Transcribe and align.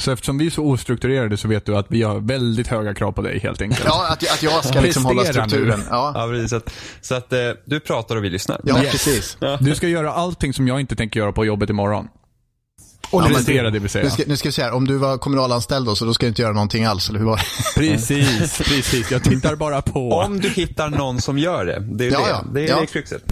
Så 0.00 0.10
eftersom 0.12 0.38
vi 0.38 0.46
är 0.46 0.50
så 0.50 0.62
ostrukturerade 0.64 1.36
så 1.36 1.48
vet 1.48 1.66
du 1.66 1.76
att 1.76 1.86
vi 1.88 2.02
har 2.02 2.20
väldigt 2.20 2.66
höga 2.66 2.94
krav 2.94 3.12
på 3.12 3.22
dig 3.22 3.38
helt 3.38 3.62
enkelt. 3.62 3.82
Ja, 3.84 4.06
att, 4.08 4.32
att 4.32 4.42
jag 4.42 4.64
ska 4.64 4.80
liksom 4.80 5.04
hålla 5.04 5.24
strukturen. 5.24 5.82
Ja, 5.90 6.12
Ja, 6.14 6.26
precis. 6.28 6.50
Så 6.50 6.56
att, 6.56 6.72
så 7.00 7.14
att 7.14 7.32
eh, 7.32 7.38
du 7.64 7.80
pratar 7.80 8.16
och 8.16 8.24
vi 8.24 8.30
lyssnar. 8.30 8.60
ja 8.64 8.82
Yes. 8.82 8.92
precis. 8.92 9.36
Du 9.60 9.74
ska 9.74 9.88
göra 9.88 10.12
allting 10.12 10.54
som 10.54 10.68
jag 10.68 10.80
inte 10.80 10.96
tänker 10.96 11.20
göra 11.20 11.32
på 11.32 11.44
jobbet 11.44 11.70
imorgon. 11.70 12.08
Och 13.10 13.22
nu, 13.28 13.34
Prestera 13.34 13.70
det 13.70 13.78
vill 13.78 13.90
säga. 13.90 14.04
nu, 14.04 14.10
ska, 14.10 14.22
nu 14.26 14.36
ska 14.36 14.50
vi 14.50 14.62
här, 14.62 14.72
om 14.72 14.86
du 14.86 14.96
var 14.96 15.18
kommunalanställd 15.18 15.86
då, 15.86 15.96
så 15.96 16.04
då 16.04 16.14
ska 16.14 16.26
du 16.26 16.28
inte 16.28 16.42
göra 16.42 16.52
någonting 16.52 16.84
alls, 16.84 17.08
eller 17.08 17.18
hur 17.18 17.26
var 17.26 17.36
det? 17.36 17.42
Precis, 17.80 18.58
precis. 18.58 19.10
Jag 19.10 19.22
tittar 19.24 19.56
bara 19.56 19.82
på. 19.82 20.10
Om 20.12 20.40
du 20.40 20.48
hittar 20.48 20.88
någon 20.88 21.20
som 21.20 21.38
gör 21.38 21.64
det. 21.64 21.80
Det 21.80 22.06
är 22.06 22.10
Ja, 22.12 22.18
det. 22.20 22.28
ja. 22.28 22.44
Det 22.54 22.64
är 22.64 22.68
Ja. 22.68 22.80
det 22.80 22.86
kruxet. 22.86 23.22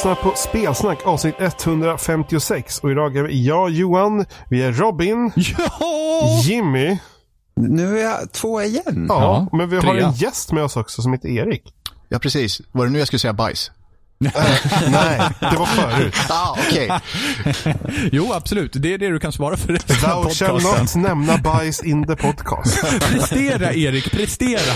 Lyssnar 0.00 0.14
på 0.14 0.32
Spelsnack 0.36 0.98
avsnitt 1.06 1.34
156 1.40 2.78
och 2.78 2.90
idag 2.90 3.16
är 3.16 3.22
vi 3.22 3.46
jag 3.46 3.70
Johan, 3.70 4.24
vi 4.50 4.62
är 4.62 4.72
Robin, 4.72 5.32
Ja! 5.36 6.40
Jimmy, 6.44 6.98
Nu 7.56 7.98
är 8.00 8.04
jag 8.04 8.32
två 8.32 8.62
igen. 8.62 9.06
ja, 9.08 9.48
Ja, 9.52 9.56
men 9.56 9.68
vi 9.68 9.76
har 9.76 9.82
trea. 9.82 10.06
en 10.06 10.12
gäst 10.12 10.52
med 10.52 10.64
oss 10.64 10.76
också 10.76 11.02
som 11.02 11.12
heter 11.12 11.28
Erik. 11.28 11.62
Ja, 12.08 12.18
precis. 12.18 12.60
Var 12.72 12.84
det 12.86 12.92
nu 12.92 12.98
jag 12.98 13.06
skulle 13.06 13.20
säga 13.20 13.32
bajs? 13.32 13.70
Nej, 14.90 15.20
det 15.40 15.56
var 15.58 15.66
förut. 15.66 16.14
Ah, 16.30 16.56
okej. 16.68 16.90
Jo, 18.12 18.32
absolut. 18.32 18.72
Det 18.74 18.94
är 18.94 18.98
det 18.98 19.08
du 19.08 19.18
kan 19.20 19.32
svara 19.32 19.56
för 19.56 19.72
resten 19.72 20.10
av 20.10 20.22
Thou 20.24 20.30
shall 20.30 20.50
podcasten. 20.50 21.00
not 21.02 21.08
nämna 21.08 21.38
bajs 21.38 21.82
in 21.84 22.06
the 22.06 22.16
podcast. 22.16 22.80
Prestera, 23.00 23.72
Erik. 23.74 24.10
Prestera. 24.10 24.72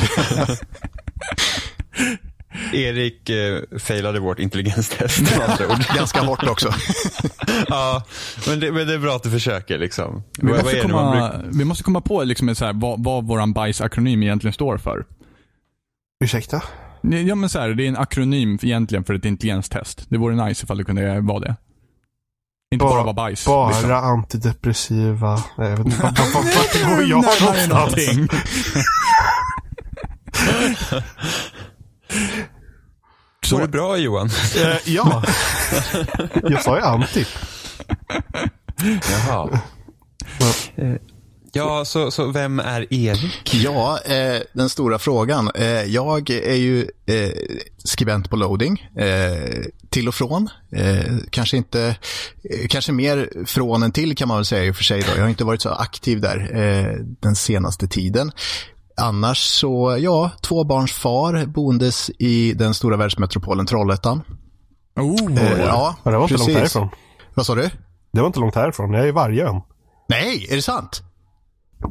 Erik 2.73 3.31
eh, 3.31 3.79
failade 3.79 4.21
vårt 4.21 4.39
intelligenstest 4.39 5.21
med 5.21 5.51
andra 5.51 5.67
ord. 5.69 5.87
Ganska 5.97 6.21
hårt 6.21 6.43
också. 6.49 6.75
ja, 7.69 8.03
men 8.49 8.61
det, 8.61 8.73
men 8.73 8.87
det 8.87 8.95
är 8.95 8.99
bra 8.99 9.17
att 9.17 9.23
du 9.23 9.31
försöker 9.31 9.79
liksom. 9.79 10.23
Vi 10.39 10.47
Vad- 10.49 10.57
vad 10.57 10.65
måste, 10.65 10.89
man 10.89 10.91
komma, 10.91 11.11
brukar- 11.11 11.59
vi 11.59 11.65
måste 11.65 11.85
komma 11.85 12.01
på 12.01 12.25
liksom 12.25 12.55
så 12.55 12.65
här, 12.65 12.73
vad, 12.73 13.05
vad 13.05 13.27
våran 13.27 13.53
bajsakronym 13.53 14.23
egentligen 14.23 14.53
står 14.55 14.79
för. 14.79 15.05
Ursäkta? 16.25 16.63
Ja, 17.27 17.35
men 17.35 17.49
så 17.49 17.59
här, 17.61 17.69
det 17.69 17.85
är 17.85 17.89
en 17.89 17.97
akronym 17.97 18.59
egentligen 18.63 19.05
för 19.05 19.15
ett 19.15 19.25
intelligenstest. 19.25 20.07
Det 20.09 20.19
vore 20.19 20.47
nice 20.47 20.65
ifall 20.65 20.79
det 20.79 20.85
kunde 20.85 21.21
vara 21.21 21.39
det. 21.41 21.57
Inte 22.75 22.85
bara, 22.85 22.95
Ba- 22.95 23.03
vara 23.03 23.13
bajs. 23.13 23.47
Bara 23.47 23.69
liksom. 23.69 23.91
antidepressiva. 23.93 25.43
Nej, 25.59 25.71
jag 25.71 25.77
vet 25.77 25.87
inte 25.87 26.03
vart 26.03 26.19
vart- 26.19 26.35
vart 26.35 26.83
går 26.87 27.03
jag 27.03 27.11
någonstans? 27.11 27.95
Går 33.51 33.61
det 33.61 33.69
bra 33.69 33.97
Johan? 33.97 34.31
Eh, 34.57 34.77
ja. 34.85 35.25
Jag 36.43 36.63
sa 36.63 36.77
ju 36.77 36.83
anti. 36.83 37.27
Jaha. 39.11 39.61
Ja, 41.57 41.85
så, 41.85 42.11
så 42.11 42.31
vem 42.31 42.59
är 42.61 42.95
Erik? 42.95 43.55
Ja, 43.55 43.99
eh, 44.05 44.41
den 44.53 44.69
stora 44.69 44.99
frågan. 44.99 45.51
Eh, 45.55 45.67
jag 45.67 46.31
är 46.31 46.55
ju 46.55 46.81
eh, 47.07 47.31
skribent 47.85 48.31
på 48.31 48.37
loading, 48.37 48.89
eh, 48.99 49.63
till 49.91 50.09
och 50.09 50.15
från. 50.15 50.49
Eh, 50.73 51.17
kanske 51.31 51.57
inte, 51.57 51.97
eh, 52.51 52.67
kanske 52.69 52.93
mer 52.93 53.45
från 53.47 53.83
än 53.83 53.93
till 53.93 54.17
kan 54.17 54.29
man 54.29 54.37
väl 54.37 54.45
säga 54.45 54.65
i 54.65 54.71
och 54.71 54.77
för 54.77 54.85
sig. 54.85 55.01
Då. 55.01 55.07
Jag 55.17 55.23
har 55.23 55.29
inte 55.29 55.45
varit 55.45 55.63
så 55.63 55.71
aktiv 55.71 56.21
där 56.21 56.51
eh, 56.57 57.05
den 57.21 57.35
senaste 57.37 57.89
tiden. 57.89 58.33
Annars 58.97 59.39
så, 59.39 59.97
ja, 60.01 60.31
tvåbarnsfar, 60.43 61.47
boendes 61.47 62.11
i 62.19 62.53
den 62.53 62.75
stora 62.75 62.97
världsmetropolen 62.97 63.67
Trollhättan. 63.67 64.23
Oh, 64.97 65.39
Eh, 65.39 65.61
ja, 65.61 65.97
det 66.05 66.11
var 66.11 66.23
inte 66.23 66.35
precis. 66.35 66.47
långt 66.49 66.59
härifrån. 66.59 66.89
Vad 67.35 67.47
sa 67.47 67.55
du? 67.55 67.71
Det 68.13 68.21
var 68.21 68.27
inte 68.27 68.41
långt 68.41 68.55
härifrån. 68.55 68.93
Jag 68.95 69.03
är 69.05 69.09
i 69.09 69.11
Vargön. 69.11 69.61
Nej, 70.09 70.47
är 70.51 70.57
det 70.57 70.63
sant? 70.63 71.03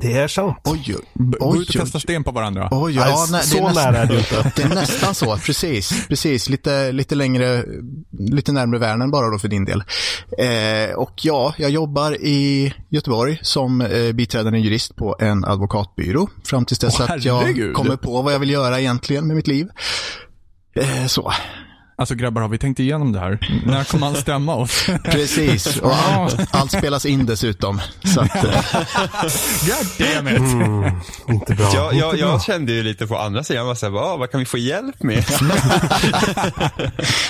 Det 0.02 0.14
är 0.14 0.28
sant. 0.28 0.58
Oj, 0.64 0.96
Gå 1.14 1.38
oj, 1.40 1.62
ut 1.62 1.70
och 1.70 1.76
kasta 1.76 2.00
sten 2.00 2.24
på 2.24 2.32
varandra. 2.32 2.68
Oj, 2.72 2.96
Nej, 2.96 3.10
ja, 3.10 3.28
nej, 3.32 3.42
det 3.42 3.48
så 3.48 3.58
är 3.58 3.62
nästan, 3.62 3.94
nära 3.94 4.04
är 4.04 4.08
det 4.08 4.18
inte. 4.18 4.52
Det 4.56 4.64
är 4.64 4.70
nästan 4.70 5.16
så, 5.16 5.38
precis. 5.38 6.08
precis. 6.08 6.50
Lite, 6.50 6.92
lite 6.92 7.16
längre, 7.16 7.66
lite 8.12 8.52
närmare 8.52 8.80
Värnen 8.80 9.12
bara 9.12 9.30
då 9.30 9.40
för 9.40 9.48
din 9.48 9.66
del. 9.66 9.84
Eh, 10.38 10.96
och 10.96 11.14
ja, 11.22 11.54
jag 11.58 11.70
jobbar 11.70 12.18
i 12.22 12.74
Göteborg 12.90 13.40
som 13.42 13.82
eh, 13.82 14.12
biträdande 14.12 14.60
jurist 14.60 14.96
på 14.96 15.16
en 15.20 15.46
advokatbyrå. 15.46 16.28
Fram 16.46 16.66
tills 16.66 16.80
dess 16.80 17.00
Åh, 17.00 17.12
att 17.12 17.26
jag 17.26 17.74
kommer 17.74 17.96
på 17.96 18.22
vad 18.22 18.34
jag 18.34 18.40
vill 18.40 18.50
göra 18.50 18.80
egentligen 18.80 19.28
med 19.28 19.36
mitt 19.36 19.48
liv. 19.48 19.68
Eh, 20.76 21.06
så, 21.06 21.34
Alltså 21.96 22.16
grabbar, 22.16 22.42
har 22.42 22.50
vi 22.50 22.58
tänkt 22.58 22.80
igenom 22.80 23.12
det 23.12 23.20
här? 23.20 23.62
När 23.66 23.84
kommer 23.84 24.08
han 24.08 24.16
stämma 24.16 24.56
oss? 24.56 24.86
precis. 25.04 25.78
Och 25.78 25.96
allt, 25.96 26.36
allt 26.52 26.72
spelas 26.72 27.06
in 27.06 27.26
dessutom. 27.26 27.82
Så 28.04 28.22
att, 28.22 28.36
eh, 28.36 28.44
God 29.66 29.88
damn 29.98 30.28
it. 30.28 30.38
Mm, 30.38 30.92
inte 31.30 31.56
bra. 31.56 31.72
Jag, 31.74 31.94
jag, 31.94 32.14
inte 32.14 32.24
bra. 32.24 32.32
jag 32.32 32.44
kände 32.44 32.72
ju 32.72 32.84
lite 32.84 33.08
på 33.08 33.18
andra 33.18 33.44
sidan, 33.44 33.68
jag 33.68 33.76
var 33.76 33.90
vad, 33.90 34.20
vad 34.20 34.32
kan 34.32 34.40
vi 34.40 34.46
få 34.46 34.58
hjälp 34.58 35.04
med? 35.04 35.18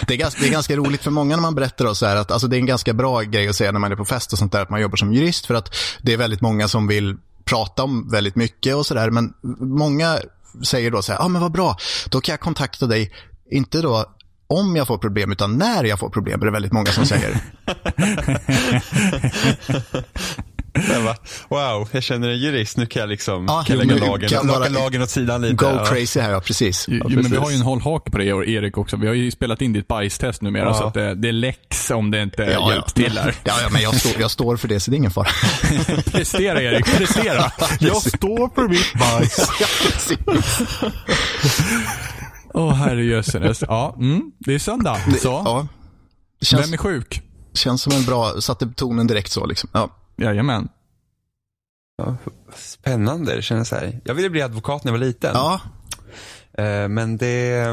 det, 0.07 0.13
är 0.13 0.17
ganska, 0.17 0.41
det 0.41 0.47
är 0.47 0.51
ganska 0.51 0.75
roligt 0.75 1.03
för 1.03 1.11
många 1.11 1.35
när 1.35 1.41
man 1.41 1.55
berättar 1.55 1.85
då 1.85 1.95
så 1.95 2.05
här 2.05 2.15
att 2.15 2.31
alltså 2.31 2.47
det 2.47 2.55
är 2.55 2.59
en 2.59 2.65
ganska 2.65 2.93
bra 2.93 3.21
grej 3.21 3.47
att 3.47 3.55
säga 3.55 3.71
när 3.71 3.79
man 3.79 3.91
är 3.91 3.95
på 3.95 4.05
fest 4.05 4.33
och 4.33 4.39
sånt 4.39 4.51
där 4.51 4.61
att 4.61 4.69
man 4.69 4.81
jobbar 4.81 4.95
som 4.97 5.13
jurist 5.13 5.45
för 5.45 5.53
att 5.53 5.75
det 6.01 6.13
är 6.13 6.17
väldigt 6.17 6.41
många 6.41 6.67
som 6.67 6.87
vill 6.87 7.15
prata 7.45 7.83
om 7.83 8.09
väldigt 8.11 8.35
mycket 8.35 8.75
och 8.75 8.85
sådär 8.85 9.09
men 9.09 9.33
många 9.59 10.19
säger 10.63 10.91
då 10.91 11.01
så 11.01 11.11
här, 11.11 11.19
ja 11.19 11.25
ah, 11.25 11.27
men 11.27 11.41
vad 11.41 11.51
bra, 11.51 11.77
då 12.09 12.21
kan 12.21 12.33
jag 12.33 12.39
kontakta 12.39 12.85
dig, 12.85 13.11
inte 13.51 13.81
då 13.81 14.05
om 14.59 14.75
jag 14.75 14.87
får 14.87 14.97
problem 14.97 15.31
utan 15.31 15.57
när 15.57 15.83
jag 15.83 15.99
får 15.99 16.09
problem 16.09 16.41
är 16.41 16.45
det 16.45 16.51
väldigt 16.51 16.73
många 16.73 16.85
som 16.91 17.05
säger. 17.05 17.37
Bara, 21.03 21.15
wow, 21.49 21.89
jag 21.91 22.03
känner 22.03 22.29
en 22.29 22.37
jurist, 22.37 22.77
nu 22.77 22.85
kan 22.85 22.99
jag 22.99 23.09
liksom 23.09 23.45
Ja, 23.47 23.63
kan 23.67 23.77
lägga 23.77 23.95
lagen, 23.95 24.29
kan 24.29 24.47
bara 24.47 24.67
lagen 24.67 25.01
åt 25.01 25.09
sidan 25.09 25.41
lite. 25.41 25.53
Go 25.53 25.65
ja. 25.65 25.85
crazy 25.85 26.19
här, 26.19 26.31
ja 26.31 26.39
precis. 26.41 26.85
Jo, 26.87 27.03
men 27.03 27.09
vi 27.09 27.23
precis. 27.23 27.37
har 27.37 27.49
ju 27.49 27.55
en 27.55 27.61
hållhake 27.61 28.11
på 28.11 28.17
det 28.17 28.33
och 28.33 28.45
Erik 28.45 28.77
också. 28.77 28.97
Vi 28.97 29.07
har 29.07 29.13
ju 29.13 29.31
spelat 29.31 29.61
in 29.61 29.73
ditt 29.73 29.87
bajstest 29.87 30.41
numera 30.41 30.65
Ja. 30.65 30.73
så 30.73 30.83
att 30.83 30.93
det, 30.93 31.15
det 31.15 31.31
läcks 31.31 31.91
om 31.91 32.11
det 32.11 32.21
inte 32.21 32.41
Ja, 32.43 32.71
hjälpt 32.73 32.91
ja. 32.95 33.03
till 33.03 33.17
här. 33.17 33.35
Ja, 33.43 33.53
ja, 33.63 33.69
men 33.71 33.81
jag 33.81 33.95
står, 33.95 34.21
jag 34.21 34.31
står 34.31 34.57
för 34.57 34.67
det 34.67 34.79
så 34.79 34.91
det 34.91 34.95
är 34.95 34.97
ingen 34.97 35.11
fara. 35.11 35.27
Prestera 36.11 36.61
Erik, 36.61 36.97
prestera. 36.97 37.51
Jag 37.79 37.97
står 37.97 38.55
för 38.55 38.67
mitt 38.67 38.93
bajs. 38.93 39.49
Åh 42.53 42.73
herrejösses. 42.73 43.63
Ja, 43.67 43.95
mm, 43.99 44.31
det 44.39 44.53
är 44.53 44.59
söndag. 44.59 44.97
Så, 45.19 45.27
Ja. 45.45 45.67
Känns, 46.41 46.65
vem 46.67 46.73
är 46.73 46.77
sjuk? 46.77 47.21
känns 47.53 47.81
som 47.81 47.93
en 47.93 48.03
bra, 48.03 48.41
satte 48.41 48.67
tonen 48.75 49.07
direkt 49.07 49.31
så 49.31 49.45
liksom. 49.45 49.69
Ja. 49.73 49.89
Jajamän. 50.17 50.69
Ja, 51.97 52.15
spännande, 52.55 53.35
det 53.35 53.41
känns 53.41 53.69
så 53.69 53.75
här. 53.75 54.01
Jag 54.03 54.13
ville 54.13 54.29
bli 54.29 54.41
advokat 54.41 54.83
när 54.83 54.91
jag 54.91 54.99
var 54.99 55.05
liten. 55.05 55.31
ja, 55.33 55.61
Eh, 56.57 56.87
men 56.87 57.17
det... 57.17 57.65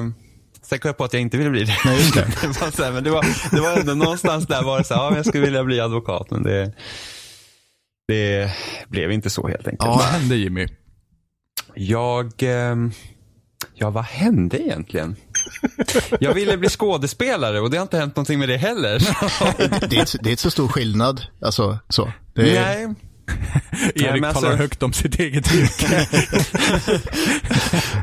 Sen 0.62 0.78
kom 0.78 0.88
jag 0.88 0.96
på 0.96 1.04
att 1.04 1.12
jag 1.12 1.22
inte 1.22 1.36
ville 1.36 1.50
bli 1.50 1.64
det. 1.64 1.76
Nej, 1.84 1.98
just 1.98 2.14
det. 2.14 2.20
det 2.42 2.60
var 2.60 2.70
så 2.70 2.84
här, 2.84 2.92
men 2.92 3.04
det 3.04 3.10
var, 3.10 3.26
det 3.56 3.60
var 3.60 3.76
ändå 3.80 3.94
någonstans 3.94 4.46
där 4.46 4.62
var 4.62 4.78
det 4.78 4.84
så 4.84 4.94
här, 4.94 5.02
ja, 5.02 5.16
jag 5.16 5.26
skulle 5.26 5.44
vilja 5.44 5.64
bli 5.64 5.80
advokat, 5.80 6.30
men 6.30 6.42
det, 6.42 6.72
det 8.08 8.52
blev 8.88 9.12
inte 9.12 9.30
så 9.30 9.48
helt 9.48 9.69
enkelt. 9.69 9.84
Ja. 9.84 9.96
Vad 9.96 10.04
hände 10.04 10.36
Jimmy? 10.36 10.69
Jag, 11.74 12.32
ehm, 12.38 12.92
ja 13.75 13.91
vad 13.91 14.04
hände 14.04 14.62
egentligen? 14.62 15.16
Jag 16.21 16.34
ville 16.34 16.56
bli 16.56 16.69
skådespelare 16.69 17.60
och 17.60 17.71
det 17.71 17.76
har 17.76 17.82
inte 17.82 17.98
hänt 17.98 18.16
någonting 18.16 18.38
med 18.38 18.49
det 18.49 18.56
heller. 18.56 18.99
det, 19.88 19.96
är, 19.96 20.00
inte- 20.00 20.19
det 20.23 20.29
är 20.29 20.31
inte 20.31 20.43
så 20.43 20.50
stor 20.50 20.69
skillnad. 20.69 21.23
Alltså, 21.43 21.79
så. 21.88 22.12
Det 22.34 22.56
är, 22.56 22.87
Nej, 22.87 22.94
Erik 23.94 24.20
men 24.20 24.25
alltså- 24.25 24.43
talar 24.43 24.56
högt 24.56 24.82
om 24.82 24.93
sitt 24.93 25.19
eget 25.20 25.55
yrke. 25.55 26.06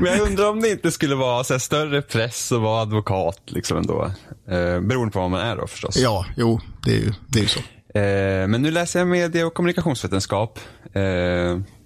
men 0.00 0.12
jag 0.12 0.20
undrar 0.20 0.50
om 0.50 0.60
det 0.60 0.70
inte 0.70 0.90
skulle 0.90 1.14
vara 1.14 1.44
så 1.44 1.54
här, 1.54 1.58
större 1.58 2.02
press 2.02 2.52
att 2.52 2.60
vara 2.60 2.82
advokat 2.82 3.42
liksom 3.46 3.76
ändå. 3.78 4.04
Eh, 4.50 4.80
beroende 4.80 5.12
på 5.12 5.20
vad 5.20 5.30
man 5.30 5.40
är 5.40 5.56
då 5.56 5.66
förstås. 5.66 5.96
Ja, 5.96 6.26
jo, 6.36 6.60
det 6.84 6.90
är 6.90 6.96
ju, 7.00 7.12
det 7.28 7.38
är 7.38 7.42
ju 7.42 7.48
så. 7.48 7.58
Eh, 7.98 8.48
men 8.48 8.62
nu 8.62 8.70
läser 8.70 8.98
jag 8.98 9.08
medie 9.08 9.44
och 9.44 9.54
kommunikationsvetenskap. 9.54 10.58
Eh, 10.94 11.02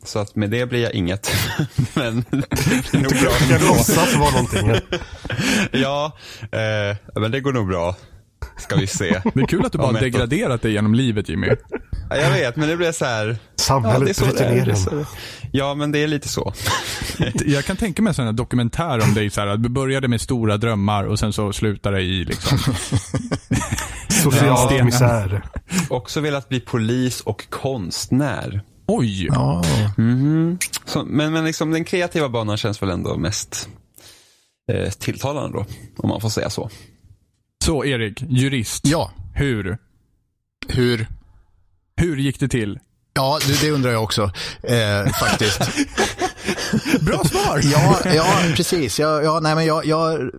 så 0.04 0.18
att 0.18 0.36
med 0.36 0.50
det 0.50 0.66
blir 0.66 0.82
jag 0.82 0.92
inget. 0.92 1.30
men 1.94 2.24
det 2.30 2.90
blir 2.90 3.02
nog 3.02 3.12
bra. 3.12 3.32
Jag 3.50 3.60
ska 3.60 3.68
låtsas 3.68 4.16
vara 4.16 4.30
någonting. 4.30 4.70
Ja, 5.72 6.16
eh, 6.42 7.20
men 7.20 7.30
det 7.30 7.40
går 7.40 7.52
nog 7.52 7.68
bra. 7.68 7.96
Ska 8.58 8.76
vi 8.76 8.86
se. 8.86 9.20
Det 9.34 9.40
är 9.40 9.46
kul 9.46 9.66
att 9.66 9.72
du 9.72 9.78
bara 9.78 10.00
degraderat 10.00 10.62
dig 10.62 10.72
genom 10.72 10.94
livet 10.94 11.28
Jimmy. 11.28 11.48
Ja, 12.10 12.16
jag 12.16 12.30
vet, 12.30 12.56
men 12.56 12.68
det 12.68 12.76
blir 12.76 12.92
så 12.92 13.04
här. 13.04 13.26
Ja, 13.28 13.36
Samhället 13.56 14.16
så 14.16 14.24
det 14.24 14.30
bryter 14.30 14.50
ner 14.50 14.68
en. 14.68 15.06
Ja, 15.52 15.74
men 15.74 15.92
det 15.92 15.98
är 15.98 16.06
lite 16.06 16.28
så. 16.28 16.52
Jag 17.46 17.64
kan 17.64 17.76
tänka 17.76 18.02
mig 18.02 18.14
en 18.18 18.36
dokumentär 18.36 19.02
om 19.02 19.14
dig. 19.14 19.30
Så 19.30 19.40
här, 19.40 19.46
att 19.46 19.62
du 19.62 19.68
började 19.68 20.08
med 20.08 20.20
stora 20.20 20.56
drömmar 20.56 21.04
och 21.04 21.18
sen 21.18 21.32
så 21.32 21.52
slutade 21.52 21.96
det 21.96 22.02
i 22.02 22.24
liksom... 22.24 22.58
Social 24.08 24.84
misär. 24.84 25.42
Också 25.88 26.20
velat 26.20 26.48
bli 26.48 26.60
polis 26.60 27.20
och 27.20 27.50
konstnär. 27.50 28.62
Oj! 28.94 29.26
Ja, 29.26 29.62
Mhm. 29.96 30.58
Så, 30.84 31.04
men 31.04 31.32
men 31.32 31.44
liksom, 31.44 31.70
den 31.70 31.84
kreativa 31.84 32.28
banan 32.28 32.56
känns 32.56 32.82
väl 32.82 32.90
ändå 32.90 33.16
mest 33.16 33.68
eh, 34.72 34.90
tilltalande 34.90 35.58
då, 35.58 35.66
om 35.96 36.08
man 36.08 36.20
får 36.20 36.28
säga 36.28 36.50
så. 36.50 36.70
Så 37.64 37.84
Erik, 37.84 38.22
jurist. 38.28 38.86
ja. 38.86 39.10
Hur? 39.34 39.78
hur? 40.68 41.06
Hur 41.96 42.16
gick 42.16 42.40
det 42.40 42.48
till? 42.48 42.78
Ja, 43.14 43.38
det, 43.46 43.60
det 43.60 43.70
undrar 43.70 43.90
jag 43.92 44.02
också 44.02 44.30
eh, 44.62 45.06
faktiskt. 45.20 45.60
Bra 47.00 47.24
svar! 47.24 47.60
Ja, 47.62 48.00
ja 48.04 48.26
precis. 48.56 48.98
Ja, 48.98 49.22
ja, 49.22 49.40
nej, 49.40 49.54
men 49.54 49.66
jag, 49.66 49.86
jag, 49.86 50.30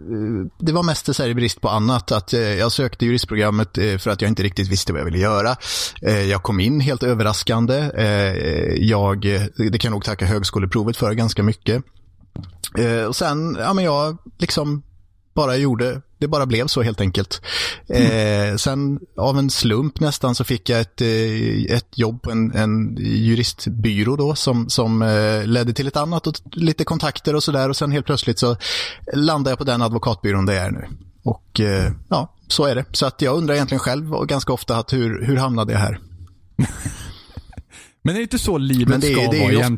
det 0.60 0.72
var 0.72 0.84
mest 0.84 1.16
så 1.16 1.24
här 1.24 1.30
i 1.30 1.36
brist 1.36 1.62
på 1.62 1.70
annat. 1.70 2.12
Att, 2.12 2.34
eh, 2.34 2.40
jag 2.40 2.72
sökte 2.72 3.06
juristprogrammet 3.06 3.78
eh, 3.78 3.98
för 3.98 4.10
att 4.12 4.22
jag 4.22 4.30
inte 4.30 4.44
riktigt 4.44 4.68
visste 4.68 4.94
vad 4.94 5.00
jag 5.02 5.06
ville 5.06 5.18
göra. 5.18 5.56
Eh, 6.02 6.22
jag 6.22 6.44
kom 6.44 6.60
in 6.60 6.80
helt 6.80 7.04
överraskande. 7.04 7.92
Eh, 7.98 8.74
jag, 8.74 9.22
det 9.58 9.80
kan 9.80 9.90
jag 9.90 9.92
nog 9.92 10.04
tacka 10.06 10.26
högskoleprovet 10.26 10.98
för 10.98 11.14
ganska 11.14 11.44
mycket. 11.44 11.84
Eh, 12.78 13.06
och 13.06 13.16
sen, 13.16 13.58
ja 13.60 13.74
men 13.74 13.84
jag 13.84 14.18
liksom 14.40 14.84
bara 15.34 15.56
gjorde, 15.58 16.02
det 16.18 16.28
bara 16.28 16.46
blev 16.46 16.68
så 16.68 16.82
helt 16.82 17.02
enkelt. 17.02 17.42
Eh, 17.90 18.56
sen 18.56 19.00
av 19.18 19.38
en 19.40 19.50
slump 19.50 20.00
nästan 20.00 20.36
så 20.36 20.44
fick 20.44 20.70
jag 20.70 20.80
ett, 20.82 21.02
eh, 21.02 21.76
ett 21.78 21.98
jobb 21.98 22.22
på 22.22 22.32
en, 22.32 22.52
en 22.56 22.98
juristbyrå 23.00 24.16
då 24.16 24.36
som, 24.36 24.70
som 24.70 25.02
eh, 25.02 25.46
ledde 25.46 25.74
till 25.74 25.88
ett 25.88 25.98
annat 25.98 26.28
och 26.28 26.34
lite 26.52 26.84
kontakter 26.84 27.36
och 27.36 27.44
sådär 27.44 27.70
och 27.70 27.76
sen 27.78 27.92
helt 27.92 28.06
plötsligt 28.06 28.40
så 28.40 28.56
landade 29.14 29.52
jag 29.52 29.58
på 29.58 29.64
den 29.64 29.82
advokatbyrån 29.82 30.46
där 30.46 30.54
jag 30.54 30.66
är 30.66 30.72
nu. 30.72 30.88
Och 31.24 31.60
eh, 31.60 31.92
ja, 32.10 32.34
så 32.48 32.66
är 32.66 32.76
det. 32.76 32.86
Så 32.92 33.06
att 33.06 33.22
jag 33.22 33.36
undrar 33.38 33.56
egentligen 33.56 33.80
själv 33.80 34.14
och 34.14 34.28
ganska 34.30 34.54
ofta 34.54 34.78
att 34.78 34.94
hur, 34.94 35.26
hur 35.26 35.38
hamnade 35.38 35.74
jag 35.74 35.80
här? 35.80 36.00
Men 38.04 38.16
det 38.16 38.22
är 38.22 38.24
inte 38.24 38.40
så 38.40 38.58
livet 38.58 39.02
det 39.02 39.08
är- 39.08 39.12
ska 39.14 39.32
det 39.32 39.40
vara 39.40 39.52
ju 39.52 39.58
ofta- 39.58 39.70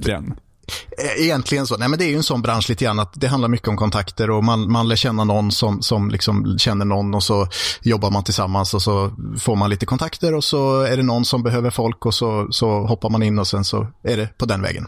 egentligen. 0.67 1.17
Eh, 1.17 1.25
Egentligen 1.25 1.67
så. 1.67 1.77
Nej, 1.77 1.89
men 1.89 2.00
det 2.00 2.06
är 2.06 2.09
ju 2.09 2.15
en 2.15 2.23
sån 2.23 2.41
bransch 2.41 2.69
lite 2.69 2.85
grann 2.85 3.00
att 3.00 3.13
det 3.15 3.27
handlar 3.27 3.50
mycket 3.50 3.67
om 3.67 3.77
kontakter 3.77 4.29
och 4.29 4.44
man, 4.44 4.71
man 4.71 4.88
lär 4.88 4.95
känna 4.95 5.23
någon 5.23 5.51
som, 5.51 5.81
som 5.81 6.09
liksom 6.09 6.57
känner 6.59 6.85
någon 6.85 7.13
och 7.13 7.23
så 7.23 7.47
jobbar 7.81 8.12
man 8.12 8.23
tillsammans 8.23 8.73
och 8.73 8.81
så 8.81 9.12
får 9.39 9.56
man 9.56 9.69
lite 9.69 9.85
kontakter 9.85 10.33
och 10.33 10.44
så 10.44 10.81
är 10.81 10.97
det 10.97 11.03
någon 11.03 11.25
som 11.25 11.44
behöver 11.44 11.69
folk 11.69 12.06
och 12.06 12.13
så, 12.13 12.47
så 12.51 12.85
hoppar 12.85 13.09
man 13.09 13.23
in 13.23 13.39
och 13.39 13.47
sen 13.47 13.63
så 13.63 13.88
är 14.03 14.17
det 14.17 14.38
på 14.38 14.45
den 14.45 14.62
vägen. 14.62 14.88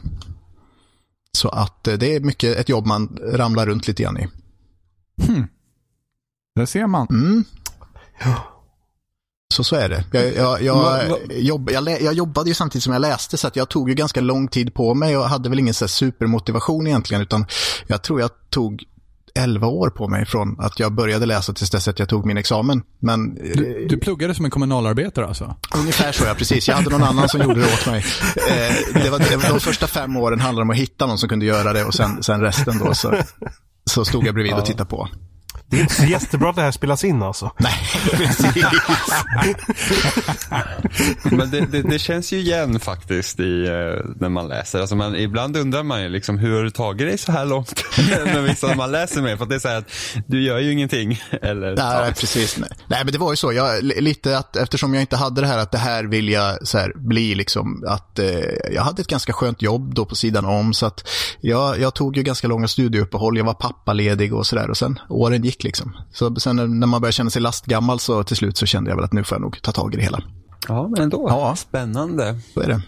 Så 1.31 1.50
att 1.50 1.88
eh, 1.88 1.94
det 1.94 2.15
är 2.15 2.19
mycket 2.19 2.57
ett 2.57 2.69
jobb 2.69 2.85
man 2.85 3.18
ramlar 3.33 3.65
runt 3.65 3.88
lite 3.88 4.03
grann 4.03 4.18
i. 4.18 4.27
Där 6.56 6.65
ser 6.65 6.88
man. 6.88 7.07
Mm. 7.09 7.44
Så 9.53 9.63
så 9.63 9.75
är 9.75 9.89
det. 9.89 10.03
Jag, 10.11 10.35
jag, 10.35 10.61
jag, 10.61 10.75
Va- 10.75 10.99
va- 11.09 11.17
jobb, 11.29 11.69
jag, 11.71 12.13
jobbade 12.13 12.49
ju 12.49 12.53
samtidigt 12.53 12.83
som 12.83 12.94
jag 12.94 13.01
läste 13.01 13.38
så 13.38 13.47
att 13.47 13.55
jag 13.55 13.69
tog 13.69 13.89
ju 13.89 13.95
ganska 13.95 14.21
lång 14.21 14.47
tid 14.47 14.73
på 14.73 14.94
mig 14.94 15.17
och 15.17 15.29
hade 15.29 15.49
väl 15.49 15.59
ingen 15.59 15.73
så 15.73 15.88
supermotivation 15.88 16.88
egentligen 16.88 17.21
utan 17.21 17.45
jag 17.88 18.01
tror 18.01 18.21
jag 18.21 18.29
tog 18.49 18.83
11 19.35 19.67
år 19.67 19.89
på 19.89 20.07
mig 20.07 20.25
från 20.25 20.59
att 20.59 20.79
jag 20.79 20.91
började 20.91 21.25
läsa 21.25 21.53
tills 21.53 21.69
dess 21.69 21.88
att 21.88 21.99
jag 21.99 22.09
tog 22.09 22.25
min 22.25 22.38
examen. 22.38 22.83
Men 22.99 23.35
Du, 23.35 23.81
eh, 23.83 23.88
du 23.89 23.97
pluggade 23.97 24.35
som 24.35 24.45
en 24.45 24.51
kommunalarbetare 24.51 25.27
alltså? 25.27 25.55
ungefär 25.75 26.11
så 26.11 26.23
ja, 26.25 26.33
precis. 26.38 26.67
Jag 26.67 26.75
hade 26.75 26.89
någon 26.89 27.03
annan 27.09 27.29
som 27.29 27.41
gjorde 27.41 27.61
det 27.61 27.73
åt 27.73 27.85
mig. 27.88 28.05
Eh, 28.50 29.01
det 29.03 29.09
var, 29.09 29.19
det 29.19 29.35
var, 29.35 29.50
de 29.53 29.59
första 29.59 29.88
fem 29.88 30.17
åren 30.17 30.39
handlade 30.39 30.63
om 30.63 30.69
att 30.69 30.77
hitta 30.77 31.05
någon 31.05 31.17
som 31.17 31.29
kunde 31.29 31.45
göra 31.45 31.73
det 31.73 31.83
och 31.85 31.93
sen, 31.93 32.23
sen 32.23 32.41
resten 32.41 32.77
då 32.79 32.93
så, 32.93 33.13
så 33.89 34.05
stod 34.05 34.27
jag 34.27 34.33
bredvid 34.33 34.53
och 34.53 34.65
tittade 34.65 34.89
på. 34.89 35.09
Det 35.69 35.77
är 35.77 35.81
inte 35.81 35.93
så 35.93 36.05
jättebra 36.05 36.49
att 36.49 36.55
det 36.55 36.61
här 36.61 36.71
spelas 36.71 37.03
in 37.03 37.23
alltså. 37.23 37.51
Nej, 37.57 37.73
precis. 38.11 38.65
Men 41.23 41.51
det, 41.51 41.59
det, 41.71 41.81
det 41.81 41.99
känns 41.99 42.31
ju 42.33 42.37
igen 42.37 42.79
faktiskt 42.79 43.39
i, 43.39 43.65
eh, 43.67 44.05
när 44.19 44.29
man 44.29 44.47
läser. 44.47 44.79
Alltså 44.79 44.95
man, 44.95 45.15
ibland 45.15 45.57
undrar 45.57 45.83
man 45.83 46.01
ju 46.03 46.09
liksom, 46.09 46.37
hur 46.37 46.55
har 46.55 46.63
du 46.63 46.69
tagit 46.69 47.07
dig 47.07 47.17
så 47.17 47.31
här 47.31 47.45
långt? 47.45 47.83
när 48.25 48.41
vissa 48.41 48.75
man 48.75 48.91
läser 48.91 49.21
med. 49.21 49.37
För 49.37 49.43
att 49.43 49.49
det 49.49 49.55
är 49.55 49.59
så 49.59 49.67
här 49.67 49.77
att 49.77 49.91
du 50.27 50.43
gör 50.43 50.59
ju 50.59 50.71
ingenting. 50.71 51.19
Eller, 51.41 51.67
Nej, 51.75 52.07
ja. 52.07 52.11
precis. 52.19 52.57
Nej. 52.57 52.69
nej, 52.87 53.01
men 53.03 53.11
det 53.13 53.17
var 53.19 53.31
ju 53.31 53.35
så. 53.35 53.53
Jag, 53.53 53.83
li- 53.83 54.01
lite 54.01 54.37
att, 54.37 54.55
eftersom 54.55 54.93
jag 54.93 55.01
inte 55.03 55.17
hade 55.17 55.41
det 55.41 55.47
här 55.47 55.57
att 55.57 55.71
det 55.71 55.77
här 55.77 56.03
vill 56.03 56.29
jag 56.29 56.67
så 56.67 56.77
här, 56.77 56.91
bli, 56.95 57.35
liksom, 57.35 57.83
att 57.87 58.19
eh, 58.19 58.29
jag 58.73 58.81
hade 58.81 59.01
ett 59.01 59.07
ganska 59.07 59.33
skönt 59.33 59.61
jobb 59.61 59.93
då 59.95 60.05
på 60.05 60.15
sidan 60.15 60.45
om. 60.45 60.73
Så 60.73 60.85
att 60.85 61.09
jag, 61.41 61.79
jag 61.79 61.93
tog 61.93 62.17
ju 62.17 62.23
ganska 62.23 62.47
långa 62.47 62.67
studieuppehåll. 62.67 63.37
Jag 63.37 63.45
var 63.45 63.53
pappaledig 63.53 64.33
och 64.33 64.47
sådär. 64.47 64.69
Och 64.69 64.77
sen 64.77 64.99
åren 65.09 65.43
gick 65.43 65.56
liksom. 65.63 65.98
Så 66.13 66.36
sen 66.36 66.56
när 66.56 66.88
man 66.88 67.01
började 67.01 67.13
känna 67.13 67.30
sig 67.30 67.42
lastgammal 67.42 68.00
så 68.00 68.24
till 68.24 68.38
slut 68.38 68.57
så 68.57 68.65
kände 68.65 68.89
jag 68.92 68.95
väl 68.95 69.06
att 69.06 69.13
nu 69.13 69.24
får 69.24 69.36
jag 69.36 69.42
nog 69.42 69.62
ta 69.62 69.71
tag 69.71 69.94
i 69.94 69.98
det 69.98 70.04
hela. 70.04 70.24
ja, 70.68 70.88
men 70.88 71.01
ändå. 71.01 71.25
Ja. 71.30 71.56
Spännande. 71.56 72.39
Så 72.54 72.59
är 72.62 72.68
det. 72.68 72.81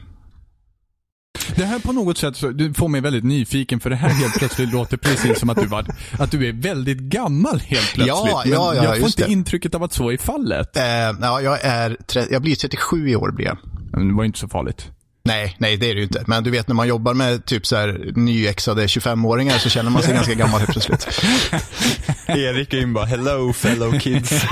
Det 1.56 1.66
här 1.66 1.80
på 1.80 1.92
något 1.94 2.18
sätt, 2.18 2.36
så, 2.36 2.50
du 2.50 2.74
får 2.74 2.88
mig 2.88 3.02
väldigt 3.02 3.24
nyfiken 3.24 3.80
för 3.80 3.90
det 3.90 3.96
här 3.96 4.10
helt 4.10 4.34
plötsligt 4.38 4.70
låter 4.74 4.98
precis 4.98 5.40
som 5.40 5.50
att 5.50 5.58
du, 5.58 5.66
var, 5.66 5.86
att 6.20 6.32
du 6.32 6.48
är 6.48 6.54
väldigt 6.54 6.98
gammal 6.98 7.60
helt 7.60 7.94
plötsligt. 7.94 8.08
Ja, 8.08 8.42
Men 8.46 8.54
ja, 8.54 8.76
ja, 8.76 8.84
jag 8.84 8.96
får 8.98 9.04
just 9.04 9.20
inte 9.20 9.30
det. 9.30 9.34
intrycket 9.34 9.76
av 9.76 9.84
att 9.84 9.94
så 9.94 10.12
är 10.12 10.18
fallet. 10.18 10.78
Eh, 10.78 10.84
ja, 11.22 11.42
jag, 11.42 11.60
är 11.62 11.98
jag 12.30 12.42
blir 12.42 12.56
37 12.56 13.10
i 13.10 13.16
år 13.16 13.32
blir 13.32 13.46
jag. 13.46 13.58
Men 13.92 14.08
det 14.08 14.14
var 14.14 14.24
inte 14.24 14.40
så 14.40 14.48
farligt. 14.48 14.88
Nej, 15.30 15.56
nej 15.58 15.78
det 15.78 15.90
är 15.90 15.94
det 15.94 16.00
ju 16.00 16.04
inte. 16.04 16.24
Men 16.28 16.44
du 16.44 16.52
vet 16.52 16.68
när 16.68 16.76
man 16.76 16.88
jobbar 16.88 17.14
med 17.14 17.46
typ 17.46 17.66
så 17.68 17.76
här 17.76 18.12
nyexade 18.16 18.86
25-åringar 18.86 19.58
så 19.58 19.70
känner 19.70 19.90
man 19.90 20.04
sig 20.04 20.14
ganska 20.14 20.34
gammal 20.34 20.60
helt 20.60 20.72
plötsligt. 20.72 21.08
Erik 22.28 22.74
är 22.74 22.82
in 22.82 22.94
bara, 22.94 23.06
hello 23.06 23.54
fellow 23.54 24.00
kids. 24.00 24.32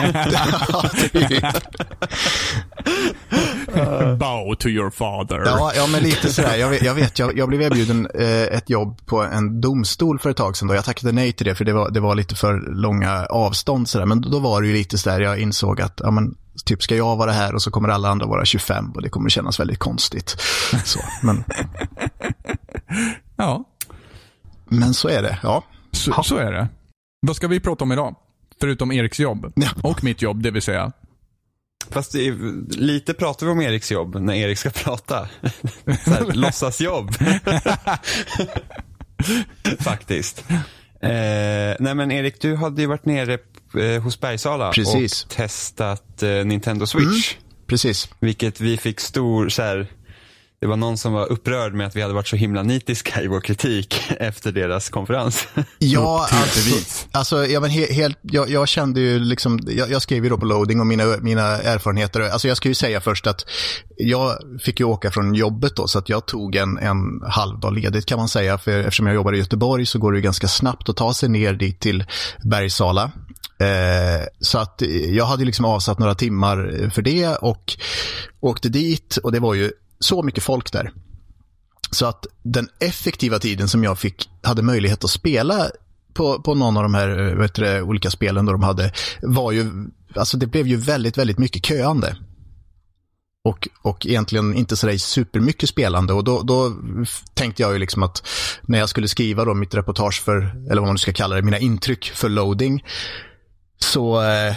Bow 4.19 4.55
to 4.55 4.67
your 4.67 4.89
father. 4.89 5.41
Ja, 5.45 5.71
ja 5.75 5.87
men 5.87 6.03
lite 6.03 6.33
sådär. 6.33 6.55
Jag 6.55 6.69
vet, 6.69 6.81
jag, 6.81 6.93
vet, 6.93 7.19
jag, 7.19 7.37
jag 7.37 7.49
blev 7.49 7.61
erbjuden 7.61 8.07
eh, 8.13 8.43
ett 8.43 8.69
jobb 8.69 9.05
på 9.05 9.21
en 9.21 9.61
domstol 9.61 10.19
för 10.19 10.29
ett 10.29 10.37
tag 10.37 10.57
sedan. 10.57 10.67
Då. 10.67 10.75
Jag 10.75 10.85
tackade 10.85 11.11
nej 11.11 11.33
till 11.33 11.45
det 11.45 11.55
för 11.55 11.65
det 11.65 11.73
var, 11.73 11.89
det 11.89 11.99
var 11.99 12.15
lite 12.15 12.35
för 12.35 12.73
långa 12.75 13.25
avstånd. 13.25 13.89
Sådär. 13.89 14.05
Men 14.05 14.21
då 14.21 14.39
var 14.39 14.61
det 14.61 14.67
ju 14.67 14.73
lite 14.73 14.97
sådär, 14.97 15.19
jag 15.19 15.39
insåg 15.39 15.81
att 15.81 16.01
ja, 16.03 16.11
men, 16.11 16.35
typ 16.65 16.83
ska 16.83 16.95
jag 16.95 17.15
vara 17.15 17.31
här 17.31 17.55
och 17.55 17.61
så 17.61 17.71
kommer 17.71 17.89
alla 17.89 18.09
andra 18.09 18.25
vara 18.25 18.45
25 18.45 18.91
och 18.91 19.01
det 19.01 19.09
kommer 19.09 19.29
kännas 19.29 19.59
väldigt 19.59 19.79
konstigt. 19.79 20.35
Så, 20.85 20.99
men, 21.23 21.43
Ja, 23.35 23.63
men 24.65 24.93
så 24.93 25.07
är 25.07 25.21
det, 25.21 25.39
ja. 25.43 25.63
så, 25.91 26.23
så 26.23 26.37
är 26.37 26.51
det. 26.51 26.67
Vad 27.21 27.35
ska 27.35 27.47
vi 27.47 27.59
prata 27.59 27.83
om 27.83 27.91
idag? 27.91 28.15
Förutom 28.59 28.91
Eriks 28.91 29.19
jobb. 29.19 29.51
Ja. 29.55 29.69
Och 29.83 30.03
mitt 30.03 30.21
jobb, 30.21 30.41
det 30.43 30.51
vill 30.51 30.61
säga. 30.61 30.91
Fast 31.89 32.11
det 32.11 32.27
är, 32.27 32.35
lite 32.77 33.13
pratar 33.13 33.45
vi 33.45 33.51
om 33.51 33.61
Eriks 33.61 33.91
jobb 33.91 34.15
när 34.15 34.33
Erik 34.33 34.57
ska 34.57 34.69
prata. 34.69 35.27
Låtsasjobb. 36.33 37.11
Faktiskt. 39.79 40.43
Eh, 41.01 41.75
nej 41.79 41.95
men 41.95 42.11
Erik, 42.11 42.41
du 42.41 42.55
hade 42.55 42.81
ju 42.81 42.87
varit 42.87 43.05
nere 43.05 43.37
eh, 43.75 44.01
hos 44.01 44.19
Bergsala 44.19 44.71
Precis. 44.71 45.23
och 45.23 45.29
testat 45.29 46.23
eh, 46.23 46.29
Nintendo 46.29 46.85
Switch. 46.85 47.35
Precis. 47.67 48.09
Vilket 48.19 48.61
vi 48.61 48.77
fick 48.77 48.99
stor, 48.99 49.49
så 49.49 49.61
här, 49.61 49.87
det 50.59 50.67
var 50.67 50.77
någon 50.77 50.97
som 50.97 51.13
var 51.13 51.31
upprörd 51.31 51.73
med 51.73 51.87
att 51.87 51.95
vi 51.95 52.01
hade 52.01 52.13
varit 52.13 52.27
så 52.27 52.35
himla 52.35 52.63
nitiska 52.63 53.21
i 53.21 53.27
vår 53.27 53.41
kritik 53.41 54.01
efter 54.19 54.51
deras 54.51 54.89
konferens. 54.89 55.47
Ja, 55.79 56.27
alltså, 56.31 56.75
alltså 57.11 57.45
ja, 57.45 57.59
men 57.59 57.69
he, 57.69 57.93
helt, 57.93 58.17
jag, 58.21 58.49
jag 58.49 58.67
kände 58.67 58.99
ju 58.99 59.19
liksom, 59.19 59.59
jag, 59.67 59.91
jag 59.91 60.01
skrev 60.01 60.23
ju 60.23 60.29
då 60.29 60.37
på 60.37 60.45
loading 60.45 60.79
och 60.79 60.87
mina, 60.87 61.03
mina 61.21 61.41
erfarenheter. 61.41 62.21
Alltså 62.21 62.47
jag 62.47 62.57
ska 62.57 62.69
ju 62.69 62.75
säga 62.75 63.01
först 63.01 63.27
att 63.27 63.45
jag 63.97 64.37
fick 64.61 64.79
ju 64.79 64.85
åka 64.85 65.11
från 65.11 65.35
jobbet 65.35 65.75
då, 65.75 65.87
så 65.87 65.99
att 65.99 66.09
jag 66.09 66.25
tog 66.25 66.55
en, 66.55 66.77
en 66.77 67.21
halvdag 67.27 67.73
ledigt 67.73 68.05
kan 68.05 68.17
man 68.17 68.29
säga. 68.29 68.57
För 68.57 68.79
eftersom 68.79 69.07
jag 69.07 69.15
jobbar 69.15 69.33
i 69.33 69.37
Göteborg 69.37 69.85
så 69.85 69.99
går 69.99 70.11
det 70.11 70.17
ju 70.17 70.21
ganska 70.21 70.47
snabbt 70.47 70.89
att 70.89 70.97
ta 70.97 71.13
sig 71.13 71.29
ner 71.29 71.53
dit 71.53 71.79
till 71.79 72.05
Bergsala. 72.43 73.11
Eh, 73.59 74.25
så 74.39 74.59
att 74.59 74.81
jag 75.09 75.25
hade 75.25 75.45
liksom 75.45 75.65
avsatt 75.65 75.99
några 75.99 76.15
timmar 76.15 76.89
för 76.93 77.01
det 77.01 77.27
och 77.27 77.77
åkte 78.39 78.69
dit 78.69 79.17
och 79.17 79.31
det 79.31 79.39
var 79.39 79.53
ju 79.53 79.71
så 79.99 80.23
mycket 80.23 80.43
folk 80.43 80.71
där. 80.71 80.91
Så 81.91 82.05
att 82.05 82.25
den 82.43 82.69
effektiva 82.79 83.39
tiden 83.39 83.67
som 83.67 83.83
jag 83.83 83.99
fick, 83.99 84.29
hade 84.43 84.61
möjlighet 84.61 85.03
att 85.03 85.09
spela 85.09 85.69
på, 86.13 86.41
på 86.41 86.55
någon 86.55 86.77
av 86.77 86.83
de 86.83 86.93
här 86.93 87.19
eh, 87.19 87.35
vet 87.35 87.53
du, 87.53 87.81
olika 87.81 88.11
spelen 88.11 88.45
då 88.45 88.51
de 88.51 88.63
hade, 88.63 88.91
var 89.21 89.51
ju, 89.51 89.71
alltså 90.15 90.37
det 90.37 90.47
blev 90.47 90.67
ju 90.67 90.77
väldigt, 90.77 91.17
väldigt 91.17 91.37
mycket 91.37 91.65
köande. 91.65 92.17
Och, 93.43 93.67
och 93.81 94.05
egentligen 94.05 94.55
inte 94.55 94.75
sådär 94.75 94.97
supermycket 94.97 95.69
spelande. 95.69 96.13
Och 96.13 96.23
då, 96.23 96.41
då 96.41 96.73
tänkte 97.33 97.61
jag 97.61 97.73
ju 97.73 97.79
liksom 97.79 98.03
att 98.03 98.27
när 98.61 98.79
jag 98.79 98.89
skulle 98.89 99.07
skriva 99.07 99.45
då 99.45 99.53
mitt 99.53 99.75
reportage 99.75 100.23
för, 100.25 100.37
eller 100.71 100.81
vad 100.81 100.87
man 100.87 100.93
nu 100.93 100.97
ska 100.97 101.13
kalla 101.13 101.35
det, 101.35 101.41
mina 101.41 101.59
intryck 101.59 102.11
för 102.15 102.29
loading, 102.29 102.83
så 103.79 104.21
eh, 104.21 104.55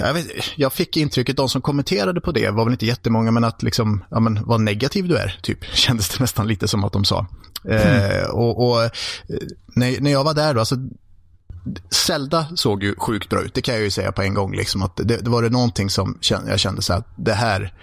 jag, 0.00 0.14
vet, 0.14 0.26
jag 0.56 0.72
fick 0.72 0.96
intrycket, 0.96 1.36
de 1.36 1.48
som 1.48 1.62
kommenterade 1.62 2.20
på 2.20 2.32
det 2.32 2.50
var 2.50 2.64
väl 2.64 2.72
inte 2.72 2.86
jättemånga, 2.86 3.30
men 3.30 3.44
att 3.44 3.62
liksom, 3.62 4.04
ja 4.10 4.20
men 4.20 4.44
vad 4.44 4.60
negativ 4.60 5.08
du 5.08 5.16
är, 5.16 5.38
typ, 5.42 5.64
kändes 5.74 6.08
det 6.08 6.20
nästan 6.20 6.48
lite 6.48 6.68
som 6.68 6.84
att 6.84 6.92
de 6.92 7.04
sa. 7.04 7.26
Eh, 7.68 8.30
och, 8.30 8.68
och 8.68 8.82
eh, 8.82 8.90
när, 9.66 10.00
när 10.00 10.10
jag 10.10 10.24
var 10.24 10.34
där 10.34 10.54
då, 10.54 10.60
alltså 10.60 10.76
Zelda 11.90 12.46
såg 12.54 12.82
ju 12.82 12.94
sjukt 12.96 13.28
bra 13.28 13.42
ut, 13.42 13.54
det 13.54 13.62
kan 13.62 13.74
jag 13.74 13.84
ju 13.84 13.90
säga 13.90 14.12
på 14.12 14.22
en 14.22 14.34
gång. 14.34 14.56
Liksom, 14.56 14.82
att 14.82 14.96
det, 14.96 15.16
det 15.16 15.30
var 15.30 15.42
det 15.42 15.50
någonting 15.50 15.90
som 15.90 16.18
jag 16.46 16.60
kände 16.60 16.82
så 16.82 16.92
att 16.92 17.06
det 17.16 17.32
här, 17.32 17.74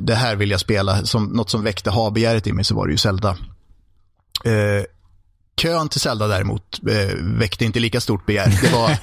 det 0.00 0.14
här 0.14 0.36
vill 0.36 0.50
jag 0.50 0.60
spela. 0.60 1.04
Som, 1.04 1.24
något 1.24 1.50
som 1.50 1.64
väckte 1.64 1.90
ha-begäret 1.90 2.46
i 2.46 2.52
mig 2.52 2.64
så 2.64 2.74
var 2.74 2.86
det 2.86 2.92
ju 2.92 2.98
Zelda. 2.98 3.36
Eh, 4.44 4.84
kön 5.60 5.88
till 5.88 6.00
Zelda 6.00 6.26
däremot 6.26 6.80
eh, 6.88 7.16
väckte 7.16 7.64
inte 7.64 7.80
lika 7.80 8.00
stort 8.00 8.26
begär. 8.26 8.58
Det 8.62 8.72
var, 8.72 8.98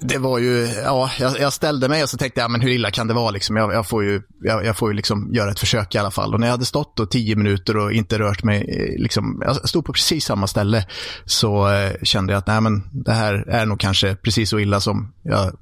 det 0.00 0.18
var 0.18 0.38
ju, 0.38 0.66
ja, 0.84 1.10
jag, 1.18 1.40
jag, 1.40 1.52
ställde 1.52 1.88
mig 1.88 2.02
och 2.02 2.08
så 2.08 2.16
tänkte 2.16 2.40
jag, 2.40 2.50
men 2.50 2.60
hur 2.60 2.70
illa 2.70 2.90
kan 2.90 3.08
det 3.08 3.14
vara 3.14 3.30
liksom? 3.30 3.56
Jag, 3.56 3.72
jag 3.72 3.86
får 3.86 4.04
ju, 4.04 4.22
jag, 4.42 4.64
jag, 4.64 4.76
får 4.76 4.90
ju 4.90 4.96
liksom 4.96 5.34
göra 5.34 5.50
ett 5.50 5.60
försök 5.60 5.94
i 5.94 5.98
alla 5.98 6.10
fall. 6.10 6.34
Och 6.34 6.40
när 6.40 6.46
jag 6.46 6.52
hade 6.52 6.64
stått 6.64 6.96
då 6.96 7.06
tio 7.06 7.36
minuter 7.36 7.76
och 7.76 7.92
inte 7.92 8.18
rört 8.18 8.42
mig, 8.42 8.60
eh, 8.68 9.02
liksom, 9.02 9.42
jag 9.46 9.68
stod 9.68 9.84
på 9.84 9.92
precis 9.92 10.24
samma 10.24 10.46
ställe, 10.46 10.86
så 11.24 11.68
eh, 11.68 11.92
kände 12.02 12.32
jag 12.32 12.38
att 12.38 12.46
nej, 12.46 12.60
men 12.60 12.82
det 12.92 13.12
här 13.12 13.34
är 13.48 13.66
nog 13.66 13.80
kanske 13.80 14.16
precis 14.16 14.50
så 14.50 14.58
illa 14.58 14.80
som 14.80 15.12
jag 15.22 15.52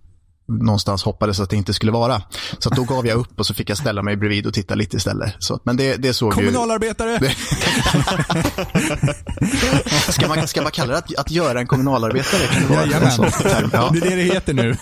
någonstans 0.48 1.02
hoppades 1.02 1.40
att 1.40 1.50
det 1.50 1.56
inte 1.56 1.74
skulle 1.74 1.92
vara. 1.92 2.22
Så 2.58 2.70
då 2.70 2.84
gav 2.84 3.06
jag 3.06 3.18
upp 3.18 3.40
och 3.40 3.46
så 3.46 3.54
fick 3.54 3.70
jag 3.70 3.78
ställa 3.78 4.02
mig 4.02 4.16
bredvid 4.16 4.46
och 4.46 4.54
titta 4.54 4.74
lite 4.74 4.96
istället. 4.96 5.34
Så, 5.38 5.60
men 5.64 5.76
det, 5.76 5.96
det 5.96 6.14
såg 6.14 6.32
Kommunalarbetare! 6.32 7.18
Ju... 7.22 7.28
ska, 10.12 10.28
man, 10.28 10.48
ska 10.48 10.62
man 10.62 10.72
kalla 10.72 10.92
det 10.92 10.98
att, 10.98 11.16
att 11.16 11.30
göra 11.30 11.60
en 11.60 11.66
kommunalarbetare? 11.66 12.46
Kan 12.46 12.62
det 12.62 12.68
vara 12.68 12.86
Jajamän. 12.86 13.30
Ja. 13.72 13.90
Det 13.92 13.98
är 13.98 14.10
det 14.10 14.16
det 14.16 14.22
heter 14.22 14.54
nu. 14.54 14.76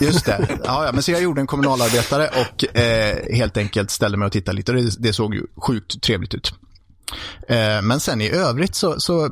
Just 0.00 0.24
det. 0.24 0.48
Ja, 0.64 0.84
ja, 0.84 0.92
men 0.92 1.02
så 1.02 1.10
jag 1.10 1.22
gjorde 1.22 1.40
en 1.40 1.46
kommunalarbetare 1.46 2.28
och 2.28 2.76
eh, 2.76 3.36
helt 3.36 3.56
enkelt 3.56 3.90
ställde 3.90 4.18
mig 4.18 4.26
och 4.26 4.32
tittade 4.32 4.56
lite 4.56 4.72
och 4.72 4.78
det, 4.78 4.96
det 4.98 5.12
såg 5.12 5.34
ju 5.34 5.46
sjukt 5.56 6.02
trevligt 6.02 6.34
ut. 6.34 6.54
Eh, 7.48 7.82
men 7.82 8.00
sen 8.00 8.20
i 8.20 8.30
övrigt 8.30 8.74
så, 8.74 9.00
så 9.00 9.30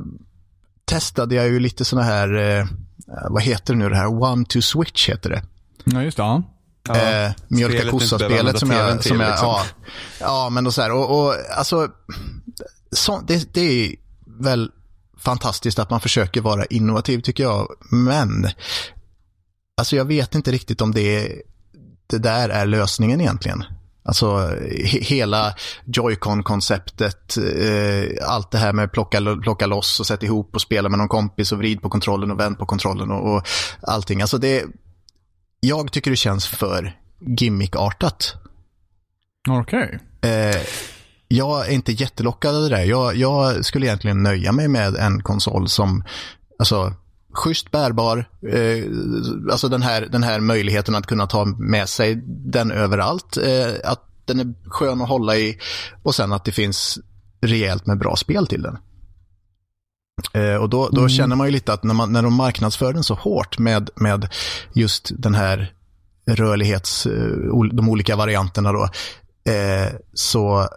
testade 0.85 1.35
jag 1.35 1.47
ju 1.47 1.59
lite 1.59 1.85
sådana 1.85 2.07
här, 2.07 2.59
eh, 2.59 2.65
vad 3.29 3.43
heter 3.43 3.73
det 3.73 3.79
nu 3.79 3.89
det 3.89 3.95
här, 3.95 4.23
one 4.23 4.45
to 4.45 4.61
switch 4.61 5.09
heter 5.09 5.29
det. 5.29 5.43
Ja, 5.83 6.03
just 6.03 6.17
det. 6.17 6.23
Ja. 6.23 6.43
Eh, 6.95 7.31
mjölka 7.47 7.91
kossa-spelet 7.91 8.59
som 8.59 8.71
jag... 8.71 9.03
Som 9.03 9.19
jag 9.19 9.29
liksom. 9.29 9.47
ja, 9.47 9.63
ja, 10.19 10.49
men 10.49 10.63
då 10.63 10.71
så 10.71 10.81
här, 10.81 10.91
och, 10.91 11.19
och 11.19 11.35
alltså, 11.57 11.87
så, 12.91 13.21
det, 13.27 13.53
det 13.53 13.61
är 13.61 13.95
väl 14.43 14.71
fantastiskt 15.17 15.79
att 15.79 15.89
man 15.89 15.99
försöker 15.99 16.41
vara 16.41 16.65
innovativ 16.65 17.21
tycker 17.21 17.43
jag, 17.43 17.67
men 17.91 18.47
alltså 19.77 19.95
jag 19.95 20.05
vet 20.05 20.35
inte 20.35 20.51
riktigt 20.51 20.81
om 20.81 20.91
det, 20.91 21.41
det 22.07 22.17
där 22.17 22.49
är 22.49 22.65
lösningen 22.65 23.21
egentligen. 23.21 23.63
Alltså 24.03 24.37
he 24.85 24.99
hela 25.01 25.55
Joy-Con-konceptet, 25.85 27.37
eh, 27.37 28.29
allt 28.29 28.51
det 28.51 28.57
här 28.57 28.73
med 28.73 28.91
plocka, 28.91 29.19
plocka 29.43 29.65
loss 29.65 29.99
och 29.99 30.07
sätta 30.07 30.25
ihop 30.25 30.55
och 30.55 30.61
spela 30.61 30.89
med 30.89 30.99
någon 30.99 31.07
kompis 31.07 31.51
och 31.51 31.57
vrid 31.57 31.81
på 31.81 31.89
kontrollen 31.89 32.31
och 32.31 32.39
vänd 32.39 32.57
på 32.57 32.65
kontrollen 32.65 33.11
och, 33.11 33.35
och 33.35 33.47
allting. 33.81 34.21
Alltså 34.21 34.37
det, 34.37 34.65
jag 35.59 35.91
tycker 35.91 36.11
det 36.11 36.17
känns 36.17 36.47
för 36.47 36.97
gimmickartat. 37.37 38.35
Okej. 39.49 39.99
Okay. 40.19 40.31
Eh, 40.31 40.55
jag 41.27 41.67
är 41.67 41.71
inte 41.71 41.91
jättelockad 41.91 42.55
av 42.55 42.61
det 42.61 42.69
där. 42.69 42.83
Jag, 42.83 43.15
jag, 43.15 43.65
skulle 43.65 43.85
egentligen 43.85 44.23
nöja 44.23 44.51
mig 44.51 44.67
med 44.67 44.95
en 44.95 45.23
konsol 45.23 45.69
som, 45.69 46.03
alltså, 46.59 46.93
schysst 47.33 47.71
bärbar, 47.71 48.29
eh, 48.47 48.83
alltså 49.51 49.67
den 49.67 49.81
här, 49.81 50.01
den 50.11 50.23
här 50.23 50.39
möjligheten 50.39 50.95
att 50.95 51.05
kunna 51.05 51.27
ta 51.27 51.45
med 51.45 51.89
sig 51.89 52.21
den 52.25 52.71
överallt, 52.71 53.37
eh, 53.37 53.91
att 53.91 54.05
den 54.25 54.39
är 54.39 54.69
skön 54.69 55.01
att 55.01 55.09
hålla 55.09 55.37
i 55.37 55.59
och 56.03 56.15
sen 56.15 56.33
att 56.33 56.45
det 56.45 56.51
finns 56.51 56.99
rejält 57.41 57.85
med 57.85 57.99
bra 57.99 58.15
spel 58.15 58.47
till 58.47 58.61
den. 58.61 58.77
Eh, 60.33 60.55
och 60.55 60.69
då, 60.69 60.89
då 60.89 61.01
mm. 61.01 61.09
känner 61.09 61.35
man 61.35 61.47
ju 61.47 61.51
lite 61.51 61.73
att 61.73 61.83
när, 61.83 61.93
man, 61.93 62.11
när 62.11 62.21
de 62.21 62.33
marknadsför 62.33 62.93
den 62.93 63.03
så 63.03 63.13
hårt 63.13 63.59
med, 63.59 63.89
med 63.95 64.33
just 64.73 65.11
den 65.17 65.35
här 65.35 65.73
rörlighets, 66.27 67.05
eh, 67.05 67.63
de 67.71 67.89
olika 67.89 68.15
varianterna 68.15 68.71
då, 68.71 68.83
eh, 69.51 69.93
så 70.13 70.67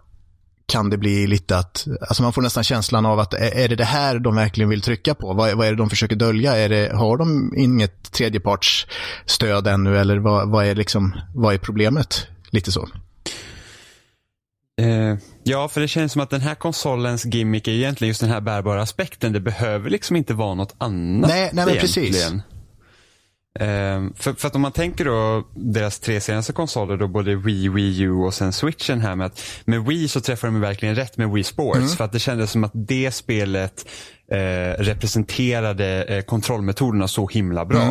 kan 0.66 0.90
det 0.90 0.98
bli 0.98 1.26
lite 1.26 1.58
att, 1.58 1.86
alltså 2.00 2.22
man 2.22 2.32
får 2.32 2.42
nästan 2.42 2.64
känslan 2.64 3.06
av 3.06 3.20
att 3.20 3.34
är 3.34 3.68
det 3.68 3.76
det 3.76 3.84
här 3.84 4.18
de 4.18 4.36
verkligen 4.36 4.68
vill 4.68 4.82
trycka 4.82 5.14
på? 5.14 5.32
Vad, 5.32 5.56
vad 5.56 5.66
är 5.66 5.70
det 5.70 5.76
de 5.76 5.90
försöker 5.90 6.16
dölja? 6.16 6.56
Är 6.56 6.68
det, 6.68 6.92
har 6.94 7.16
de 7.16 7.52
inget 7.56 8.12
tredjepartsstöd 8.12 9.66
ännu 9.66 9.98
eller 9.98 10.18
vad, 10.18 10.48
vad, 10.48 10.66
är 10.66 10.74
liksom, 10.74 11.20
vad 11.34 11.54
är 11.54 11.58
problemet? 11.58 12.26
Lite 12.50 12.72
så. 12.72 12.88
Eh, 14.82 15.16
ja, 15.42 15.68
för 15.68 15.80
det 15.80 15.88
känns 15.88 16.12
som 16.12 16.22
att 16.22 16.30
den 16.30 16.40
här 16.40 16.54
konsolens 16.54 17.24
gimmick 17.24 17.68
är 17.68 17.72
egentligen 17.72 18.08
just 18.08 18.20
den 18.20 18.30
här 18.30 18.40
bärbara 18.40 18.82
aspekten. 18.82 19.32
Det 19.32 19.40
behöver 19.40 19.90
liksom 19.90 20.16
inte 20.16 20.34
vara 20.34 20.54
något 20.54 20.74
annat 20.78 21.30
Nej, 21.30 21.50
nej 21.52 21.66
men 21.66 21.76
precis. 21.76 22.32
Eh, 23.60 24.02
för, 24.16 24.32
för, 24.32 24.48
att 24.48 24.54
om 24.54 24.60
man 24.62 24.72
tänker 24.72 25.04
då 25.04 25.48
deras 25.54 25.98
tre 25.98 26.20
senaste 26.20 26.52
konsoler, 26.52 26.96
då 26.96 27.08
både 27.08 27.36
Wii, 27.36 27.68
Wii 27.68 28.00
U 28.00 28.12
och 28.12 28.34
sen 28.34 28.52
switchen 28.52 29.00
här 29.00 29.16
med 29.16 29.26
att 29.26 29.42
med 29.64 29.84
Wii 29.84 30.08
så 30.08 30.20
träffar 30.20 30.48
de 30.48 30.60
verkligen 30.60 30.94
rätt 30.94 31.16
med 31.16 31.30
Wii 31.30 31.44
Sports. 31.44 31.78
Mm. 31.78 31.88
För 31.88 32.04
att 32.04 32.12
det 32.12 32.18
kändes 32.18 32.50
som 32.50 32.64
att 32.64 32.72
det 32.74 33.10
spelet 33.10 33.86
eh, 34.30 34.82
representerade 34.82 36.04
eh, 36.04 36.22
kontrollmetoderna 36.22 37.08
så 37.08 37.28
himla 37.28 37.64
bra. 37.64 37.82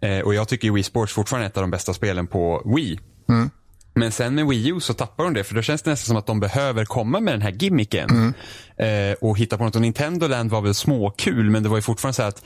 Mm. 0.00 0.18
Eh, 0.18 0.24
och 0.24 0.34
jag 0.34 0.48
tycker 0.48 0.70
Wii 0.70 0.82
Sports 0.82 1.12
fortfarande 1.12 1.46
är 1.46 1.48
ett 1.48 1.56
av 1.56 1.62
de 1.62 1.70
bästa 1.70 1.94
spelen 1.94 2.26
på 2.26 2.72
Wii. 2.76 3.00
Mm. 3.28 3.50
Men 3.96 4.12
sen 4.12 4.34
med 4.34 4.46
Wii 4.46 4.68
U 4.68 4.80
så 4.80 4.94
tappar 4.94 5.24
de 5.24 5.34
det 5.34 5.44
för 5.44 5.54
då 5.54 5.62
känns 5.62 5.82
det 5.82 5.90
nästan 5.90 6.06
som 6.06 6.16
att 6.16 6.26
de 6.26 6.40
behöver 6.40 6.84
komma 6.84 7.20
med 7.20 7.34
den 7.34 7.42
här 7.42 7.50
gimmicken. 7.50 8.34
Mm. 8.78 9.10
Eh, 9.10 9.16
och 9.20 9.38
hitta 9.38 9.58
på 9.58 9.64
något. 9.64 9.76
Och 9.76 9.82
Nintendo 9.82 10.26
Land 10.28 10.50
var 10.50 10.60
väl 10.60 10.74
småkul 10.74 11.50
men 11.50 11.62
det 11.62 11.68
var 11.68 11.76
ju 11.76 11.82
fortfarande 11.82 12.14
så 12.14 12.22
att 12.22 12.44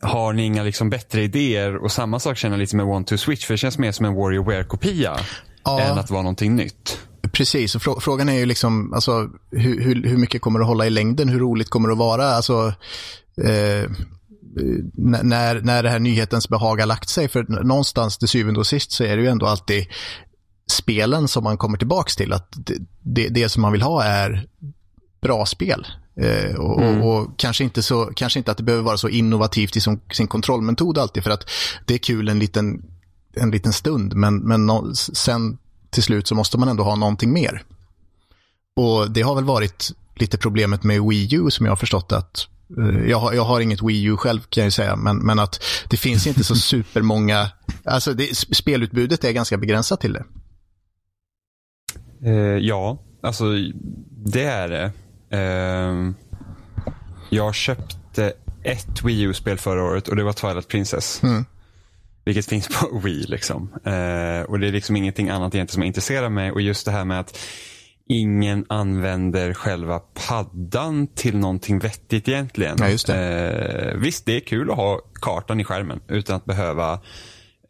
har 0.00 0.32
ni 0.32 0.42
inga 0.42 0.62
liksom 0.62 0.90
bättre 0.90 1.22
idéer? 1.22 1.76
Och 1.76 1.92
samma 1.92 2.18
sak 2.20 2.36
känner 2.36 2.56
jag 2.56 2.60
lite 2.60 2.76
med 2.76 2.86
One 2.86 3.04
to 3.04 3.16
Switch 3.16 3.46
för 3.46 3.54
det 3.54 3.58
känns 3.58 3.78
mer 3.78 3.92
som 3.92 4.06
en 4.06 4.14
WarioWare-kopia 4.14 5.16
ja. 5.64 5.80
än 5.80 5.98
att 5.98 6.10
vara 6.10 6.22
någonting 6.22 6.56
nytt. 6.56 6.98
Precis, 7.32 7.74
och 7.74 7.82
frå 7.82 8.00
frågan 8.00 8.28
är 8.28 8.38
ju 8.38 8.46
liksom 8.46 8.92
alltså, 8.92 9.30
hur, 9.50 9.80
hur, 9.80 10.08
hur, 10.08 10.16
mycket 10.16 10.42
kommer 10.42 10.58
det 10.58 10.62
att 10.62 10.68
hålla 10.68 10.86
i 10.86 10.90
längden? 10.90 11.28
Hur 11.28 11.38
roligt 11.38 11.70
kommer 11.70 11.88
det 11.88 11.92
att 11.92 11.98
vara? 11.98 12.24
Alltså, 12.24 12.74
eh, 13.42 13.90
när, 14.94 15.60
när 15.60 15.82
det 15.82 15.90
här 15.90 15.98
nyhetens 15.98 16.48
behag 16.48 16.80
har 16.80 16.86
lagt 16.86 17.08
sig. 17.08 17.28
För 17.28 17.64
någonstans 17.64 18.18
till 18.18 18.28
syvende 18.28 18.60
och 18.60 18.66
sist 18.66 18.92
så 18.92 19.04
är 19.04 19.16
det 19.16 19.22
ju 19.22 19.28
ändå 19.28 19.46
alltid 19.46 19.86
spelen 20.72 21.28
som 21.28 21.44
man 21.44 21.56
kommer 21.56 21.78
tillbaks 21.78 22.16
till. 22.16 22.32
Att 22.32 22.56
det, 23.02 23.28
det 23.28 23.48
som 23.48 23.62
man 23.62 23.72
vill 23.72 23.82
ha 23.82 24.04
är 24.04 24.46
bra 25.20 25.46
spel. 25.46 25.86
Eh, 26.16 26.54
och, 26.54 26.82
mm. 26.82 27.02
och, 27.02 27.14
och, 27.14 27.38
kanske, 27.38 27.64
inte 27.64 27.82
så, 27.82 28.04
kanske 28.04 28.38
inte 28.38 28.50
att 28.50 28.56
det 28.56 28.62
behöver 28.62 28.84
vara 28.84 28.96
så 28.96 29.08
innovativt 29.08 29.76
i 29.76 29.80
som, 29.80 30.00
sin 30.12 30.26
kontrollmetod 30.26 30.98
alltid. 30.98 31.22
För 31.22 31.30
att 31.30 31.50
det 31.86 31.94
är 31.94 31.98
kul 31.98 32.28
en 32.28 32.38
liten, 32.38 32.84
en 33.34 33.50
liten 33.50 33.72
stund. 33.72 34.14
Men, 34.14 34.36
men 34.36 34.66
no, 34.66 34.94
sen 34.94 35.58
till 35.90 36.02
slut 36.02 36.28
så 36.28 36.34
måste 36.34 36.58
man 36.58 36.68
ändå 36.68 36.82
ha 36.82 36.96
någonting 36.96 37.32
mer. 37.32 37.62
Och 38.76 39.10
det 39.10 39.22
har 39.22 39.34
väl 39.34 39.44
varit 39.44 39.92
lite 40.14 40.38
problemet 40.38 40.82
med 40.82 41.02
Wii 41.02 41.34
U 41.34 41.50
som 41.50 41.66
jag 41.66 41.70
har 41.70 41.76
förstått 41.76 42.12
att 42.12 42.48
eh, 42.78 43.10
jag 43.10 43.18
har, 43.18 43.32
jag 43.32 43.44
har 43.44 43.60
inget 43.60 43.82
Wii 43.82 44.04
U 44.04 44.16
själv 44.16 44.40
kan 44.40 44.64
jag 44.64 44.72
säga, 44.72 44.96
men, 44.96 45.16
men 45.16 45.38
att 45.38 45.64
det 45.88 45.96
finns 45.96 46.26
inte 46.26 46.44
så 46.44 46.54
supermånga, 46.56 47.50
alltså 47.84 48.14
det, 48.14 48.36
spelutbudet 48.36 49.24
är 49.24 49.32
ganska 49.32 49.56
begränsat 49.56 50.00
till 50.00 50.12
det. 50.12 50.24
Eh, 52.24 52.58
ja, 52.58 52.98
alltså 53.22 53.44
det 54.10 54.44
är 54.44 54.68
det. 54.68 54.92
Eh, 55.38 56.12
jag 57.30 57.54
köpte 57.54 58.32
ett 58.62 59.04
Wii 59.04 59.22
U-spel 59.22 59.58
förra 59.58 59.84
året 59.84 60.08
och 60.08 60.16
det 60.16 60.24
var 60.24 60.32
Twilight 60.32 60.68
Princess. 60.68 61.22
Mm. 61.22 61.44
Vilket 62.24 62.46
finns 62.46 62.68
på 62.68 62.98
Wii. 63.04 63.24
Liksom. 63.28 63.72
Eh, 63.84 64.42
och 64.42 64.60
det 64.60 64.68
är 64.68 64.72
liksom 64.72 64.96
ingenting 64.96 65.28
annat 65.28 65.54
egentligen 65.54 65.74
som 65.74 65.82
intresserar 65.82 66.28
mig. 66.28 66.52
Och 66.52 66.60
just 66.60 66.86
det 66.86 66.92
här 66.92 67.04
med 67.04 67.20
att 67.20 67.38
ingen 68.08 68.66
använder 68.68 69.54
själva 69.54 69.98
paddan 69.98 71.06
till 71.06 71.36
någonting 71.36 71.78
vettigt 71.78 72.28
egentligen. 72.28 72.76
Ja, 72.80 72.88
just 72.88 73.06
det. 73.06 73.92
Eh, 73.92 73.98
visst, 73.98 74.26
det 74.26 74.36
är 74.36 74.40
kul 74.40 74.70
att 74.70 74.76
ha 74.76 75.00
kartan 75.20 75.60
i 75.60 75.64
skärmen 75.64 76.00
utan 76.08 76.36
att 76.36 76.44
behöva 76.44 77.00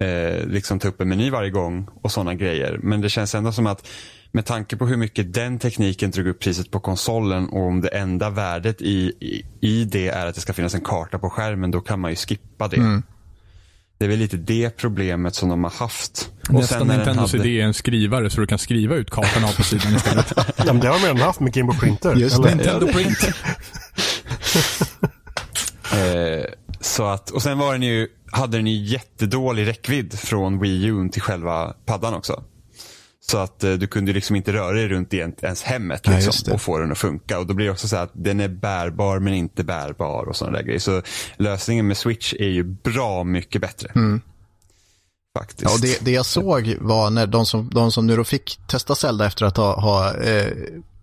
eh, 0.00 0.46
liksom 0.46 0.78
ta 0.78 0.88
upp 0.88 1.00
en 1.00 1.08
meny 1.08 1.30
varje 1.30 1.50
gång 1.50 1.88
och 2.02 2.12
sådana 2.12 2.34
grejer. 2.34 2.80
Men 2.82 3.00
det 3.00 3.08
känns 3.08 3.34
ändå 3.34 3.52
som 3.52 3.66
att 3.66 3.88
med 4.32 4.46
tanke 4.46 4.76
på 4.76 4.86
hur 4.86 4.96
mycket 4.96 5.34
den 5.34 5.58
tekniken 5.58 6.10
drog 6.10 6.26
upp 6.26 6.40
priset 6.40 6.70
på 6.70 6.80
konsolen 6.80 7.48
och 7.48 7.66
om 7.66 7.80
det 7.80 7.88
enda 7.88 8.30
värdet 8.30 8.82
i, 8.82 9.12
i, 9.20 9.44
i 9.60 9.84
det 9.84 10.08
är 10.08 10.26
att 10.26 10.34
det 10.34 10.40
ska 10.40 10.52
finnas 10.52 10.74
en 10.74 10.80
karta 10.80 11.18
på 11.18 11.30
skärmen, 11.30 11.70
då 11.70 11.80
kan 11.80 12.00
man 12.00 12.10
ju 12.10 12.16
skippa 12.16 12.68
det. 12.68 12.76
Mm. 12.76 13.02
Det 13.98 14.04
är 14.04 14.08
väl 14.08 14.18
lite 14.18 14.36
det 14.36 14.76
problemet 14.76 15.34
som 15.34 15.48
de 15.48 15.64
har 15.64 15.70
haft. 15.70 16.30
Nästan 16.48 16.86
Nintendos 16.86 17.32
hade... 17.32 17.48
idé 17.48 17.60
är 17.60 17.64
en 17.64 17.74
skrivare 17.74 18.30
så 18.30 18.40
du 18.40 18.46
kan 18.46 18.58
skriva 18.58 18.94
ut 18.94 19.10
kartan 19.10 19.44
av 19.44 19.56
på 19.56 19.62
sidan 19.62 19.94
istället. 19.94 20.32
ja, 20.36 20.64
men 20.64 20.80
det 20.80 20.88
har 20.88 20.98
de 20.98 21.06
redan 21.06 21.20
haft 21.20 21.40
med 21.40 21.52
Game 21.52 21.72
Printer. 21.80 22.14
Just 22.16 22.38
eller? 22.38 22.48
Nintendo 22.48 22.86
Print. 22.86 23.18
eh, 25.92 26.44
Så 26.80 27.06
att, 27.06 27.30
och 27.30 27.42
sen 27.42 27.58
var 27.58 27.72
den 27.72 27.82
ju, 27.82 28.08
hade 28.32 28.56
den 28.56 28.66
ju 28.66 28.76
jättedålig 28.76 29.66
räckvidd 29.66 30.18
från 30.18 30.58
Wii 30.58 30.84
U 30.84 31.08
till 31.12 31.22
själva 31.22 31.74
paddan 31.86 32.14
också. 32.14 32.42
Så 33.32 33.38
att 33.38 33.64
eh, 33.64 33.72
du 33.72 33.86
kunde 33.86 34.12
liksom 34.12 34.36
inte 34.36 34.52
röra 34.52 34.72
dig 34.72 34.88
runt 34.88 35.14
i 35.14 35.18
ens 35.42 35.62
hemmet 35.62 36.06
liksom, 36.06 36.32
det. 36.44 36.52
och 36.52 36.60
få 36.60 36.78
den 36.78 36.92
att 36.92 36.98
funka. 36.98 37.38
Och 37.38 37.46
då 37.46 37.54
blir 37.54 37.66
det 37.66 37.72
också 37.72 37.88
så 37.88 37.96
här 37.96 38.02
att 38.02 38.12
den 38.14 38.40
är 38.40 38.48
bärbar 38.48 39.18
men 39.18 39.34
inte 39.34 39.64
bärbar 39.64 40.28
och 40.28 40.36
sådana 40.36 40.56
där 40.56 40.64
grejer. 40.64 40.78
Så 40.78 41.02
lösningen 41.36 41.86
med 41.86 41.96
Switch 41.96 42.34
är 42.34 42.48
ju 42.48 42.62
bra 42.62 43.24
mycket 43.24 43.60
bättre. 43.60 43.92
Faktiskt. 45.38 45.62
Ja, 45.62 45.70
det, 45.82 46.04
det 46.04 46.10
jag 46.10 46.26
såg 46.26 46.76
var 46.80 47.10
när 47.10 47.26
de 47.26 47.46
som, 47.46 47.70
de 47.70 47.92
som 47.92 48.06
nu 48.06 48.16
då 48.16 48.24
fick 48.24 48.58
testa 48.66 48.94
Zelda 48.94 49.26
efter 49.26 49.46
att 49.46 49.56
ha, 49.56 49.80
ha 49.80 50.14
eh, 50.14 50.52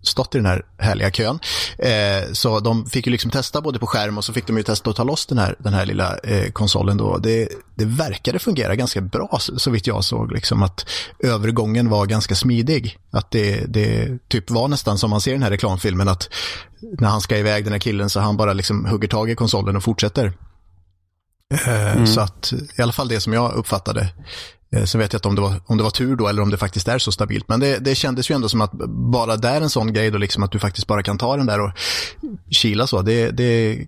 stått 0.02 0.34
i 0.34 0.38
den 0.38 0.46
här 0.46 0.62
härliga 0.78 1.10
kön. 1.10 1.38
Eh, 1.78 2.32
så 2.32 2.60
de 2.60 2.86
fick 2.86 3.06
ju 3.06 3.12
liksom 3.12 3.30
testa 3.30 3.60
både 3.60 3.78
på 3.78 3.86
skärm 3.86 4.18
och 4.18 4.24
så 4.24 4.32
fick 4.32 4.46
de 4.46 4.56
ju 4.56 4.62
testa 4.62 4.90
att 4.90 4.96
ta 4.96 5.04
loss 5.04 5.26
den 5.26 5.38
här, 5.38 5.56
den 5.58 5.74
här 5.74 5.86
lilla 5.86 6.18
eh, 6.18 6.50
konsolen 6.52 6.96
då. 6.96 7.18
Det, 7.18 7.48
det 7.74 7.84
verkade 7.84 8.38
fungera 8.38 8.76
ganska 8.76 9.00
bra 9.00 9.38
så, 9.40 9.58
så 9.58 9.70
vitt 9.70 9.86
jag 9.86 10.04
såg, 10.04 10.32
liksom 10.32 10.62
att 10.62 10.86
övergången 11.18 11.88
var 11.88 12.06
ganska 12.06 12.34
smidig. 12.34 12.98
Att 13.10 13.30
det, 13.30 13.64
det 13.68 14.18
typ 14.28 14.50
var 14.50 14.68
nästan 14.68 14.98
som 14.98 15.10
man 15.10 15.20
ser 15.20 15.30
i 15.30 15.34
den 15.34 15.42
här 15.42 15.50
reklamfilmen 15.50 16.08
att 16.08 16.28
när 16.98 17.08
han 17.08 17.20
ska 17.20 17.36
iväg 17.36 17.64
den 17.64 17.72
här 17.72 17.80
killen 17.80 18.10
så 18.10 18.20
han 18.20 18.36
bara 18.36 18.52
liksom 18.52 18.84
hugger 18.86 19.08
tag 19.08 19.30
i 19.30 19.34
konsolen 19.34 19.76
och 19.76 19.84
fortsätter. 19.84 20.32
Eh, 21.66 22.04
Så 22.04 22.20
att 22.20 22.52
i 22.78 22.82
alla 22.82 22.92
fall 22.92 23.08
det 23.08 23.20
som 23.20 23.32
jag 23.32 23.52
uppfattade. 23.52 24.12
Eh, 24.76 24.84
sen 24.84 25.00
vet 25.00 25.12
jag 25.12 25.18
inte 25.18 25.28
om 25.28 25.34
det, 25.34 25.40
var, 25.40 25.60
om 25.66 25.76
det 25.76 25.82
var 25.82 25.90
tur 25.90 26.16
då 26.16 26.28
eller 26.28 26.42
om 26.42 26.50
det 26.50 26.56
faktiskt 26.56 26.88
är 26.88 26.98
så 26.98 27.12
stabilt. 27.12 27.48
Men 27.48 27.60
det, 27.60 27.78
det 27.78 27.94
kändes 27.94 28.30
ju 28.30 28.34
ändå 28.34 28.48
som 28.48 28.60
att 28.60 28.72
bara 29.12 29.36
där 29.36 29.60
en 29.60 29.70
sån 29.70 29.92
grej 29.92 30.10
då 30.10 30.18
liksom 30.18 30.42
att 30.42 30.52
du 30.52 30.58
faktiskt 30.58 30.86
bara 30.86 31.02
kan 31.02 31.18
ta 31.18 31.36
den 31.36 31.46
där 31.46 31.60
och 31.60 31.70
kila 32.50 32.86
så. 32.86 33.02
Det, 33.02 33.30
det 33.30 33.78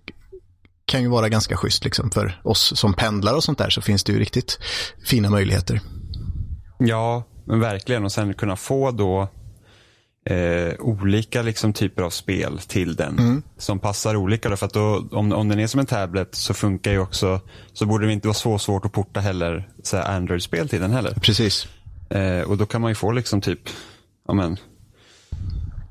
kan 0.87 1.03
ju 1.03 1.09
vara 1.09 1.29
ganska 1.29 1.57
schysst 1.57 1.85
liksom 1.85 2.11
för 2.11 2.41
oss 2.45 2.73
som 2.77 2.95
pendlar 2.95 3.35
och 3.35 3.45
sånt 3.45 3.59
där 3.59 3.71
så 3.71 3.81
finns 3.81 4.05
det 4.05 4.12
ju 4.12 4.19
riktigt 4.19 4.59
fina 5.05 5.31
möjligheter. 5.31 5.81
Ja, 6.79 7.25
men 7.47 7.61
verkligen. 7.61 8.05
Och 8.05 8.12
sen 8.12 8.35
kunna 8.35 8.57
få 8.57 8.91
då 8.91 9.29
eh, 10.25 10.75
olika 10.81 11.43
liksom, 11.43 11.73
typer 11.73 12.02
av 12.02 12.11
spel 12.11 12.59
till 12.59 12.97
den. 12.97 13.43
Som 13.59 13.79
passar 13.79 14.17
olika. 14.17 14.49
Då, 14.49 14.57
för 14.57 14.67
att 14.67 14.75
då, 14.75 15.09
om, 15.11 15.33
om 15.33 15.49
den 15.49 15.59
är 15.59 15.67
som 15.67 15.81
en 15.81 15.87
tablet 15.87 16.35
så 16.35 16.55
funkar 16.55 16.91
ju 16.93 16.99
också, 16.99 17.41
så 17.73 17.87
borde 17.87 18.07
det 18.07 18.12
inte 18.12 18.29
vara 18.29 18.35
så 18.35 18.59
svårt 18.59 18.85
att 18.85 18.93
porta 18.93 19.21
heller 19.21 19.69
Android-spel 19.93 20.69
till 20.69 20.81
den 20.81 20.91
heller. 20.91 21.14
Precis. 21.14 21.69
Eh, 22.11 22.41
och 22.41 22.59
då 22.59 22.67
kan 22.67 22.81
man 22.81 22.91
ju 22.91 22.95
få 22.95 23.12
liksom 23.12 23.41
typ, 23.41 23.61
ja 24.29 24.35
men, 24.35 24.57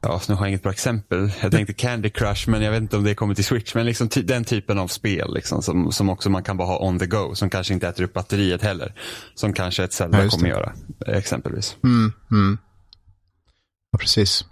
ja 0.02 0.22
nu 0.30 0.36
har 0.36 0.46
jag 0.46 0.50
inget 0.50 0.64
bra 0.64 0.72
exempel. 0.72 1.32
Jag 1.42 1.52
tänkte 1.52 1.74
Candy 1.74 2.10
Crush 2.10 2.50
men 2.50 2.62
jag 2.62 2.72
vet 2.72 2.82
inte 2.82 2.98
om 2.98 3.04
det 3.04 3.16
kommer 3.16 3.36
till 3.36 3.46
Switch. 3.46 3.76
Men 3.76 3.86
liksom 3.86 4.10
ty- 4.10 4.22
den 4.22 4.44
typen 4.44 4.80
av 4.80 4.88
spel 4.88 5.34
liksom, 5.34 5.62
som, 5.62 5.92
som 5.92 6.10
också 6.10 6.30
man 6.30 6.44
kan 6.44 6.58
bara 6.58 6.68
ha 6.68 6.88
on 6.88 7.00
the 7.00 7.06
go. 7.06 7.36
Som 7.36 7.50
kanske 7.50 7.74
inte 7.74 7.88
äter 7.88 8.04
upp 8.04 8.14
batteriet 8.14 8.62
heller. 8.64 8.94
Som 9.36 9.54
kanske 9.54 9.84
ett 9.84 9.94
Zelda 9.94 10.24
Ja, 10.24 10.30
kommer 10.30 10.50
göra. 10.50 10.74
Exempelvis. 11.08 11.78
Mm, 11.84 12.14
mm. 12.32 12.58
Ja, 13.92 13.98
precis. 13.98 14.46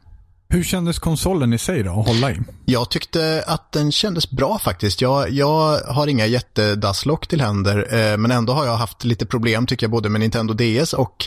Hur 0.50 0.64
kändes 0.64 1.00
konsolen 1.00 1.54
i 1.54 1.58
sig 1.58 1.84
då, 1.84 2.00
att 2.00 2.08
hålla 2.08 2.32
i? 2.32 2.40
Jag 2.66 2.90
tyckte 2.90 3.44
att 3.48 3.72
den 3.72 3.92
kändes 3.92 4.30
bra 4.32 4.60
faktiskt. 4.60 5.02
Jag, 5.02 5.30
jag 5.30 5.80
har 5.80 6.08
inga 6.08 6.26
jättedaslock 6.26 7.28
till 7.28 7.42
händer, 7.42 7.94
eh, 7.94 8.18
men 8.18 8.32
ändå 8.32 8.54
har 8.54 8.66
jag 8.66 8.76
haft 8.76 9.04
lite 9.04 9.26
problem 9.26 9.66
tycker 9.66 9.84
jag 9.84 9.92
både 9.92 10.10
med 10.10 10.22
Nintendo 10.22 10.54
DS 10.54 10.94
och 10.94 11.26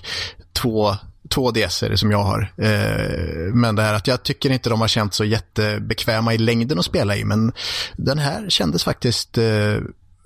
två, 0.53 0.97
två 1.29 1.51
det 1.51 1.97
som 1.97 2.11
jag 2.11 2.23
har. 2.23 2.53
Eh, 2.57 3.55
men 3.55 3.77
det 3.77 3.83
här 3.83 3.95
att 3.95 4.07
jag 4.07 4.23
tycker 4.23 4.51
inte 4.51 4.71
de 4.71 4.81
har 4.81 4.89
känt 4.89 5.15
så 5.15 5.25
jättebekväma 5.25 6.35
i 6.35 6.39
längden 6.39 6.79
att 6.79 6.85
spela 6.85 7.17
i, 7.17 7.25
men 7.25 7.53
den 7.97 8.19
här 8.19 8.51
kändes 8.51 8.85
faktiskt 8.85 9.39
eh, 9.39 9.77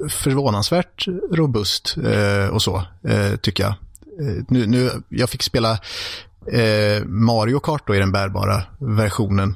förvånansvärt 0.09 1.07
robust 1.33 1.97
eh, 2.05 2.49
och 2.49 2.63
så, 2.63 2.83
eh, 3.09 3.37
tycker 3.37 3.63
jag. 3.63 3.75
Eh, 4.21 4.45
nu, 4.49 4.67
nu, 4.67 4.91
jag 5.09 5.31
fick 5.31 5.43
spela 5.43 5.79
eh, 6.53 7.05
Mario 7.05 7.59
Kart 7.61 7.87
då 7.87 7.95
i 7.95 7.99
den 7.99 8.13
bärbara 8.13 8.63
versionen. 8.79 9.55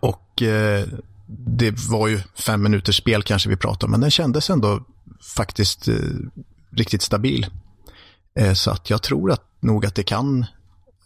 Och 0.00 0.42
eh, 0.42 0.84
det 1.56 1.70
var 1.88 2.08
ju 2.08 2.20
fem 2.34 2.62
minuters 2.62 2.96
spel 2.96 3.22
kanske 3.22 3.48
vi 3.48 3.56
pratade 3.56 3.84
om, 3.84 3.90
men 3.90 4.00
den 4.00 4.10
kändes 4.10 4.50
ändå 4.50 4.80
faktiskt 5.36 5.88
eh, 5.88 5.94
riktigt 6.72 7.02
stabil. 7.02 7.46
Eh, 8.38 8.52
så 8.52 8.70
att 8.70 8.90
jag 8.90 9.02
tror 9.02 9.32
att 9.32 9.42
nog 9.60 9.86
att 9.86 9.94
det 9.94 10.02
kan 10.02 10.46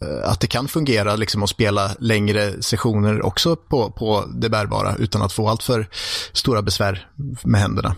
eh, 0.01 0.29
att 0.29 0.39
det 0.39 0.47
kan 0.47 0.67
fungera 0.67 1.15
liksom 1.15 1.43
att 1.43 1.49
spela 1.49 1.91
längre 1.99 2.61
sessioner 2.61 3.25
också 3.25 3.55
på, 3.55 3.91
på 3.91 4.25
det 4.35 4.49
bärbara 4.49 4.95
utan 4.95 5.21
att 5.21 5.33
få 5.33 5.49
allt 5.49 5.63
för 5.63 5.87
stora 6.33 6.61
besvär 6.61 7.09
med 7.43 7.61
händerna. 7.61 7.95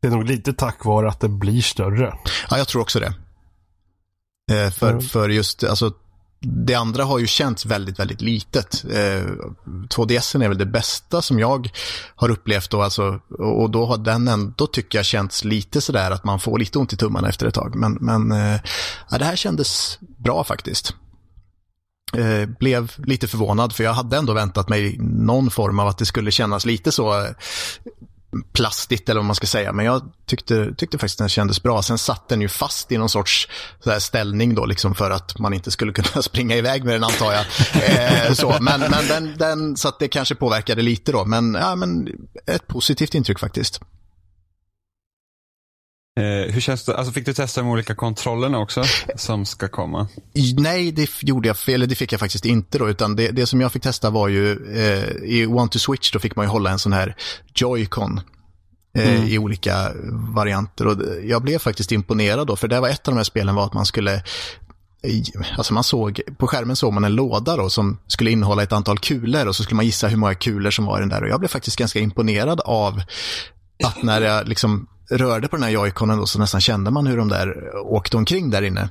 Det 0.00 0.08
är 0.08 0.12
nog 0.12 0.24
lite 0.24 0.52
tack 0.52 0.84
vare 0.84 1.08
att 1.08 1.20
det 1.20 1.28
blir 1.28 1.62
större. 1.62 2.14
Ja, 2.50 2.58
jag 2.58 2.68
tror 2.68 2.82
också 2.82 3.00
det. 3.00 3.14
Eh, 4.52 4.70
för, 4.70 4.90
Mm. 4.90 5.02
för 5.02 5.28
just, 5.28 5.64
alltså, 5.64 5.92
det 6.40 6.74
andra 6.74 7.04
har 7.04 7.18
ju 7.18 7.26
känts 7.26 7.66
väldigt, 7.66 7.98
väldigt 7.98 8.20
litet. 8.20 8.84
Eh, 8.84 9.26
2DSen 9.88 10.44
är 10.44 10.48
väl 10.48 10.58
det 10.58 10.66
bästa 10.66 11.22
som 11.22 11.38
jag 11.38 11.70
har 12.14 12.30
upplevt 12.30 12.70
då, 12.70 12.82
alltså, 12.82 13.20
och, 13.38 13.70
då 13.70 13.86
har 13.86 13.98
den 13.98 14.28
ändå, 14.28 14.66
tycker 14.66 14.98
jag, 14.98 15.04
känts 15.04 15.44
lite 15.44 15.80
sådär 15.80 16.10
att 16.10 16.24
man 16.24 16.40
får 16.40 16.58
lite 16.58 16.78
ont 16.78 16.92
i 16.92 16.96
tummarna 16.96 17.28
efter 17.28 17.46
ett 17.46 17.54
tag. 17.54 17.74
Men, 17.74 17.92
men 18.00 18.32
eh, 18.32 18.60
ja, 19.10 19.18
det 19.18 19.24
här 19.24 19.36
kändes 19.36 19.98
bra 20.18 20.44
faktiskt. 20.44 20.94
Eh, 22.16 22.48
blev 22.58 22.92
lite 22.96 23.28
förvånad 23.28 23.72
för 23.72 23.84
jag 23.84 23.92
hade 23.92 24.16
ändå 24.16 24.32
väntat 24.32 24.68
mig 24.68 24.96
någon 25.00 25.50
form 25.50 25.78
av 25.78 25.88
att 25.88 25.98
det 25.98 26.06
skulle 26.06 26.30
kännas 26.30 26.66
lite 26.66 26.92
så 26.92 27.20
eh, 27.20 27.30
plastigt 28.52 29.08
eller 29.08 29.20
vad 29.20 29.26
man 29.26 29.34
ska 29.34 29.46
säga. 29.46 29.72
Men 29.72 29.84
jag 29.86 30.02
tyckte, 30.26 30.74
tyckte 30.74 30.98
faktiskt 30.98 31.18
den 31.18 31.28
kändes 31.28 31.62
bra. 31.62 31.82
Sen 31.82 31.98
satt 31.98 32.28
den 32.28 32.40
ju 32.40 32.48
fast 32.48 32.92
i 32.92 32.98
någon 32.98 33.08
sorts 33.08 33.48
så 33.84 34.00
ställning 34.00 34.54
då 34.54 34.66
liksom 34.66 34.94
för 34.94 35.10
att 35.10 35.38
man 35.38 35.54
inte 35.54 35.70
skulle 35.70 35.92
kunna 35.92 36.22
springa 36.22 36.56
iväg 36.56 36.84
med 36.84 36.94
den 36.94 37.04
antar 37.04 37.32
jag. 37.32 37.44
Eh, 37.82 38.32
så. 38.32 38.56
Men, 38.60 38.80
men 38.80 39.08
den, 39.08 39.34
den, 39.38 39.76
så 39.76 39.88
att 39.88 39.98
det 39.98 40.08
kanske 40.08 40.34
påverkade 40.34 40.82
lite 40.82 41.12
då. 41.12 41.24
Men, 41.24 41.54
ja, 41.54 41.76
men 41.76 42.08
ett 42.46 42.66
positivt 42.66 43.14
intryck 43.14 43.38
faktiskt. 43.38 43.80
Eh, 46.18 46.52
hur 46.52 46.60
känns 46.60 46.84
det? 46.84 46.96
Alltså 46.96 47.12
fick 47.12 47.26
du 47.26 47.34
testa 47.34 47.60
de 47.60 47.70
olika 47.70 47.94
kontrollerna 47.94 48.58
också 48.58 48.82
som 49.16 49.46
ska 49.46 49.68
komma? 49.68 50.08
Nej, 50.56 50.92
det 50.92 51.10
gjorde 51.22 51.48
jag 51.48 51.58
fel, 51.58 51.74
eller 51.74 51.86
det 51.86 51.94
fick 51.94 52.12
jag 52.12 52.20
faktiskt 52.20 52.44
inte 52.44 52.78
då, 52.78 52.88
utan 52.88 53.16
det, 53.16 53.30
det 53.30 53.46
som 53.46 53.60
jag 53.60 53.72
fick 53.72 53.82
testa 53.82 54.10
var 54.10 54.28
ju, 54.28 54.52
eh, 54.76 55.08
i 55.24 55.46
One 55.46 55.68
to 55.68 55.78
Switch 55.78 56.12
då 56.12 56.18
fick 56.18 56.36
man 56.36 56.44
ju 56.44 56.50
hålla 56.50 56.70
en 56.70 56.78
sån 56.78 56.92
här 56.92 57.16
Joy-Con 57.54 58.20
eh, 58.96 59.32
i 59.32 59.38
olika 59.38 59.92
varianter. 60.34 60.86
Och 60.86 60.96
jag 61.24 61.42
blev 61.42 61.58
faktiskt 61.58 61.92
imponerad 61.92 62.46
då, 62.46 62.56
för 62.56 62.68
det 62.68 62.80
var 62.80 62.88
ett 62.88 63.08
av 63.08 63.14
de 63.14 63.16
här 63.16 63.24
spelen 63.24 63.54
var 63.54 63.66
att 63.66 63.74
man 63.74 63.86
skulle 63.86 64.22
Alltså 65.56 65.74
man 65.74 65.84
såg, 65.84 66.20
på 66.38 66.46
skärmen 66.46 66.76
såg 66.76 66.92
man 66.92 67.04
en 67.04 67.14
låda 67.14 67.56
då 67.56 67.70
som 67.70 67.98
skulle 68.06 68.30
innehålla 68.30 68.62
ett 68.62 68.72
antal 68.72 68.98
kulor 68.98 69.46
och 69.46 69.56
så 69.56 69.62
skulle 69.62 69.76
man 69.76 69.84
gissa 69.84 70.08
hur 70.08 70.16
många 70.16 70.34
kulor 70.34 70.70
som 70.70 70.84
var 70.84 70.98
i 70.98 71.00
den 71.00 71.08
där. 71.08 71.22
Och 71.22 71.28
jag 71.28 71.40
blev 71.40 71.48
faktiskt 71.48 71.76
ganska 71.76 72.00
imponerad 72.00 72.60
av 72.60 73.02
att 73.84 74.02
när 74.02 74.20
jag 74.20 74.48
liksom 74.48 74.86
rörde 75.10 75.48
på 75.48 75.56
den 75.56 75.62
här 75.62 75.70
joyconen 75.70 76.18
då 76.18 76.26
så 76.26 76.38
nästan 76.38 76.60
kände 76.60 76.90
man 76.90 77.06
hur 77.06 77.16
de 77.16 77.28
där 77.28 77.76
åkte 77.76 78.16
omkring 78.16 78.50
där 78.50 78.62
inne. 78.62 78.88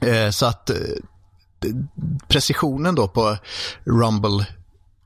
Eh, 0.00 0.30
så 0.30 0.46
att 0.46 0.70
eh, 0.70 0.76
precisionen 2.28 2.94
då 2.94 3.08
på 3.08 3.36
Rumble 3.84 4.46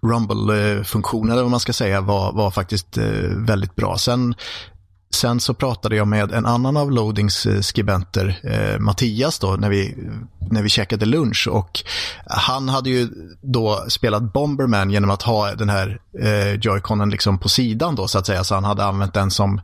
Rumble-funktionen, 0.02 1.29
eh, 1.29 1.33
eller 1.33 1.42
vad 1.42 1.50
man 1.50 1.61
ska 1.61 1.72
säga, 1.72 2.00
var, 2.00 2.33
var 2.33 2.50
faktiskt 2.50 2.98
eh, 2.98 3.31
väldigt 3.37 3.76
bra. 3.76 3.98
Sen, 3.98 4.35
sen 5.11 5.40
så 5.40 5.55
pratade 5.55 5.97
jag 5.97 6.09
med 6.09 6.33
en 6.33 6.47
annan 6.47 6.77
av 6.77 6.92
Loadings 6.92 7.47
eh, 7.47 7.61
skribenter, 7.61 8.40
eh, 8.45 8.79
Mattias, 8.79 9.38
då, 9.38 9.57
när 9.57 9.71
vi, 9.71 9.97
när 10.51 10.62
vi 10.62 10.69
käkade 10.69 11.07
lunch. 11.07 11.49
Och 11.51 11.81
han 12.27 12.69
hade 12.69 12.90
ju 12.90 13.09
då 13.42 13.85
spelat 13.88 14.33
Bomberman 14.33 14.90
genom 14.90 15.11
att 15.11 15.23
ha 15.23 15.55
den 15.55 15.69
här 15.69 16.01
eh, 16.19 16.55
joyconen 16.61 17.11
liksom 17.11 17.38
på 17.38 17.49
sidan 17.49 17.95
då, 17.95 18.09
så 18.09 18.19
att 18.19 18.27
säga. 18.27 18.45
Så 18.45 18.55
han 18.55 18.64
hade 18.64 18.85
använt 18.85 19.14
den 19.14 19.31
som, 19.31 19.61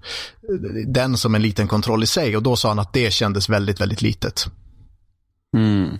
den 0.87 1.17
som 1.17 1.35
en 1.35 1.43
liten 1.43 1.69
kontroll 1.69 2.03
i 2.03 2.07
sig. 2.07 2.37
Och 2.37 2.43
då 2.43 2.57
sa 2.57 2.69
han 2.69 2.79
att 2.79 2.93
det 2.93 3.13
kändes 3.13 3.49
väldigt, 3.49 3.81
väldigt 3.81 4.03
litet. 4.03 4.47
Mm. 5.57 5.99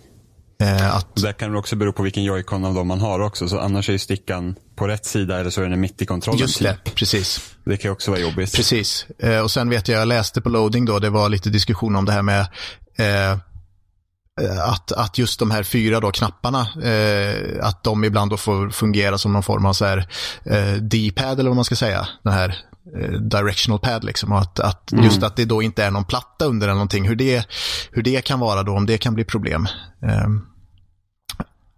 Eh, 0.61 0.95
att, 0.95 1.15
Där 1.15 1.33
kan 1.33 1.51
det 1.51 1.57
också 1.57 1.75
bero 1.75 1.93
på 1.93 2.03
vilken 2.03 2.23
joycon 2.23 2.65
av 2.65 2.73
dem 2.73 2.87
man 2.87 3.01
har 3.01 3.19
också. 3.19 3.49
Så 3.49 3.59
annars 3.59 3.89
är 3.89 3.93
ju 3.93 3.99
stickan 3.99 4.55
på 4.75 4.87
rätt 4.87 5.05
sida 5.05 5.39
eller 5.39 5.49
så 5.49 5.61
är 5.61 5.69
den 5.69 5.79
mitt 5.81 6.01
i 6.01 6.05
kontrollen. 6.05 6.39
just 6.39 6.59
det, 6.59 6.77
typ. 6.83 6.95
precis. 6.95 7.55
Det 7.65 7.77
kan 7.77 7.91
också 7.91 8.11
vara 8.11 8.21
jobbigt. 8.21 8.55
Precis. 8.55 9.05
Eh, 9.19 9.39
och 9.39 9.51
sen 9.51 9.69
vet 9.69 9.87
jag, 9.87 10.01
jag 10.01 10.07
läste 10.07 10.41
på 10.41 10.49
loading 10.49 10.85
då, 10.85 10.99
det 10.99 11.09
var 11.09 11.29
lite 11.29 11.49
diskussion 11.49 11.95
om 11.95 12.05
det 12.05 12.11
här 12.11 12.21
med 12.21 12.47
eh, 12.97 13.31
eh, 14.41 14.69
att, 14.69 14.91
att 14.91 15.17
just 15.17 15.39
de 15.39 15.51
här 15.51 15.63
fyra 15.63 15.99
då 15.99 16.11
knapparna, 16.11 16.67
eh, 16.83 17.65
att 17.65 17.83
de 17.83 18.03
ibland 18.03 18.31
då 18.31 18.37
får 18.37 18.69
fungera 18.69 19.17
som 19.17 19.33
någon 19.33 19.43
form 19.43 19.65
av 19.65 19.73
så 19.73 19.85
här 19.85 20.07
eh, 20.45 20.73
D-pad 20.73 21.39
eller 21.39 21.49
vad 21.49 21.55
man 21.55 21.65
ska 21.65 21.75
säga, 21.75 22.07
den 22.23 22.33
här 22.33 22.65
directional 23.21 23.79
pad 23.79 24.03
liksom. 24.03 24.31
Och 24.31 24.39
att, 24.39 24.59
att 24.59 24.91
just 25.03 25.23
att 25.23 25.35
det 25.35 25.45
då 25.45 25.61
inte 25.61 25.83
är 25.83 25.91
någon 25.91 26.05
platta 26.05 26.45
under 26.45 26.67
eller 26.67 26.75
någonting, 26.75 27.07
hur 27.07 27.15
det, 27.15 27.47
hur 27.91 28.03
det 28.03 28.25
kan 28.25 28.39
vara 28.39 28.63
då, 28.63 28.71
om 28.71 28.85
det 28.85 28.97
kan 28.97 29.13
bli 29.13 29.23
problem. 29.23 29.67
Eh, 30.01 30.27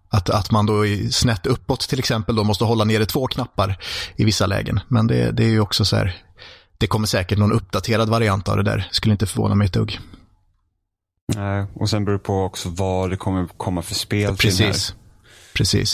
att, 0.09 0.29
att 0.29 0.51
man 0.51 0.65
då 0.65 0.83
snett 1.11 1.45
uppåt 1.45 1.79
till 1.79 1.99
exempel 1.99 2.35
då 2.35 2.43
måste 2.43 2.63
hålla 2.63 2.83
nere 2.83 3.05
två 3.05 3.27
knappar 3.27 3.77
i 4.15 4.25
vissa 4.25 4.45
lägen. 4.45 4.79
Men 4.87 5.07
det, 5.07 5.31
det 5.31 5.43
är 5.43 5.49
ju 5.49 5.59
också 5.59 5.85
så 5.85 5.95
här, 5.95 6.15
det 6.77 6.87
kommer 6.87 7.07
säkert 7.07 7.37
någon 7.37 7.51
uppdaterad 7.51 8.09
variant 8.09 8.49
av 8.49 8.57
det 8.57 8.63
där. 8.63 8.87
Skulle 8.91 9.11
inte 9.11 9.25
förvåna 9.25 9.55
mig 9.55 9.65
ett 9.65 9.73
dugg. 9.73 9.99
Nej, 11.35 11.65
och 11.73 11.89
sen 11.89 12.05
beror 12.05 12.17
det 12.17 12.23
på 12.23 12.43
också 12.43 12.69
vad 12.69 13.09
det 13.09 13.17
kommer 13.17 13.47
komma 13.57 13.81
för 13.81 13.95
spel 13.95 14.37
till 14.37 14.49
den 14.49 14.57
här. 14.57 14.73
Precis. 14.73 14.95
Precis. 15.53 15.93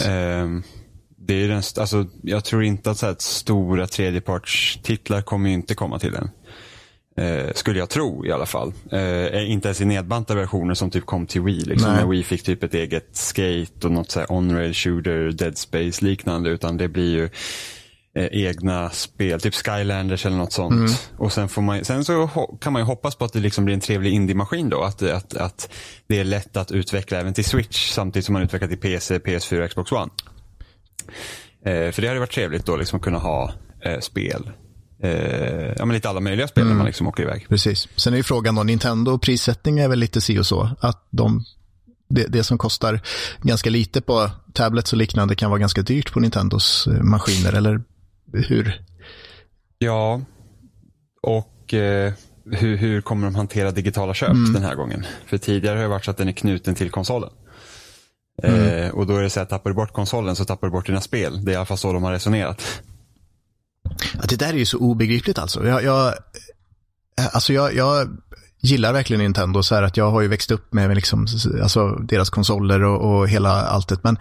Det 1.32 1.44
är 1.44 1.48
den, 1.48 1.64
alltså, 1.80 2.06
jag 2.24 2.44
tror 2.44 2.64
inte 2.64 2.92
att 2.92 2.98
så 2.98 3.06
här, 3.06 3.16
stora 3.20 3.88
tredjepartstitlar 3.88 5.22
kommer 5.22 5.50
inte 5.50 5.76
komma 5.76 6.00
till 6.00 6.12
den. 6.12 6.30
Eh, 7.18 7.54
skulle 7.54 7.80
jag 7.80 7.90
tro 7.90 8.26
i 8.26 8.32
alla 8.32 8.46
fall. 8.46 8.74
Eh, 8.92 9.52
inte 9.52 9.68
ens 9.68 9.82
i 9.82 9.86
nedbantade 9.86 10.40
versioner 10.40 10.74
som 10.74 10.90
typ 10.90 11.06
kom 11.06 11.26
till 11.26 11.42
Wii. 11.42 11.60
Liksom, 11.60 11.92
Nej. 11.92 12.02
när 12.02 12.10
Wii 12.10 12.24
fick 12.24 12.44
typ 12.44 12.64
ett 12.64 12.74
eget 12.74 13.10
skate 13.16 13.88
och 13.88 13.92
något 13.92 14.12
så 14.12 14.26
on-rail 14.30 14.74
shooter, 14.74 15.32
Dead 15.32 15.58
Space 15.58 16.06
liknande. 16.06 16.50
Utan 16.50 16.78
det 16.78 16.88
blir 16.88 17.12
ju 17.12 17.30
eh, 18.16 18.28
egna 18.32 18.90
spel, 18.90 19.42
typ 19.42 19.56
Skylanders 19.56 20.26
eller 20.26 20.38
något 20.38 20.54
sånt. 20.54 20.74
Mm. 20.74 20.92
Och 21.18 21.34
sen, 21.34 21.50
får 21.50 21.62
man, 21.62 21.86
sen 21.86 22.06
så 22.06 22.28
kan 22.62 22.74
man 22.74 22.82
ju 22.82 22.86
hoppas 22.86 23.16
på 23.16 23.26
att 23.26 23.34
det 23.34 23.40
liksom 23.40 23.66
blir 23.66 23.76
en 23.76 23.82
trevlig 23.82 24.14
indie-maskin 24.14 24.70
då. 24.70 24.82
Att, 24.82 25.02
att, 25.02 25.38
att 25.38 25.70
det 26.08 26.20
är 26.20 26.24
lätt 26.24 26.58
att 26.58 26.72
utveckla 26.72 27.20
även 27.20 27.34
till 27.34 27.46
Switch 27.46 27.92
samtidigt 27.92 28.26
som 28.26 28.34
man 28.34 28.42
utvecklar 28.42 28.68
till 28.68 28.78
PC, 28.78 29.18
PS4 29.18 29.64
och 29.64 29.70
Xbox 29.70 29.92
One. 29.92 30.12
Eh, 31.66 31.92
för 31.92 32.02
det 32.02 32.08
hade 32.08 32.20
varit 32.20 32.32
trevligt 32.32 32.66
då 32.66 32.76
liksom 32.76 32.98
att 32.98 33.04
kunna 33.04 33.18
ha 33.18 33.54
eh, 33.86 34.00
spel. 34.00 34.52
Eh, 35.04 35.74
ja, 35.78 35.86
men 35.86 35.94
lite 35.94 36.10
alla 36.10 36.20
möjliga 36.20 36.48
spel 36.48 36.68
när 36.68 36.76
man 36.76 36.86
liksom 36.86 37.08
åker 37.08 37.24
iväg. 37.24 37.46
Precis. 37.50 37.88
Sen 37.96 38.14
är 38.14 38.18
ju 38.18 38.24
frågan 38.24 38.56
då, 38.56 38.64
Nintendo 38.64 39.18
prissättning 39.18 39.80
är 39.80 39.88
väl 39.88 40.00
lite 40.00 40.22
si 40.22 40.40
och 40.40 40.46
så. 40.46 40.70
Att 40.80 41.08
de, 41.10 41.44
det, 42.10 42.26
det 42.28 42.44
som 42.44 42.58
kostar 42.58 43.02
ganska 43.42 43.70
lite 43.70 44.02
på 44.02 44.30
tablets 44.54 44.94
och 44.94 44.98
liknande 44.98 45.36
kan 45.36 45.50
vara 45.50 45.60
ganska 45.60 45.82
dyrt 45.82 46.14
på 46.14 46.20
Nintendos 46.20 46.88
eh, 46.88 47.04
maskiner, 47.04 47.54
eller 47.54 47.82
hur? 48.34 48.82
Ja, 49.78 50.22
och 51.22 51.74
eh, 51.74 52.14
hur, 52.52 52.78
hur 52.78 53.02
kommer 53.02 53.28
de 53.28 53.36
hantera 53.36 53.72
digitala 53.72 54.14
köp 54.14 54.54
den 54.54 54.64
här 54.64 54.76
gången? 54.76 55.06
För 55.26 55.38
tidigare 55.38 55.76
har 55.76 55.84
det 55.84 55.90
varit 55.90 56.06
så 56.06 56.12
att 56.12 56.18
den 56.18 56.28
är 56.28 56.32
knuten 56.32 56.76
till 56.76 56.90
konsolen. 56.90 57.30
Eh, 58.44 58.90
och 58.90 59.08
då 59.08 59.16
är 59.16 59.24
det 59.24 59.30
så 59.30 59.40
att 59.40 59.50
tappar 59.50 59.70
du 59.70 59.76
bort 59.76 59.94
konsolen 59.94 60.36
så 60.36 60.46
tappar 60.46 60.68
du 60.68 60.72
bort 60.72 60.86
dina 60.86 61.02
spel. 61.02 61.46
Det 61.46 61.52
är 61.52 61.54
i 61.54 61.56
alla 61.56 61.66
fall 61.66 61.78
så 61.78 61.94
de 61.94 62.04
har 62.04 62.12
resonerat. 62.12 62.82
Ja, 64.14 64.22
det 64.30 64.36
där 64.36 64.50
är 64.54 64.58
ju 64.58 64.66
så 64.66 64.78
obegripligt 64.78 65.40
alltså. 65.40 65.68
Jag, 65.68 65.84
jag, 65.84 66.08
eh, 66.08 67.36
alltså 67.36 67.54
jag, 67.54 67.76
jag 67.76 68.08
gillar 68.62 68.94
verkligen 68.94 69.22
Nintendo 69.22 69.64
så 69.64 69.76
här 69.76 69.84
att 69.84 69.98
jag 69.98 70.12
har 70.12 70.22
ju 70.22 70.28
växt 70.28 70.52
upp 70.52 70.74
med 70.74 70.96
liksom, 70.96 71.28
alltså 71.64 71.90
deras 71.90 72.30
konsoler 72.30 72.84
och, 72.84 73.20
och 73.20 73.30
hela 73.30 73.50
alltet. 73.50 74.04
Men 74.04 74.18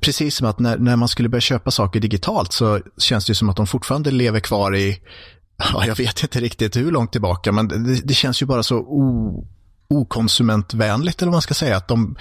precis 0.00 0.36
som 0.36 0.46
att 0.46 0.58
när, 0.58 0.78
när 0.78 0.96
man 0.96 1.08
skulle 1.08 1.28
börja 1.28 1.40
köpa 1.40 1.70
saker 1.70 2.00
digitalt 2.00 2.52
så 2.52 2.80
känns 2.98 3.26
det 3.26 3.30
ju 3.30 3.34
som 3.34 3.48
att 3.48 3.56
de 3.56 3.66
fortfarande 3.66 4.10
lever 4.10 4.40
kvar 4.40 4.76
i, 4.76 5.00
ja, 5.72 5.86
jag 5.86 5.96
vet 5.96 6.22
inte 6.22 6.40
riktigt 6.40 6.76
hur 6.76 6.90
långt 6.90 7.12
tillbaka, 7.12 7.52
men 7.52 7.68
det, 7.68 8.00
det 8.04 8.14
känns 8.14 8.42
ju 8.42 8.46
bara 8.46 8.62
så 8.62 8.76
o, 8.78 9.46
okonsumentvänligt 9.88 11.22
eller 11.22 11.30
vad 11.30 11.34
man 11.34 11.42
ska 11.42 11.54
säga. 11.54 11.76
Att 11.76 11.88
de, 11.88 12.16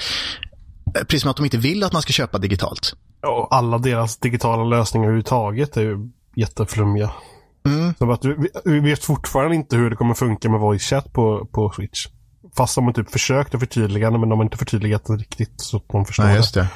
precis 0.94 1.22
som 1.22 1.32
att 1.32 1.38
de 1.38 1.46
inte 1.46 1.58
vill 1.58 1.84
att 1.84 1.94
man 1.94 2.02
ska 2.02 2.14
köpa 2.14 2.38
digitalt. 2.38 2.94
Och 3.28 3.56
alla 3.56 3.78
deras 3.78 4.18
digitala 4.18 4.64
lösningar 4.64 5.06
överhuvudtaget 5.06 5.78
är 5.78 5.82
ju 5.82 6.10
jätteflummiga. 6.36 7.12
Mm. 7.66 7.94
Som 7.98 8.10
att 8.10 8.26
vi, 8.26 8.36
vi 8.66 8.80
vet 8.80 9.04
fortfarande 9.04 9.56
inte 9.56 9.76
hur 9.76 9.90
det 9.90 9.96
kommer 9.96 10.14
funka 10.14 10.50
med 10.50 10.60
voice 10.60 10.84
chat 10.84 11.14
på, 11.14 11.46
på 11.46 11.72
Switch. 11.76 12.08
Fast 12.58 12.76
de 12.76 12.86
har 12.86 12.94
typ 12.94 13.12
försökt 13.12 13.54
att 13.54 13.60
förtydliga 13.60 14.12
det, 14.12 14.18
men 14.18 14.30
de 14.30 14.40
har 14.40 14.44
inte 14.44 14.58
förtydligat 14.58 15.06
det 15.06 15.14
riktigt 15.14 15.54
så 15.56 15.78
att 15.78 15.84
de 15.88 16.06
förstår 16.06 16.24
Nej, 16.24 16.42
det. 16.54 16.68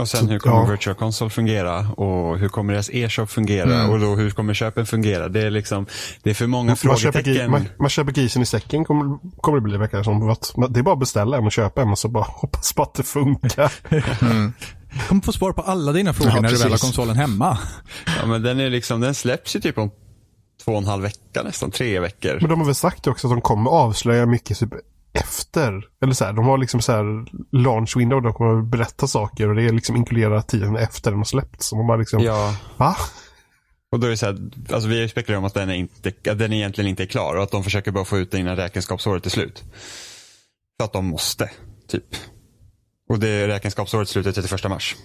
Och 0.00 0.08
sen 0.08 0.28
hur 0.28 0.38
kommer 0.38 0.56
Ja. 0.56 0.64
Virtual 0.70 0.96
Console 0.96 1.30
fungera? 1.30 1.78
Och 1.88 2.38
hur 2.38 2.48
kommer 2.48 2.72
deras 2.72 2.90
e-shop 2.92 3.26
fungera? 3.26 3.74
Mm. 3.74 3.90
Och 3.90 4.00
då 4.00 4.14
hur 4.14 4.30
kommer 4.30 4.54
köpen 4.54 4.86
fungera? 4.86 5.28
Det 5.28 5.42
är 5.42 5.50
liksom, 5.50 5.86
det 6.22 6.30
är 6.30 6.34
för 6.34 6.46
många 6.46 6.68
Man 6.68 6.76
köper, 6.76 6.96
frågetecken. 6.96 7.34
gri- 7.34 7.48
man, 7.48 7.68
man 7.78 7.88
köper 7.88 8.12
grisen 8.12 8.42
i 8.42 8.46
säcken 8.46 8.84
kommer, 8.84 9.18
kommer 9.40 9.58
det 9.58 9.62
bli 9.62 9.76
verkar 9.76 10.02
som. 10.02 10.30
Att, 10.30 10.52
det 10.70 10.80
är 10.80 10.82
bara 10.82 10.92
att 10.92 10.98
beställa 11.00 11.36
en 11.36 11.44
och 11.44 11.52
köpa 11.52 11.82
en 11.82 11.88
och 11.90 11.98
så 11.98 12.08
bara 12.08 12.24
hoppas 12.28 12.72
på 12.72 12.82
att 12.82 12.94
det 12.94 13.02
funkar. 13.02 13.72
Du 14.92 15.08
kommer 15.08 15.22
få 15.22 15.32
svar 15.32 15.52
på 15.52 15.62
alla 15.62 15.92
dina 15.92 16.12
frågor 16.12 16.32
Ja, 16.36 16.40
när 16.40 16.48
du 16.48 16.54
väl 16.54 16.62
har 16.62 16.70
precis. 16.70 16.84
konsolen 16.84 17.16
hemma. 17.16 17.58
Ja, 18.20 18.26
men 18.26 18.42
den, 18.42 18.60
är 18.60 18.70
liksom, 18.70 19.00
den 19.00 19.14
släpps 19.14 19.56
ju 19.56 19.60
typ 19.60 19.78
om 19.78 19.90
två 20.64 20.72
och 20.72 20.78
en 20.78 20.84
halv 20.86 21.02
vecka 21.02 21.42
nästan, 21.44 21.70
tre 21.70 22.00
veckor. 22.00 22.38
Men 22.40 22.50
de 22.50 22.58
har 22.58 22.66
väl 22.66 22.74
sagt 22.74 23.06
också 23.06 23.26
att 23.26 23.32
de 23.32 23.40
kommer 23.40 23.70
avslöja 23.70 24.26
mycket 24.26 24.56
efter. 25.16 25.84
Eller 26.02 26.12
så 26.12 26.24
här, 26.24 26.32
de 26.32 26.44
har 26.44 26.58
liksom 26.58 26.80
så 26.80 26.92
här 26.92 27.04
launch 27.52 27.96
window 27.96 28.22
de 28.22 28.32
kommer 28.32 28.58
att 28.58 28.66
berätta 28.66 29.06
saker 29.06 29.48
och 29.48 29.54
det 29.54 29.62
är 29.62 29.72
liksom 29.72 29.96
inkluderar 29.96 30.40
tiden 30.40 30.76
efter 30.76 31.10
den 31.10 31.18
har 31.18 31.24
släppts. 31.24 31.66
Så 31.66 31.76
man 31.76 31.86
bara 31.86 31.96
liksom, 31.96 32.22
Ja, 32.22 32.56
va? 32.76 32.96
och 33.92 34.00
då 34.00 34.06
är 34.06 34.10
det 34.10 34.16
så 34.16 34.26
här, 34.26 34.38
alltså 34.70 34.88
vi 34.88 35.08
spekulerat 35.08 35.38
om 35.38 35.44
att 35.44 35.54
den, 35.54 35.70
är 35.70 35.74
inte, 35.74 36.12
att 36.30 36.38
den 36.38 36.52
egentligen 36.52 36.90
inte 36.90 37.02
är 37.02 37.06
klar 37.06 37.36
och 37.36 37.42
att 37.42 37.50
de 37.50 37.64
försöker 37.64 37.90
bara 37.90 38.04
få 38.04 38.18
ut 38.18 38.30
den 38.30 38.40
innan 38.40 38.56
räkenskapsåret 38.56 39.26
är 39.26 39.30
slut. 39.30 39.64
För 40.78 40.84
att 40.84 40.92
de 40.92 41.06
måste, 41.06 41.50
typ. 41.88 42.06
Och 43.08 43.18
det 43.18 43.28
är 43.28 43.48
räkenskapsåret 43.48 44.08
slutar 44.08 44.32
31 44.32 44.70
mars. 44.70 44.96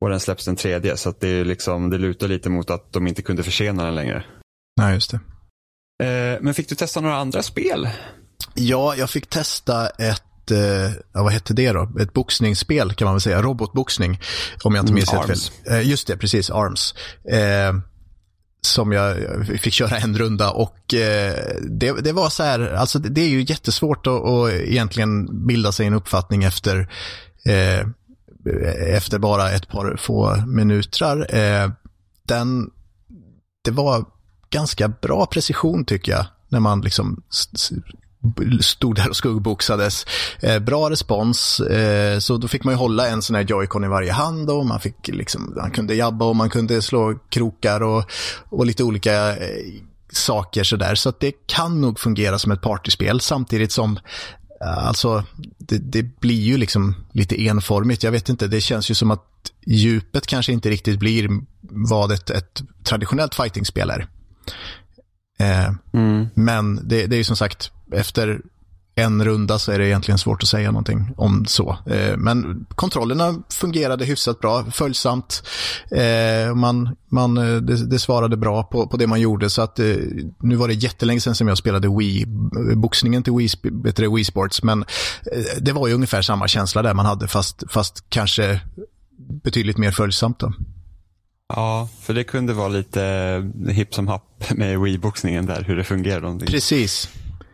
Och 0.00 0.10
den 0.10 0.20
släpps 0.20 0.44
den 0.44 0.56
tredje, 0.56 0.96
så 0.96 1.08
att 1.08 1.20
det, 1.20 1.28
är 1.28 1.44
liksom, 1.44 1.90
det 1.90 1.98
lutar 1.98 2.28
lite 2.28 2.50
mot 2.50 2.70
att 2.70 2.92
de 2.92 3.06
inte 3.06 3.22
kunde 3.22 3.42
försena 3.42 3.84
den 3.84 3.94
längre. 3.94 4.24
Nej, 4.76 4.94
just 4.94 5.10
det. 5.10 5.20
Eh, 6.04 6.38
men 6.40 6.54
fick 6.54 6.68
du 6.68 6.74
testa 6.74 7.00
några 7.00 7.16
andra 7.16 7.42
spel? 7.42 7.88
Ja, 8.54 8.96
jag 8.96 9.10
fick 9.10 9.26
testa 9.26 9.88
ett, 9.88 10.50
eh, 10.50 10.92
ja, 11.12 11.22
vad 11.22 11.32
hette 11.32 11.54
det 11.54 11.72
då? 11.72 11.88
Ett 12.00 12.12
boxningsspel 12.12 12.94
kan 12.94 13.06
man 13.06 13.14
väl 13.14 13.20
säga, 13.20 13.42
robotboxning. 13.42 14.20
Om 14.62 14.74
jag 14.74 14.82
inte 14.82 14.92
minns 14.92 15.12
Mm, 15.12 15.26
helt 15.28 15.40
fel. 15.42 15.72
Eh, 15.72 15.88
just 15.88 16.06
det, 16.06 16.16
precis, 16.16 16.50
ARMS. 16.50 16.94
Eh, 17.30 17.72
som 18.60 18.92
jag 18.92 19.16
fick 19.60 19.72
köra 19.72 19.96
en 19.96 20.18
runda 20.18 20.50
och 20.50 20.94
eh, 20.94 21.34
det, 21.70 21.92
det 21.92 22.12
var 22.12 22.28
så 22.28 22.42
här, 22.42 22.60
alltså 22.60 22.98
det, 22.98 23.08
det 23.08 23.20
är 23.20 23.28
ju 23.28 23.42
jättesvårt 23.42 24.06
att, 24.06 24.12
att 24.12 24.52
egentligen 24.52 25.46
bilda 25.46 25.72
sig 25.72 25.86
en 25.86 25.94
uppfattning 25.94 26.44
efter, 26.44 26.88
eh, 27.46 27.86
efter 28.94 29.18
bara 29.18 29.50
ett 29.50 29.68
par 29.68 29.96
få 29.96 30.36
minuter. 30.46 31.36
Eh, 31.36 31.70
den, 32.26 32.70
det 33.64 33.70
var 33.70 34.04
ganska 34.50 34.88
bra 34.88 35.26
precision 35.26 35.84
tycker 35.84 36.12
jag, 36.12 36.26
när 36.48 36.60
man 36.60 36.80
liksom 36.80 37.22
stod 38.60 38.96
där 38.96 39.08
och 39.08 39.16
skuggboxades. 39.16 40.06
Eh, 40.40 40.58
bra 40.58 40.90
respons, 40.90 41.60
eh, 41.60 42.18
så 42.18 42.36
då 42.36 42.48
fick 42.48 42.64
man 42.64 42.74
ju 42.74 42.78
hålla 42.78 43.08
en 43.08 43.22
sån 43.22 43.36
här 43.36 43.42
joycon 43.42 43.84
i 43.84 43.88
varje 43.88 44.12
hand 44.12 44.50
och 44.50 44.66
man 44.66 44.80
fick 44.80 45.08
liksom, 45.08 45.52
man 45.56 45.70
kunde 45.70 45.94
jabba 45.94 46.24
och 46.24 46.36
man 46.36 46.50
kunde 46.50 46.82
slå 46.82 47.18
krokar 47.28 47.82
och, 47.82 48.04
och 48.48 48.66
lite 48.66 48.84
olika 48.84 49.36
eh, 49.36 49.72
saker 50.12 50.64
sådär. 50.64 50.94
Så 50.94 51.08
att 51.08 51.20
det 51.20 51.32
kan 51.46 51.80
nog 51.80 52.00
fungera 52.00 52.38
som 52.38 52.52
ett 52.52 52.62
partyspel 52.62 53.20
samtidigt 53.20 53.72
som 53.72 53.98
eh, 54.60 54.86
Alltså, 54.86 55.24
det, 55.58 55.78
det 55.78 56.20
blir 56.20 56.40
ju 56.40 56.56
liksom 56.56 56.94
lite 57.12 57.46
enformigt. 57.46 58.02
Jag 58.02 58.12
vet 58.12 58.28
inte, 58.28 58.46
det 58.46 58.60
känns 58.60 58.90
ju 58.90 58.94
som 58.94 59.10
att 59.10 59.22
djupet 59.66 60.26
kanske 60.26 60.52
inte 60.52 60.70
riktigt 60.70 60.98
blir 60.98 61.28
vad 61.70 62.12
ett, 62.12 62.30
ett 62.30 62.62
traditionellt 62.84 63.34
fightingspel 63.34 63.90
är. 63.90 64.06
Eh, 65.38 65.72
Men 66.34 66.88
det, 66.88 67.06
det 67.06 67.16
är 67.16 67.18
ju 67.18 67.24
som 67.24 67.36
sagt, 67.36 67.70
efter 67.92 68.40
en 68.98 69.24
runda 69.24 69.58
så 69.58 69.72
är 69.72 69.78
det 69.78 69.88
egentligen 69.88 70.18
svårt 70.18 70.42
att 70.42 70.48
säga 70.48 70.70
någonting 70.70 71.14
om 71.16 71.46
så. 71.46 71.78
Eh, 71.86 72.16
Men 72.16 72.66
kontrollerna 72.74 73.42
fungerade 73.50 74.04
hyfsat 74.04 74.40
bra, 74.40 74.64
följsamt. 74.64 75.42
Eh, 75.90 76.54
Man, 76.54 76.96
man, 77.08 77.38
eh, 77.38 77.56
det, 77.56 77.86
det 77.90 77.98
svarade 77.98 78.36
bra 78.36 78.62
på, 78.62 78.86
på 78.86 78.96
det 78.96 79.06
man 79.06 79.20
gjorde. 79.20 79.50
Så 79.50 79.62
att, 79.62 79.78
nu 80.42 80.56
var 80.56 80.68
det 80.68 80.74
jättelänge 80.74 81.20
sedan 81.20 81.34
som 81.34 81.48
jag 81.48 81.58
spelade 81.58 81.88
Wii, 81.98 82.24
boxningen 82.76 83.22
till 83.22 83.32
Wii, 83.32 83.48
det, 83.62 84.08
Wii 84.14 84.24
Sports. 84.24 84.62
Men 84.62 84.84
det 85.58 85.72
var 85.72 85.88
ju 85.88 85.94
ungefär 85.94 86.22
samma 86.22 86.48
känsla 86.48 86.82
där 86.82 86.94
man 86.94 87.06
hade, 87.06 87.28
fast, 87.28 87.62
fast 87.68 88.04
kanske 88.08 88.60
betydligt 89.42 89.78
mer 89.78 89.90
följsamt. 89.90 90.38
Då. 90.38 90.52
Ja, 91.48 91.88
för 92.00 92.14
det 92.14 92.24
kunde 92.24 92.52
vara 92.52 92.68
lite 92.68 93.02
hipp 93.68 93.94
som 93.94 94.08
happ 94.08 94.50
med 94.54 94.78
Wii-boxningen 94.78 95.46
där, 95.46 95.62
hur 95.62 95.76
det 95.76 95.84
någonting. 96.20 96.48
Precis. 96.48 97.08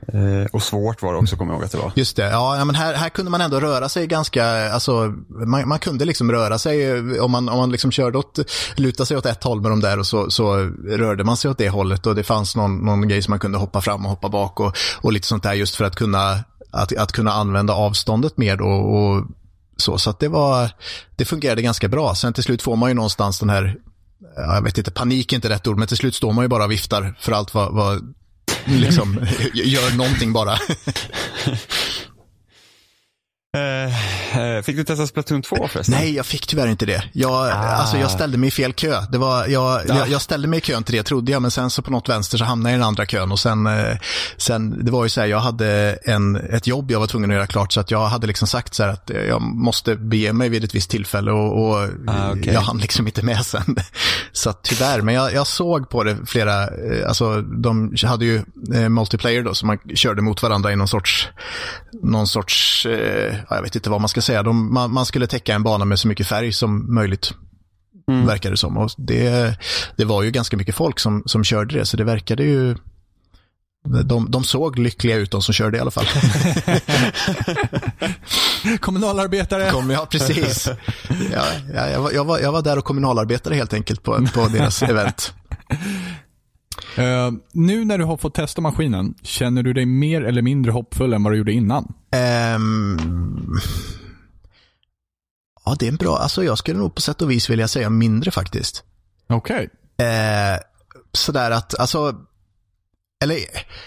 Eh, 0.08 0.46
och 0.52 0.62
svårt 0.62 1.02
var 1.02 1.12
det 1.12 1.18
också, 1.18 1.36
kommer 1.36 1.52
jag 1.52 1.56
ihåg 1.56 1.64
att 1.64 1.72
det 1.72 1.78
var. 1.78 1.92
Just 1.94 2.16
det, 2.16 2.30
ja, 2.30 2.64
men 2.64 2.74
här, 2.74 2.94
här 2.94 3.08
kunde 3.08 3.30
man 3.30 3.40
ändå 3.40 3.60
röra 3.60 3.88
sig 3.88 4.06
ganska, 4.06 4.72
alltså 4.72 5.14
man, 5.28 5.68
man 5.68 5.78
kunde 5.78 6.04
liksom 6.04 6.32
röra 6.32 6.58
sig 6.58 6.90
eh, 6.90 7.24
om 7.24 7.30
man, 7.30 7.48
om 7.48 7.58
man 7.58 7.70
liksom 7.70 7.90
körde 7.90 8.18
åt, 8.18 8.38
lutade 8.76 9.06
sig 9.06 9.16
åt 9.16 9.26
ett 9.26 9.44
håll 9.44 9.60
med 9.60 9.70
de 9.70 9.80
där 9.80 9.98
och 9.98 10.06
så, 10.06 10.30
så 10.30 10.56
rörde 10.88 11.24
man 11.24 11.36
sig 11.36 11.50
åt 11.50 11.58
det 11.58 11.68
hållet 11.68 12.06
och 12.06 12.14
det 12.14 12.22
fanns 12.22 12.56
någon, 12.56 12.84
någon 12.84 13.08
grej 13.08 13.22
som 13.22 13.32
man 13.32 13.38
kunde 13.38 13.58
hoppa 13.58 13.80
fram 13.80 14.04
och 14.04 14.10
hoppa 14.10 14.28
bak 14.28 14.60
och, 14.60 14.76
och 15.00 15.12
lite 15.12 15.26
sånt 15.26 15.42
där 15.42 15.52
just 15.52 15.76
för 15.76 15.84
att 15.84 15.96
kunna, 15.96 16.44
att, 16.70 16.96
att 16.96 17.12
kunna 17.12 17.32
använda 17.32 17.74
avståndet 17.74 18.36
mer 18.36 18.56
då 18.56 18.68
och 18.68 19.26
så, 19.76 19.98
så 19.98 20.10
att 20.10 20.20
det 20.20 20.28
var, 20.28 20.70
det 21.16 21.24
fungerade 21.24 21.62
ganska 21.62 21.88
bra. 21.88 22.14
Sen 22.14 22.32
till 22.32 22.44
slut 22.44 22.62
får 22.62 22.76
man 22.76 22.90
ju 22.90 22.94
någonstans 22.94 23.38
den 23.38 23.50
här, 23.50 23.76
jag 24.36 24.62
vet 24.62 24.78
inte, 24.78 24.90
panik 24.90 25.32
är 25.32 25.36
inte 25.36 25.48
rätt 25.48 25.66
ord, 25.66 25.78
men 25.78 25.88
till 25.88 25.96
slut 25.96 26.14
står 26.14 26.32
man 26.32 26.44
ju 26.44 26.48
bara 26.48 26.64
och 26.64 26.70
viftar 26.70 27.14
för 27.20 27.32
allt 27.32 27.54
vad, 27.54 27.74
vad 27.74 28.14
liksom, 28.64 29.26
gör 29.54 29.96
någonting 29.96 30.32
bara. 30.32 30.58
Eh, 33.56 34.62
Fick 34.62 34.76
du 34.76 34.84
testa 34.84 35.06
Splatoon 35.06 35.42
2 35.42 35.68
förresten? 35.68 35.94
Nej, 35.98 36.14
jag 36.14 36.26
fick 36.26 36.46
tyvärr 36.46 36.66
inte 36.66 36.86
det. 36.86 37.02
Jag, 37.12 37.32
Ah. 37.32 37.52
alltså, 37.52 37.96
jag 37.98 38.10
ställde 38.10 38.38
mig 38.38 38.48
i 38.48 38.50
fel 38.50 38.72
kö. 38.72 39.00
Det 39.12 39.18
var, 39.18 39.46
jag, 39.46 39.80
jag, 39.88 40.08
jag 40.08 40.20
ställde 40.22 40.48
mig 40.48 40.58
i 40.58 40.60
kön 40.62 40.84
till 40.84 40.94
det, 40.94 41.02
trodde 41.02 41.32
jag, 41.32 41.42
men 41.42 41.50
sen 41.50 41.70
så 41.70 41.82
på 41.82 41.90
något 41.90 42.08
vänster 42.08 42.38
så 42.38 42.44
hamnade 42.44 42.70
jag 42.70 42.76
i 42.76 42.78
den 42.78 42.86
andra 42.88 43.06
kön. 43.06 43.32
Och 43.32 43.40
sen, 43.40 43.66
eh, 43.66 43.96
sen 44.36 44.84
det 44.84 44.90
var 44.90 45.04
ju 45.04 45.08
så 45.08 45.20
här, 45.20 45.28
jag 45.28 45.38
hade 45.40 45.98
en, 46.04 46.36
ett 46.36 46.66
jobb 46.66 46.90
jag 46.90 47.00
var 47.00 47.06
tvungen 47.06 47.30
att 47.30 47.34
göra 47.36 47.46
klart, 47.46 47.72
så 47.72 47.80
att 47.80 47.90
jag 47.90 48.06
hade 48.06 48.26
liksom 48.26 48.48
sagt 48.48 48.74
så 48.74 48.82
här 48.82 48.90
att 48.90 49.10
jag 49.28 49.42
måste 49.42 49.96
bege 49.96 50.32
mig 50.32 50.48
vid 50.48 50.64
ett 50.64 50.74
visst 50.74 50.90
tillfälle 50.90 51.30
och, 51.32 51.66
och 51.70 51.88
Ah, 52.06 52.30
okej. 52.32 52.52
jag 52.54 52.60
hann 52.60 52.78
liksom 52.78 53.06
inte 53.06 53.22
med 53.24 53.46
sen. 53.46 53.76
Så 54.32 54.52
tyvärr, 54.52 55.00
men 55.00 55.14
jag, 55.14 55.32
jag 55.34 55.46
såg 55.46 55.88
på 55.88 56.04
det 56.04 56.16
flera, 56.26 56.68
alltså 57.08 57.40
de 57.42 57.94
hade 58.04 58.24
ju 58.24 58.42
multiplayer 58.88 59.42
då, 59.42 59.54
så 59.54 59.66
man 59.66 59.78
körde 59.94 60.22
mot 60.22 60.42
varandra 60.42 60.72
i 60.72 60.76
någon 60.76 60.88
sorts, 60.88 61.28
någon 62.02 62.26
sorts, 62.26 62.86
eh, 62.86 63.34
ja, 63.48 63.56
jag 63.56 63.62
vet 63.62 63.76
inte 63.76 63.90
vad 63.90 64.00
man 64.00 64.08
ska 64.08 64.22
säga, 64.22 64.42
de, 64.42 64.74
man, 64.74 64.92
man 64.92 65.06
skulle 65.06 65.26
täcka 65.26 65.54
en 65.54 65.62
bana 65.62 65.84
med 65.84 65.98
så 65.98 66.08
mycket 66.08 66.26
färg 66.26 66.52
som 66.52 66.94
möjligt. 66.94 67.34
Verkar 68.06 68.50
det 68.50 68.56
som. 68.56 68.76
Och 68.76 68.90
det, 68.96 69.58
det 69.96 70.04
var 70.04 70.22
ju 70.22 70.30
ganska 70.30 70.56
mycket 70.56 70.74
folk 70.74 70.98
som, 70.98 71.22
som 71.26 71.44
körde 71.44 71.78
det, 71.78 71.86
så 71.86 71.96
det 71.96 72.04
verkade 72.04 72.42
ju 72.42 72.76
de, 74.04 74.30
de 74.30 74.44
såg 74.44 74.78
lyckliga 74.78 75.16
ut, 75.16 75.30
de 75.30 75.42
som 75.42 75.54
körde 75.54 75.78
i 75.78 75.80
alla 75.80 75.90
fall. 75.90 76.06
Kommunalarbetare. 78.80 79.70
Kom, 79.70 79.90
ja, 79.90 80.06
precis. 80.10 80.68
Ja, 81.32 81.44
ja, 81.74 81.88
jag, 81.88 82.00
var, 82.00 82.10
jag, 82.10 82.24
var, 82.24 82.38
jag 82.38 82.52
var 82.52 82.62
där 82.62 82.78
och 82.78 82.84
kommunalarbetade 82.84 83.56
helt 83.56 83.72
enkelt 83.72 84.02
på, 84.02 84.26
på 84.34 84.48
deras 84.48 84.82
event. 84.82 85.34
Eh, 86.96 87.30
nu 87.52 87.84
när 87.84 87.98
du 87.98 88.04
har 88.04 88.16
fått 88.16 88.34
testa 88.34 88.60
maskinen, 88.60 89.14
känner 89.22 89.62
du 89.62 89.72
dig 89.72 89.86
mer 89.86 90.22
eller 90.22 90.42
mindre 90.42 90.72
hoppfull 90.72 91.12
än 91.12 91.22
vad 91.22 91.32
du 91.32 91.36
gjorde 91.36 91.52
innan? 91.52 91.94
Ehm, 92.10 93.58
ja, 95.64 95.76
det 95.78 95.86
är 95.86 95.90
en 95.90 95.96
bra, 95.96 96.16
alltså 96.16 96.44
jag 96.44 96.58
skulle 96.58 96.78
nog 96.78 96.94
på 96.94 97.00
sätt 97.00 97.22
och 97.22 97.30
vis 97.30 97.50
vilja 97.50 97.68
säga 97.68 97.90
mindre 97.90 98.30
faktiskt. 98.30 98.84
Okej. 99.28 99.70
Eh, 99.98 100.60
sådär 101.12 101.50
att, 101.50 101.78
alltså, 101.78 102.14
eller 103.24 103.38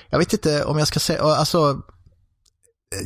jag 0.09 0.19
vet 0.19 0.33
inte 0.33 0.63
om 0.63 0.77
jag 0.77 0.87
ska 0.87 0.99
säga, 0.99 1.23
alltså, 1.23 1.81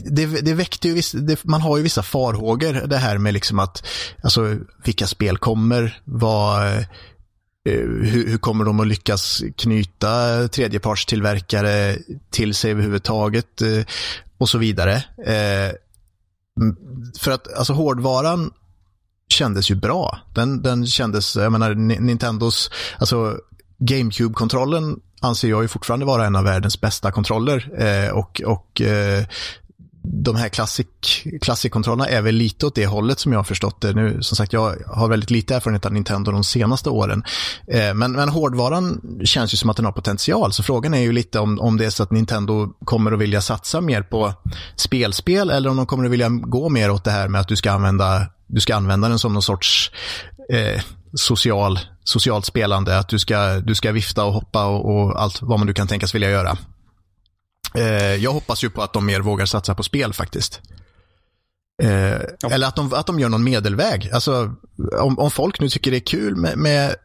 det, 0.03 0.25
det 0.25 0.53
väckte 0.53 0.87
ju 0.87 0.93
vissa, 0.93 1.17
det, 1.17 1.43
man 1.43 1.61
har 1.61 1.77
ju 1.77 1.83
vissa 1.83 2.03
farhågor 2.03 2.87
det 2.87 2.97
här 2.97 3.17
med 3.17 3.33
liksom 3.33 3.59
att, 3.59 3.85
alltså 4.23 4.57
vilka 4.83 5.07
spel 5.07 5.37
kommer, 5.37 6.01
vad, 6.05 6.85
Eh, 7.69 7.87
hur, 7.87 8.27
hur 8.27 8.37
kommer 8.37 8.65
de 8.65 8.79
att 8.79 8.87
lyckas 8.87 9.43
knyta 9.57 10.47
tredjepartstillverkare 10.47 11.97
till 12.29 12.53
sig 12.53 12.71
överhuvudtaget 12.71 13.61
eh, 13.61 13.85
och 14.37 14.49
så 14.49 14.57
vidare. 14.57 14.95
Eh, 15.25 15.75
för 17.19 17.31
att 17.31 17.53
alltså 17.53 17.73
hårdvaran 17.73 18.53
kändes 19.29 19.71
ju 19.71 19.75
bra. 19.75 20.19
Den, 20.35 20.61
den 20.61 20.87
kändes, 20.87 21.35
jag 21.35 21.51
menar 21.51 21.75
Nintendos, 21.75 22.71
alltså 22.97 23.37
GameCube-kontrollen 23.79 24.99
anser 25.21 25.49
jag 25.49 25.61
ju 25.61 25.67
fortfarande 25.67 26.05
vara 26.05 26.25
en 26.25 26.35
av 26.35 26.43
världens 26.43 26.81
bästa 26.81 27.11
kontroller. 27.11 27.81
Eh, 27.81 28.09
och 28.09 28.41
och 28.45 28.81
eh, 28.81 29.25
de 30.11 30.35
här 30.35 30.49
klassik, 30.49 31.27
klassikkontrollerna 31.41 32.09
är 32.09 32.21
väl 32.21 32.35
lite 32.35 32.65
åt 32.65 32.75
det 32.75 32.85
hållet 32.85 33.19
som 33.19 33.31
jag 33.31 33.39
har 33.39 33.43
förstått 33.43 33.81
det. 33.81 33.93
Nu, 33.93 34.17
som 34.21 34.35
sagt, 34.35 34.53
jag 34.53 34.75
har 34.87 35.07
väldigt 35.07 35.31
lite 35.31 35.55
erfarenhet 35.55 35.85
av 35.85 35.93
Nintendo 35.93 36.31
de 36.31 36.43
senaste 36.43 36.89
åren. 36.89 37.23
Eh, 37.67 37.93
men, 37.93 38.11
men 38.11 38.29
hårdvaran 38.29 39.01
känns 39.23 39.53
ju 39.53 39.57
som 39.57 39.69
att 39.69 39.75
den 39.75 39.85
har 39.85 39.91
potential. 39.91 40.53
Så 40.53 40.63
frågan 40.63 40.93
är 40.93 40.99
ju 40.99 41.11
lite 41.11 41.39
om, 41.39 41.59
om 41.59 41.77
det 41.77 41.85
är 41.85 41.89
så 41.89 42.03
att 42.03 42.11
Nintendo 42.11 42.67
kommer 42.85 43.11
att 43.11 43.19
vilja 43.19 43.41
satsa 43.41 43.81
mer 43.81 44.01
på 44.01 44.33
spelspel 44.75 45.49
eller 45.49 45.69
om 45.69 45.77
de 45.77 45.85
kommer 45.85 46.05
att 46.05 46.11
vilja 46.11 46.29
gå 46.29 46.69
mer 46.69 46.91
åt 46.91 47.03
det 47.03 47.11
här 47.11 47.27
med 47.27 47.41
att 47.41 47.47
du 47.47 47.55
ska 47.55 47.71
använda, 47.71 48.25
du 48.47 48.61
ska 48.61 48.75
använda 48.75 49.09
den 49.09 49.19
som 49.19 49.33
någon 49.33 49.41
sorts 49.41 49.91
eh, 50.49 50.81
social, 51.13 51.79
socialt 52.03 52.45
spelande. 52.45 52.97
Att 52.97 53.09
du 53.09 53.19
ska, 53.19 53.59
du 53.59 53.75
ska 53.75 53.91
vifta 53.91 54.23
och 54.23 54.33
hoppa 54.33 54.65
och, 54.65 54.95
och 54.95 55.21
allt 55.21 55.41
vad 55.41 55.59
man 55.59 55.67
nu 55.67 55.73
kan 55.73 55.87
tänkas 55.87 56.15
vilja 56.15 56.29
göra. 56.29 56.57
Eh, 57.75 58.15
jag 58.15 58.31
hoppas 58.31 58.63
ju 58.63 58.69
på 58.69 58.81
att 58.81 58.93
de 58.93 59.05
mer 59.05 59.19
vågar 59.21 59.45
satsa 59.45 59.75
på 59.75 59.83
spel 59.83 60.13
faktiskt. 60.13 60.61
Eh, 61.83 62.51
Eller 62.51 62.67
att 62.67 62.75
de, 62.75 62.93
att 62.93 63.07
de 63.07 63.19
gör 63.19 63.29
någon 63.29 63.43
medelväg. 63.43 64.09
Alltså, 64.13 64.55
om, 64.99 65.19
om 65.19 65.31
folk 65.31 65.59
nu 65.59 65.69
tycker 65.69 65.91
det 65.91 65.97
är 65.97 66.05
kul 66.05 66.35
med, 66.35 66.57
med 66.57 66.95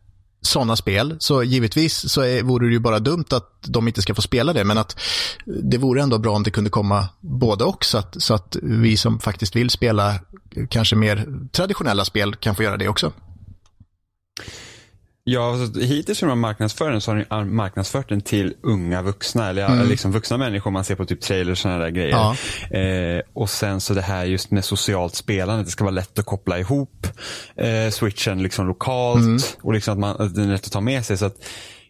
sådana 0.40 0.76
spel, 0.76 1.16
så 1.18 1.42
givetvis 1.42 2.12
så 2.12 2.20
är, 2.20 2.42
vore 2.42 2.66
det 2.66 2.72
ju 2.72 2.78
bara 2.78 2.98
dumt 2.98 3.24
att 3.30 3.50
de 3.60 3.88
inte 3.88 4.02
ska 4.02 4.14
få 4.14 4.22
spela 4.22 4.52
det, 4.52 4.64
men 4.64 4.78
att 4.78 5.00
det 5.44 5.78
vore 5.78 6.02
ändå 6.02 6.18
bra 6.18 6.32
om 6.36 6.42
det 6.42 6.50
kunde 6.50 6.70
komma 6.70 7.08
både 7.20 7.64
och, 7.64 7.84
så 7.84 7.98
att, 7.98 8.22
så 8.22 8.34
att 8.34 8.56
vi 8.62 8.96
som 8.96 9.20
faktiskt 9.20 9.56
vill 9.56 9.70
spela 9.70 10.14
kanske 10.68 10.96
mer 10.96 11.28
traditionella 11.52 12.04
spel 12.04 12.34
kan 12.36 12.54
få 12.54 12.62
göra 12.62 12.76
det 12.76 12.88
också. 12.88 13.12
Ja, 15.26 15.52
alltså, 15.52 15.80
hittills 15.80 16.22
marknadsför 16.22 16.90
den 16.90 17.00
så 17.00 17.10
har 17.12 17.24
de 17.38 17.56
marknadsfört 17.56 18.08
den 18.08 18.20
till 18.20 18.54
unga 18.62 19.02
vuxna, 19.02 19.48
eller 19.50 19.84
liksom 19.84 20.12
vuxna 20.12 20.36
människor 20.36 20.70
man 20.70 20.84
ser 20.84 20.94
på 20.94 21.04
typ 21.06 21.20
trailers 21.20 21.50
och 21.50 21.58
sådana 21.58 21.78
där 21.78 21.90
grejer. 21.90 22.16
Eh, 22.70 23.22
och 23.32 23.50
sen 23.50 23.80
så 23.80 23.94
det 23.94 24.02
här 24.02 24.24
just 24.24 24.50
med 24.50 24.64
socialt 24.64 25.14
spelande, 25.14 25.64
det 25.64 25.70
ska 25.70 25.84
vara 25.84 25.94
lätt 25.94 26.18
att 26.18 26.26
koppla 26.26 26.58
ihop 26.58 27.06
eh, 27.56 27.90
switchen 27.90 28.42
liksom 28.42 28.66
lokalt 28.66 29.18
och 29.62 29.72
liksom 29.72 29.92
att, 29.92 29.98
man, 29.98 30.16
att 30.26 30.34
den 30.34 30.44
är 30.48 30.52
lätt 30.52 30.66
att 30.66 30.72
ta 30.72 30.80
med 30.80 31.04
sig. 31.04 31.16
Så 31.16 31.26
att 31.26 31.36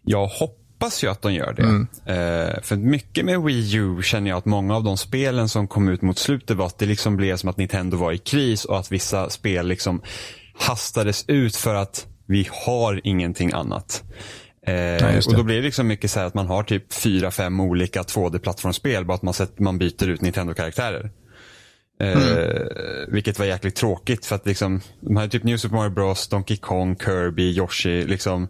jag 0.03 0.27
hoppas 0.27 1.05
ju 1.05 1.09
att 1.11 1.23
de 1.23 1.35
gör 1.35 1.53
det. 1.53 1.62
Eh, 2.12 2.62
för 2.62 2.77
mycket 2.77 3.25
med 3.25 3.42
Wii 3.42 3.75
U 3.77 4.03
känner 4.03 4.31
jag 4.31 4.37
att 4.38 4.44
många 4.44 4.77
av 4.77 4.85
de 4.85 4.97
spelen 4.97 5.49
som 5.49 5.68
kom 5.68 5.88
ut 5.88 6.03
mot 6.03 6.18
slutet 6.18 6.57
var 6.57 6.66
att 6.66 6.79
det 6.79 6.87
liksom 6.87 7.16
blev 7.16 7.37
som 7.37 7.49
att 7.49 7.57
Nintendo 7.57 7.97
var 7.97 8.12
i 8.12 8.18
kris 8.18 8.64
och 8.64 8.79
att 8.79 8.92
vissa 8.92 9.31
spel 9.31 9.68
liksom 9.68 10.03
hastades 10.59 11.25
ut 11.29 11.57
för 11.57 11.75
att 11.75 12.07
vi 12.26 12.48
har 12.66 13.00
ingenting 13.04 13.52
annat. 13.52 14.02
Eh, 14.66 15.14
just 15.14 15.28
och 15.28 15.34
då 15.37 15.42
blir 15.42 15.56
det 15.56 15.62
liksom 15.62 15.87
mycket 15.87 16.10
så 16.10 16.18
här 16.20 16.26
att 16.26 16.34
man 16.34 16.46
har 16.46 16.62
typ 16.62 16.92
fyra, 16.92 17.30
fem 17.30 17.60
olika 17.60 18.02
2D-plattformsspel, 18.02 19.04
bara 19.04 19.14
att 19.14 19.22
man, 19.22 19.34
sett, 19.34 19.58
man 19.58 19.78
byter 19.78 20.08
ut 20.08 20.20
Nintendo-karaktärer. 20.20 21.10
Eh, 22.00 23.08
Vilket 23.08 23.38
var 23.38 23.46
jäkligt 23.46 23.76
tråkigt 23.76 24.26
för 24.26 24.37
att 24.37 24.46
liksom, 24.46 24.80
de 25.00 25.16
här 25.16 25.28
typ 25.28 25.44
New 25.44 25.56
Super 25.56 25.76
Mario 25.76 25.90
Bros, 25.90 26.28
Donkey 26.28 26.56
Kong, 26.56 26.96
Kirby, 26.96 27.56
Yoshi, 27.56 28.04
liksom 28.04 28.48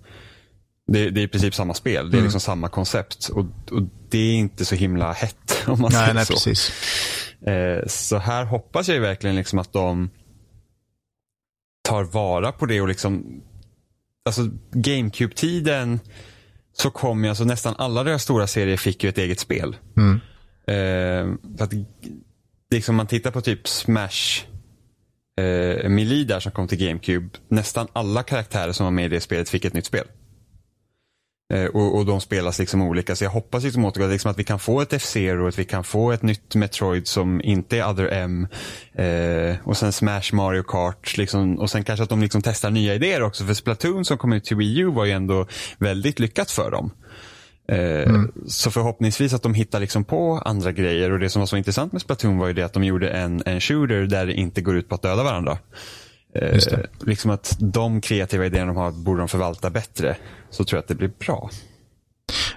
det, 0.87 1.10
det 1.10 1.20
är 1.20 1.24
i 1.24 1.28
princip 1.28 1.54
samma 1.54 1.74
spel. 1.74 2.10
Det 2.10 2.18
är 2.18 2.22
liksom 2.22 2.40
samma 2.40 2.68
koncept. 2.68 3.28
Och, 3.28 3.44
och 3.70 3.82
det 4.10 4.18
är 4.18 4.34
inte 4.34 4.64
så 4.64 4.74
himla 4.74 5.12
hett 5.12 5.62
om 5.66 5.80
man 5.80 5.90
Nej, 5.92 6.00
säger 6.00 6.14
nej, 6.14 6.26
så. 6.26 6.32
precis. 6.32 6.72
Eh, 7.46 7.87
så 7.87 8.18
här 8.18 8.44
hoppas 8.44 8.88
jag 8.88 9.00
verkligen 9.00 9.37
liksom 9.37 9.58
att 9.58 9.72
de 9.72 10.10
tar 11.88 12.04
vara 12.04 12.52
på 12.52 12.66
det 12.66 12.80
och 12.80 12.88
liksom 12.88 13.42
Alltså 14.24 14.48
GameCube-tiden 14.72 16.00
så 16.72 16.90
kom 16.90 17.24
ju 17.24 17.28
alltså 17.30 17.44
nästan 17.44 17.74
alla 17.78 18.04
deras 18.04 18.22
stora 18.22 18.46
serier 18.46 18.76
fick 18.76 19.04
ju 19.04 19.08
ett 19.08 19.18
eget 19.18 19.40
spel. 19.40 19.76
Mm. 19.96 20.20
Eh, 20.66 21.34
att, 21.58 21.72
liksom 22.70 22.96
man 22.96 23.06
tittar 23.06 23.30
på 23.30 23.40
typ 23.40 23.68
Smash 23.68 24.44
eh, 25.40 25.88
Melee 25.88 26.24
där 26.24 26.40
som 26.40 26.52
kom 26.52 26.68
till 26.68 26.87
GameCube. 26.87 27.28
Nästan 27.48 27.88
alla 27.92 28.22
karaktärer 28.22 28.72
som 28.72 28.84
var 28.84 28.90
med 28.90 29.04
i 29.04 29.08
det 29.08 29.20
spelet 29.20 29.48
fick 29.48 29.64
ett 29.64 29.74
nytt 29.74 29.87
spel. 29.87 30.06
Eh, 31.54 31.66
och, 31.66 31.96
och 31.96 32.06
de 32.06 32.20
spelas 32.20 32.58
liksom 32.58 32.82
olika. 32.82 33.16
Så 33.16 33.24
jag 33.24 33.30
hoppas 33.30 33.64
liksom 33.64 33.84
återgå 33.84 34.06
liksom 34.06 34.30
att 34.30 34.38
vi 34.38 34.44
kan 34.44 34.58
få 34.58 34.80
ett 34.80 34.92
F-Zero, 34.92 35.48
att 35.48 35.58
vi 35.58 35.64
kan 35.64 35.84
få 35.84 36.12
ett 36.12 36.22
nytt 36.22 36.54
Metroid 36.54 37.06
som 37.06 37.40
inte 37.40 37.78
är 37.78 37.90
Other 37.90 38.08
M. 38.12 38.46
Eh, 38.94 39.56
och 39.64 39.76
sen 39.76 39.92
Smash 39.92 40.32
Mario 40.32 40.62
Kart. 40.62 41.16
Liksom, 41.16 41.58
och 41.58 41.70
sen 41.70 41.84
kanske 41.84 42.02
att 42.02 42.08
de 42.08 42.20
liksom 42.20 42.42
testar 42.42 42.70
nya 42.70 42.94
idéer 42.94 43.22
också. 43.22 43.44
För 43.44 43.54
Splatoon 43.54 44.04
som 44.04 44.18
kom 44.18 44.32
ut 44.32 44.44
till 44.44 44.56
Wii 44.56 44.78
U 44.78 44.86
var 44.86 45.04
ju 45.04 45.12
ändå 45.12 45.46
väldigt 45.78 46.18
lyckat 46.18 46.50
för 46.50 46.70
dem. 46.70 46.90
Eh, 47.68 48.22
Så 48.46 48.70
förhoppningsvis 48.70 49.34
att 49.34 49.42
de 49.42 49.54
hittar 49.54 49.80
liksom 49.80 50.04
på 50.04 50.42
andra 50.44 50.72
grejer. 50.72 51.12
Och 51.12 51.18
det 51.18 51.30
som 51.30 51.40
var 51.40 51.46
så 51.46 51.56
intressant 51.56 51.92
med 51.92 52.02
Splatoon 52.02 52.38
var 52.38 52.46
ju 52.46 52.52
det 52.52 52.62
att 52.62 52.72
de 52.72 52.84
gjorde 52.84 53.08
en, 53.08 53.42
en 53.46 53.60
shooter 53.60 54.06
där 54.06 54.26
det 54.26 54.34
inte 54.34 54.60
går 54.60 54.76
ut 54.76 54.88
på 54.88 54.94
att 54.94 55.02
döda 55.02 55.22
varandra. 55.22 55.58
Eh, 56.35 56.59
liksom 57.01 57.31
att 57.31 57.57
de 57.59 58.01
kreativa 58.01 58.47
idéerna 58.47 58.66
de 58.66 58.77
har 58.77 58.92
borde 58.92 59.20
de 59.20 59.29
förvalta 59.29 59.70
bättre. 59.70 60.16
Så 60.51 60.64
tror 60.64 60.77
jag 60.77 60.83
att 60.83 60.88
det 60.88 60.94
blir 60.94 61.12
bra. 61.18 61.51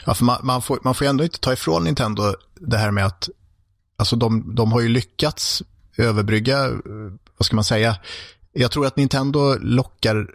Ja, 0.06 0.13
för 0.13 0.26
man, 0.26 0.40
man, 0.44 0.62
får, 0.62 0.80
man 0.84 0.96
får 0.96 1.06
ändå 1.06 1.24
inte 1.24 1.40
ta 1.40 1.54
ifrån 1.54 1.84
Nintendo 1.84 2.36
det 2.60 2.78
här 2.78 2.92
med 2.92 3.06
att 3.06 3.30
alltså 3.98 4.16
de, 4.16 4.56
de 4.56 4.72
har 4.72 4.82
ju 4.82 4.90
lyckats 4.90 5.63
överbrygga, 5.98 6.66
eh, 6.66 6.74
vad 7.38 7.46
ska 7.46 7.56
man 7.56 7.63
säga, 7.63 7.98
jag 8.54 8.72
tror 8.72 8.86
att 8.86 8.98
Nintendo 8.98 9.58
lockar 9.60 10.28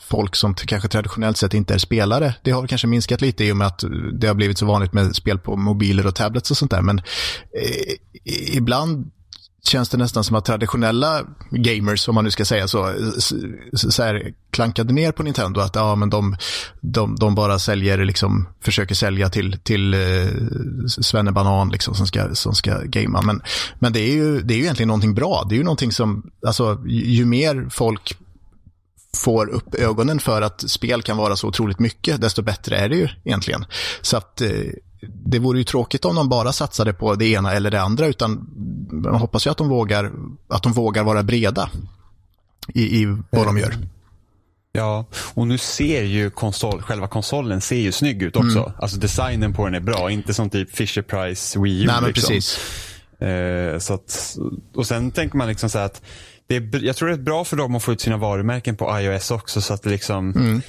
folk 0.00 0.36
som 0.36 0.54
kanske 0.54 0.88
traditionellt 0.88 1.36
sett 1.36 1.54
inte 1.54 1.74
är 1.74 1.78
spelare. 1.78 2.34
Det 2.42 2.50
har 2.50 2.66
kanske 2.66 2.86
minskat 2.86 3.20
lite 3.20 3.44
i 3.44 3.52
och 3.52 3.56
med 3.56 3.66
att 3.66 3.84
det 4.12 4.26
har 4.26 4.34
blivit 4.34 4.58
så 4.58 4.66
vanligt 4.66 4.92
med 4.92 5.16
spel 5.16 5.38
på 5.38 5.56
mobiler 5.56 6.06
och 6.06 6.14
tablets 6.14 6.50
och 6.50 6.56
sånt 6.56 6.70
där. 6.70 6.82
Men 6.82 6.98
eh, 6.98 7.94
ibland 8.56 9.10
känns 9.62 9.88
det 9.88 9.96
nästan 9.96 10.24
som 10.24 10.36
att 10.36 10.44
traditionella 10.44 11.22
gamers, 11.50 12.08
om 12.08 12.14
man 12.14 12.24
nu 12.24 12.30
ska 12.30 12.44
säga 12.44 12.68
så, 12.68 12.94
så 13.72 14.02
här, 14.02 14.32
klankade 14.50 14.92
ner 14.92 15.12
på 15.12 15.22
Nintendo. 15.22 15.60
Att 15.60 15.74
ja, 15.74 15.94
men 15.94 16.10
de, 16.10 16.36
de, 16.80 17.16
de 17.16 17.34
bara 17.34 17.58
säljer, 17.58 18.04
liksom, 18.04 18.48
försöker 18.60 18.94
sälja 18.94 19.28
till, 19.28 19.58
till 19.62 19.94
eh, 19.94 20.28
svennebanan 20.86 21.68
liksom, 21.68 21.94
som, 21.94 22.06
ska, 22.06 22.34
som 22.34 22.54
ska 22.54 22.80
gamea. 22.84 23.22
Men, 23.22 23.42
men 23.78 23.92
det, 23.92 24.00
är 24.00 24.14
ju, 24.14 24.40
det 24.40 24.54
är 24.54 24.56
ju 24.56 24.62
egentligen 24.62 24.88
någonting 24.88 25.14
bra. 25.14 25.46
Det 25.48 25.54
är 25.54 25.58
ju 25.58 25.64
någonting 25.64 25.92
som, 25.92 26.30
alltså, 26.46 26.82
ju 26.86 27.24
mer 27.24 27.66
folk 27.70 28.16
får 29.16 29.48
upp 29.50 29.74
ögonen 29.74 30.20
för 30.20 30.42
att 30.42 30.70
spel 30.70 31.02
kan 31.02 31.16
vara 31.16 31.36
så 31.36 31.48
otroligt 31.48 31.78
mycket, 31.78 32.20
desto 32.20 32.42
bättre 32.42 32.76
är 32.76 32.88
det 32.88 32.96
ju 32.96 33.08
egentligen. 33.24 33.64
Så 34.00 34.16
att 34.16 34.40
eh, 34.40 34.50
det 35.24 35.38
vore 35.38 35.58
ju 35.58 35.64
tråkigt 35.64 36.04
om 36.04 36.14
de 36.14 36.28
bara 36.28 36.52
satsade 36.52 36.92
på 36.92 37.14
det 37.14 37.26
ena 37.26 37.52
eller 37.52 37.70
det 37.70 37.80
andra, 37.80 38.06
utan 38.06 38.48
man 38.90 39.14
hoppas 39.14 39.46
ju 39.46 39.50
att 39.50 39.56
de 39.56 39.68
vågar, 39.68 40.12
att 40.48 40.62
de 40.62 40.72
vågar 40.72 41.04
vara 41.04 41.22
breda 41.22 41.70
i, 42.74 43.02
i 43.02 43.16
vad 43.30 43.46
de 43.46 43.58
gör. 43.58 43.74
Ja, 44.72 45.04
och 45.34 45.46
nu 45.46 45.58
ser 45.58 46.02
ju 46.02 46.30
konsol, 46.30 46.82
själva 46.82 47.08
konsolen 47.08 47.60
ser 47.60 47.76
ju 47.76 47.92
snygg 47.92 48.22
ut 48.22 48.36
också. 48.36 48.58
Mm. 48.58 48.72
Alltså 48.78 48.98
designen 48.98 49.52
på 49.52 49.64
den 49.64 49.74
är 49.74 49.80
bra, 49.80 50.10
inte 50.10 50.34
som 50.34 50.50
typ 50.50 50.76
Fisher 50.76 51.02
Price 51.02 51.60
Wii 51.60 51.82
U. 51.82 51.86
Nej, 51.86 51.96
men 52.00 52.08
liksom. 52.10 52.28
precis. 52.28 52.58
Eh, 53.20 53.78
så 53.78 53.94
att, 53.94 54.36
och 54.74 54.86
sen 54.86 55.10
tänker 55.10 55.36
man 55.36 55.48
liksom 55.48 55.70
så 55.70 55.78
att 55.78 56.02
det 56.46 56.56
är, 56.56 56.84
jag 56.84 56.96
tror 56.96 57.08
det 57.08 57.14
är 57.14 57.18
bra 57.18 57.44
för 57.44 57.56
dem 57.56 57.74
att 57.74 57.82
få 57.82 57.92
ut 57.92 58.00
sina 58.00 58.16
varumärken 58.16 58.76
på 58.76 59.00
iOS 59.00 59.30
också 59.30 59.60
så 59.60 59.74
att 59.74 59.82
det 59.82 59.90
liksom 59.90 60.30
mm. 60.30 60.62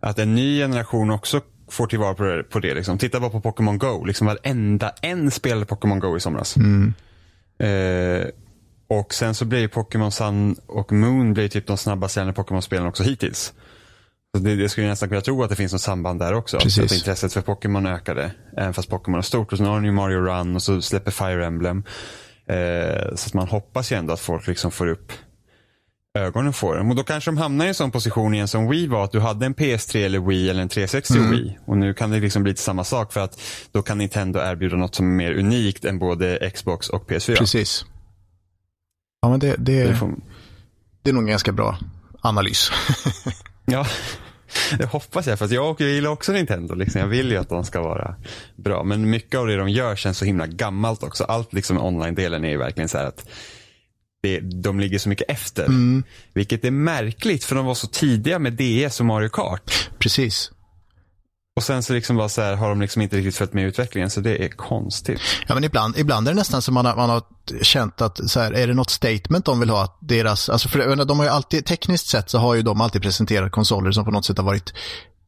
att 0.00 0.18
en 0.18 0.34
ny 0.34 0.58
generation 0.58 1.10
också 1.10 1.40
får 1.70 1.86
tillvara 1.86 2.14
på 2.14 2.22
det. 2.22 2.42
På 2.42 2.58
det 2.58 2.74
liksom. 2.74 2.98
Titta 2.98 3.20
bara 3.20 3.30
på 3.30 3.40
Pokémon 3.40 3.78
Go. 3.78 4.04
Liksom 4.04 4.26
varenda 4.26 4.92
en 5.02 5.30
spelade 5.30 5.66
Pokémon 5.66 5.98
Go 5.98 6.16
i 6.16 6.20
somras. 6.20 6.56
Mm. 6.56 6.94
Eh, 7.58 8.26
och 8.88 9.14
sen 9.14 9.34
så 9.34 9.44
blir 9.44 9.68
Pokémon 9.68 10.12
Sun 10.12 10.56
och 10.66 10.92
Moon 10.92 11.34
blir 11.34 11.48
typ 11.48 11.66
de 11.66 11.76
snabbast 11.76 12.14
säljande 12.14 12.32
Pokémon-spelen 12.32 12.86
också 12.86 13.02
hittills. 13.02 13.52
Så 14.36 14.42
det, 14.42 14.56
det 14.56 14.68
skulle 14.68 14.88
nästan 14.88 15.08
kunna 15.08 15.20
tro 15.20 15.42
att 15.42 15.50
det 15.50 15.56
finns 15.56 15.72
något 15.72 15.80
samband 15.80 16.20
där 16.20 16.34
också. 16.34 16.58
Precis. 16.58 16.84
Att 16.84 16.92
intresset 16.92 17.32
för 17.32 17.40
Pokémon 17.40 17.86
ökade. 17.86 18.32
Även 18.56 18.74
fast 18.74 18.90
Pokémon 18.90 19.18
är 19.18 19.22
stort. 19.22 19.52
Och 19.52 19.58
så 19.58 19.64
har 19.64 19.82
ju 19.82 19.92
Mario 19.92 20.20
Run 20.20 20.54
och 20.54 20.62
så 20.62 20.82
släpper 20.82 21.10
Fire 21.10 21.46
Emblem. 21.46 21.82
Eh, 22.46 23.14
så 23.14 23.26
att 23.26 23.34
man 23.34 23.48
hoppas 23.48 23.92
ju 23.92 23.96
ändå 23.96 24.12
att 24.12 24.20
folk 24.20 24.46
liksom 24.46 24.70
får 24.70 24.86
upp 24.86 25.12
ögonen 26.18 26.52
får 26.52 26.76
dem. 26.76 26.90
Och 26.90 26.96
då 26.96 27.02
kanske 27.02 27.30
de 27.30 27.38
hamnar 27.38 27.64
i 27.64 27.68
en 27.68 27.74
sån 27.74 27.90
position 27.90 28.34
igen 28.34 28.48
som 28.48 28.68
Wii 28.68 28.86
var, 28.86 29.04
att 29.04 29.12
du 29.12 29.20
hade 29.20 29.46
en 29.46 29.54
PS3 29.54 30.04
eller 30.04 30.18
Wii 30.18 30.50
eller 30.50 30.62
en 30.62 30.68
360 30.68 31.14
mm. 31.18 31.30
Wii. 31.30 31.58
Och 31.66 31.76
nu 31.76 31.94
kan 31.94 32.10
det 32.10 32.20
liksom 32.20 32.42
bli 32.42 32.56
samma 32.56 32.84
sak 32.84 33.12
för 33.12 33.20
att 33.20 33.40
då 33.72 33.82
kan 33.82 33.98
Nintendo 33.98 34.40
erbjuda 34.40 34.76
något 34.76 34.94
som 34.94 35.06
är 35.06 35.16
mer 35.16 35.32
unikt 35.32 35.84
än 35.84 35.98
både 35.98 36.50
Xbox 36.54 36.88
och 36.88 37.10
PS4. 37.10 37.36
Precis. 37.36 37.84
Ja, 39.22 39.28
men 39.28 39.40
det, 39.40 39.56
det, 39.58 39.84
det, 39.84 39.96
får... 39.96 40.14
det 41.02 41.10
är 41.10 41.14
nog 41.14 41.22
en 41.22 41.30
ganska 41.30 41.52
bra 41.52 41.78
analys. 42.20 42.70
ja, 43.64 43.86
det 44.78 44.86
hoppas 44.86 45.26
jag. 45.26 45.38
För 45.38 45.54
jag 45.54 45.80
gillar 45.80 46.10
också 46.10 46.32
Nintendo. 46.32 46.74
Liksom. 46.74 47.00
Jag 47.00 47.08
vill 47.08 47.30
ju 47.30 47.36
att 47.36 47.48
de 47.48 47.64
ska 47.64 47.82
vara 47.82 48.14
bra. 48.56 48.84
Men 48.84 49.10
mycket 49.10 49.40
av 49.40 49.46
det 49.46 49.56
de 49.56 49.68
gör 49.68 49.96
känns 49.96 50.18
så 50.18 50.24
himla 50.24 50.46
gammalt 50.46 51.02
också. 51.02 51.24
Allt 51.24 51.52
liksom 51.52 51.78
online-delen 51.78 52.44
är 52.44 52.48
ju 52.48 52.56
verkligen 52.56 52.88
så 52.88 52.98
här 52.98 53.06
att 53.06 53.26
det, 54.22 54.40
de 54.40 54.80
ligger 54.80 54.98
så 54.98 55.08
mycket 55.08 55.30
efter. 55.30 55.64
Mm. 55.64 56.04
Vilket 56.32 56.64
är 56.64 56.70
märkligt 56.70 57.44
för 57.44 57.56
de 57.56 57.66
var 57.66 57.74
så 57.74 57.86
tidiga 57.86 58.38
med 58.38 58.52
DS 58.52 59.00
och 59.00 59.06
Mario 59.06 59.28
Kart. 59.28 59.90
Precis. 59.98 60.50
Och 61.56 61.62
sen 61.64 61.82
så, 61.82 61.92
liksom 61.92 62.16
bara 62.16 62.28
så 62.28 62.42
här, 62.42 62.56
har 62.56 62.68
de 62.68 62.80
liksom 62.80 63.02
inte 63.02 63.16
riktigt 63.16 63.36
följt 63.36 63.52
med 63.52 63.64
utvecklingen 63.64 64.10
så 64.10 64.20
det 64.20 64.44
är 64.44 64.48
konstigt. 64.48 65.20
Ja 65.48 65.54
men 65.54 65.64
ibland, 65.64 65.98
ibland 65.98 66.28
är 66.28 66.32
det 66.32 66.38
nästan 66.38 66.62
som 66.62 66.74
man 66.74 66.86
har, 66.86 66.96
man 66.96 67.10
har 67.10 67.22
känt 67.62 68.00
att 68.00 68.30
så 68.30 68.40
här, 68.40 68.52
är 68.52 68.66
det 68.66 68.74
något 68.74 68.90
statement 68.90 69.44
de 69.44 69.60
vill 69.60 69.70
ha? 69.70 69.84
Att 69.84 69.98
deras, 70.00 70.48
alltså 70.48 70.68
för, 70.68 71.04
de 71.04 71.18
har 71.18 71.26
ju 71.26 71.30
alltid, 71.30 71.66
tekniskt 71.66 72.06
sett 72.06 72.30
så 72.30 72.38
har 72.38 72.54
ju 72.54 72.62
de 72.62 72.80
alltid 72.80 73.02
presenterat 73.02 73.52
konsoler 73.52 73.92
som 73.92 74.04
på 74.04 74.10
något 74.10 74.24
sätt 74.24 74.38
har 74.38 74.44
varit 74.44 74.72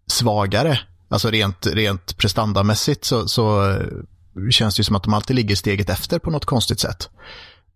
svagare. 0.07 0.81
Alltså 1.09 1.31
rent, 1.31 1.67
rent 1.67 2.17
prestandamässigt 2.17 3.05
så, 3.05 3.29
så 3.29 3.71
eh, 3.71 3.87
känns 4.51 4.77
det 4.77 4.81
ju 4.81 4.85
som 4.85 4.97
att 4.97 5.03
de 5.03 5.15
alltid 5.15 5.37
ligger 5.37 5.57
steget 5.57 5.91
efter 5.91 6.19
på 6.19 6.31
något 6.31 6.45
konstigt 6.45 6.81
sätt. 6.81 7.11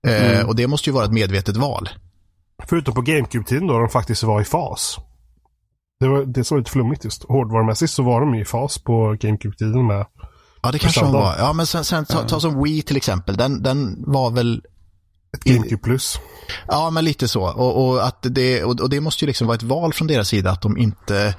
Eh, 0.07 0.33
mm. 0.33 0.49
och 0.49 0.57
det 0.57 0.67
måste 0.67 0.91
ju 0.91 0.95
vara 0.95 1.05
ett 1.05 1.13
medvetet 1.13 1.57
val. 1.57 1.89
Förutom 2.69 2.95
på 2.95 3.01
GameCube-tiden 3.01 3.67
då 3.67 3.79
de 3.79 3.89
faktiskt 3.89 4.23
var 4.23 4.41
i 4.41 4.45
fas. 4.45 4.97
Det 6.01 6.09
var 6.09 6.25
det 6.25 6.45
som 6.45 6.55
var 6.55 6.61
lite 6.61 6.71
flummigt 6.71 7.05
just. 7.05 7.25
Hårdvarumässigt 7.25 7.93
så 7.93 8.03
var 8.03 8.21
de 8.21 8.35
i 8.35 8.45
fas 8.45 8.79
på 8.79 9.17
GameCube-tiden 9.21 9.87
med 9.87 10.07
Ja, 10.67 10.73
det 10.73 10.79
kanske 10.79 11.01
de 11.01 11.13
var. 11.13 11.37
Ja, 11.39 11.53
men 11.53 11.67
sen, 11.67 11.85
sen 11.85 12.05
ta, 12.05 12.23
ta, 12.23 12.41
som 12.41 12.63
Wii 12.63 12.83
till 12.83 12.97
exempel. 12.97 13.37
Den, 13.37 13.63
den 13.63 14.05
var 14.07 14.31
väl... 14.31 14.63
Ett 15.37 15.45
GameCube 15.45 15.83
plus. 15.83 16.21
Ja, 16.69 16.91
men 16.91 17.05
lite 17.05 17.29
så. 17.29 17.43
Och, 17.43 17.89
och 17.89 18.07
att 18.07 18.19
det, 18.23 18.65
och, 18.65 18.81
och, 18.81 18.91
det 18.91 19.01
måste 19.01 19.25
ju 19.25 19.27
liksom 19.27 19.47
vara 19.47 19.55
ett 19.55 19.63
val 19.63 19.93
från 19.93 20.09
deras 20.09 20.29
sida 20.29 20.51
att 20.51 20.63
de 20.63 20.79
inte... 20.79 21.35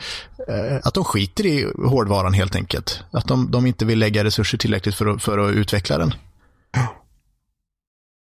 Eh, 0.47 0.77
att 0.83 0.93
de 0.93 1.03
skiter 1.03 1.45
i 1.45 1.71
hårdvaran 1.85 2.33
helt 2.33 2.55
enkelt. 2.55 3.03
Att 3.11 3.27
de, 3.27 3.51
de 3.51 3.65
inte 3.65 3.85
vill 3.85 3.99
lägga 3.99 4.23
resurser 4.23 4.57
tillräckligt 4.57 4.95
för 4.95 5.05
att, 5.05 5.23
för 5.23 5.37
att 5.37 5.55
utveckla 5.55 5.97
den. 5.97 6.13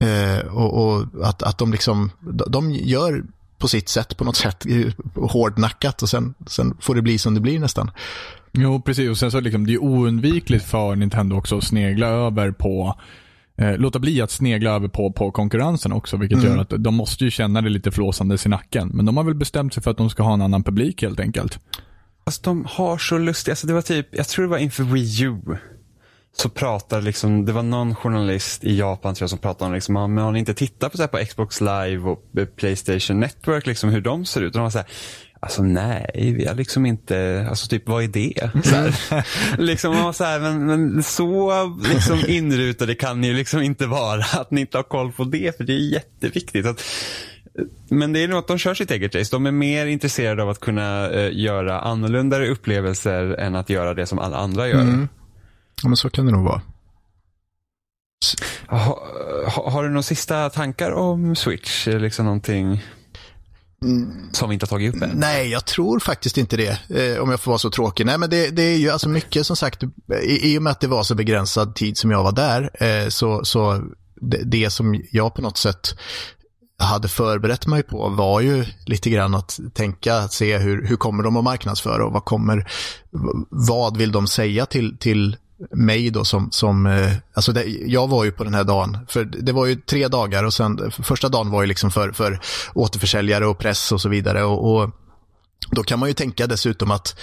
Eh, 0.05 0.47
och, 0.47 0.85
och, 0.85 1.07
att, 1.23 1.43
att 1.43 1.59
de 1.59 1.73
liksom, 1.73 2.11
de 2.47 2.71
gör 2.71 3.25
på 3.59 3.69
sitt 3.69 3.89
sätt 3.89 4.17
på 4.17 4.25
något 4.25 4.37
sätt 4.37 4.67
hårdnackat 5.15 6.03
och 6.03 6.09
sen, 6.09 6.35
sen 6.47 6.77
får 6.81 6.95
det 6.95 7.03
bli 7.03 7.19
som 7.19 7.35
det 7.35 7.41
blir 7.41 7.59
nästan. 7.59 7.91
Jo, 8.53 8.81
precis. 8.81 9.11
Och 9.11 9.19
sen 9.19 9.31
så 9.31 9.41
liksom, 9.41 9.67
det 9.67 9.73
är 9.73 9.83
oundvikligt 9.83 10.65
för 10.65 10.97
Nintendo 10.97 11.37
också 11.37 11.59
att 11.59 11.65
snegla 11.65 12.07
över 12.07 12.51
på 12.51 13.01
eh, 13.57 13.77
låta 13.77 13.99
bli 13.99 14.23
att 14.23 14.31
snegla 14.31 14.71
över 14.71 14.89
på, 14.89 15.13
på 15.13 15.31
konkurrensen 15.31 15.93
också, 15.93 16.17
vilket 16.17 16.39
mm. 16.39 16.51
gör 16.51 16.59
att 16.59 16.73
de 16.79 16.95
måste 16.95 17.25
ju 17.25 17.31
känna 17.31 17.63
det 17.63 17.69
lite 17.69 17.91
flåsandes 17.91 18.47
i 18.47 18.49
nacken. 18.49 18.91
Men 18.95 19.07
de 19.07 19.17
har 19.17 19.25
väl 19.25 19.35
bestämt 19.35 19.75
sig 19.75 19.83
för 19.83 19.91
att 19.91 19.97
de 19.97 20.11
ska 20.11 20.23
ha 20.23 20.35
en 20.35 20.43
annan 20.43 20.63
publik 20.63 21.03
helt 21.03 21.21
enkelt. 21.21 21.59
Fast 22.25 22.45
de 22.45 22.67
har 22.69 22.99
så 22.99 23.19
lustigt, 23.19 23.53
alltså 23.53 23.67
det 23.67 23.73
var 23.73 23.83
typ, 23.83 24.09
jag 24.11 24.29
tror 24.29 24.45
det 24.45 24.51
var 24.51 24.59
inför 24.59 24.83
Wii 24.83 25.23
U 25.23 25.41
så 26.39 26.49
pratar 26.49 27.03
liksom, 27.03 27.45
det 27.45 27.53
var 27.53 27.63
någon 27.63 27.95
journalist 27.95 28.65
i 28.65 28.79
Japan 28.79 29.15
tror 29.15 29.23
jag 29.25 29.31
som 29.31 29.39
pratade 29.39 29.69
om 29.69 29.75
liksom, 29.75 29.95
men 29.95 30.19
har 30.19 30.33
ni 30.33 30.39
inte 30.39 30.55
tittat 30.55 30.93
på, 30.93 30.97
så 30.97 31.03
här, 31.03 31.09
på 31.09 31.25
Xbox 31.25 31.61
live 31.61 31.99
och 31.99 32.23
Playstation 32.57 33.21
Network, 33.21 33.67
liksom 33.67 33.91
hur 33.91 34.01
de 34.01 34.25
ser 34.25 34.41
ut? 34.41 34.47
Och 34.47 34.59
de 34.59 34.63
var 34.63 34.71
så 34.71 34.79
här, 34.79 34.87
Alltså 35.41 35.63
nej, 35.63 36.35
vi 36.37 36.47
har 36.47 36.55
liksom 36.55 36.87
inte, 36.87 37.47
alltså 37.49 37.69
typ 37.69 37.89
vad 37.89 38.05
är 38.05 38.09
det? 38.09 38.51
Så 38.65 38.75
här. 38.75 39.27
liksom 39.63 39.95
man 39.95 40.05
var 40.05 40.13
så 40.13 40.25
här, 40.25 40.41
men, 40.41 40.67
men 40.67 41.03
så 41.03 41.77
liksom 41.93 42.19
inrutade 42.29 42.95
kan 42.95 43.21
ni 43.21 43.27
ju 43.27 43.35
liksom 43.35 43.63
inte 43.63 43.87
vara 43.87 44.25
att 44.41 44.51
ni 44.51 44.61
inte 44.61 44.79
har 44.79 44.83
koll 44.83 45.13
på 45.13 45.25
det, 45.25 45.57
för 45.57 45.65
det 45.65 45.73
är 45.73 45.93
jätteviktigt. 45.93 46.67
Att, 46.67 46.83
men 47.89 48.13
det 48.13 48.23
är 48.23 48.29
nog 48.29 48.39
att 48.39 48.49
de 48.49 48.59
kör 48.59 48.75
sitt 48.75 48.91
eget 48.91 49.15
race. 49.15 49.37
De 49.37 49.47
är 49.47 49.51
mer 49.51 49.87
intresserade 49.87 50.43
av 50.43 50.49
att 50.49 50.61
kunna 50.61 51.11
uh, 51.11 51.29
göra 51.33 51.81
annorlunda 51.81 52.47
upplevelser 52.47 53.35
än 53.39 53.55
att 53.55 53.71
göra 53.71 53.95
det 53.95 54.07
som 54.07 54.19
alla 54.19 54.37
andra 54.37 54.69
gör. 54.69 54.81
Mm. 54.81 55.09
Ja, 55.83 55.89
men 55.89 55.97
så 55.97 56.11
kan 56.11 56.27
det 56.27 56.33
nog 56.33 56.45
vara. 56.45 56.63
Ha, 58.69 58.79
ha, 59.47 59.71
har 59.71 59.83
du 59.83 59.89
några 59.89 60.03
sista 60.03 60.51
tankar 60.51 60.93
om 60.93 61.37
Switch? 61.37 61.87
Liksom 61.87 62.25
någonting 62.25 62.83
som 64.33 64.49
vi 64.49 64.55
inte 64.55 64.65
har 64.65 64.69
tagit 64.69 64.95
upp 64.95 65.03
än? 65.03 65.11
Nej, 65.15 65.49
jag 65.49 65.65
tror 65.65 66.01
faktiskt 66.01 66.39
inte 66.39 66.57
det. 66.57 66.91
Eh, 66.91 67.23
om 67.23 67.31
jag 67.31 67.41
får 67.41 67.51
vara 67.51 67.59
så 67.59 67.71
tråkig. 67.71 68.07
Nej, 68.07 68.19
men 68.19 68.31
det, 68.31 68.51
det, 68.51 68.63
är 68.63 68.77
ju 68.77 68.91
alltså 68.91 69.09
mycket 69.09 69.47
som 69.47 69.57
sagt, 69.57 69.83
i, 70.23 70.53
i 70.55 70.59
och 70.59 70.63
med 70.63 70.71
att 70.71 70.81
det 70.81 70.87
var 70.87 71.03
så 71.03 71.15
begränsad 71.15 71.75
tid 71.75 71.99
som 71.99 72.11
jag 72.11 72.23
var 72.23 72.33
där, 72.33 72.71
eh, 72.85 73.09
så, 73.09 73.45
så 73.45 73.83
det, 74.21 74.43
det, 74.45 74.71
som 74.71 75.03
jag 75.11 75.35
på 75.35 75.43
något 75.43 75.59
sätt 75.59 75.95
hade 76.79 77.09
förberett 77.09 77.67
mig 77.67 77.83
på 77.83 78.09
var 78.09 78.41
ju 78.41 78.65
lite 78.87 79.11
grann 79.11 79.35
att 79.35 79.61
tänka, 79.75 80.29
se 80.29 80.59
hur, 80.59 80.87
hur 80.87 80.97
kommer 80.97 81.23
de 81.23 81.37
att 81.37 81.45
marknadsföra 81.45 82.07
och 82.07 82.13
vad 82.13 82.25
kommer, 82.25 82.71
vad 83.51 83.97
vill 83.97 84.13
de 84.13 84.27
säga 84.27 84.67
till, 84.67 84.99
till 84.99 85.37
mig 85.71 86.11
då 86.11 86.25
som, 86.25 86.49
som 86.51 86.87
eh, 86.87 87.13
alltså 87.35 87.53
det, 87.53 87.65
jag 87.67 88.09
var 88.09 88.25
ju 88.25 88.33
på 88.33 88.45
den 88.45 88.55
här 88.55 88.65
dagen, 88.65 88.99
för 89.09 89.25
det 89.25 89.53
var 89.53 89.67
ju 89.67 89.77
tre 89.77 90.09
dagar 90.09 90.45
och 90.45 90.55
sen 90.55 90.91
första 90.91 91.29
dagen 91.29 91.51
var 91.51 91.63
ju 91.63 91.67
liksom 91.67 91.91
för, 91.91 92.13
för 92.13 92.41
återförsäljare 92.75 93.47
och 93.47 93.59
press 93.59 93.93
och 93.93 94.01
så 94.01 94.09
vidare 94.09 94.45
och, 94.45 94.75
och 94.75 94.91
då 95.71 95.83
kan 95.83 95.99
man 95.99 96.09
ju 96.09 96.15
tänka 96.15 96.47
dessutom 96.47 96.91
att 96.91 97.19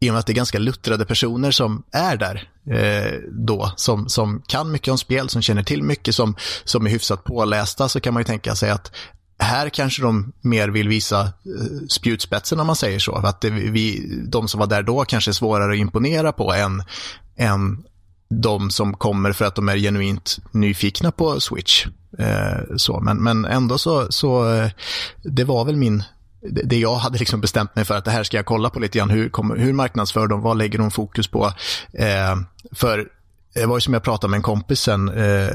i 0.00 0.10
och 0.10 0.12
med 0.12 0.18
att 0.20 0.26
det 0.26 0.32
är 0.32 0.34
ganska 0.34 0.58
luttrade 0.58 1.04
personer 1.04 1.50
som 1.50 1.82
är 1.92 2.16
där 2.16 2.50
eh, 2.70 3.18
då, 3.30 3.72
som, 3.76 4.08
som 4.08 4.42
kan 4.46 4.72
mycket 4.72 4.88
om 4.88 4.98
spel, 4.98 5.28
som 5.28 5.42
känner 5.42 5.62
till 5.62 5.82
mycket, 5.82 6.14
som, 6.14 6.34
som 6.64 6.86
är 6.86 6.90
hyfsat 6.90 7.24
pålästa, 7.24 7.88
så 7.88 8.00
kan 8.00 8.14
man 8.14 8.20
ju 8.20 8.24
tänka 8.24 8.54
sig 8.54 8.70
att 8.70 8.92
här 9.40 9.68
kanske 9.68 10.02
de 10.02 10.32
mer 10.40 10.68
vill 10.68 10.88
visa 10.88 11.20
eh, 11.20 11.86
spjutspetsen 11.88 12.60
om 12.60 12.66
man 12.66 12.76
säger 12.76 12.98
så. 12.98 13.14
Att 13.14 13.40
det, 13.40 13.50
vi, 13.50 14.06
de 14.28 14.48
som 14.48 14.60
var 14.60 14.66
där 14.66 14.82
då 14.82 15.04
kanske 15.04 15.30
är 15.30 15.32
svårare 15.32 15.72
att 15.72 15.78
imponera 15.78 16.32
på 16.32 16.52
än, 16.52 16.82
än 17.36 17.84
de 18.28 18.70
som 18.70 18.94
kommer 18.96 19.32
för 19.32 19.44
att 19.44 19.54
de 19.54 19.68
är 19.68 19.76
genuint 19.76 20.38
nyfikna 20.50 21.12
på 21.12 21.40
Switch. 21.40 21.86
Eh, 22.18 22.76
så, 22.76 23.00
men, 23.00 23.16
men 23.22 23.44
ändå 23.44 23.78
så, 23.78 24.12
så 24.12 24.54
eh, 24.54 24.70
det 25.22 25.44
var 25.44 25.64
väl 25.64 25.76
min, 25.76 26.02
det, 26.40 26.62
det 26.62 26.78
jag 26.78 26.94
hade 26.94 27.18
liksom 27.18 27.40
bestämt 27.40 27.76
mig 27.76 27.84
för 27.84 27.96
att 27.96 28.04
det 28.04 28.10
här 28.10 28.24
ska 28.24 28.36
jag 28.36 28.46
kolla 28.46 28.70
på 28.70 28.80
lite 28.80 28.98
grann. 28.98 29.10
Hur, 29.10 29.28
kommer, 29.28 29.56
hur 29.56 29.72
marknadsför 29.72 30.26
de? 30.26 30.40
Vad 30.40 30.58
lägger 30.58 30.78
de 30.78 30.90
fokus 30.90 31.28
på? 31.28 31.52
Eh, 31.92 32.36
för 32.72 33.08
det 33.54 33.66
var 33.66 33.76
ju 33.76 33.80
som 33.80 33.94
jag 33.94 34.02
pratade 34.02 34.30
med 34.30 34.38
en 34.38 34.42
kompis 34.42 34.80
sen, 34.80 35.08
eh, 35.08 35.50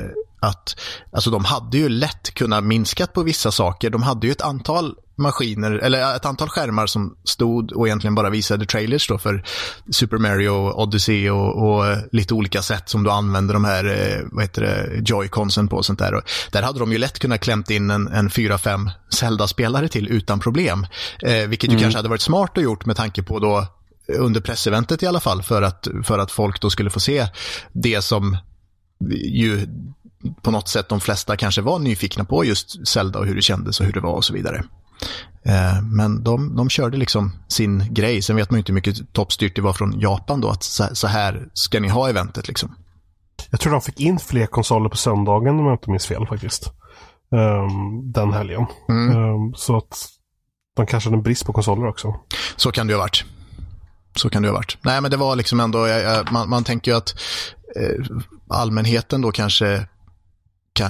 att 0.45 0.79
alltså 1.11 1.29
de 1.29 1.45
hade 1.45 1.77
ju 1.77 1.89
lätt 1.89 2.33
kunnat 2.33 2.63
minskat 2.63 3.13
på 3.13 3.23
vissa 3.23 3.51
saker. 3.51 3.89
De 3.89 4.03
hade 4.03 4.27
ju 4.27 4.31
ett 4.31 4.41
antal 4.41 4.95
maskiner, 5.17 5.71
eller 5.71 6.15
ett 6.15 6.25
antal 6.25 6.49
skärmar 6.49 6.87
som 6.87 7.17
stod 7.23 7.71
och 7.71 7.87
egentligen 7.87 8.15
bara 8.15 8.29
visade 8.29 8.65
trailers 8.65 9.07
då 9.07 9.17
för 9.17 9.43
Super 9.91 10.17
Mario 10.17 10.71
Odyssey 10.71 11.29
och, 11.29 11.63
och 11.63 11.97
lite 12.11 12.33
olika 12.33 12.61
sätt 12.61 12.89
som 12.89 13.03
du 13.03 13.11
använder 13.11 13.53
de 13.53 13.65
här, 13.65 13.85
eh, 13.85 14.21
vad 14.31 14.43
heter 14.43 14.61
det, 14.61 15.01
Joy-Consen 15.01 15.67
på 15.67 15.75
och 15.75 15.85
sånt 15.85 15.99
där. 15.99 16.13
Och 16.13 16.21
där 16.51 16.61
hade 16.61 16.79
de 16.79 16.91
ju 16.91 16.97
lätt 16.97 17.19
kunnat 17.19 17.41
klämt 17.41 17.69
in 17.69 17.89
en, 17.89 18.07
en 18.07 18.29
4-5 18.29 18.91
Zelda-spelare 19.09 19.87
till 19.87 20.07
utan 20.07 20.39
problem. 20.39 20.87
Eh, 21.21 21.47
vilket 21.47 21.69
ju 21.69 21.73
mm. 21.73 21.81
kanske 21.81 21.97
hade 21.97 22.09
varit 22.09 22.21
smart 22.21 22.57
att 22.57 22.63
gjort 22.63 22.85
med 22.85 22.95
tanke 22.95 23.23
på 23.23 23.39
då 23.39 23.67
under 24.07 24.41
presseventet 24.41 25.03
i 25.03 25.07
alla 25.07 25.19
fall 25.19 25.43
för 25.43 25.61
att, 25.61 25.87
för 26.03 26.19
att 26.19 26.31
folk 26.31 26.61
då 26.61 26.69
skulle 26.69 26.89
få 26.89 26.99
se 26.99 27.27
det 27.71 28.01
som 28.01 28.37
ju 29.33 29.67
på 30.41 30.51
något 30.51 30.67
sätt 30.67 30.89
de 30.89 30.99
flesta 30.99 31.37
kanske 31.37 31.61
var 31.61 31.79
nyfikna 31.79 32.25
på 32.25 32.45
just 32.45 32.87
Zelda 32.87 33.19
och 33.19 33.25
hur 33.25 33.35
det 33.35 33.41
kändes 33.41 33.79
och 33.79 33.85
hur 33.85 33.93
det 33.93 33.99
var 33.99 34.13
och 34.13 34.25
så 34.25 34.33
vidare. 34.33 34.63
Eh, 35.45 35.81
men 35.81 36.23
de, 36.23 36.55
de 36.55 36.69
körde 36.69 36.97
liksom 36.97 37.31
sin 37.47 37.93
grej. 37.93 38.21
Sen 38.21 38.35
vet 38.35 38.51
man 38.51 38.57
ju 38.57 38.59
inte 38.59 38.71
hur 38.71 38.75
mycket 38.75 39.13
toppstyrt 39.13 39.55
det 39.55 39.61
var 39.61 39.73
från 39.73 39.99
Japan 39.99 40.41
då, 40.41 40.49
att 40.49 40.63
så 40.93 41.07
här 41.07 41.49
ska 41.53 41.79
ni 41.79 41.87
ha 41.87 42.09
eventet 42.09 42.47
liksom. 42.47 42.75
Jag 43.49 43.59
tror 43.59 43.71
de 43.71 43.81
fick 43.81 43.99
in 43.99 44.19
fler 44.19 44.45
konsoler 44.45 44.89
på 44.89 44.97
söndagen 44.97 45.59
om 45.59 45.65
jag 45.65 45.73
inte 45.73 45.89
minns 45.89 46.07
fel 46.07 46.27
faktiskt. 46.27 46.71
Um, 47.31 48.11
den 48.11 48.33
helgen. 48.33 48.65
Mm. 48.89 49.17
Um, 49.17 49.53
så 49.55 49.77
att 49.77 50.09
de 50.75 50.85
kanske 50.85 51.09
hade 51.09 51.17
en 51.17 51.23
brist 51.23 51.45
på 51.45 51.53
konsoler 51.53 51.87
också. 51.87 52.15
Så 52.55 52.71
kan 52.71 52.87
det 52.87 52.91
ju 52.91 52.97
ha 52.97 53.03
varit. 53.03 53.25
Så 54.15 54.29
kan 54.29 54.41
det 54.41 54.47
ha 54.49 54.55
varit. 54.55 54.77
Nej, 54.81 55.01
men 55.01 55.11
det 55.11 55.17
var 55.17 55.35
liksom 55.35 55.59
ändå, 55.59 55.87
jag, 55.87 56.01
jag, 56.01 56.31
man, 56.31 56.49
man 56.49 56.63
tänker 56.63 56.91
ju 56.91 56.97
att 56.97 57.15
eh, 57.75 58.05
allmänheten 58.49 59.21
då 59.21 59.31
kanske 59.31 59.87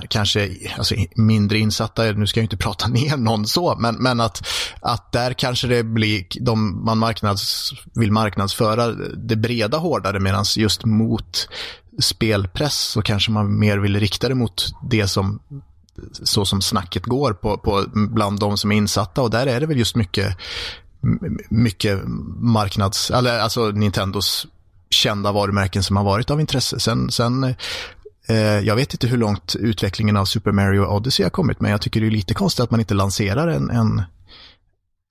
kanske 0.09 0.49
alltså, 0.77 0.95
mindre 1.15 1.59
insatta, 1.59 2.03
nu 2.03 2.27
ska 2.27 2.39
jag 2.39 2.45
inte 2.45 2.57
prata 2.65 2.87
ner 2.87 3.17
någon 3.17 3.47
så, 3.47 3.75
men, 3.79 3.95
men 3.95 4.19
att, 4.19 4.47
att 4.81 5.11
där 5.11 5.33
kanske 5.33 5.67
det 5.67 5.83
blir, 5.83 6.25
de, 6.41 6.85
man 6.85 6.97
marknads, 6.97 7.71
vill 7.93 8.11
marknadsföra 8.11 8.91
det 9.17 9.35
breda 9.35 9.77
hårdare 9.77 10.19
medan 10.19 10.45
just 10.55 10.85
mot 10.85 11.49
spelpress 11.99 12.77
så 12.77 13.01
kanske 13.01 13.31
man 13.31 13.59
mer 13.59 13.77
vill 13.77 13.99
rikta 13.99 14.29
det 14.29 14.35
mot 14.35 14.65
det 14.89 15.07
som 15.07 15.39
så 16.23 16.45
som 16.45 16.61
snacket 16.61 17.05
går 17.05 17.33
på, 17.33 17.57
på 17.57 17.85
bland 17.93 18.39
de 18.39 18.57
som 18.57 18.71
är 18.71 18.75
insatta 18.75 19.21
och 19.21 19.29
där 19.29 19.47
är 19.47 19.59
det 19.59 19.65
väl 19.65 19.77
just 19.77 19.95
mycket 19.95 20.37
mycket 21.49 21.99
marknads, 22.39 23.11
eller 23.11 23.39
alltså 23.39 23.71
Nintendos 23.71 24.47
kända 24.89 25.31
varumärken 25.31 25.83
som 25.83 25.95
har 25.95 26.03
varit 26.03 26.31
av 26.31 26.39
intresse. 26.39 26.79
Sen, 26.79 27.11
sen 27.11 27.55
jag 28.63 28.75
vet 28.75 28.93
inte 28.93 29.07
hur 29.07 29.17
långt 29.17 29.55
utvecklingen 29.55 30.17
av 30.17 30.25
Super 30.25 30.51
Mario 30.51 30.85
Odyssey 30.85 31.23
har 31.23 31.29
kommit, 31.29 31.59
men 31.59 31.71
jag 31.71 31.81
tycker 31.81 32.01
det 32.01 32.07
är 32.07 32.11
lite 32.11 32.33
konstigt 32.33 32.63
att 32.63 32.71
man 32.71 32.79
inte 32.79 32.93
lanserar 32.93 33.47
en, 33.47 33.69
en 33.69 34.03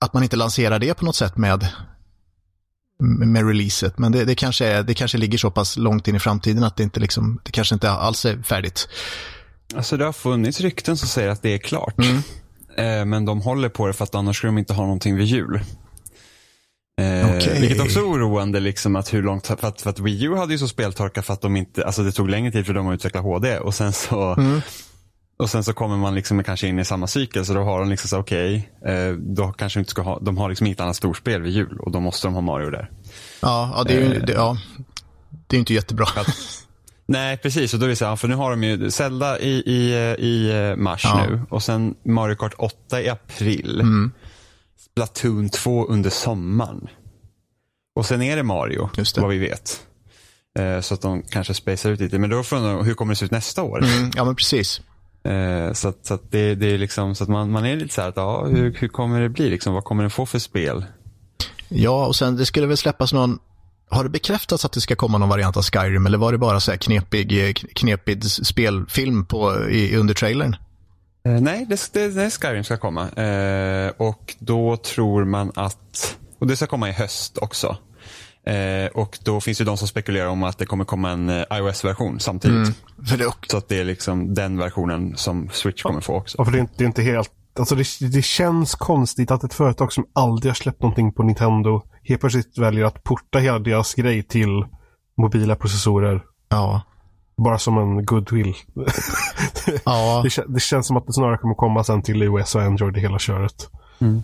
att 0.05 0.13
man 0.13 0.23
inte 0.23 0.35
lanserar 0.35 0.79
det 0.79 0.93
på 0.93 1.05
något 1.05 1.15
sätt 1.15 1.37
med 1.37 1.67
med 2.99 3.47
releaset, 3.47 3.97
men 3.97 4.11
det, 4.11 4.25
det, 4.25 4.35
kanske 4.35 4.65
är, 4.65 4.83
det 4.83 4.93
kanske 4.93 5.17
ligger 5.17 5.37
så 5.37 5.51
pass 5.51 5.77
långt 5.77 6.07
in 6.07 6.15
i 6.15 6.19
framtiden 6.19 6.63
att 6.63 6.75
det 6.75 6.83
inte 6.83 6.99
liksom, 6.99 7.39
det 7.43 7.51
kanske 7.51 7.75
inte 7.75 7.91
alls 7.91 8.25
är 8.25 8.41
färdigt. 8.41 8.87
Alltså 9.75 9.97
det 9.97 10.05
har 10.05 10.13
funnits 10.13 10.61
rykten 10.61 10.97
som 10.97 11.07
säger 11.07 11.29
att 11.29 11.41
det 11.41 11.53
är 11.53 11.57
klart. 11.57 11.95
Mm. 11.97 12.21
Eh, 12.77 13.05
men 13.05 13.25
de 13.25 13.41
håller 13.41 13.69
på 13.69 13.87
det 13.87 13.93
för 13.93 14.03
att 14.03 14.15
annars 14.15 14.37
skulle 14.37 14.47
de 14.47 14.57
inte 14.57 14.73
ha 14.73 14.83
någonting 14.83 15.15
vid 15.15 15.25
jul. 15.25 15.59
Eh, 17.01 17.35
okay. 17.35 17.59
Vilket 17.61 17.81
också 17.81 17.99
är 17.99 18.03
oroande, 18.03 18.59
liksom, 18.59 18.95
att 18.95 19.13
hur 19.13 19.23
långt, 19.23 19.47
för 19.47 19.67
att, 19.67 19.81
för 19.81 19.89
att 19.89 19.99
Wii 19.99 20.23
U 20.23 20.35
hade 20.35 20.53
ju 20.53 20.59
så 20.59 20.67
speltorka 20.67 21.21
för 21.21 21.33
att 21.33 21.41
de 21.41 21.55
inte, 21.55 21.85
alltså 21.85 22.03
det 22.03 22.11
tog 22.11 22.29
längre 22.29 22.51
tid 22.51 22.65
för 22.65 22.73
dem 22.73 22.87
att 22.87 22.93
utveckla 22.93 23.21
HD 23.21 23.57
och 23.59 23.73
sen 23.73 23.93
så 23.93 24.33
mm. 24.33 24.61
Och 25.37 25.49
sen 25.49 25.63
så 25.63 25.73
kommer 25.73 25.97
man 25.97 26.15
liksom 26.15 26.43
kanske 26.43 26.67
in 26.67 26.79
i 26.79 26.85
samma 26.85 27.07
cykel 27.07 27.45
så 27.45 27.53
då 27.53 27.63
har 27.63 27.79
de 27.79 27.89
liksom 27.89 28.09
så 28.09 28.17
okej, 28.17 28.69
okay, 28.81 28.93
eh, 28.93 29.13
då 29.13 29.51
kanske 29.51 29.79
inte 29.79 29.91
ska 29.91 30.01
ha, 30.01 30.19
de 30.19 30.37
har 30.37 30.49
liksom 30.49 30.67
inget 30.67 30.79
annat 30.79 30.95
storspel 30.95 31.41
vid 31.41 31.53
jul 31.53 31.77
och 31.79 31.91
då 31.91 31.99
måste 31.99 32.27
de 32.27 32.33
ha 32.33 32.41
Mario 32.41 32.69
där. 32.69 32.89
Ja, 33.41 33.73
ja 33.75 33.83
det 33.83 33.93
är 33.93 33.99
ju, 33.99 34.15
eh, 34.15 34.23
det, 34.25 34.33
ja, 34.33 34.57
det 35.47 35.55
är 35.55 35.59
inte 35.59 35.73
jättebra. 35.73 36.05
Att, 36.15 36.27
nej, 37.05 37.37
precis. 37.37 37.73
Och 37.73 37.79
då 37.79 37.85
är 37.85 37.89
det 37.89 37.95
så 37.95 38.05
här, 38.05 38.15
för 38.15 38.27
nu 38.27 38.35
har 38.35 38.51
de 38.51 38.63
ju 38.63 38.91
Zelda 38.91 39.39
i, 39.39 39.51
i, 39.51 39.93
i 40.19 40.75
mars 40.77 41.01
ja. 41.03 41.25
nu 41.27 41.41
och 41.49 41.63
sen 41.63 41.95
Mario 42.03 42.35
Kart 42.35 42.53
8 42.57 43.01
i 43.01 43.09
april. 43.09 43.81
Mm. 43.81 44.11
Splatoon 44.95 45.49
2 45.49 45.85
under 45.87 46.09
sommaren. 46.09 46.87
Och 47.95 48.05
sen 48.05 48.21
är 48.21 48.35
det 48.35 48.43
Mario, 48.43 48.89
det. 48.95 49.17
vad 49.17 49.29
vi 49.29 49.37
vet. 49.37 49.81
Eh, 50.59 50.81
så 50.81 50.93
att 50.93 51.01
de 51.01 51.21
kanske 51.21 51.53
spacear 51.53 51.91
ut 51.93 51.99
lite. 51.99 52.19
Men 52.19 52.29
då 52.29 52.43
frågar 52.43 52.73
man, 52.73 52.85
hur 52.85 52.93
kommer 52.93 53.11
det 53.11 53.15
se 53.15 53.25
ut 53.25 53.31
nästa 53.31 53.63
år? 53.63 53.83
Mm, 53.83 54.11
ja, 54.15 54.25
men 54.25 54.35
precis. 54.35 54.81
Eh, 55.23 55.73
så 55.73 55.87
att, 55.87 56.05
så 56.05 56.13
att 56.13 56.31
det, 56.31 56.55
det, 56.55 56.67
är 56.67 56.77
liksom, 56.77 57.15
så 57.15 57.23
att 57.23 57.29
man, 57.29 57.51
man 57.51 57.65
är 57.65 57.75
lite 57.75 57.93
så 57.93 58.01
här, 58.01 58.09
att, 58.09 58.17
ja, 58.17 58.45
hur, 58.45 58.75
hur 58.79 58.87
kommer 58.87 59.21
det 59.21 59.29
bli? 59.29 59.49
Liksom, 59.49 59.73
vad 59.73 59.83
kommer 59.83 60.03
den 60.03 60.09
få 60.09 60.25
för 60.25 60.39
spel? 60.39 60.85
Ja, 61.69 62.05
och 62.05 62.15
sen 62.15 62.37
det 62.37 62.45
skulle 62.45 62.67
väl 62.67 62.77
släppas 62.77 63.13
någon 63.13 63.39
har 63.89 64.03
det 64.03 64.09
bekräftats 64.09 64.65
att 64.65 64.71
det 64.71 64.81
ska 64.81 64.95
komma 64.95 65.17
någon 65.17 65.29
variant 65.29 65.57
av 65.57 65.63
Skyrim 65.63 66.05
eller 66.05 66.17
var 66.17 66.31
det 66.31 66.37
bara 66.37 66.59
så 66.59 66.71
här 66.71 66.77
knepig, 66.77 67.55
knepig 67.75 68.23
spelfilm 68.25 69.25
på, 69.25 69.69
i, 69.69 69.95
under 69.95 70.13
trailern? 70.13 70.55
Eh, 71.25 71.41
nej, 71.41 71.65
det, 71.69 71.89
det, 71.93 72.07
det 72.07 72.29
Skyrim 72.29 72.63
ska 72.63 72.77
komma. 72.77 73.09
Eh, 73.09 73.91
och 73.97 74.35
då 74.39 74.77
tror 74.77 75.25
man 75.25 75.51
att, 75.55 76.17
och 76.39 76.47
det 76.47 76.55
ska 76.55 76.67
komma 76.67 76.89
i 76.89 76.91
höst 76.91 77.37
också. 77.37 77.77
Eh, 78.47 78.87
och 78.93 79.17
då 79.23 79.41
finns 79.41 79.57
det 79.57 79.63
de 79.63 79.77
som 79.77 79.87
spekulerar 79.87 80.27
om 80.27 80.43
att 80.43 80.57
det 80.57 80.65
kommer 80.65 80.85
komma 80.85 81.09
en 81.09 81.29
eh, 81.29 81.43
iOS-version 81.51 82.19
samtidigt. 82.19 82.57
Mm, 82.57 83.07
för 83.07 83.17
det 83.17 83.31
Så 83.47 83.57
att 83.57 83.67
det 83.67 83.79
är 83.79 83.83
liksom 83.83 84.33
den 84.33 84.57
versionen 84.57 85.17
som 85.17 85.49
Switch 85.51 85.83
kommer 85.83 86.01
få 86.01 86.13
också. 86.13 86.37
Ja, 86.37 86.45
för 86.45 86.51
det 86.51 86.57
är 86.57 86.61
inte, 86.61 86.73
det 86.77 86.83
är 86.83 86.87
inte 86.87 87.01
helt 87.01 87.31
Alltså 87.59 87.75
det, 87.75 87.85
det, 88.11 88.21
känns 88.21 88.75
konstigt 88.75 89.31
att 89.31 89.43
ett 89.43 89.53
företag 89.53 89.93
som 89.93 90.05
aldrig 90.13 90.49
har 90.49 90.55
släppt 90.55 90.81
någonting 90.81 91.13
på 91.13 91.23
Nintendo 91.23 91.81
helt 92.03 92.21
plötsligt 92.21 92.57
väljer 92.57 92.85
att 92.85 93.03
porta 93.03 93.39
hela 93.39 93.59
deras 93.59 93.93
grej 93.93 94.23
till 94.23 94.65
mobila 95.17 95.55
processorer. 95.55 96.23
Ja. 96.49 96.81
Bara 97.37 97.57
som 97.57 97.77
en 97.77 98.05
goodwill. 98.05 98.53
ja. 99.85 100.23
det, 100.37 100.43
det, 100.47 100.59
känns 100.59 100.87
som 100.87 100.97
att 100.97 101.07
det 101.07 101.13
snarare 101.13 101.37
kommer 101.37 101.55
komma 101.55 101.83
sen 101.83 102.01
till 102.01 102.23
iOS 102.23 102.55
och 102.55 102.61
Android 102.61 102.93
det 102.93 102.99
hela 102.99 103.19
köret. 103.19 103.69
Mm. 103.99 104.23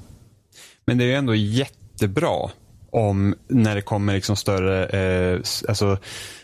Men 0.85 0.97
det 0.97 1.03
är 1.03 1.07
ju 1.07 1.15
ändå 1.15 1.35
jättebra 1.35 2.49
om 2.91 3.35
när 3.47 3.75
det 3.75 3.81
kommer 3.81 4.13
liksom 4.13 4.35
större, 4.35 4.85
eh, 4.85 5.39
alltså 5.67 5.97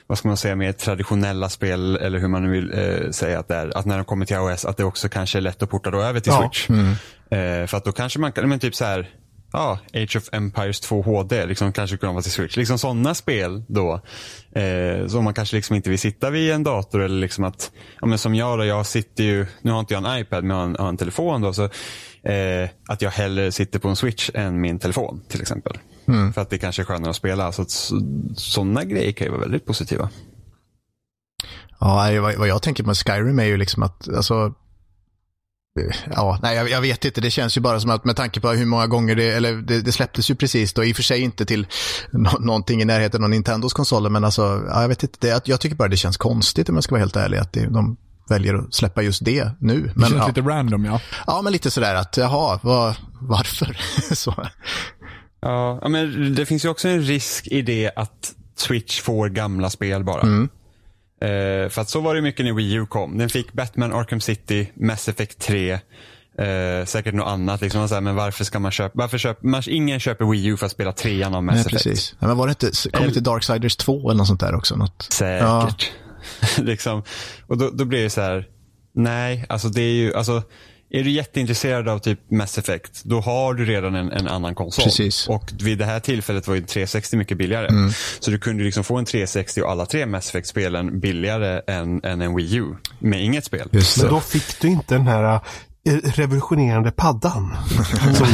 vad 0.08 0.18
ska 0.18 0.28
man 0.28 0.38
säga, 0.38 0.56
mer 0.56 0.72
traditionella 0.72 1.50
spel 1.50 1.96
eller 1.96 2.20
hur 2.20 2.28
man 2.28 2.44
nu 2.44 2.52
vill 2.52 2.74
eh, 2.74 3.12
säga 3.12 3.40
att 3.40 3.48
det 3.48 3.56
är. 3.56 3.78
Att 3.78 3.86
när 3.86 3.98
de 3.98 4.06
kommer 4.06 4.26
till 4.26 4.36
iOS 4.36 4.66
att 4.66 4.78
det 4.78 4.84
också 4.84 5.10
kanske 5.10 5.40
är 5.40 5.42
lätt 5.42 5.64
att 5.64 5.70
porta 5.70 5.92
då 5.92 6.02
över 6.02 6.20
till 6.20 6.32
ja. 6.32 6.42
Switch. 6.42 6.70
Mm. 6.70 6.92
Eh, 7.30 7.68
för 7.68 7.78
att 7.78 7.86
då 7.86 7.92
kanske 7.92 8.20
man 8.20 8.32
kan, 8.32 8.50
men 8.50 8.60
typ 8.60 8.76
så 8.76 8.86
här, 8.86 9.10
ja, 9.54 9.80
Age 9.94 10.16
of 10.18 10.30
Empires 10.32 10.80
2 10.80 11.02
HD 11.02 11.46
liksom 11.46 11.74
kanske 11.74 11.98
kunna 11.98 12.12
vara 12.12 12.22
till 12.22 12.32
Switch. 12.32 12.58
Liksom 12.58 12.78
sådana 12.80 13.16
spel 13.16 13.64
då. 13.68 14.02
Eh, 14.52 15.08
som 15.08 15.24
man 15.24 15.34
kanske 15.34 15.56
liksom 15.56 15.76
inte 15.76 15.90
vill 15.90 16.00
sitta 16.00 16.30
vid 16.30 16.52
en 16.52 16.64
dator 16.64 17.02
eller 17.02 17.20
liksom 17.20 17.44
att, 17.44 17.72
ja 18.02 18.08
men 18.08 18.18
som 18.18 18.36
jag 18.36 18.60
då, 18.60 18.66
jag 18.66 18.86
sitter 18.86 19.24
ju, 19.24 19.46
nu 19.62 19.72
har 19.72 19.80
inte 19.80 19.94
jag 19.94 20.06
en 20.06 20.20
iPad 20.20 20.44
men 20.44 20.58
jag 20.58 20.64
har 20.64 20.70
en, 20.70 20.76
har 20.80 20.90
en 20.90 20.98
telefon 20.98 21.42
då. 21.42 21.54
Så, 21.54 21.64
eh, 22.24 22.70
att 22.88 23.02
jag 23.02 23.12
hellre 23.12 23.52
sitter 23.52 23.80
på 23.80 23.88
en 23.88 23.96
Switch 23.96 24.30
än 24.34 24.62
min 24.62 24.80
telefon 24.80 25.22
till 25.28 25.42
exempel. 25.42 25.78
Mm. 26.08 26.34
För 26.34 26.42
att 26.42 26.50
det 26.50 26.58
kanske 26.58 26.82
är 26.82 26.86
skönare 26.86 27.10
att 27.10 27.16
spela. 27.16 27.52
Så 27.52 27.66
sådana 28.36 28.84
grejer 28.84 29.12
kan 29.12 29.28
ju 29.28 29.32
vara 29.32 29.42
väldigt 29.42 29.66
positiva. 29.66 30.10
Ja, 31.80 32.34
vad 32.38 32.48
jag 32.48 32.62
tänker 32.62 32.84
med 32.84 32.98
Skyrim 32.98 33.40
är 33.40 33.46
ju 33.46 33.58
liksom 33.58 33.84
att, 33.84 34.10
alltså, 34.10 34.54
Ja, 36.16 36.40
nej 36.42 36.56
jag, 36.56 36.70
jag, 36.70 36.82
vet 36.82 37.06
inte. 37.06 37.22
Det 37.22 37.32
känns 37.32 37.58
ju 37.58 37.62
bara 37.62 37.80
som 37.80 37.90
att 37.90 38.06
med 38.06 38.16
tanke 38.16 38.40
på 38.40 38.50
hur 38.50 38.66
många 38.66 38.88
gånger 38.88 39.16
det, 39.16 39.28
eller 39.28 39.54
det, 39.54 39.82
det 39.82 39.92
släpptes 39.92 40.32
ju 40.32 40.36
precis 40.36 40.74
då, 40.74 40.84
i 40.86 40.92
och 40.92 40.96
för 40.96 41.04
sig 41.04 41.22
inte 41.22 41.46
till 41.46 41.68
no 42.12 42.30
någonting 42.40 42.82
i 42.82 42.86
närheten 42.86 43.24
av 43.24 43.30
Nintendos 43.30 43.74
konsoler, 43.74 44.10
men 44.10 44.24
alltså, 44.24 44.64
ja, 44.70 44.82
jag 44.82 44.88
vet 44.90 45.04
inte. 45.04 45.18
Det, 45.20 45.48
jag 45.48 45.62
tycker 45.62 45.76
bara 45.76 45.88
det 45.88 45.98
känns 45.98 46.18
konstigt 46.18 46.70
om 46.70 46.76
jag 46.76 46.84
ska 46.84 46.96
vara 46.96 47.02
helt 47.02 47.16
ärlig, 47.16 47.38
att 47.38 47.54
det, 47.54 47.68
de 47.70 47.98
väljer 48.30 48.54
att 48.56 48.74
släppa 48.74 49.02
just 49.02 49.26
det 49.26 49.52
nu. 49.60 49.82
Det 49.82 49.92
men, 49.96 50.10
känns 50.10 50.22
ja. 50.22 50.28
lite 50.28 50.42
random 50.42 50.86
ja. 50.86 51.02
Ja, 51.28 51.42
men 51.42 51.54
lite 51.54 51.72
sådär 51.72 51.96
att, 51.96 52.18
jaha, 52.18 52.60
vad, 52.64 52.96
varför? 53.22 53.78
Så. 54.16 54.48
Ja, 55.42 55.88
men 55.90 56.36
det 56.36 56.46
finns 56.46 56.66
ju 56.66 56.70
också 56.70 56.88
en 56.88 57.02
risk 57.02 57.48
i 57.48 57.62
det 57.62 57.92
att 57.96 58.34
Switch 58.56 59.02
får 59.02 59.30
gamla 59.30 59.70
spel 59.70 60.04
bara. 60.04 60.22
Mm. 60.22 60.50
Uh, 61.24 61.70
för 61.70 61.82
att 61.82 61.90
så 61.90 62.02
var 62.02 62.16
det 62.16 62.22
mycket 62.22 62.46
när 62.46 62.54
Wii 62.54 62.74
U 62.74 62.86
kom. 62.86 63.18
Den 63.18 63.30
fick 63.30 63.54
Batman 63.54 63.94
Arkham 63.94 64.22
City, 64.22 64.72
Mass 64.76 65.08
Effect 65.08 65.40
3, 65.40 65.74
uh, 65.74 65.80
säkert 66.86 67.14
något 67.14 67.28
annat. 67.28 67.62
Liksom, 67.62 67.90
så 67.90 68.02
men 68.02 68.16
varför 68.16 68.44
ska 68.44 68.60
man 68.60 68.72
köpa, 68.72 68.92
varför 68.94 69.18
köper, 69.18 69.48
man, 69.48 69.64
ingen 69.68 70.00
köper 70.00 70.26
Wii 70.26 70.46
U 70.46 70.58
för 70.58 70.66
att 70.66 70.72
spela 70.72 70.92
trean 70.92 71.36
av 71.36 71.44
Mass 71.44 71.54
Nej, 71.54 71.62
Effect. 71.62 71.84
Precis. 71.84 72.16
Ja, 72.20 72.28
men 72.28 72.38
var 72.38 72.48
det 72.48 72.64
inte, 72.64 72.90
kom 72.92 73.06
inte 73.06 73.20
Darksiders 73.20 73.76
2 73.76 74.10
eller 74.10 74.18
något 74.18 74.28
sånt 74.28 74.40
där 74.40 74.56
också? 74.56 74.76
Något? 74.76 75.08
Säkert. 75.12 75.42
Ja. 75.42 75.70
liksom, 76.64 77.04
och 77.48 77.58
då, 77.58 77.70
då 77.70 77.86
blir 77.86 78.04
det 78.04 78.10
så 78.10 78.22
här, 78.22 78.48
nej, 78.94 79.46
alltså 79.50 79.70
det 79.70 79.82
är 79.82 79.94
ju, 79.94 80.14
alltså 80.14 80.44
är 80.90 81.04
du 81.04 81.10
jätteintresserad 81.12 81.90
av 81.90 82.00
typ 82.00 82.32
Mass 82.32 82.58
Effect, 82.58 83.04
då 83.04 83.20
har 83.20 83.54
du 83.54 83.66
redan 83.66 83.96
en, 83.96 84.12
en 84.12 84.28
annan 84.28 84.56
konsol. 84.56 84.84
Precis. 84.84 85.28
Och 85.30 85.52
vid 85.62 85.78
det 85.78 85.86
här 85.86 86.00
tillfället 86.00 86.48
var 86.48 86.56
ju 86.56 86.62
360 86.62 87.18
mycket 87.18 87.38
billigare. 87.38 87.92
Så 88.20 88.32
du 88.32 88.40
kunde 88.40 88.64
liksom 88.64 88.84
få 88.84 88.98
en 88.98 89.06
360 89.06 89.62
och 89.62 89.72
alla 89.72 89.86
tre 89.86 90.06
Mass 90.06 90.30
Effect-spelen 90.30 91.00
billigare 91.00 91.62
än, 91.68 92.04
än 92.04 92.22
en 92.22 92.36
Wii 92.36 92.56
U. 92.56 92.66
Med 93.00 93.24
inget 93.24 93.46
spel. 93.46 93.70
Just 93.72 94.02
Men 94.02 94.12
då 94.12 94.20
fick 94.20 94.62
du 94.62 94.68
inte 94.68 94.96
den 94.96 95.08
här 95.08 95.40
eh, 95.90 95.94
revolutionerande 96.04 96.92
paddan. 96.92 97.56
Som, 98.16 98.28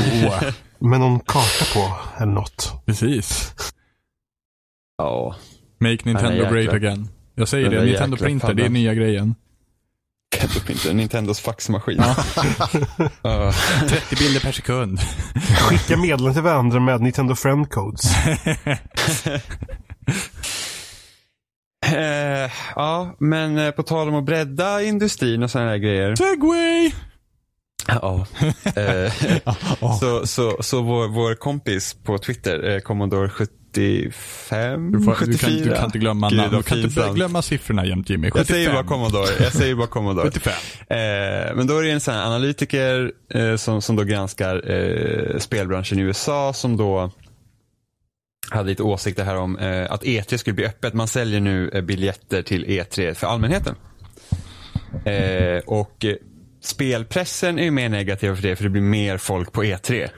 med 0.89 0.99
någon 0.99 1.19
karta 1.19 1.65
på 1.73 1.93
eller 2.23 2.33
något. 2.33 2.73
Precis. 2.85 3.53
Ja. 4.97 5.35
Make 5.79 5.97
Nintendo 6.03 6.49
great 6.51 6.73
again. 6.73 7.07
Jag 7.35 7.47
säger 7.47 7.69
Den 7.69 7.79
det, 7.79 7.85
Nintendo 7.85 8.17
Printer, 8.17 8.47
det 8.47 8.53
är 8.53 8.55
paddan. 8.55 8.73
nya 8.73 8.93
grejen. 8.93 9.35
Nintendo 10.41 10.93
Nintendos 10.93 11.39
faxmaskin. 11.39 11.97
Ja. 11.97 12.15
30 13.89 14.15
bilder 14.19 14.39
per 14.39 14.51
sekund. 14.51 14.99
Skicka 15.69 15.97
meddelanden 15.97 16.33
till 16.33 16.43
varandra 16.43 16.79
med 16.79 17.01
Nintendo 17.01 17.35
Friend 17.35 17.69
Codes. 17.69 18.03
Eh, 21.85 22.51
ja, 22.75 23.15
men 23.19 23.57
eh, 23.57 23.71
på 23.71 23.83
tal 23.83 24.09
om 24.09 24.15
att 24.15 24.25
bredda 24.25 24.83
industrin 24.83 25.43
och 25.43 25.51
sådana 25.51 25.69
här 25.69 25.77
grejer. 25.77 26.15
Segway! 26.15 26.91
Ja. 27.87 28.25
Eh, 28.75 29.13
så 29.99 30.27
så, 30.27 30.57
så 30.59 30.81
vår, 30.81 31.07
vår 31.07 31.35
kompis 31.35 31.95
på 32.03 32.17
Twitter, 32.17 32.69
eh, 32.69 32.79
Commodore 32.79 33.29
75, 33.73 34.91
Du, 34.91 35.01
får, 35.01 35.13
74. 35.13 35.49
du, 35.49 35.57
kan, 35.57 35.69
du 35.69 35.75
kan 35.75 35.85
inte 35.85 35.97
glömma 35.99 36.29
Gud, 36.29 36.37
namn. 36.37 36.57
Du 36.57 36.63
kan 36.63 36.79
inte 36.79 37.11
glömma 37.15 37.41
siffrorna 37.41 37.85
jämt 37.85 38.09
Jimmy. 38.09 38.31
75. 38.31 38.39
Jag 38.39 38.47
säger 38.47 38.73
bara 38.73 38.83
Commodore. 38.83 39.43
Jag 39.43 39.53
säger 39.53 39.75
bara 39.75 39.87
Commodore. 39.87 40.25
75. 40.25 40.53
Eh, 40.79 41.55
men 41.55 41.67
då 41.67 41.77
är 41.77 41.83
det 41.83 41.91
en 41.91 41.99
sån 41.99 42.15
analytiker 42.15 43.11
eh, 43.33 43.55
som, 43.55 43.81
som 43.81 43.95
då 43.95 44.03
granskar 44.03 44.71
eh, 44.71 45.37
spelbranschen 45.39 45.99
i 45.99 46.01
USA 46.01 46.53
som 46.53 46.77
då 46.77 47.11
hade 48.49 48.69
lite 48.69 48.83
åsikter 48.83 49.23
här 49.23 49.35
om 49.35 49.57
eh, 49.57 49.91
att 49.91 50.03
E3 50.03 50.37
skulle 50.37 50.53
bli 50.53 50.65
öppet. 50.65 50.93
Man 50.93 51.07
säljer 51.07 51.39
nu 51.39 51.69
eh, 51.73 51.81
biljetter 51.81 52.41
till 52.41 52.65
E3 52.65 53.13
för 53.13 53.27
allmänheten. 53.27 53.75
Eh, 55.05 55.61
och 55.65 56.05
spelpressen 56.61 57.59
är 57.59 57.63
ju 57.63 57.71
mer 57.71 57.89
negativ 57.89 58.35
för 58.35 58.41
det 58.43 58.55
för 58.55 58.63
det 58.63 58.69
blir 58.69 58.81
mer 58.81 59.17
folk 59.17 59.51
på 59.51 59.63
E3. 59.63 60.09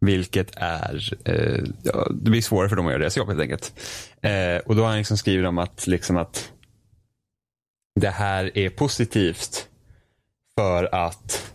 Vilket 0.00 0.56
är, 0.56 1.12
eh, 1.24 1.64
ja, 1.82 2.08
det 2.10 2.30
blir 2.30 2.42
svårare 2.42 2.68
för 2.68 2.76
dem 2.76 2.86
att 2.86 2.92
göra 2.92 3.00
deras 3.00 3.16
jobb 3.16 3.28
helt 3.28 3.40
enkelt. 3.40 3.72
Eh, 4.22 4.56
och 4.56 4.76
då 4.76 4.82
har 4.82 4.88
han 4.88 4.98
liksom 4.98 5.16
skrivit 5.16 5.46
om 5.46 5.58
att, 5.58 5.86
liksom 5.86 6.16
att 6.16 6.52
det 8.00 8.10
här 8.10 8.58
är 8.58 8.70
positivt 8.70 9.68
för 10.58 10.94
att 10.94 11.52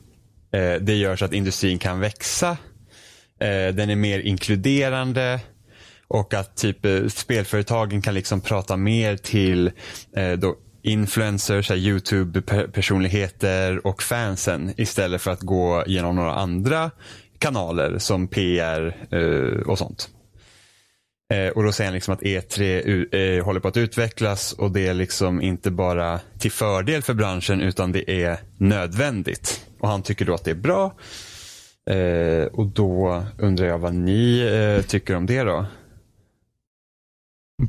eh, 0.53 0.73
det 0.73 0.95
gör 0.95 1.15
så 1.15 1.25
att 1.25 1.33
industrin 1.33 1.79
kan 1.79 1.99
växa. 1.99 2.49
Eh, 3.39 3.67
den 3.73 3.89
är 3.89 3.95
mer 3.95 4.19
inkluderande 4.19 5.39
och 6.07 6.33
att 6.33 6.55
typ 6.55 6.85
eh, 6.85 7.07
spelföretagen 7.07 8.01
kan 8.01 8.13
liksom 8.13 8.41
prata 8.41 8.77
mer 8.77 9.17
till 9.17 9.71
eh, 10.15 10.31
då 10.31 10.55
influencers, 10.83 11.71
YouTube-personligheter 11.71 13.87
och 13.87 14.03
fansen 14.03 14.73
istället 14.77 15.21
för 15.21 15.31
att 15.31 15.41
gå 15.41 15.83
genom 15.87 16.15
några 16.15 16.33
andra 16.33 16.91
kanaler 17.41 17.97
som 17.97 18.27
PR 18.27 18.95
eh, 19.11 19.61
och 19.67 19.77
sånt. 19.77 20.09
Eh, 21.33 21.47
och 21.47 21.63
då 21.63 21.71
säger 21.71 21.87
han 21.87 21.93
liksom 21.93 22.13
att 22.13 22.21
E3 22.21 23.15
eh, 23.15 23.45
håller 23.45 23.59
på 23.59 23.67
att 23.67 23.77
utvecklas 23.77 24.53
och 24.53 24.71
det 24.71 24.87
är 24.87 24.93
liksom 24.93 25.41
inte 25.41 25.71
bara 25.71 26.19
till 26.39 26.51
fördel 26.51 27.01
för 27.01 27.13
branschen 27.13 27.61
utan 27.61 27.91
det 27.91 28.23
är 28.23 28.37
nödvändigt. 28.57 29.65
Och 29.79 29.89
han 29.89 30.03
tycker 30.03 30.25
då 30.25 30.33
att 30.33 30.43
det 30.43 30.51
är 30.51 30.55
bra. 30.55 30.95
Och 32.51 32.67
då 32.67 33.23
undrar 33.37 33.65
jag 33.65 33.79
vad 33.79 33.93
ni 33.93 34.83
tycker 34.87 35.15
om 35.15 35.25
det 35.25 35.43
då? 35.43 35.65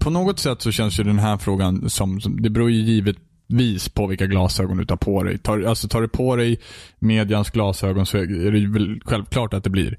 På 0.01 0.11
något 0.11 0.39
sätt 0.39 0.63
så 0.63 0.73
känns 0.73 1.01
ju 1.01 1.05
den 1.05 1.19
här 1.19 1.39
frågan 1.39 1.91
som, 1.91 2.21
det 2.25 2.51
beror 2.51 2.71
ju 2.71 2.81
givet 2.81 3.17
vis 3.53 3.89
på 3.89 4.07
vilka 4.07 4.27
glasögon 4.27 4.77
du 4.77 4.85
tar 4.85 4.97
på 4.97 5.23
dig. 5.23 5.39
Tar, 5.39 5.63
alltså 5.63 5.89
tar 5.89 6.01
du 6.01 6.09
på 6.09 6.37
dig 6.37 6.61
medians 6.99 7.51
glasögon 7.51 8.07
så 8.07 8.19
är 8.19 8.53
det 8.53 8.67
väl 8.67 9.01
självklart 9.05 9.55
att 9.55 9.65
det 9.65 9.71
blir 9.71 9.97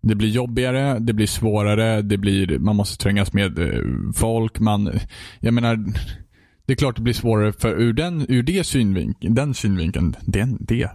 det 0.00 0.14
blir 0.14 0.28
jobbigare, 0.28 0.98
det 0.98 1.12
blir 1.12 1.26
svårare, 1.26 2.02
det 2.02 2.18
blir, 2.18 2.58
man 2.58 2.76
måste 2.76 3.02
trängas 3.02 3.32
med 3.32 3.58
eh, 3.58 3.82
folk. 4.14 4.58
Man, 4.60 4.90
jag 5.40 5.54
menar, 5.54 5.76
det 6.66 6.72
är 6.72 6.76
klart 6.76 6.96
det 6.96 7.02
blir 7.02 7.14
svårare 7.14 7.52
för 7.52 7.80
ur 7.80 7.92
den, 7.92 8.26
ur 8.28 8.42
det 8.42 8.64
synvinkeln, 8.64 9.34
den 9.34 9.54
synvinkeln, 9.54 10.16
den, 10.20 10.56
det. 10.60 10.90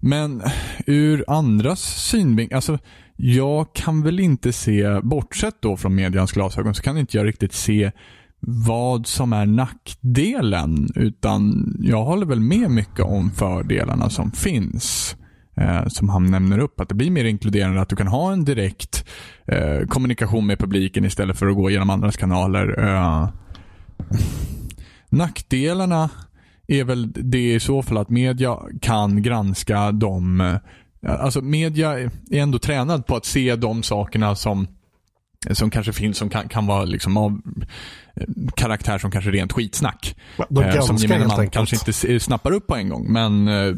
Men 0.00 0.42
ur 0.86 1.24
andras 1.28 1.80
synvinkel, 1.80 2.56
alltså 2.56 2.78
jag 3.16 3.72
kan 3.72 4.02
väl 4.02 4.20
inte 4.20 4.52
se, 4.52 5.00
bortsett 5.02 5.56
då 5.60 5.76
från 5.76 5.94
medians 5.94 6.32
glasögon, 6.32 6.74
så 6.74 6.82
kan 6.82 6.98
inte 6.98 7.16
jag 7.16 7.26
riktigt 7.26 7.52
se 7.52 7.90
vad 8.40 9.06
som 9.06 9.32
är 9.32 9.46
nackdelen. 9.46 10.88
Utan 10.94 11.74
jag 11.80 12.04
håller 12.04 12.26
väl 12.26 12.40
med 12.40 12.70
mycket 12.70 13.04
om 13.04 13.30
fördelarna 13.30 14.10
som 14.10 14.30
finns. 14.30 15.16
Eh, 15.56 15.86
som 15.86 16.08
han 16.08 16.30
nämner 16.30 16.58
upp. 16.58 16.80
Att 16.80 16.88
det 16.88 16.94
blir 16.94 17.10
mer 17.10 17.24
inkluderande, 17.24 17.80
att 17.80 17.88
du 17.88 17.96
kan 17.96 18.06
ha 18.06 18.32
en 18.32 18.44
direkt 18.44 19.04
eh, 19.46 19.86
kommunikation 19.88 20.46
med 20.46 20.58
publiken 20.58 21.04
istället 21.04 21.38
för 21.38 21.46
att 21.46 21.56
gå 21.56 21.70
genom 21.70 21.90
andras 21.90 22.16
kanaler. 22.16 22.88
Eh, 22.88 23.28
nackdelarna 25.08 26.10
är 26.66 26.84
väl 26.84 27.12
det 27.12 27.54
i 27.54 27.60
så 27.60 27.82
fall 27.82 27.98
att 27.98 28.10
media 28.10 28.58
kan 28.80 29.22
granska 29.22 29.92
de 29.92 30.40
eh, 30.40 30.56
Alltså 31.06 31.40
media 31.40 32.00
är 32.00 32.10
ändå 32.30 32.58
tränad 32.58 33.06
på 33.06 33.16
att 33.16 33.24
se 33.24 33.56
de 33.56 33.82
sakerna 33.82 34.34
som 34.34 34.66
som 35.50 35.70
kanske 35.70 35.92
finns 35.92 36.18
som 36.18 36.28
kan, 36.30 36.48
kan 36.48 36.66
vara 36.66 36.84
liksom 36.84 37.16
av 37.16 37.40
eh, 38.16 38.26
karaktär 38.56 38.98
som 38.98 39.10
kanske 39.10 39.30
är 39.30 39.32
rent 39.32 39.52
skitsnack. 39.52 40.16
De 40.48 40.64
Eh, 40.64 40.80
som 40.82 40.96
gemene 40.96 41.26
man 41.26 41.50
kanske 41.50 41.76
inte 41.76 41.90
s- 41.90 42.24
snappar 42.24 42.52
upp 42.52 42.66
på 42.66 42.76
en 42.76 42.88
gång. 42.88 43.12
Men 43.12 43.48
eh, 43.48 43.74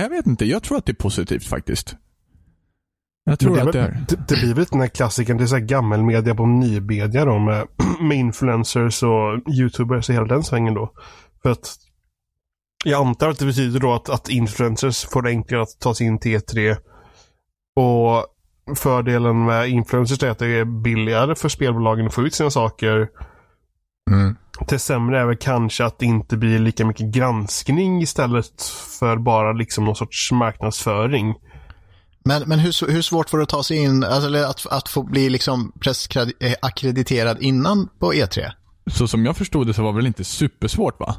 jag 0.00 0.08
vet 0.10 0.26
inte. 0.26 0.44
Jag 0.44 0.62
tror 0.62 0.78
att 0.78 0.86
det 0.86 0.92
är 0.92 0.96
positivt 1.02 1.44
faktiskt. 1.46 1.96
Jag 3.24 3.38
tror 3.38 3.56
Men 3.56 3.66
att 3.66 3.72
det 3.72 3.78
det, 3.80 3.84
är. 3.86 4.04
det, 4.08 4.16
det 4.28 4.34
blir 4.34 4.54
väl 4.54 4.64
den 4.70 4.80
här 4.80 4.88
klassiken, 4.88 5.36
det 5.36 5.44
är 5.44 5.46
så 5.46 5.54
här 5.56 5.62
gammelmedia 5.64 6.34
på 6.34 6.46
nymedia 6.46 7.24
då 7.24 7.38
med, 7.38 7.66
med 8.00 8.16
influencers 8.18 9.02
och 9.02 9.52
youtubers 9.52 10.10
i 10.10 10.12
hela 10.12 10.26
den 10.26 10.42
svängen 10.42 10.74
då. 10.74 10.92
För 11.42 11.50
att 11.50 11.76
jag 12.84 13.06
antar 13.06 13.28
att 13.28 13.38
det 13.38 13.46
betyder 13.46 13.80
då 13.80 13.92
att, 13.94 14.08
att 14.08 14.28
influencers 14.28 15.04
får 15.04 15.22
det 15.22 15.28
enklare 15.30 15.62
att 15.62 15.80
ta 15.80 15.94
sig 15.94 16.06
in 16.06 16.18
till 16.18 16.38
E3. 16.38 16.76
Och 17.76 18.26
fördelen 18.76 19.44
med 19.44 19.68
influencers 19.68 20.22
är 20.22 20.30
att 20.30 20.38
det 20.38 20.46
är 20.46 20.64
billigare 20.64 21.34
för 21.34 21.48
spelbolagen 21.48 22.06
att 22.06 22.14
få 22.14 22.22
ut 22.22 22.34
sina 22.34 22.50
saker. 22.50 23.08
Mm. 24.10 24.36
Det 24.68 24.78
sämre 24.78 25.20
är 25.20 25.24
väl 25.26 25.36
kanske 25.36 25.84
att 25.84 25.98
det 25.98 26.06
inte 26.06 26.36
blir 26.36 26.58
lika 26.58 26.86
mycket 26.86 27.06
granskning 27.06 28.02
istället 28.02 28.62
för 29.00 29.16
bara 29.16 29.52
liksom 29.52 29.84
någon 29.84 29.96
sorts 29.96 30.32
marknadsföring. 30.32 31.34
Men, 32.24 32.42
men 32.46 32.58
hur, 32.58 32.90
hur 32.90 33.02
svårt 33.02 33.30
får 33.30 33.38
det 33.38 33.42
att 33.42 33.48
ta 33.48 33.62
sig 33.62 33.76
in, 33.76 34.04
alltså, 34.04 34.26
eller 34.26 34.44
att, 34.44 34.66
att 34.66 34.88
få 34.88 35.02
bli 35.02 35.30
liksom 35.30 35.72
pressackrediterad 35.80 37.42
innan 37.42 37.88
på 37.98 38.14
E 38.14 38.24
E3? 38.24 38.50
Så 38.90 39.08
som 39.08 39.24
jag 39.24 39.36
förstod 39.36 39.66
det 39.66 39.74
så 39.74 39.82
var 39.82 39.92
det 39.92 39.96
väl 39.96 40.06
inte 40.06 40.24
supersvårt 40.24 41.00
va? 41.00 41.16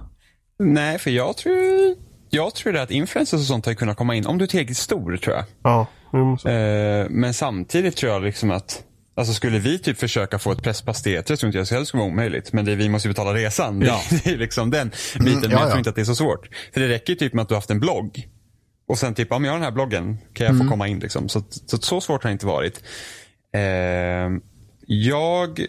Nej, 0.60 1.00
för 1.00 1.12
jag 1.12 1.38
tror, 1.38 1.56
jag 2.30 2.56
tror 2.56 2.74
det 2.74 2.82
att 2.82 2.92
influencers 2.92 3.40
och 3.40 3.46
sånt 3.46 3.66
har 3.66 3.74
kunnat 3.74 3.98
komma 3.98 4.16
in, 4.16 4.26
om 4.26 4.38
du 4.38 4.44
är 4.44 4.48
tillräckligt 4.48 4.78
stor 4.78 5.18
tror 5.18 5.36
jag. 5.36 5.46
Ja. 5.64 5.88
Eh, 6.14 7.10
men 7.10 7.34
samtidigt 7.34 7.96
tror 7.96 8.12
jag 8.12 8.24
liksom 8.24 8.52
att 8.52 8.84
Alltså 9.16 9.34
skulle 9.34 9.60
vi 9.60 9.80
typ 9.80 9.98
försöka 9.98 10.40
få 10.40 10.52
ett 10.52 10.64
presspass 10.64 11.04
till 11.04 11.18
E3 11.18 11.24
tror 11.24 11.46
inte 11.46 11.58
jag 11.58 11.68
själv 11.68 11.86
skulle 11.86 12.02
vara 12.02 12.12
omöjligt. 12.12 12.54
Men 12.54 12.66
det, 12.66 12.76
vi 12.76 12.90
måste 12.90 13.08
ju 13.08 13.14
betala 13.14 13.34
resan. 13.34 13.82
Ja. 13.82 14.02
Det 14.24 14.30
är 14.30 14.38
liksom 14.38 14.72
den 14.72 14.90
biten. 14.90 15.28
Mm, 15.28 15.42
men 15.42 15.52
ja, 15.52 15.60
jag 15.60 15.68
tror 15.68 15.78
inte 15.78 15.90
att 15.90 15.96
det 15.96 16.02
är 16.02 16.06
så 16.06 16.16
svårt. 16.16 16.50
För 16.74 16.82
det 16.82 16.88
räcker 16.88 17.14
ju 17.14 17.20
typ 17.20 17.34
med 17.34 17.42
att 17.42 17.48
du 17.48 17.54
har 17.54 17.58
haft 17.58 17.70
en 17.70 17.80
blogg. 17.80 18.28
Och 18.88 18.98
sen 18.98 19.14
typ, 19.14 19.32
om 19.32 19.46
jag 19.46 19.52
har 19.52 19.58
den 19.58 19.64
här 19.64 19.72
bloggen, 19.72 20.18
kan 20.34 20.48
jag 20.48 20.58
få 20.58 20.70
komma 20.70 20.88
in 20.88 21.00
liksom. 21.00 21.30
Så, 21.30 21.44
så, 21.50 21.78
så 21.78 22.02
svårt 22.02 22.24
har 22.24 22.30
det 22.30 22.34
inte 22.34 22.46
varit. 22.46 22.84
Eh, 23.54 23.62
jag, 24.88 25.66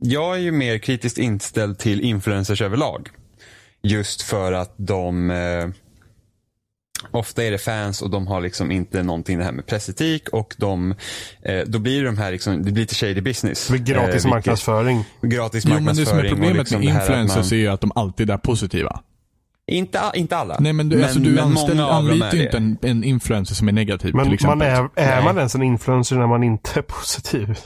jag 0.00 0.34
är 0.34 0.40
ju 0.40 0.52
mer 0.52 0.78
kritiskt 0.78 1.18
inställd 1.18 1.78
till 1.78 2.00
influencers 2.00 2.62
överlag. 2.62 3.08
Just 3.82 4.22
för 4.22 4.52
att 4.52 4.74
de 4.76 5.30
eh, 5.30 5.68
Ofta 7.10 7.44
är 7.44 7.50
det 7.50 7.58
fans 7.58 8.02
och 8.02 8.10
de 8.10 8.26
har 8.26 8.40
liksom 8.40 8.70
inte 8.70 9.02
någonting 9.02 9.38
det 9.38 9.44
här 9.44 9.52
med 9.52 9.66
pressetik 9.66 10.28
och 10.28 10.54
de, 10.58 10.94
eh, 11.42 11.60
då 11.66 11.78
blir 11.78 12.04
de 12.04 12.18
här 12.18 12.32
liksom, 12.32 12.62
det 12.62 12.72
blir 12.72 12.82
lite 12.82 12.94
shady 12.94 13.20
business. 13.20 13.66
Det 13.66 13.72
blir 13.82 13.94
gratis 13.94 14.24
Eh, 14.24 14.30
marknadsföring. 14.30 15.04
Gratis 15.22 15.64
Jo 15.64 15.74
men 15.74 15.78
det 15.78 15.84
marknadsföring. 15.84 16.18
som 16.20 16.26
är 16.26 16.28
problemet 16.30 16.56
liksom 16.56 16.80
med 16.80 16.88
det 16.88 17.00
influencers 17.00 17.36
man- 17.50 17.58
är 17.58 17.62
ju 17.62 17.68
att 17.68 17.80
de 17.80 17.92
alltid 17.94 18.30
är 18.30 18.36
positiva. 18.38 19.00
Inte, 19.66 20.00
inte 20.14 20.36
alla. 20.36 20.56
Nej 20.60 20.72
men 20.72 20.88
du, 20.88 21.02
alltså, 21.02 21.18
du 21.18 21.30
men 21.30 21.44
anställ, 21.44 21.76
många 21.76 21.88
av 21.88 22.02
dem 22.04 22.10
anlitar 22.10 22.28
är 22.28 22.32
ju 22.32 22.38
det. 22.38 22.44
inte 22.44 22.56
en, 22.56 22.78
en 22.90 23.04
influencer 23.04 23.54
som 23.54 23.68
är 23.68 23.72
negativ 23.72 24.08
till 24.08 24.16
Men 24.16 24.32
exempel. 24.32 24.58
man 24.58 24.66
är, 24.66 24.88
är 24.94 25.22
man 25.22 25.36
ens 25.36 25.54
en 25.54 25.62
influencer 25.62 26.16
när 26.16 26.26
man 26.26 26.42
inte 26.42 26.70
är 26.74 26.82
positiv? 26.88 27.58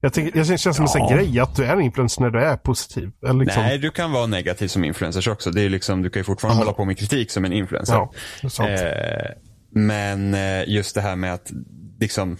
Jag 0.00 0.12
tycker, 0.12 0.38
det 0.38 0.58
känns 0.58 0.76
som 0.76 0.82
en 0.84 0.88
sån 0.88 1.08
grej 1.12 1.40
att 1.40 1.56
du 1.56 1.64
är 1.64 1.80
influencer 1.80 2.22
när 2.22 2.30
du 2.30 2.40
är 2.44 2.56
positiv. 2.56 3.10
Eller 3.28 3.44
liksom. 3.44 3.62
Nej, 3.62 3.78
du 3.78 3.90
kan 3.90 4.12
vara 4.12 4.26
negativ 4.26 4.68
som 4.68 4.84
influencer 4.84 5.30
också. 5.30 5.50
Det 5.50 5.62
är 5.62 5.68
liksom, 5.68 6.02
du 6.02 6.10
kan 6.10 6.20
ju 6.20 6.24
fortfarande 6.24 6.54
Mm. 6.56 6.66
hålla 6.66 6.76
på 6.76 6.84
med 6.84 6.98
kritik 6.98 7.30
som 7.30 7.44
en 7.44 7.52
influencer. 7.52 7.94
Ja. 7.94 8.68
Eh, 8.68 9.30
men 9.70 10.34
eh, 10.34 10.68
just 10.68 10.94
det 10.94 11.00
här 11.00 11.16
med 11.16 11.34
att 11.34 11.52
liksom 12.00 12.36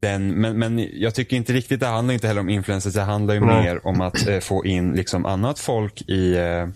den, 0.00 0.28
men, 0.40 0.58
men 0.58 0.88
jag 0.92 1.14
tycker 1.14 1.36
inte 1.36 1.52
riktigt 1.52 1.80
det 1.80 1.86
handlar 1.86 2.14
inte 2.14 2.26
heller 2.26 2.40
om 2.40 2.48
influencers. 2.48 2.94
Det 2.94 3.02
handlar 3.02 3.34
ju 3.34 3.40
Nej. 3.40 3.62
mer 3.62 3.86
om 3.86 4.00
att 4.00 4.26
eh, 4.28 4.38
få 4.38 4.64
in 4.64 4.92
liksom 4.92 5.26
annat 5.26 5.58
folk 5.58 6.02
i 6.08 6.36
eh, 6.36 6.66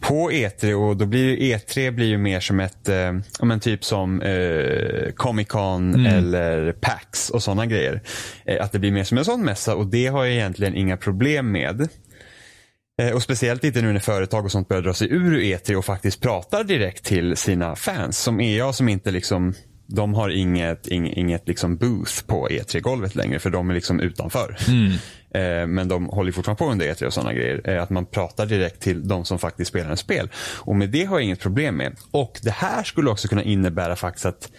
på 0.00 0.30
E3 0.30 0.72
och 0.74 0.96
då 0.96 1.06
blir 1.06 1.24
ju 1.24 1.36
E3 1.56 1.90
blir 1.90 2.06
ju 2.06 2.18
mer 2.18 2.40
som 2.40 2.60
ett, 2.60 2.88
eh, 2.88 3.12
men 3.42 3.60
typ 3.60 3.84
som 3.84 4.22
eh, 4.22 5.12
Comic 5.16 5.48
Con 5.48 6.06
eller 6.06 6.72
PAX 6.72 7.30
och 7.30 7.42
sådana 7.42 7.66
grejer. 7.66 8.02
Eh, 8.44 8.64
att 8.64 8.72
det 8.72 8.78
blir 8.78 8.92
mer 8.92 9.04
som 9.04 9.18
en 9.18 9.24
sån 9.24 9.44
mässa 9.44 9.74
och 9.74 9.86
det 9.86 10.06
har 10.06 10.24
jag 10.24 10.34
egentligen 10.34 10.74
inga 10.74 10.96
problem 10.96 11.52
med. 11.52 11.88
Eh, 13.02 13.10
Och 13.14 13.22
speciellt 13.22 13.64
inte 13.64 13.82
nu 13.82 13.92
när 13.92 14.00
företag 14.00 14.44
och 14.44 14.52
sånt 14.52 14.68
börjar 14.68 14.82
dra 14.82 14.94
sig 14.94 15.08
ur 15.12 15.40
E3 15.40 15.74
och 15.74 15.84
faktiskt 15.84 16.20
pratar 16.20 16.64
direkt 16.64 17.04
till 17.04 17.36
sina 17.36 17.76
fans. 17.76 18.18
Som 18.18 18.40
EA 18.40 18.72
som 18.72 18.88
inte 18.88 19.10
liksom, 19.10 19.54
de 19.86 20.14
har 20.14 20.28
inget, 20.30 20.86
ing, 20.88 21.12
inget 21.12 21.48
liksom 21.48 21.76
booth 21.76 22.24
på 22.26 22.48
E3-golvet 22.48 23.14
längre 23.14 23.38
för 23.38 23.50
de 23.50 23.70
är 23.70 23.74
liksom 23.74 24.00
utanför. 24.00 24.56
Eh, 25.36 25.66
Men 25.66 25.88
de 25.88 26.06
håller 26.06 26.32
fortfarande 26.32 26.58
på 26.58 26.70
under 26.70 26.86
E3 26.86 27.04
och 27.06 27.12
sådana 27.12 27.32
grejer. 27.32 27.70
Eh, 27.70 27.82
Att 27.82 27.90
man 27.90 28.06
pratar 28.06 28.46
direkt 28.46 28.80
till 28.80 29.08
de 29.08 29.24
som 29.24 29.38
faktiskt 29.38 29.68
spelar 29.68 29.90
en 29.90 29.96
spel. 29.96 30.30
Och 30.58 30.76
med 30.76 30.90
det 30.90 31.04
har 31.04 31.16
jag 31.18 31.24
inget 31.24 31.40
problem 31.40 31.76
med. 31.76 31.96
Och 32.10 32.38
det 32.42 32.50
här 32.50 32.82
skulle 32.84 33.10
också 33.10 33.28
kunna 33.28 33.42
innebära 33.42 33.96
faktiskt 33.96 34.26
att 34.26 34.50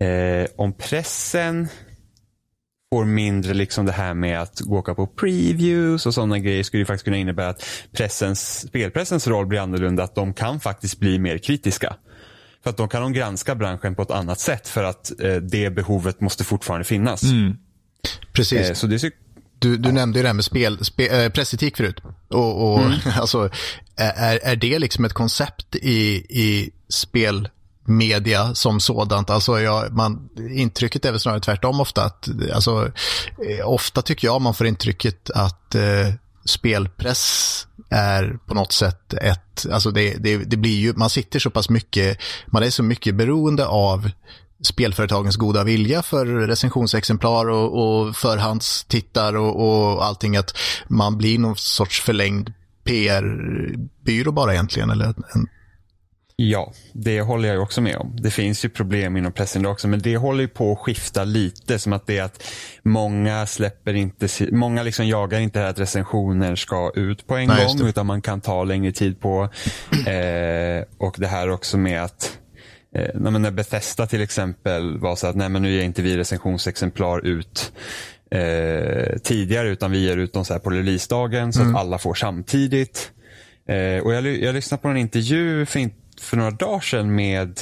eh, 0.00 0.46
om 0.56 0.72
pressen 0.72 1.68
får 2.92 3.04
mindre 3.04 3.54
liksom 3.54 3.86
det 3.86 3.92
här 3.92 4.14
med 4.14 4.40
att 4.42 4.60
åka 4.68 4.94
på 4.94 5.06
previews 5.06 6.06
och 6.06 6.14
sådana 6.14 6.38
grejer 6.38 6.62
skulle 6.62 6.80
ju 6.80 6.84
faktiskt 6.86 7.04
kunna 7.04 7.16
innebära 7.16 7.48
att 7.48 7.64
pressens, 7.92 8.68
spelpressens 8.68 9.26
roll 9.26 9.46
blir 9.46 9.60
annorlunda. 9.60 10.02
Att 10.02 10.14
de 10.14 10.34
kan 10.34 10.60
faktiskt 10.60 10.98
bli 10.98 11.18
mer 11.18 11.38
kritiska. 11.38 11.96
För 12.62 12.70
att 12.70 12.76
då 12.76 12.88
kan 12.88 13.02
de 13.02 13.12
granska 13.12 13.54
branschen 13.54 13.94
på 13.94 14.02
ett 14.02 14.10
annat 14.10 14.40
sätt 14.40 14.68
för 14.68 14.84
att 14.84 15.20
eh, 15.20 15.36
det 15.36 15.70
behovet 15.70 16.20
måste 16.20 16.44
fortfarande 16.44 16.84
finnas. 16.84 17.22
Precis. 18.32 18.68
Eh, 18.68 18.74
så 18.74 18.86
det 18.86 18.98
Du, 19.64 19.76
du 19.76 19.92
nämnde 19.92 20.18
ju 20.18 20.22
det 20.22 20.28
här 20.28 20.34
med 20.34 20.44
spel, 20.44 20.84
spe, 20.84 21.06
eh, 21.06 21.30
pressetik 21.30 21.76
förut. 21.76 22.00
Och, 22.30 22.74
och 22.74 22.80
alltså, 23.16 23.50
är, 23.96 24.38
är 24.42 24.56
det 24.56 24.78
liksom 24.78 25.04
ett 25.04 25.12
koncept 25.12 25.74
i, 25.74 26.26
i 26.28 26.70
spelmedia 26.88 28.54
som 28.54 28.80
sådant? 28.80 29.30
Alltså 29.30 29.60
jag, 29.60 29.92
man, 29.92 30.28
intrycket 30.50 31.04
är 31.04 31.10
väl 31.10 31.20
snarare 31.20 31.40
tvärtom 31.40 31.80
ofta. 31.80 32.04
Att, 32.04 32.28
alltså, 32.54 32.92
eh, 33.48 33.68
ofta 33.68 34.02
tycker 34.02 34.28
jag 34.28 34.42
man 34.42 34.54
får 34.54 34.66
intrycket 34.66 35.30
att 35.30 35.74
eh, 35.74 36.14
spelpress 36.44 37.66
är 37.90 38.38
på 38.46 38.54
något 38.54 38.72
sätt 38.72 39.14
ett, 39.14 39.66
alltså 39.72 39.90
det, 39.90 40.14
det, 40.14 40.36
det 40.36 40.56
blir 40.56 40.78
ju, 40.78 40.92
man 40.92 41.10
sitter 41.10 41.38
så 41.38 41.50
pass 41.50 41.70
mycket, 41.70 42.18
man 42.46 42.62
är 42.62 42.70
så 42.70 42.82
mycket 42.82 43.14
beroende 43.14 43.66
av 43.66 44.10
spelföretagens 44.66 45.36
goda 45.36 45.64
vilja 45.64 46.02
för 46.02 46.26
recensionsexemplar 46.26 47.48
och, 47.48 47.82
och 47.82 48.16
förhandstittar 48.16 49.36
och, 49.36 49.56
och 49.68 50.04
allting 50.04 50.36
att 50.36 50.56
man 50.88 51.18
blir 51.18 51.38
någon 51.38 51.56
sorts 51.56 52.00
förlängd 52.00 52.52
PR-byrå 52.84 54.32
bara 54.32 54.52
egentligen. 54.52 54.90
Eller 54.90 55.06
en, 55.06 55.48
Ja, 56.36 56.72
det 56.92 57.20
håller 57.20 57.48
jag 57.48 57.62
också 57.62 57.80
med 57.80 57.96
om. 57.96 58.16
Det 58.20 58.30
finns 58.30 58.64
ju 58.64 58.68
problem 58.68 59.16
inom 59.16 59.32
pressen 59.32 59.62
idag 59.62 59.72
också, 59.72 59.88
men 59.88 60.00
det 60.00 60.16
håller 60.16 60.40
ju 60.40 60.48
på 60.48 60.72
att 60.72 60.78
skifta 60.78 61.24
lite. 61.24 61.78
Som 61.78 61.92
att 61.92 62.06
det 62.06 62.18
är 62.18 62.22
att 62.22 62.44
många 62.82 63.46
släpper 63.46 63.94
inte, 63.94 64.28
många 64.52 64.82
liksom 64.82 65.06
jagar 65.06 65.40
inte 65.40 65.58
här 65.58 65.66
att 65.66 65.78
recensioner 65.78 66.56
ska 66.56 66.92
ut 66.94 67.26
på 67.26 67.36
en 67.36 67.48
Nej, 67.48 67.66
gång, 67.66 67.88
utan 67.88 68.06
man 68.06 68.22
kan 68.22 68.40
ta 68.40 68.64
längre 68.64 68.92
tid 68.92 69.20
på. 69.20 69.48
Eh, 70.06 70.84
och 70.98 71.14
det 71.18 71.26
här 71.26 71.50
också 71.50 71.78
med 71.78 72.04
att 72.04 72.38
Eh, 72.94 73.14
när 73.14 73.50
Bethesda 73.50 74.06
till 74.06 74.20
exempel 74.20 74.98
var 74.98 75.16
så 75.16 75.26
att 75.26 75.36
nej 75.36 75.48
men 75.48 75.62
nu 75.62 75.72
ger 75.72 75.82
inte 75.82 76.02
vi 76.02 76.16
recensionsexemplar 76.16 77.26
ut 77.26 77.72
eh, 78.30 79.18
tidigare 79.22 79.68
utan 79.68 79.90
vi 79.90 79.98
ger 79.98 80.16
ut 80.16 80.32
dem 80.32 80.44
så 80.44 80.52
här 80.52 80.60
på 80.60 80.70
releasedagen 80.70 81.52
så 81.52 81.62
att 81.62 81.76
alla 81.76 81.98
får 81.98 82.14
samtidigt. 82.14 83.12
Eh, 83.68 84.04
och 84.04 84.14
jag, 84.14 84.26
jag 84.26 84.54
lyssnade 84.54 84.82
på 84.82 84.88
en 84.88 84.96
intervju 84.96 85.66
för, 85.66 85.80
in, 85.80 85.94
för 86.20 86.36
några 86.36 86.50
dagar 86.50 86.80
sedan 86.80 87.14
med 87.14 87.60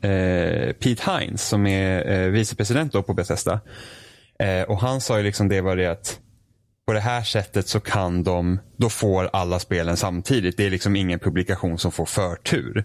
eh, 0.00 0.72
Pete 0.72 1.10
Hines 1.10 1.48
som 1.48 1.66
är 1.66 2.12
eh, 2.12 2.28
vicepresident 2.28 2.92
då 2.92 3.02
på 3.02 3.14
Bethesda. 3.14 3.60
Eh, 4.38 4.62
och 4.62 4.80
han 4.80 5.00
sa 5.00 5.16
ju 5.18 5.24
liksom 5.24 5.48
det 5.48 5.60
var 5.60 5.76
det 5.76 5.86
att 5.86 6.18
på 6.86 6.92
det 6.92 7.00
här 7.00 7.22
sättet 7.22 7.68
så 7.68 7.80
kan 7.80 8.22
de, 8.22 8.58
då 8.76 8.88
får 8.88 9.30
alla 9.32 9.58
spelen 9.58 9.96
samtidigt. 9.96 10.56
Det 10.56 10.66
är 10.66 10.70
liksom 10.70 10.96
ingen 10.96 11.18
publikation 11.18 11.78
som 11.78 11.92
får 11.92 12.06
förtur. 12.06 12.84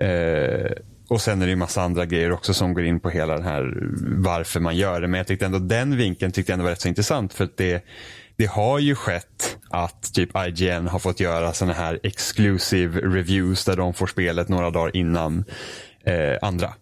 Eh, 0.00 0.70
och 1.12 1.20
sen 1.20 1.42
är 1.42 1.46
det 1.46 1.50
ju 1.50 1.56
massa 1.56 1.82
andra 1.82 2.06
grejer 2.06 2.32
också 2.32 2.54
som 2.54 2.74
går 2.74 2.84
in 2.84 3.00
på 3.00 3.10
hela 3.10 3.34
den 3.34 3.44
här 3.44 3.74
varför 4.16 4.60
man 4.60 4.76
gör 4.76 5.00
det. 5.00 5.08
Men 5.08 5.18
jag 5.18 5.26
tyckte 5.26 5.46
ändå 5.46 5.58
den 5.58 5.96
vinkeln 5.96 6.32
tyckte 6.32 6.52
jag 6.52 6.54
ändå 6.54 6.64
var 6.64 6.70
rätt 6.70 6.80
så 6.80 6.88
intressant. 6.88 7.34
För 7.34 7.44
att 7.44 7.56
det, 7.56 7.84
det 8.36 8.46
har 8.46 8.78
ju 8.78 8.94
skett 8.94 9.56
att 9.70 10.14
typ 10.14 10.30
IGN 10.36 10.88
har 10.88 10.98
fått 10.98 11.20
göra 11.20 11.52
sådana 11.52 11.74
här 11.74 12.00
exclusive 12.02 13.00
reviews 13.00 13.64
där 13.64 13.76
de 13.76 13.94
får 13.94 14.06
spelet 14.06 14.48
några 14.48 14.70
dagar 14.70 14.96
innan 14.96 15.44
eh, 16.04 16.38
andra. 16.42 16.74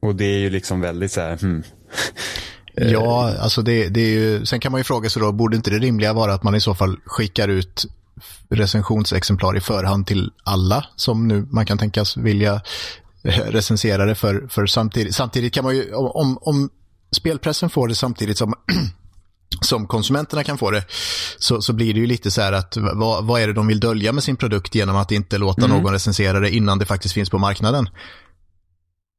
Och 0.00 0.14
det 0.14 0.24
är 0.24 0.38
ju 0.38 0.50
liksom 0.50 0.80
väldigt 0.80 1.12
så 1.12 1.20
här, 1.20 1.36
hmm. 1.36 1.62
Ja, 2.74 3.34
alltså 3.38 3.62
det, 3.62 3.88
det 3.88 4.00
är 4.00 4.14
ju, 4.14 4.46
sen 4.46 4.60
kan 4.60 4.72
man 4.72 4.80
ju 4.80 4.84
fråga 4.84 5.10
sig 5.10 5.22
då, 5.22 5.32
borde 5.32 5.56
inte 5.56 5.70
det 5.70 5.78
rimliga 5.78 6.12
vara 6.12 6.34
att 6.34 6.42
man 6.42 6.54
i 6.54 6.60
så 6.60 6.74
fall 6.74 6.96
skickar 7.04 7.48
ut 7.48 7.86
recensionsexemplar 8.48 9.56
i 9.56 9.60
förhand 9.60 10.06
till 10.06 10.30
alla 10.44 10.86
som 10.96 11.28
nu 11.28 11.46
man 11.50 11.66
kan 11.66 11.78
tänkas 11.78 12.16
vilja 12.16 12.54
eh, 12.54 12.60
recensera 13.24 14.04
det 14.06 14.14
för, 14.14 14.46
för 14.48 14.66
samtidigt. 14.66 15.14
Samtidigt 15.14 15.54
kan 15.54 15.64
man 15.64 15.76
ju, 15.76 15.94
om, 15.94 16.38
om 16.40 16.70
spelpressen 17.16 17.70
får 17.70 17.88
det 17.88 17.94
samtidigt 17.94 18.38
som 18.38 18.54
som 19.60 19.86
konsumenterna 19.86 20.44
kan 20.44 20.58
få 20.58 20.70
det, 20.70 20.84
så, 21.38 21.62
så 21.62 21.72
blir 21.72 21.94
det 21.94 22.00
ju 22.00 22.06
lite 22.06 22.30
så 22.30 22.40
här 22.42 22.52
att 22.52 22.76
vad, 22.94 23.24
vad 23.24 23.40
är 23.42 23.46
det 23.46 23.52
de 23.52 23.66
vill 23.66 23.80
dölja 23.80 24.12
med 24.12 24.24
sin 24.24 24.36
produkt 24.36 24.74
genom 24.74 24.96
att 24.96 25.12
inte 25.12 25.38
låta 25.38 25.66
någon 25.66 25.92
recensera 25.92 26.40
det 26.40 26.50
innan 26.50 26.78
det 26.78 26.86
faktiskt 26.86 27.14
finns 27.14 27.30
på 27.30 27.38
marknaden. 27.38 27.88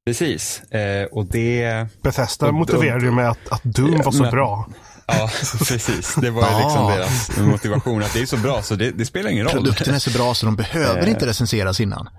Precis. 0.06 0.60
Eh, 0.64 1.06
och 1.12 1.26
det... 1.26 1.88
Bethesda 2.04 2.48
Och- 2.48 2.54
motiverade 2.54 3.06
ju 3.06 3.12
med 3.12 3.30
att, 3.30 3.50
att 3.52 3.64
Doom 3.64 4.02
var 4.06 4.12
så 4.12 4.22
men- 4.22 4.32
bra. 4.32 4.70
Ja, 5.08 5.30
precis. 5.68 6.16
Det 6.16 6.30
var 6.30 6.42
ju 6.52 6.64
liksom 6.66 6.88
deras 6.88 7.38
motivation 7.38 8.04
att 8.04 8.14
det 8.14 8.20
är 8.22 8.26
så 8.26 8.38
bra 8.38 8.62
så 8.62 8.76
det, 8.76 8.92
det 8.92 9.06
spelar 9.06 9.30
ingen 9.30 9.46
roll. 9.46 9.54
Produkten 9.54 9.94
är 9.96 10.00
så 10.00 10.10
bra 10.12 10.34
så 10.34 10.46
de 10.46 10.56
behöver 10.56 11.02
Eh. 11.04 11.10
inte 11.10 11.28
recenseras 11.28 11.80
innan. 11.80 12.10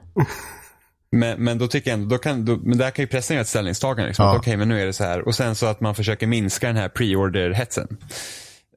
Men, 1.19 1.45
men 1.45 1.59
då 1.59 1.67
tycker 1.69 1.91
jag 1.91 1.99
ändå, 1.99 2.09
då 2.15 2.19
kan, 2.19 2.45
då, 2.45 2.57
men 2.57 2.79
där 2.79 2.91
kan 2.91 3.03
ju 3.03 3.07
pressen 3.07 3.35
göra 3.35 3.43
ett 3.43 3.49
ställningstagande. 3.49 4.07
Liksom, 4.09 4.25
Ja. 4.27 4.37
Okej, 4.37 4.57
men 4.57 4.69
nu 4.69 4.81
är 4.83 4.87
det 4.87 4.93
så 4.93 5.05
här. 5.05 5.29
Och 5.29 5.35
sen 5.35 5.55
så 5.55 5.67
att 5.67 5.81
man 5.81 5.95
försöker 5.95 6.27
minska 6.27 6.67
den 6.67 6.77
här 6.77 6.89
pre-order-hetsen. 6.89 7.97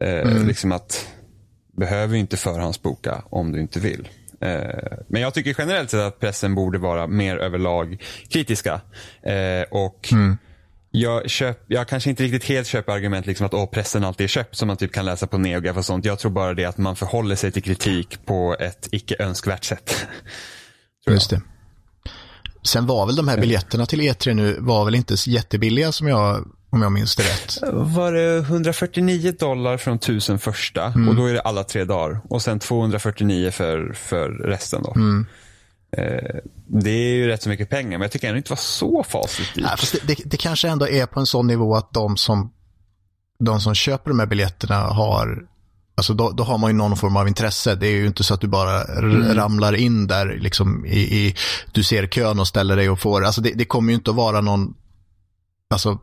Eh, 0.02 0.10
Mm. 0.10 0.48
Liksom 0.48 0.72
att, 0.72 1.08
behöver 1.78 2.14
ju 2.14 2.20
inte 2.20 2.38
förhandsboka 2.38 3.24
om 3.30 3.52
du 3.52 3.60
inte 3.62 3.80
vill. 3.80 4.08
Eh, 4.42 4.60
men 5.10 5.22
jag 5.22 5.34
tycker 5.34 5.56
generellt 5.58 5.90
sett 5.90 6.00
att 6.00 6.20
pressen 6.20 6.56
borde 6.56 6.78
vara 6.78 7.08
mer 7.08 7.38
överlag 7.38 8.04
kritiska. 8.30 8.82
Eh, 9.24 9.62
och 9.72 10.10
Mm. 10.12 10.38
jag, 10.92 11.30
köp, 11.30 11.60
jag 11.68 11.88
kanske 11.88 12.10
inte 12.10 12.24
riktigt 12.24 12.44
helt 12.44 12.68
köper 12.68 12.94
argument 12.94 13.26
liksom 13.26 13.46
att 13.46 13.54
åh, 13.54 13.66
pressen 13.66 14.04
alltid 14.04 14.24
är 14.24 14.28
köpt 14.28 14.56
som 14.56 14.68
man 14.68 14.78
typ 14.78 14.92
kan 14.94 15.06
läsa 15.06 15.28
på 15.28 15.38
NeoGaf 15.38 15.78
och 15.78 15.86
sånt. 15.86 16.06
Jag 16.06 16.20
tror 16.20 16.32
bara 16.32 16.54
det 16.54 16.66
att 16.66 16.78
man 16.78 16.96
förhåller 16.96 17.36
sig 17.36 17.52
till 17.52 17.64
kritik 17.64 18.26
på 18.26 18.56
ett 18.60 18.88
icke 18.92 19.16
önskvärt 19.20 19.64
sätt. 19.64 20.08
Just 21.10 21.30
det. 21.30 21.42
Sen 22.64 22.86
var 22.86 23.06
väl 23.06 23.16
de 23.16 23.28
här 23.28 23.38
biljetterna 23.38 23.86
till 23.86 24.02
E3 24.02 24.34
nu 24.34 24.58
var 24.60 24.86
väl 24.86 24.96
inte 24.96 25.16
jättebilliga 25.26 25.92
som 25.92 26.08
jag, 26.08 26.48
om 26.70 26.82
jag 26.82 26.92
minns 26.92 27.16
det 27.16 27.24
rätt. 27.24 27.58
Var 27.74 28.12
det 28.12 28.38
149 28.38 29.34
dollar 29.40 29.78
från 29.78 29.96
1000 29.96 30.40
första 30.40 30.86
och 30.86 31.16
då 31.16 31.26
är 31.26 31.34
det 31.34 31.42
alla 31.42 31.64
tre 31.64 31.84
dagar. 31.84 32.20
Och 32.30 32.42
sen 32.42 32.60
249 32.60 33.52
för, 33.52 33.94
för 33.94 34.30
resten 34.30 34.84
då. 34.84 34.96
Eh, 35.98 36.36
det 36.68 36.90
är 36.90 37.14
ju 37.16 37.28
rätt 37.28 37.44
så 37.44 37.50
mycket 37.50 37.70
pengar 37.70 37.92
men 37.92 38.02
jag 38.02 38.12
tycker 38.12 38.28
ändå 38.28 38.38
inte 38.38 38.50
det 38.50 38.52
var 38.52 38.58
så 38.58 39.04
fasligt 39.04 39.56
dyrt. 39.56 39.92
Det, 39.92 40.08
det, 40.08 40.22
det 40.26 40.38
kanske 40.38 40.70
ändå 40.70 40.88
är 40.88 41.06
på 41.06 41.20
en 41.20 41.26
sån 41.26 41.48
nivå 41.48 41.76
att 41.76 41.94
de 41.94 42.18
som, 42.18 42.54
de 43.40 43.62
som 43.62 43.76
köper 43.76 44.10
de 44.10 44.20
här 44.20 44.26
biljetterna 44.28 44.76
har 44.76 45.48
Alltså 45.98 46.14
då, 46.14 46.32
då 46.32 46.44
har 46.44 46.58
man 46.58 46.70
ju 46.70 46.78
någon 46.78 46.98
form 46.98 47.18
av 47.18 47.28
intresse. 47.28 47.76
Det 47.76 47.88
är 47.88 47.92
ju 47.92 48.08
inte 48.08 48.24
så 48.24 48.34
att 48.34 48.42
du 48.42 48.48
bara 48.48 48.82
r- 48.84 49.32
ramlar 49.36 49.74
in 49.76 50.08
där 50.08 50.38
liksom 50.42 50.86
i, 50.86 51.00
i, 51.00 51.36
du 51.72 51.84
ser 51.84 52.08
kön 52.08 52.40
och 52.40 52.48
ställer 52.48 52.76
dig 52.76 52.90
och 52.90 53.00
får, 53.00 53.24
alltså 53.26 53.42
det, 53.42 53.52
det 53.56 53.66
kommer 53.66 53.92
ju 53.92 53.96
inte 53.96 54.10
att 54.10 54.16
vara 54.18 54.42
någon, 54.42 54.74
alltså 55.74 55.98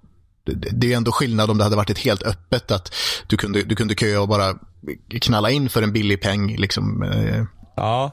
det, 0.46 0.52
det 0.72 0.92
är 0.92 0.96
ändå 0.96 1.12
skillnad 1.12 1.50
om 1.50 1.58
det 1.58 1.64
hade 1.64 1.76
varit 1.76 1.90
ett 1.90 1.98
helt 1.98 2.22
öppet 2.22 2.70
att 2.70 2.94
du 3.26 3.36
kunde, 3.36 3.62
du 3.62 3.76
kunde 3.76 3.94
köa 3.94 4.20
och 4.20 4.28
bara 4.28 4.54
knalla 5.20 5.50
in 5.50 5.68
för 5.68 5.82
en 5.82 5.92
billig 5.92 6.22
peng 6.22 6.56
liksom. 6.56 7.02
eh, 7.02 7.44
Ja, 7.76 8.12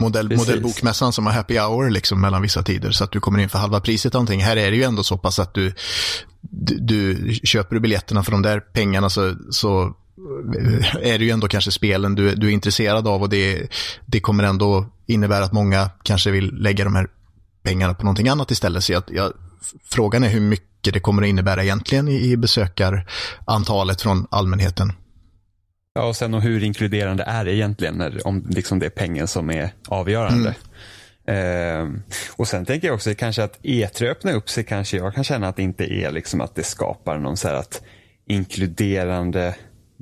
Modell, 0.00 0.28
Precis. 0.28 0.46
modellbokmässan 0.48 1.12
som 1.12 1.26
har 1.26 1.32
happy 1.32 1.58
hour 1.58 1.90
liksom 1.90 2.20
mellan 2.20 2.42
vissa 2.42 2.62
tider 2.62 2.90
så 2.90 3.04
att 3.04 3.12
du 3.12 3.20
kommer 3.20 3.38
in 3.38 3.48
för 3.48 3.58
halva 3.58 3.80
priset 3.80 4.12
någonting. 4.12 4.40
Här 4.42 4.56
är 4.56 4.70
det 4.70 4.76
ju 4.76 4.82
ändå 4.82 5.02
så 5.02 5.18
pass 5.18 5.38
att 5.38 5.54
du, 5.54 5.74
du, 6.40 6.78
du 6.78 7.34
köper 7.34 7.74
du 7.74 7.80
biljetterna 7.80 8.22
för 8.22 8.32
de 8.32 8.42
där 8.42 8.60
pengarna 8.60 9.10
så, 9.10 9.34
så 9.50 9.94
är 11.00 11.18
det 11.18 11.24
ju 11.24 11.30
ändå 11.30 11.48
kanske 11.48 11.70
spelen 11.70 12.14
du, 12.14 12.34
du 12.34 12.46
är 12.46 12.50
intresserad 12.50 13.08
av 13.08 13.22
och 13.22 13.28
det, 13.28 13.68
det 14.06 14.20
kommer 14.20 14.44
ändå 14.44 14.86
innebära 15.06 15.44
att 15.44 15.52
många 15.52 15.90
kanske 16.02 16.30
vill 16.30 16.54
lägga 16.54 16.84
de 16.84 16.94
här 16.94 17.06
pengarna 17.62 17.94
på 17.94 18.04
någonting 18.04 18.28
annat 18.28 18.50
istället. 18.50 18.84
Så 18.84 18.92
jag, 18.92 19.02
jag, 19.08 19.32
frågan 19.84 20.24
är 20.24 20.28
hur 20.28 20.40
mycket 20.40 20.94
det 20.94 21.00
kommer 21.00 21.22
att 21.22 21.28
innebära 21.28 21.62
egentligen 21.62 22.08
i, 22.08 22.30
i 22.30 22.36
besökarantalet 22.36 24.02
från 24.02 24.26
allmänheten. 24.30 24.92
Ja, 25.94 26.04
och 26.04 26.16
sen 26.16 26.34
och 26.34 26.42
hur 26.42 26.64
inkluderande 26.64 27.22
är 27.22 27.44
det 27.44 27.54
egentligen 27.54 27.94
när, 27.94 28.26
om 28.26 28.46
liksom 28.50 28.78
det 28.78 28.86
är 28.86 28.90
pengen 28.90 29.28
som 29.28 29.50
är 29.50 29.72
avgörande. 29.88 30.54
Ehm, 31.26 32.02
och 32.36 32.48
sen 32.48 32.64
tänker 32.64 32.88
jag 32.88 32.94
också 32.94 33.14
kanske 33.14 33.44
att 33.44 33.60
E3 33.62 34.10
öppnar 34.10 34.32
upp 34.32 34.50
sig 34.50 34.64
kanske 34.64 34.96
jag 34.96 35.14
kan 35.14 35.24
känna 35.24 35.48
att 35.48 35.56
det 35.56 35.62
inte 35.62 35.84
är 35.84 36.10
liksom 36.10 36.40
att 36.40 36.54
det 36.54 36.62
skapar 36.62 37.18
någon 37.18 37.36
så 37.36 37.48
här 37.48 37.54
att 37.54 37.82
inkluderande 38.26 39.54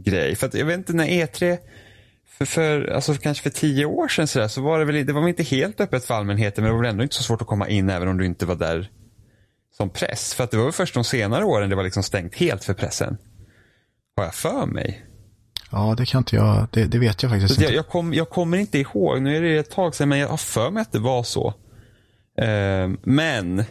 grej. 0.04 0.36
För 0.36 0.46
att 0.46 0.54
jag 0.54 0.66
vet 0.66 0.78
inte 0.78 0.92
när 0.92 1.06
E3 1.06 1.58
för, 2.38 2.44
för, 2.44 2.88
alltså 2.88 3.14
kanske 3.14 3.42
för 3.42 3.50
tio 3.50 3.84
år 3.84 4.08
sedan 4.08 4.26
så, 4.26 4.38
där, 4.38 4.48
så 4.48 4.62
var 4.62 4.78
det 4.78 4.84
väl 4.84 5.06
det 5.06 5.12
var 5.12 5.20
väl 5.20 5.28
inte 5.28 5.42
helt 5.42 5.80
öppet 5.80 6.04
för 6.04 6.14
allmänheten 6.14 6.64
men 6.64 6.70
det 6.70 6.74
var 6.74 6.82
väl 6.82 6.90
ändå 6.90 7.02
inte 7.02 7.14
så 7.14 7.22
svårt 7.22 7.42
att 7.42 7.48
komma 7.48 7.68
in 7.68 7.90
även 7.90 8.08
om 8.08 8.18
du 8.18 8.26
inte 8.26 8.46
var 8.46 8.54
där 8.54 8.90
som 9.76 9.90
press. 9.90 10.34
För 10.34 10.44
att 10.44 10.50
det 10.50 10.56
var 10.56 10.64
väl 10.64 10.72
först 10.72 10.94
de 10.94 11.04
senare 11.04 11.44
åren 11.44 11.70
det 11.70 11.76
var 11.76 11.84
liksom 11.84 12.02
stängt 12.02 12.34
helt 12.34 12.64
för 12.64 12.74
pressen. 12.74 13.16
Har 14.16 14.24
jag 14.24 14.34
för 14.34 14.66
mig. 14.66 15.06
Ja, 15.72 15.94
det 15.98 16.06
kan 16.06 16.18
inte 16.18 16.36
jag, 16.36 16.66
det, 16.72 16.84
det 16.84 16.98
vet 16.98 17.22
jag 17.22 17.32
faktiskt 17.32 17.54
Så 17.54 17.60
att 17.60 17.62
jag, 17.62 17.68
inte. 17.68 17.76
jag, 17.76 17.88
kom, 17.88 18.14
jag 18.14 18.30
kommer 18.30 18.58
inte 18.58 18.78
ihåg, 18.78 19.22
nu 19.22 19.36
är 19.36 19.40
det 19.40 19.56
ett 19.56 19.70
tag 19.70 19.94
sedan, 19.94 20.08
men 20.08 20.18
jag 20.18 20.28
har 20.28 20.36
för 20.36 20.70
mig 20.70 20.80
att 20.80 20.92
det 20.92 20.98
var 20.98 21.22
så. 21.22 21.54
Ehm, 22.38 22.98
men 23.02 23.64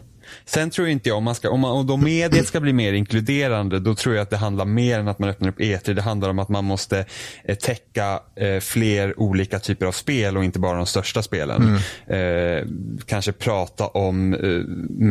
sen 0.46 0.70
tror 0.70 0.88
jag 0.88 0.92
inte 0.92 1.10
jag, 1.10 1.18
om, 1.18 1.24
man 1.24 1.36
ska, 1.36 1.50
om, 1.50 1.60
man, 1.60 1.72
om 1.72 1.88
då 1.88 1.98
mediet 1.98 2.48
ska 2.48 2.60
bli 2.60 2.74
mer 2.74 2.94
inkluderande, 2.94 3.80
då 3.80 3.96
tror 3.96 4.16
jag 4.16 4.24
att 4.24 4.30
det 4.30 4.38
handlar 4.38 4.66
mer 4.66 5.00
än 5.00 5.08
att 5.08 5.20
man 5.20 5.30
öppnar 5.30 5.50
upp 5.50 5.60
E3. 5.60 5.94
Det 5.94 6.02
handlar 6.02 6.30
om 6.30 6.40
att 6.40 6.50
man 6.50 6.66
måste 6.66 7.06
eh, 7.44 7.56
täcka 7.56 8.20
eh, 8.36 8.60
fler 8.60 9.20
olika 9.20 9.60
typer 9.60 9.86
av 9.86 9.92
spel 9.92 10.38
och 10.38 10.44
inte 10.44 10.60
bara 10.60 10.78
de 10.78 10.86
största 10.86 11.22
spelen. 11.22 11.80
Eh, 12.08 12.68
kanske 13.06 13.32
prata 13.32 13.88
om 13.88 14.34
eh, 14.34 14.40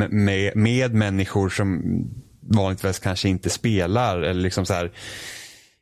med, 0.09 0.57
med 0.57 0.95
människor 0.95 1.49
som 1.49 1.83
vanligtvis 2.41 2.99
kanske 2.99 3.29
inte 3.29 3.51
spelar. 3.51 4.23
Eller 4.23 4.41
liksom 4.41 4.67
så 4.67 4.75
här, 4.75 4.91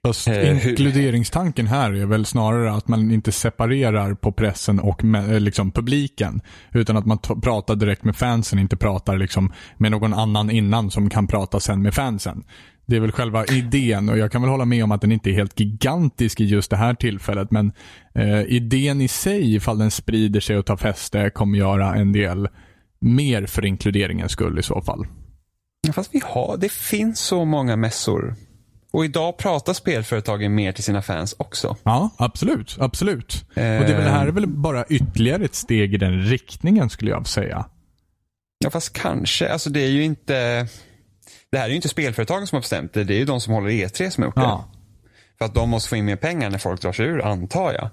Fast 0.07 0.29
Eh, 0.29 0.69
inkluderingstanken 0.69 1.67
här 1.67 1.93
är 1.93 2.07
väl 2.07 2.27
snarare 2.27 2.73
att 2.73 2.89
man 2.89 3.11
inte 3.11 3.33
separerar 3.33 4.15
på 4.15 4.33
pressen 4.33 4.81
och 4.81 5.05
med, 5.05 5.33
eh, 5.33 5.41
liksom 5.41 5.71
publiken. 5.71 6.41
Utan 6.73 6.97
att 6.97 7.07
man 7.07 7.19
pratar 7.19 7.77
direkt 7.77 8.05
med 8.05 8.17
fansen, 8.17 8.59
inte 8.59 8.77
pratar 8.77 9.17
liksom 9.17 9.53
med 9.77 9.91
någon 9.91 10.15
annan 10.15 10.51
innan 10.51 10.91
som 10.91 11.11
kan 11.11 11.27
prata 11.27 11.61
sen 11.61 11.83
med 11.83 11.95
fansen. 11.95 12.45
Det 12.87 12.97
är 12.97 13.01
väl 13.01 13.13
själva 13.13 13.45
idén 13.45 14.09
och 14.09 14.19
jag 14.19 14.33
kan 14.33 14.43
väl 14.43 14.51
hålla 14.51 14.65
med 14.65 14.85
om 14.85 14.93
att 14.93 15.01
den 15.01 15.13
inte 15.13 15.31
är 15.31 15.35
helt 15.35 15.61
gigantisk 15.61 16.41
i 16.41 16.45
just 16.45 16.71
det 16.71 16.77
här 16.77 16.95
tillfället. 16.95 17.51
Men 17.51 17.73
eh, 18.15 18.43
idén 18.43 19.01
i 19.01 19.09
sig, 19.09 19.55
ifall 19.55 19.79
den 19.79 19.91
sprider 19.91 20.41
sig 20.41 20.59
och 20.59 20.67
tar 20.67 20.77
fäste, 20.77 21.31
kommer 21.31 21.59
göra 21.59 21.95
en 21.95 22.13
del 22.13 22.49
mer 23.01 23.47
för 23.47 23.65
inkluderingens 23.65 24.33
skull 24.33 24.59
i 24.59 24.63
så 24.63 24.83
fall. 24.83 25.07
Fast 25.93 26.15
vi 26.15 26.21
har, 26.25 26.57
det 26.57 26.73
finns 26.73 27.21
så 27.21 27.45
många 27.45 27.77
mässor. 27.77 28.35
Och 28.97 29.05
idag 29.05 29.37
pratar 29.39 29.73
spelföretagen 29.73 30.55
mer 30.55 30.73
till 30.73 30.85
sina 30.85 31.03
fans 31.03 31.35
också. 31.39 31.77
Ja, 31.83 32.11
absolut. 32.17 32.77
Absolut. 32.81 33.45
Och 33.49 33.55
det, 33.55 33.79
väl, 33.79 34.05
det 34.05 34.11
här 34.11 34.27
är 34.27 34.31
väl 34.33 34.47
bara 34.47 34.85
ytterligare 34.85 35.45
ett 35.45 35.55
steg 35.55 35.95
i 35.95 35.97
den 35.97 36.23
riktningen 36.23 36.91
skulle 36.91 37.11
jag 37.11 37.27
säga. 37.29 37.67
Ja 38.59 38.71
fast 38.71 38.93
kanske, 38.93 39.49
alltså 39.53 39.71
det 39.71 39.81
är 39.81 39.89
ju 39.89 40.05
inte 40.05 40.69
Det 41.51 41.59
här 41.59 41.65
är 41.65 41.69
ju 41.69 41.77
inte 41.77 41.89
spelföretagen 41.89 42.47
som 42.47 42.57
har 42.57 42.61
bestämt 42.61 42.93
det, 42.93 43.05
det 43.05 43.15
är 43.15 43.19
ju 43.19 43.25
de 43.25 43.41
som 43.41 43.55
håller 43.55 43.71
E3 43.71 44.11
som 44.11 44.23
har 44.23 44.29
gjort 44.29 44.37
Ja. 44.37 44.65
det. 44.73 44.79
För 45.39 45.45
att 45.45 45.55
de 45.55 45.71
måste 45.71 45.89
få 45.89 45.97
in 45.97 46.05
mer 46.05 46.17
pengar 46.17 46.51
när 46.51 46.59
folk 46.59 46.83
drar 46.83 46.93
sig 46.93 47.07
ur, 47.07 47.23
antar 47.25 47.73
jag. 47.73 47.91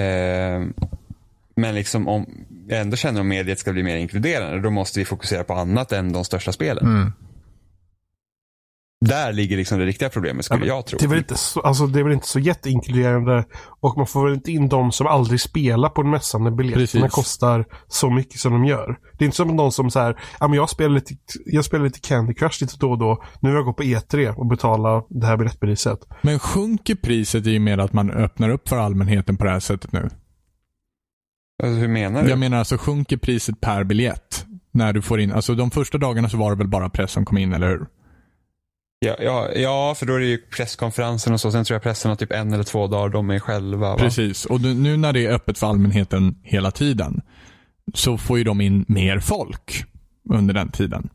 Eh, 0.00 0.62
men 1.56 1.74
liksom 1.74 2.08
om 2.08 2.46
jag 2.68 2.80
ändå 2.80 2.96
känner 2.96 3.20
om 3.20 3.28
mediet 3.28 3.58
ska 3.58 3.72
bli 3.72 3.82
mer 3.82 3.96
inkluderande, 3.96 4.60
då 4.60 4.70
måste 4.70 4.98
vi 4.98 5.04
fokusera 5.04 5.44
på 5.44 5.54
annat 5.54 5.92
än 5.92 6.12
de 6.12 6.24
största 6.24 6.52
spelen. 6.52 6.86
Mm. 6.86 7.12
Där 9.04 9.32
ligger 9.32 9.56
liksom 9.56 9.78
det 9.78 9.84
riktiga 9.84 10.08
problemet 10.08 10.44
skulle 10.44 10.66
jag 10.66 10.86
tro. 10.86 10.98
Det 10.98 11.04
är, 11.04 11.08
väl 11.08 11.18
inte 11.18 11.34
så, 11.34 11.60
alltså, 11.60 11.86
det 11.86 12.00
är 12.00 12.04
väl 12.04 12.12
inte 12.12 12.26
så 12.26 12.38
jätteinkluderande 12.38 13.44
och 13.80 13.96
man 13.96 14.06
får 14.06 14.24
väl 14.24 14.34
inte 14.34 14.52
in 14.52 14.68
de 14.68 14.92
som 14.92 15.06
aldrig 15.06 15.40
spelar 15.40 15.88
på 15.88 16.00
en 16.00 16.10
mässa 16.10 16.38
när 16.38 16.50
biljetterna 16.50 16.82
Precis. 16.82 17.12
kostar 17.12 17.64
så 17.88 18.10
mycket 18.10 18.40
som 18.40 18.52
de 18.52 18.64
gör. 18.64 18.98
Det 19.18 19.24
är 19.24 19.26
inte 19.26 19.36
som 19.36 19.56
någon 19.56 19.72
som 19.72 19.90
säger, 19.90 20.20
ja 20.40 20.48
men 20.48 20.56
jag 20.56 20.70
spelar 20.70 20.94
lite, 20.94 21.14
jag 21.46 21.64
spelar 21.64 21.84
lite 21.84 22.00
Candy 22.00 22.34
Crush 22.34 22.62
lite 22.62 22.76
då 22.78 22.90
och 22.90 22.98
då. 22.98 23.24
Nu 23.40 23.48
har 23.48 23.56
jag 23.56 23.64
gått 23.64 23.76
på 23.76 23.82
E3 23.82 24.34
och 24.34 24.46
betalat 24.46 25.06
det 25.10 25.26
här 25.26 25.36
biljettpriset. 25.36 25.98
Men 26.22 26.38
sjunker 26.38 26.94
priset 26.94 27.46
i 27.46 27.58
och 27.58 27.62
med 27.62 27.80
att 27.80 27.92
man 27.92 28.10
öppnar 28.10 28.50
upp 28.50 28.68
för 28.68 28.76
allmänheten 28.76 29.36
på 29.36 29.44
det 29.44 29.50
här 29.50 29.60
sättet 29.60 29.92
nu? 29.92 30.10
Alltså, 31.62 31.80
hur 31.80 31.88
menar 31.88 32.22
du? 32.22 32.30
Jag 32.30 32.38
menar 32.38 32.58
alltså 32.58 32.76
sjunker 32.76 33.16
priset 33.16 33.60
per 33.60 33.84
biljett? 33.84 34.46
När 34.72 34.92
du 34.92 35.02
får 35.02 35.20
in, 35.20 35.32
alltså 35.32 35.54
de 35.54 35.70
första 35.70 35.98
dagarna 35.98 36.28
så 36.28 36.36
var 36.36 36.50
det 36.50 36.56
väl 36.56 36.68
bara 36.68 36.90
press 36.90 37.12
som 37.12 37.24
kom 37.24 37.38
in, 37.38 37.52
eller 37.52 37.68
hur? 37.68 37.86
Ja, 39.04 39.16
ja, 39.20 39.48
ja, 39.54 39.94
för 39.98 40.06
då 40.06 40.14
är 40.14 40.18
det 40.20 40.26
ju 40.26 40.38
presskonferensen 40.38 41.32
och 41.32 41.40
så. 41.40 41.52
Sen 41.52 41.64
tror 41.64 41.74
jag 41.74 41.82
pressen 41.82 42.08
har 42.08 42.16
typ 42.16 42.32
en 42.32 42.52
eller 42.52 42.64
två 42.64 42.86
dagar 42.86 43.08
de 43.08 43.30
är 43.30 43.38
själva. 43.38 43.90
Va? 43.90 43.98
Precis, 43.98 44.44
och 44.44 44.60
nu 44.60 44.96
när 44.96 45.12
det 45.12 45.26
är 45.26 45.32
öppet 45.32 45.58
för 45.58 45.66
allmänheten 45.66 46.34
hela 46.42 46.70
tiden 46.70 47.20
så 47.94 48.18
får 48.18 48.38
ju 48.38 48.44
de 48.44 48.60
in 48.60 48.84
mer 48.88 49.18
folk 49.18 49.84
under 50.30 50.54
den 50.54 50.68
tiden. 50.68 51.08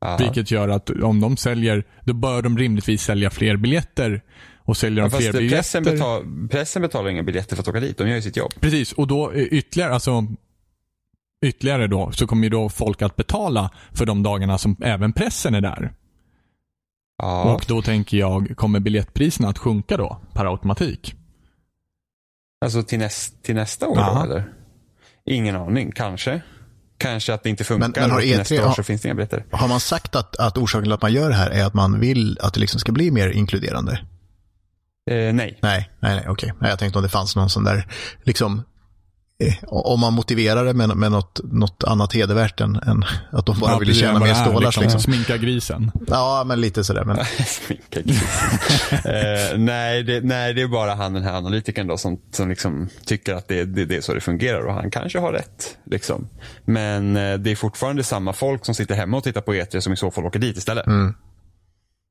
Ja. 0.00 0.16
Vilket 0.20 0.50
gör 0.50 0.68
att 0.68 0.90
om 0.90 1.20
de 1.20 1.36
säljer, 1.36 1.84
då 2.04 2.12
bör 2.14 2.42
de 2.42 2.58
rimligtvis 2.58 3.02
sälja 3.02 3.30
fler 3.30 3.56
biljetter. 3.56 4.22
Och 4.58 4.76
säljer 4.76 4.98
Ja, 4.98 5.04
de 5.04 5.10
fast 5.10 5.22
fler 5.22 5.32
biljetter. 5.32 5.56
pressen, 5.56 5.84
betal, 5.84 6.48
pressen 6.50 6.82
betalar 6.82 7.10
inga 7.10 7.22
biljetter 7.22 7.56
för 7.56 7.62
att 7.62 7.68
åka 7.68 7.80
dit. 7.80 7.98
De 7.98 8.08
gör 8.08 8.16
ju 8.16 8.22
sitt 8.22 8.36
jobb. 8.36 8.52
Precis, 8.60 8.92
och 8.92 9.06
då 9.06 9.32
eh, 9.32 9.42
ytterligare, 9.42 9.94
alltså 9.94 10.26
ytterligare 11.46 11.86
då, 11.86 12.12
så 12.12 12.26
kommer 12.26 12.42
ju 12.44 12.50
då 12.50 12.68
folk 12.68 13.02
att 13.02 13.16
betala 13.16 13.70
för 13.92 14.06
de 14.06 14.22
dagarna 14.22 14.58
som 14.58 14.76
även 14.82 15.12
pressen 15.12 15.54
är 15.54 15.60
där. 15.60 15.92
Ja. 17.18 17.54
Och 17.54 17.64
då 17.68 17.82
tänker 17.82 18.16
jag, 18.16 18.52
kommer 18.56 18.80
biljettpriserna 18.80 19.48
att 19.48 19.58
sjunka 19.58 19.96
då 19.96 20.20
per 20.32 20.44
automatik? 20.52 21.14
Alltså 22.64 22.82
till, 22.82 22.98
näst, 22.98 23.42
till 23.42 23.54
nästa 23.54 23.88
år 23.88 23.98
Aha. 23.98 24.14
då 24.26 24.32
eller? 24.32 24.52
Ingen 25.24 25.56
aning, 25.56 25.92
kanske. 25.92 26.40
Kanske 26.98 27.34
att 27.34 27.42
det 27.42 27.50
inte 27.50 27.64
funkar. 27.64 27.88
Men- 27.88 27.92
men 27.96 28.10
har 28.10 28.16
och 28.18 28.22
till 28.22 28.32
E3 28.34 28.38
nästa 28.38 28.54
år 28.62 28.66
har- 28.66 28.74
så 28.74 28.82
finns 28.82 29.02
det 29.02 29.08
inga 29.08 29.14
biljetter. 29.14 29.44
Har 29.52 29.68
man 29.68 29.80
sagt 29.80 30.16
att, 30.16 30.36
att 30.36 30.58
orsaken 30.58 30.84
till 30.84 30.92
att 30.92 31.02
man 31.02 31.12
gör 31.12 31.28
det 31.28 31.34
här 31.34 31.50
är 31.50 31.64
att 31.64 31.74
man 31.74 32.00
vill 32.00 32.38
att 32.40 32.54
det 32.54 32.60
liksom 32.60 32.80
ska 32.80 32.92
bli 32.92 33.10
mer 33.10 33.28
inkluderande? 33.28 33.92
Eh, 35.10 35.16
nej. 35.34 35.34
Nej, 35.34 35.58
nej, 35.62 35.90
nej 36.16 36.24
okej. 36.28 36.52
Nej, 36.60 36.70
Jag 36.70 36.78
tänkte 36.78 36.98
om 36.98 37.02
det 37.02 37.08
fanns 37.08 37.36
någon 37.36 37.50
sån 37.50 37.64
där, 37.64 37.88
liksom, 38.22 38.62
om 39.66 40.00
man 40.00 40.12
motiverar 40.12 40.64
det 40.64 40.74
med, 40.74 40.96
med 40.96 41.12
något, 41.12 41.40
något 41.44 41.84
annat 41.84 42.12
hedervärt 42.12 42.60
än, 42.60 42.76
än 42.76 43.04
att 43.32 43.46
de 43.46 43.58
bara 43.60 43.72
Ja, 43.72 43.78
ville 43.78 43.94
tjäna 43.94 44.18
mer 44.18 44.34
stålar. 44.34 44.60
liksom, 44.60 44.82
Liksom. 44.82 45.00
Sminka 45.00 45.36
grisen. 45.36 45.90
Ja, 46.06 46.42
men 46.46 46.60
lite 46.60 46.84
sådär. 46.84 47.04
Men, 47.04 47.16
Sminka 47.46 48.00
grisen. 48.00 48.28
eh, 49.14 49.58
nej, 49.58 50.02
det, 50.02 50.20
nej, 50.24 50.54
det 50.54 50.62
är 50.62 50.68
bara 50.68 50.94
han 50.94 51.12
den 51.12 51.22
här 51.22 51.32
analytikern 51.32 51.86
då 51.86 51.96
som, 51.96 52.18
som 52.32 52.48
liksom 52.48 52.88
tycker 53.06 53.34
att 53.34 53.48
det, 53.48 53.64
det, 53.64 53.84
det 53.84 53.96
är 53.96 54.00
så 54.00 54.14
det 54.14 54.20
fungerar 54.20 54.60
och 54.66 54.74
han 54.74 54.90
kanske 54.90 55.18
har 55.18 55.32
rätt. 55.32 55.76
Liksom. 55.90 56.28
Men 56.64 57.16
eh, 57.16 57.34
det 57.38 57.50
är 57.50 57.56
fortfarande 57.56 58.04
samma 58.04 58.32
folk 58.32 58.64
som 58.64 58.74
sitter 58.74 58.94
hemma 58.94 59.16
och 59.16 59.24
tittar 59.24 59.40
på 59.40 59.54
E3 59.54 59.80
som 59.80 59.92
i 59.92 59.96
så 59.96 60.10
fall 60.10 60.24
åker 60.24 60.38
dit 60.38 60.56
istället. 60.56 60.86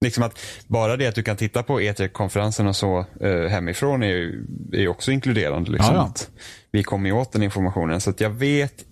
Liksom 0.02 0.24
att 0.24 0.40
bara 0.68 0.98
det 0.98 1.08
att 1.08 1.16
du 1.16 1.24
kan 1.24 1.38
titta 1.38 1.64
på 1.64 1.80
E3-konferensen 1.80 2.68
och 2.68 2.76
så 2.76 3.06
eh, 3.22 3.50
hemifrån 3.50 4.04
är 4.04 4.08
ju 4.08 4.46
är 4.74 4.88
också 4.88 5.12
inkluderande. 5.12 5.72
Liksom. 5.72 5.96
Ja, 5.96 6.02
ja. 6.02 6.08
Att 6.08 6.30
vi 6.72 6.84
kommer 6.84 7.10
ju 7.10 7.16
åt 7.16 7.32
den 7.32 7.44
informationen. 7.44 8.02
Så 8.02 8.10
att 8.10 8.22
jag 8.22 8.30
vet 8.30 8.86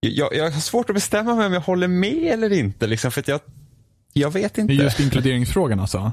jag, 0.00 0.34
jag 0.34 0.50
har 0.50 0.60
svårt 0.60 0.90
att 0.90 0.94
bestämma 0.94 1.34
mig 1.34 1.46
om 1.46 1.52
jag 1.52 1.60
håller 1.60 1.88
med 1.88 2.32
eller 2.32 2.52
inte. 2.52 2.86
Liksom, 2.86 3.10
för 3.10 3.24
jag, 3.26 3.40
jag 4.12 4.30
vet 4.30 4.58
inte. 4.58 4.72
är 4.72 4.84
just 4.84 5.00
inkluderingsfrågan 5.00 5.80
alltså. 5.80 6.12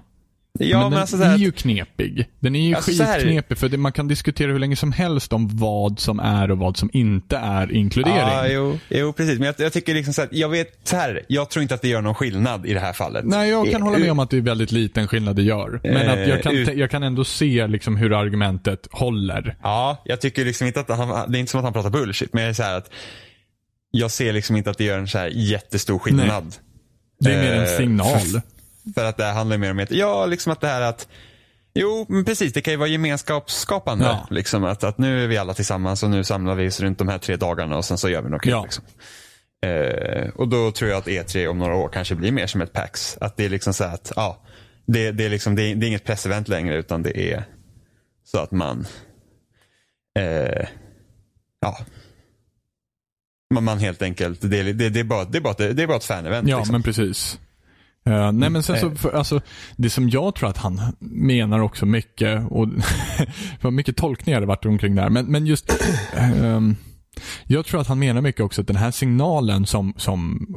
Ja, 0.60 0.82
men 0.82 0.91
den 0.91 0.99
alltså, 0.99 1.18
så 1.18 1.24
är 1.24 1.38
ju 1.38 1.51
knepig. 1.51 2.30
Den 2.39 2.55
är 2.55 2.68
ju 2.68 2.76
Alltså, 2.76 2.91
skitknepig 3.03 3.58
för 3.58 3.70
det, 3.70 3.78
man 3.78 3.91
kan 3.91 4.08
diskutera 4.08 4.51
hur 4.51 4.60
länge 4.60 4.76
som 4.76 4.91
helst 4.91 5.34
om 5.34 5.58
vad 5.58 5.99
som 5.99 6.20
är 6.20 6.51
och 6.51 6.58
vad 6.58 6.78
som 6.78 6.89
inte 6.93 7.38
är 7.38 7.72
inkludering. 7.72 8.18
Ja, 8.18 8.47
jo, 8.47 8.80
jo, 8.89 9.14
precis. 9.14 9.39
Men 9.39 9.45
jag, 9.45 9.55
jag 9.58 9.74
tycker 9.74 9.93
liksom 9.93 10.14
så 10.14 10.22
här, 10.22 10.30
jag 10.32 10.49
vet 10.49 10.80
så 10.84 10.95
här, 10.95 11.22
jag 11.28 11.49
tror 11.49 11.64
inte 11.64 11.76
att 11.76 11.82
det 11.82 11.88
gör 11.88 12.01
någon 12.01 12.16
skillnad 12.16 12.66
i 12.66 12.74
det 12.74 12.80
här 12.80 12.93
fallet. 12.93 13.26
Nej, 13.26 13.49
jag 13.49 13.72
kan 13.72 13.82
hålla 13.82 13.97
med 13.97 14.08
Eh, 14.08 14.12
om 14.12 14.20
att 14.20 14.30
det 14.30 14.38
är 14.38 14.41
väldigt 14.41 14.72
liten 14.72 15.08
skillnad 15.08 15.36
det 15.36 15.43
gör. 15.43 15.80
Men 15.84 16.10
att 16.10 16.28
jag 16.28 16.43
kan, 16.43 16.55
Eh, 16.55 16.70
jag 16.74 16.91
kan 16.91 17.03
ändå 17.03 17.24
se 17.24 17.68
liksom 17.68 17.95
hur 17.97 18.14
argumentet 18.14 18.88
håller. 18.91 19.58
Ja, 19.64 20.01
jag 20.05 20.22
tycker 20.22 20.45
liksom 20.45 20.68
inte 20.68 20.80
att 20.80 20.89
han, 20.89 21.32
det 21.32 21.38
är 21.38 21.39
inte 21.39 21.51
som 21.51 21.58
att 21.60 21.64
han 21.64 21.74
pratar 21.74 21.89
bullshit, 21.89 22.34
men 22.34 22.43
jag 22.43 22.49
är 22.49 22.53
så 22.53 22.64
att 22.64 22.89
jag 23.91 24.12
ser 24.12 24.34
liksom 24.34 24.55
inte 24.55 24.70
att 24.70 24.78
det 24.78 24.84
gör 24.84 24.99
en 24.99 25.08
så 25.08 25.18
här 25.18 25.28
jättestor 25.34 25.99
skillnad. 25.99 26.55
Det 27.20 27.34
är 27.34 27.41
mer 27.41 27.53
en 27.53 27.64
Eh, 27.64 27.78
signal. 27.78 28.20
För, 28.20 28.41
för 28.96 29.06
att 29.06 29.18
det 29.18 29.24
här 29.24 29.34
handlar 29.34 29.58
mer 29.58 29.72
om 29.72 29.80
att, 29.80 29.92
ja, 29.92 30.26
liksom 30.26 30.52
att 30.52 30.62
det 30.62 30.68
här 30.68 30.82
att 30.82 31.08
Jo, 31.80 32.06
men 32.10 32.26
precis. 32.26 32.54
Det 32.54 32.62
kan 32.62 32.74
ju 32.74 32.78
vara 32.78 32.90
gemenskapsskapande. 32.90 34.06
Ja. 34.06 34.28
Liksom, 34.30 34.64
att, 34.64 34.84
att 34.84 34.98
nu 34.98 35.24
är 35.24 35.28
vi 35.28 35.38
alla 35.38 35.54
tillsammans 35.54 36.04
och 36.04 36.10
nu 36.10 36.24
samlar 36.24 36.56
vi 36.56 36.68
oss 36.70 36.80
runt 36.80 36.98
de 36.98 37.08
här 37.08 37.18
tre 37.18 37.36
dagarna 37.36 37.78
och 37.78 37.86
sen 37.86 37.98
så 37.98 38.10
gör 38.10 38.22
vi 38.22 38.30
något 38.30 38.42
kul. 38.42 38.52
Ja. 38.52 38.64
Liksom. 38.64 38.84
Eh, 39.66 40.30
och 40.30 40.48
då 40.48 40.72
tror 40.72 40.90
jag 40.92 40.98
att 40.98 41.08
E3 41.08 41.48
om 41.48 41.58
några 41.60 41.76
år 41.76 41.90
kanske 41.94 42.16
blir 42.16 42.32
mer 42.32 42.48
som 42.48 42.62
ett 42.62 42.74
PAX. 42.74 43.18
Att 43.22 43.38
det 43.38 43.46
är 43.46 43.50
liksom 43.50 43.74
så 43.74 43.84
att, 43.84 44.12
ja, 44.16 44.44
det, 44.88 45.12
det, 45.12 45.26
är 45.26 45.30
liksom, 45.30 45.56
det, 45.56 45.74
det 45.74 45.86
är 45.86 45.88
inget 45.88 46.04
pressevent 46.04 46.48
längre 46.48 46.76
utan 46.78 47.04
det 47.04 47.32
är 47.34 47.44
så 48.24 48.40
att 48.40 48.52
man, 48.52 48.88
eh, 50.20 50.68
ja, 51.62 51.78
man, 53.54 53.64
man 53.64 53.78
helt 53.80 54.02
enkelt, 54.02 54.42
det, 54.42 54.74
det, 54.74 54.90
det, 54.90 55.00
är 55.00 55.04
bara, 55.04 55.26
det, 55.26 55.38
är 55.38 55.42
bara, 55.42 55.52
ett- 55.52 55.78
det 55.78 55.84
är 55.84 55.88
bara 55.88 55.98
ett 55.98 56.04
fan-event. 56.04 56.50
Ja, 56.50 56.58
liksom. 56.58 56.72
men 56.74 56.84
precis. 56.84 57.40
Eh, 58.08 58.32
nej 58.32 58.49
men 58.49 58.64
sen 58.64 58.80
så, 58.80 58.95
för, 58.95 59.12
alltså, 59.12 59.41
det 59.76 59.89
som 59.89 60.10
jag 60.10 60.36
tror 60.36 60.49
att 60.49 60.58
han 60.58 60.82
menar 60.99 61.60
också 61.60 61.86
mycket, 61.86 62.51
och 62.51 62.68
var 63.62 63.72
mycket 63.72 63.97
tolkningar 63.97 64.39
det 64.41 64.47
varit 64.47 64.66
omkring 64.66 64.95
där, 64.95 65.10
men, 65.10 65.26
men 65.26 65.45
just 65.45 65.74
ehm, 66.14 66.76
jag 67.43 67.66
tror 67.66 67.82
att 67.82 67.88
han 67.88 67.99
menar 67.99 68.22
mycket 68.22 68.41
också 68.41 68.62
att 68.62 68.68
den 68.68 68.76
här 68.76 68.91
signalen 68.91 69.66
som, 69.66 69.93
som, 69.97 70.47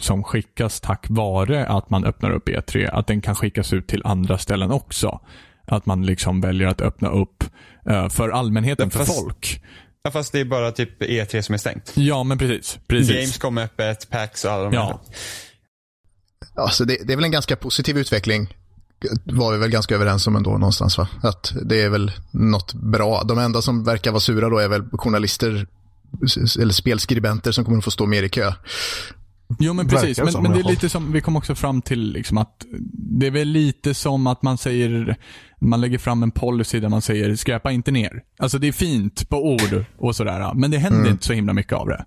som 0.00 0.24
skickas 0.24 0.80
tack 0.80 1.06
vare 1.08 1.66
att 1.66 1.90
man 1.90 2.04
öppnar 2.04 2.30
upp 2.30 2.48
E3, 2.48 2.90
att 2.92 3.06
den 3.06 3.20
kan 3.20 3.34
skickas 3.34 3.72
ut 3.72 3.88
till 3.88 4.02
andra 4.04 4.38
ställen 4.38 4.70
också. 4.70 5.20
Att 5.66 5.86
man 5.86 6.06
liksom 6.06 6.40
väljer 6.40 6.68
att 6.68 6.80
öppna 6.80 7.08
upp 7.08 7.44
eh, 7.88 8.08
för 8.08 8.28
allmänheten, 8.28 8.90
för 8.90 8.98
Fast- 8.98 9.22
folk. 9.22 9.62
Ja, 10.02 10.10
fast 10.10 10.32
det 10.32 10.40
är 10.40 10.44
bara 10.44 10.72
typ 10.72 11.02
E3 11.02 11.42
som 11.42 11.52
är 11.54 11.58
stängt. 11.58 11.92
Ja, 11.96 12.24
men 12.24 12.38
precis. 12.38 12.78
precis. 12.86 13.16
Gamescom 13.16 13.58
är 13.58 13.64
öppet, 13.64 14.10
PAX 14.10 14.44
och 14.44 14.50
alla 14.50 14.70
de 14.70 14.76
här. 14.76 14.96
Ja. 16.54 16.62
Alltså 16.62 16.84
det, 16.84 16.96
det 17.06 17.12
är 17.12 17.16
väl 17.16 17.24
en 17.24 17.30
ganska 17.30 17.56
positiv 17.56 17.98
utveckling. 17.98 18.56
Var 19.24 19.52
vi 19.52 19.58
väl 19.58 19.70
ganska 19.70 19.94
överens 19.94 20.26
om 20.26 20.36
ändå 20.36 20.50
någonstans 20.50 20.98
va? 20.98 21.08
Att 21.22 21.52
det 21.62 21.82
är 21.82 21.88
väl 21.88 22.12
något 22.30 22.74
bra. 22.74 23.22
De 23.22 23.38
enda 23.38 23.62
som 23.62 23.84
verkar 23.84 24.10
vara 24.10 24.20
sura 24.20 24.48
då 24.48 24.58
är 24.58 24.68
väl 24.68 24.82
journalister 24.92 25.66
eller 26.60 26.72
spelskribenter 26.72 27.52
som 27.52 27.64
kommer 27.64 27.78
att 27.78 27.84
få 27.84 27.90
stå 27.90 28.06
mer 28.06 28.22
i 28.22 28.28
kö. 28.28 28.52
Jo 29.58 29.72
men 29.72 29.88
precis, 29.88 30.18
men, 30.18 30.32
som 30.32 30.42
men 30.42 30.52
det 30.52 30.60
är 30.60 30.70
lite 30.70 30.88
som, 30.88 31.12
vi 31.12 31.20
kom 31.20 31.36
också 31.36 31.54
fram 31.54 31.82
till 31.82 32.12
liksom 32.12 32.38
att 32.38 32.66
det 32.92 33.26
är 33.26 33.30
väl 33.30 33.48
lite 33.48 33.94
som 33.94 34.26
att 34.26 34.42
man 34.42 34.58
säger, 34.58 35.16
man 35.60 35.80
lägger 35.80 35.98
fram 35.98 36.22
en 36.22 36.30
policy 36.30 36.80
där 36.80 36.88
man 36.88 37.02
säger 37.02 37.36
skräpa 37.36 37.70
inte 37.70 37.90
ner. 37.90 38.22
Alltså 38.38 38.58
det 38.58 38.68
är 38.68 38.72
fint 38.72 39.28
på 39.28 39.36
ord 39.36 39.84
och 39.98 40.16
sådär, 40.16 40.54
men 40.54 40.70
det 40.70 40.78
händer 40.78 41.10
inte 41.10 41.26
så 41.26 41.32
himla 41.32 41.52
mycket 41.52 41.72
av 41.72 41.88
det. 41.88 42.04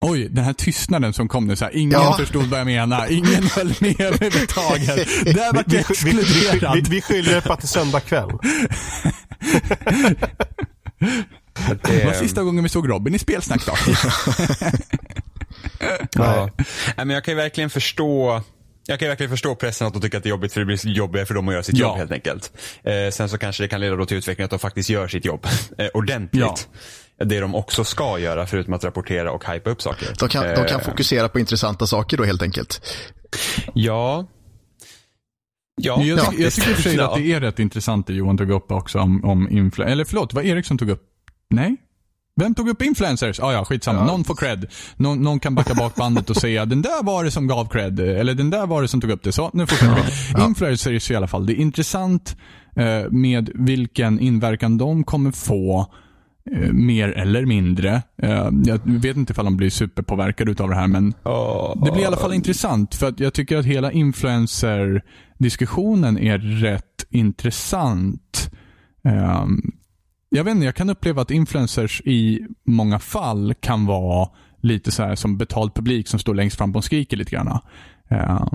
Oj, 0.00 0.28
den 0.28 0.44
här 0.44 0.52
tystnaden 0.52 1.12
som 1.12 1.28
kom 1.28 1.46
nu, 1.46 1.56
så 1.56 1.64
här, 1.64 1.76
ingen 1.76 1.92
Ja. 1.92 2.16
förstod 2.18 2.44
vad 2.46 2.60
jag 2.60 2.66
menar, 2.66 3.06
ingen 3.12 3.42
höll 3.56 3.74
med 3.80 4.00
överhuvudtaget. 4.00 4.96
Där 5.24 5.52
var 5.52 5.64
Vi, 5.66 5.76
jag 5.76 5.84
vi, 5.88 6.10
vi, 6.10 6.16
vi, 6.16 6.48
exkluderad. 6.50 6.88
vi, 6.88 7.00
skyller 7.02 7.40
på 7.40 7.52
att 7.52 7.60
det 7.60 7.64
är 7.64 7.68
söndag 7.68 8.00
kväll. 8.00 8.28
Det 11.82 12.04
var 12.04 12.12
sista 12.12 12.42
gången 12.42 12.62
vi 12.62 12.68
såg 12.68 12.90
Robin 12.90 13.14
i 13.14 13.18
spelsnack 13.18 13.66
då. 13.66 13.72
Ja. 16.12 16.50
Nej, 16.96 17.06
men 17.06 17.10
jag 17.10 17.24
kan 17.24 17.32
ju 17.32 17.36
verkligen 17.36 17.70
förstå 17.70 18.42
jag 18.86 18.98
kan 18.98 19.08
verkligen 19.08 19.30
förstå 19.30 19.54
pressen 19.54 19.86
att 19.86 19.92
de 19.92 20.02
tycker 20.02 20.16
att 20.18 20.22
det 20.24 20.28
är 20.28 20.30
jobbigt 20.30 20.52
för 20.52 20.60
det 20.60 20.66
blir 20.66 20.86
jobbigare 20.88 21.26
för 21.26 21.34
dem 21.34 21.48
att 21.48 21.52
göra 21.54 21.62
sitt 21.62 21.76
Ja. 21.78 21.86
jobb 21.88 21.96
helt 21.96 22.12
enkelt. 22.12 22.52
Eh, 22.84 23.10
sen 23.12 23.28
så 23.28 23.38
kanske 23.38 23.62
det 23.64 23.68
kan 23.68 23.80
leda 23.80 23.96
då 23.96 24.06
till 24.06 24.16
utveckling 24.16 24.44
att 24.44 24.50
de 24.50 24.58
faktiskt 24.58 24.90
gör 24.90 25.08
sitt 25.08 25.24
jobb 25.24 25.46
eh, 25.78 25.86
ordentligt. 25.94 26.68
Det 27.24 27.40
de 27.40 27.54
också 27.54 27.84
ska 27.84 28.18
göra 28.18 28.46
förutom 28.46 28.74
att 28.74 28.84
rapportera 28.84 29.32
och 29.32 29.44
hypa 29.52 29.70
upp 29.70 29.82
saker. 29.82 30.08
De 30.18 30.28
kan, 30.28 30.44
de 30.44 30.54
kan 30.54 30.80
Eh, 30.80 30.86
fokusera 30.86 31.28
på 31.28 31.38
intressanta 31.40 31.86
saker 31.86 32.16
då 32.16 32.24
helt 32.24 32.42
enkelt. 32.42 32.80
Ja. 33.74 34.26
Ja, 35.80 36.02
Jag, 36.02 36.18
tycker- 36.18 36.42
jag 36.42 36.52
faktiskt. 36.52 36.56
tycker 36.56 36.70
i 36.70 36.72
och 36.72 36.76
för 36.76 36.82
sig 36.82 36.94
Ja. 36.96 37.08
att 37.10 37.14
det 37.18 37.32
är 37.32 37.40
rätt 37.40 37.58
intressant 37.58 38.06
det 38.06 38.12
Johan 38.14 38.38
tog 38.38 38.50
upp 38.50 38.72
också 38.72 38.98
om, 38.98 39.24
om 39.24 39.48
influ- 39.48 39.84
Eller 39.84 40.04
förlåt, 40.04 40.34
var 40.34 40.42
Erik 40.42 40.66
som 40.66 40.78
tog 40.78 40.90
upp? 40.90 41.02
Nej? 41.50 41.76
Vem 42.40 42.54
tog 42.54 42.68
upp 42.68 42.82
influencers? 42.82 43.40
Ah, 43.40 43.52
ja, 43.52 43.64
skitsamma. 43.64 44.04
Någon 44.04 44.24
får 44.24 44.34
cred. 44.36 44.66
Någon, 44.96 45.22
någon 45.22 45.40
kan 45.40 45.54
backa 45.54 45.74
bak 45.74 45.94
bandet 45.94 46.30
och 46.30 46.36
säga 46.36 46.64
den 46.66 46.82
där 46.82 47.02
var 47.02 47.24
det 47.24 47.30
som 47.30 47.46
gav 47.46 47.68
cred. 47.68 48.00
Eller 48.00 48.34
den 48.34 48.50
där 48.50 48.66
var 48.66 48.82
det 48.82 48.88
som 48.88 49.00
tog 49.00 49.10
upp 49.10 49.22
det. 49.22 49.32
Så, 49.32 49.50
nu 49.52 49.66
fortsätter 49.66 50.34
vi. 50.38 50.44
Influencers 50.44 51.10
i 51.10 51.14
alla 51.14 51.26
fall. 51.26 51.46
Det 51.46 51.52
är 51.52 51.56
intressant 51.56 52.36
eh, 52.76 53.10
med 53.10 53.50
vilken 53.54 54.20
inverkan 54.20 54.78
de 54.78 55.04
kommer 55.04 55.30
få. 55.32 55.94
Eh, 56.52 56.72
mer 56.72 57.08
eller 57.08 57.46
mindre. 57.46 58.02
Eh, 58.22 58.50
jag 58.64 58.80
vet 58.84 59.16
inte 59.16 59.32
ifall 59.32 59.44
de 59.44 59.56
blir 59.56 59.70
superpåverkade 59.70 60.50
utav 60.50 60.68
det 60.68 60.74
här 60.74 60.88
men 60.88 61.14
det 61.84 61.92
blir 61.92 62.02
i 62.02 62.04
alla 62.04 62.16
fall 62.16 62.34
intressant 62.34 62.94
för 62.94 63.08
att 63.08 63.20
jag 63.20 63.34
tycker 63.34 63.56
att 63.56 63.64
hela 63.64 63.92
influencer-diskussionen 63.92 66.18
är 66.18 66.38
rätt 66.38 67.06
intressant. 67.10 68.50
Ehm, 69.04 69.72
jag 70.28 70.44
vet 70.44 70.54
inte, 70.54 70.64
jag 70.64 70.74
kan 70.74 70.90
uppleva 70.90 71.22
att 71.22 71.30
influencers 71.30 72.02
i 72.04 72.46
många 72.66 72.98
fall 72.98 73.54
kan 73.60 73.86
vara 73.86 74.28
lite 74.60 74.90
så 74.90 75.02
här 75.02 75.14
som 75.14 75.38
betald 75.38 75.74
publik 75.74 76.08
som 76.08 76.20
står 76.20 76.34
längst 76.34 76.56
fram 76.56 76.76
och 76.76 76.84
skriker 76.84 77.16
lite 77.16 77.30
grann. 77.30 77.58
Ehm, 78.08 78.48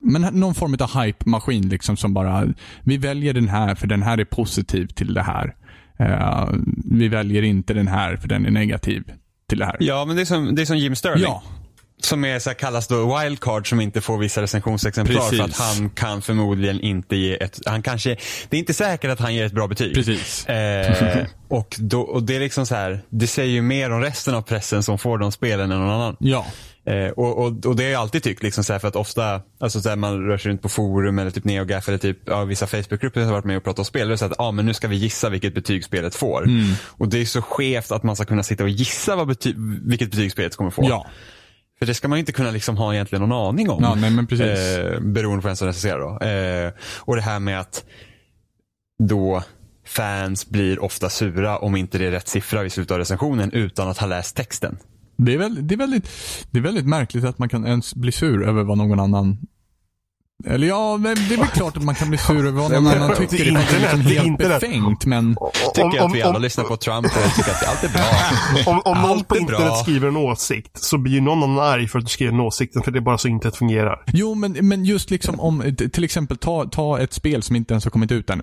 men 0.00 0.22
någon 0.22 0.54
form 0.54 0.76
av 0.80 1.02
hype-maskin 1.02 1.68
liksom 1.68 1.96
som 1.96 2.14
bara, 2.14 2.48
vi 2.82 2.96
väljer 2.96 3.34
den 3.34 3.48
här 3.48 3.74
för 3.74 3.86
den 3.86 4.02
här 4.02 4.18
är 4.18 4.24
positiv 4.24 4.86
till 4.86 5.14
det 5.14 5.22
här. 5.22 5.54
Ehm, 5.98 6.82
vi 6.90 7.08
väljer 7.08 7.42
inte 7.42 7.74
den 7.74 7.88
här 7.88 8.16
för 8.16 8.28
den 8.28 8.46
är 8.46 8.50
negativ 8.50 9.12
till 9.48 9.58
det 9.58 9.64
här. 9.64 9.76
Ja, 9.80 10.04
men 10.04 10.16
det 10.16 10.22
är 10.22 10.26
som, 10.26 10.54
det 10.54 10.62
är 10.62 10.66
som 10.66 10.78
Jim 10.78 10.96
Sterling. 10.96 11.22
Ja, 11.22 11.42
Som 12.02 12.24
är 12.24 12.38
så 12.38 12.50
här, 12.50 12.54
kallas 12.54 12.86
då 12.86 13.18
wildcard 13.18 13.68
som 13.68 13.80
inte 13.80 14.00
får 14.00 14.18
vissa 14.18 14.42
recensionsexemplar 14.42 15.20
Precis. 15.20 15.38
för 15.38 15.44
att 15.44 15.56
han 15.56 15.90
kan 15.90 16.22
förmodligen 16.22 16.80
inte 16.80 17.16
ge 17.16 17.42
ett, 17.42 17.58
han 17.66 17.82
kanske, 17.82 18.16
det 18.48 18.56
är 18.56 18.58
inte 18.58 18.74
säkert 18.74 19.10
att 19.10 19.20
han 19.20 19.34
ger 19.34 19.44
ett 19.44 19.52
bra 19.52 19.68
betyg. 19.68 19.94
precis. 19.94 20.46
Eh, 20.46 21.26
och, 21.48 21.76
då, 21.78 22.00
och 22.00 22.22
det 22.22 22.36
är 22.36 22.40
liksom 22.40 22.66
så 22.66 22.74
här, 22.74 23.00
det 23.08 23.26
säger 23.26 23.52
ju 23.52 23.62
mer 23.62 23.90
om 23.90 24.00
resten 24.00 24.34
av 24.34 24.42
pressen 24.42 24.82
som 24.82 24.98
får 24.98 25.18
de 25.18 25.32
spelen 25.32 25.72
än 25.72 25.78
någon 25.78 25.90
annan. 25.90 26.16
Ja. 26.20 26.46
Eh, 26.86 27.08
och, 27.08 27.38
och, 27.38 27.66
och 27.66 27.76
det 27.76 27.84
har 27.84 27.90
jag 27.90 28.00
alltid 28.00 28.22
tyckt, 28.22 28.42
liksom 28.42 28.64
så 28.64 28.72
här, 28.72 28.80
för 28.80 28.88
att 28.88 28.96
ofta, 28.96 29.40
alltså 29.60 29.80
så 29.80 29.88
här, 29.88 29.96
man 29.96 30.26
rör 30.26 30.38
sig 30.38 30.50
runt 30.50 30.62
på 30.62 30.68
forum 30.68 31.18
eller 31.18 31.30
typ 31.30 31.44
NeoGaf 31.44 31.88
eller 31.88 31.98
typ, 31.98 32.18
ja, 32.24 32.44
vissa 32.44 32.66
Facebookgrupper 32.66 33.20
som 33.20 33.26
har 33.26 33.32
varit 33.32 33.44
med 33.44 33.56
och 33.56 33.64
pratat 33.64 33.78
om 33.78 33.84
spel. 33.84 34.10
Är 34.10 34.16
så 34.16 34.24
att, 34.24 34.32
ja 34.38 34.50
men 34.50 34.66
nu 34.66 34.74
ska 34.74 34.88
vi 34.88 34.96
gissa 34.96 35.28
vilket 35.28 35.54
betyg 35.54 35.84
spelet 35.84 36.14
får. 36.14 36.44
Mm. 36.44 36.74
Och 36.84 37.08
det 37.08 37.20
är 37.20 37.24
så 37.24 37.42
skevt 37.42 37.92
att 37.92 38.02
man 38.02 38.16
ska 38.16 38.24
kunna 38.24 38.42
sitta 38.42 38.64
och 38.64 38.70
gissa 38.70 39.16
vad 39.16 39.26
bety 39.28 39.54
vilket 39.86 40.10
betyg 40.10 40.32
spelet 40.32 40.56
kommer 40.56 40.70
få. 40.70 40.86
Ja. 40.88 41.06
För 41.78 41.86
det 41.86 41.94
ska 41.94 42.08
man 42.08 42.18
inte 42.18 42.32
kunna 42.32 42.50
liksom 42.50 42.76
ha 42.76 42.94
egentligen 42.94 43.28
någon 43.28 43.48
aning 43.48 43.70
om. 43.70 43.82
Ja, 43.82 43.94
nej, 43.94 44.10
men 44.10 44.26
precis. 44.26 44.46
Eh, 44.46 45.00
beroende 45.00 45.42
på 45.42 45.48
vem 45.48 45.56
som 45.56 45.66
recenserar 45.66 46.00
då. 46.00 46.26
Eh, 46.26 46.72
och 47.00 47.16
det 47.16 47.22
här 47.22 47.40
med 47.40 47.60
att 47.60 47.84
då 48.98 49.42
fans 49.86 50.48
blir 50.48 50.84
ofta 50.84 51.10
sura 51.10 51.58
om 51.58 51.76
inte 51.76 51.98
det 51.98 52.06
är 52.06 52.10
rätt 52.10 52.28
siffra 52.28 52.62
vid 52.62 52.72
slutet 52.72 52.90
av 52.90 52.98
recensionen 52.98 53.52
utan 53.52 53.88
att 53.88 53.98
ha 53.98 54.06
läst 54.06 54.36
texten. 54.36 54.78
Det 55.16 55.34
är, 55.34 55.38
väl, 55.38 55.66
det, 55.66 55.74
är 55.74 55.78
väldigt, 55.78 56.08
det 56.50 56.58
är 56.58 56.62
väldigt 56.62 56.86
märkligt 56.86 57.24
att 57.24 57.38
man 57.38 57.48
kan 57.48 57.66
ens 57.66 57.94
bli 57.94 58.12
sur 58.12 58.48
över 58.48 58.62
vad 58.62 58.78
någon 58.78 59.00
annan 59.00 59.38
eller 60.44 60.66
ja, 60.66 60.96
men 60.96 61.16
det 61.28 61.34
är 61.34 61.38
väl 61.38 61.46
klart 61.46 61.76
att 61.76 61.82
man 61.82 61.94
kan 61.94 62.08
bli 62.08 62.18
sur 62.18 62.46
över 62.46 62.50
vad 62.60 62.70
någon 62.70 62.86
annan 62.86 63.16
tycker. 63.16 63.44
det 63.44 63.50
är 63.50 63.80
liksom 63.80 64.00
helt 64.00 64.26
internet. 64.26 64.60
befängt, 64.60 65.06
men 65.06 65.36
Tycker 65.74 66.04
att 66.04 66.14
vi 66.14 66.22
alla 66.22 66.36
om, 66.36 66.42
lyssnar 66.42 66.64
på 66.64 66.76
Trump 66.76 67.06
och 67.06 67.34
tycker 67.36 67.50
att 67.50 67.68
allt 67.68 67.84
är 67.84 67.88
bra. 67.88 68.72
om, 68.72 68.80
om 68.84 68.98
någon 69.02 69.10
Allt 69.10 69.28
på 69.28 69.36
internet 69.36 69.60
bra. 69.60 69.74
skriver 69.76 70.08
en 70.08 70.16
åsikt 70.16 70.84
så 70.84 70.98
blir 70.98 71.12
ju 71.12 71.20
någon 71.20 71.42
annan 71.42 71.58
arg 71.58 71.88
för 71.88 71.98
att 71.98 72.04
du 72.04 72.08
skriver 72.08 72.32
en 72.32 72.40
åsikt. 72.40 72.84
För 72.84 72.90
det 72.90 72.98
är 72.98 73.00
bara 73.00 73.18
så 73.18 73.28
internet 73.28 73.56
fungerar. 73.56 74.02
jo, 74.06 74.34
men, 74.34 74.52
men 74.52 74.84
just 74.84 75.10
liksom 75.10 75.40
om, 75.40 75.76
till 75.92 76.04
exempel 76.04 76.36
ta, 76.36 76.64
ta 76.64 76.98
ett 76.98 77.12
spel 77.12 77.42
som 77.42 77.56
inte 77.56 77.74
ens 77.74 77.84
har 77.84 77.90
kommit 77.90 78.12
ut 78.12 78.30
ännu. 78.30 78.42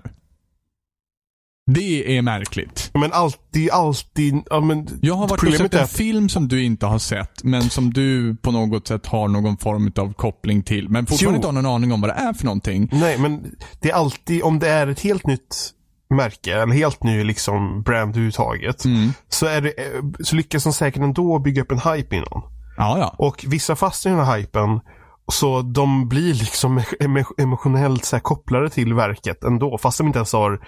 Det 1.66 2.16
är 2.16 2.22
märkligt. 2.22 2.90
Men 2.94 3.12
alltid, 3.12 3.70
alltid, 3.70 4.42
ja 4.50 4.60
men. 4.60 4.88
Jag 5.02 5.14
har 5.14 5.28
varit 5.28 5.42
och 5.42 5.52
sett 5.54 5.74
en 5.74 5.82
att- 5.84 5.90
film 5.90 6.28
som 6.28 6.48
du 6.48 6.62
inte 6.64 6.86
har 6.86 6.98
sett, 6.98 7.44
men 7.44 7.62
som 7.62 7.92
du 7.92 8.36
på 8.36 8.50
något 8.50 8.86
sätt 8.88 9.06
har 9.06 9.28
någon 9.28 9.56
form 9.56 9.92
av 9.96 10.12
koppling 10.12 10.62
till, 10.62 10.88
men 10.88 11.06
fortfarande 11.06 11.32
Jo. 11.34 11.36
inte 11.36 11.48
har 11.48 11.52
någon 11.62 11.66
aning 11.74 11.92
om 11.92 12.00
vad 12.00 12.10
det 12.10 12.14
är 12.14 12.32
för 12.32 12.44
någonting. 12.44 12.88
Nej, 12.92 13.18
men 13.18 13.54
det 13.80 13.90
är 13.90 13.94
alltid, 13.94 14.42
om 14.42 14.58
det 14.58 14.68
är 14.68 14.86
ett 14.86 15.00
helt 15.00 15.26
nytt 15.26 15.70
märke, 16.10 16.52
eller 16.54 16.74
helt 16.74 17.02
ny 17.02 17.24
liksom 17.24 17.82
brand 17.82 18.10
överhuvudtaget, 18.10 18.84
Mm. 18.84 19.12
så, 19.28 19.46
är 19.46 19.60
det, 19.60 19.68
eh, 19.70 20.02
så 20.24 20.36
lyckas 20.36 20.64
de 20.64 20.72
säkert 20.72 21.02
ändå 21.02 21.38
bygga 21.38 21.62
upp 21.62 21.72
en 21.72 21.78
hype 21.78 22.16
innan. 22.16 22.42
Ja, 22.76 22.98
ja. 22.98 23.14
Och 23.18 23.44
vissa 23.48 23.76
fastnar 23.76 24.12
i 24.12 24.16
den 24.16 24.24
här 24.26 24.38
hypen, 24.38 24.80
så 25.32 25.62
de 25.62 26.08
blir 26.08 26.34
liksom 26.34 26.78
emo- 27.00 27.34
emotionellt 27.42 28.04
så 28.04 28.20
kopplade 28.20 28.70
till 28.70 28.94
verket 28.94 29.44
ändå, 29.44 29.78
fast 29.78 29.98
de 29.98 30.06
inte 30.06 30.18
ens 30.18 30.32
har 30.32 30.60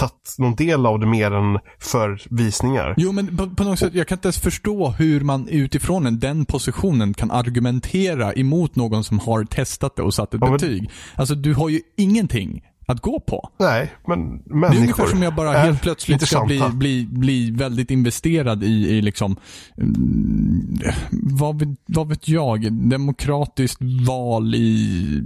tagit 0.00 0.34
någon 0.38 0.54
del 0.54 0.86
av 0.86 0.98
det 1.00 1.06
mer 1.06 1.30
än 1.30 1.58
för 1.78 2.22
visningar. 2.30 2.94
Jo, 2.96 3.12
men 3.12 3.36
på, 3.36 3.50
på 3.50 3.64
något 3.64 3.78
sätt, 3.78 3.94
jag 3.94 4.08
kan 4.08 4.16
inte 4.18 4.26
ens 4.28 4.38
förstå 4.40 4.88
hur 4.88 5.20
man 5.20 5.48
utifrån 5.48 6.06
en, 6.06 6.18
den 6.18 6.44
positionen 6.44 7.14
kan 7.14 7.30
argumentera 7.30 8.32
emot 8.32 8.76
någon 8.76 9.04
som 9.04 9.18
har 9.18 9.44
testat 9.44 9.96
det 9.96 10.02
och 10.02 10.14
satt 10.14 10.34
ett 10.34 10.40
Ja, 10.40 10.46
men- 10.46 10.52
betyg. 10.58 10.90
Alltså, 11.14 11.34
du 11.34 11.54
har 11.54 11.68
ju 11.68 11.80
ingenting 11.96 12.62
att 12.86 13.00
gå 13.00 13.20
på. 13.20 13.50
Nej, 13.58 13.92
men 14.06 14.38
Det 14.38 14.50
är 14.50 14.54
människor 14.54 14.80
ungefär 14.80 15.06
som 15.06 15.22
jag 15.22 15.34
bara 15.34 15.52
helt 15.52 15.82
plötsligt 15.82 16.26
ska 16.28 16.44
bli, 16.44 16.62
bli, 16.72 17.06
bli 17.10 17.50
väldigt 17.50 17.90
investerad 17.90 18.64
i, 18.64 18.66
i 18.88 19.02
liksom, 19.02 19.36
mm, 19.78 20.78
vad, 21.12 21.58
vet, 21.58 21.68
vad 21.86 22.08
vet 22.08 22.28
jag, 22.28 22.72
demokratiskt 22.72 23.80
val 24.06 24.54
i 24.54 25.22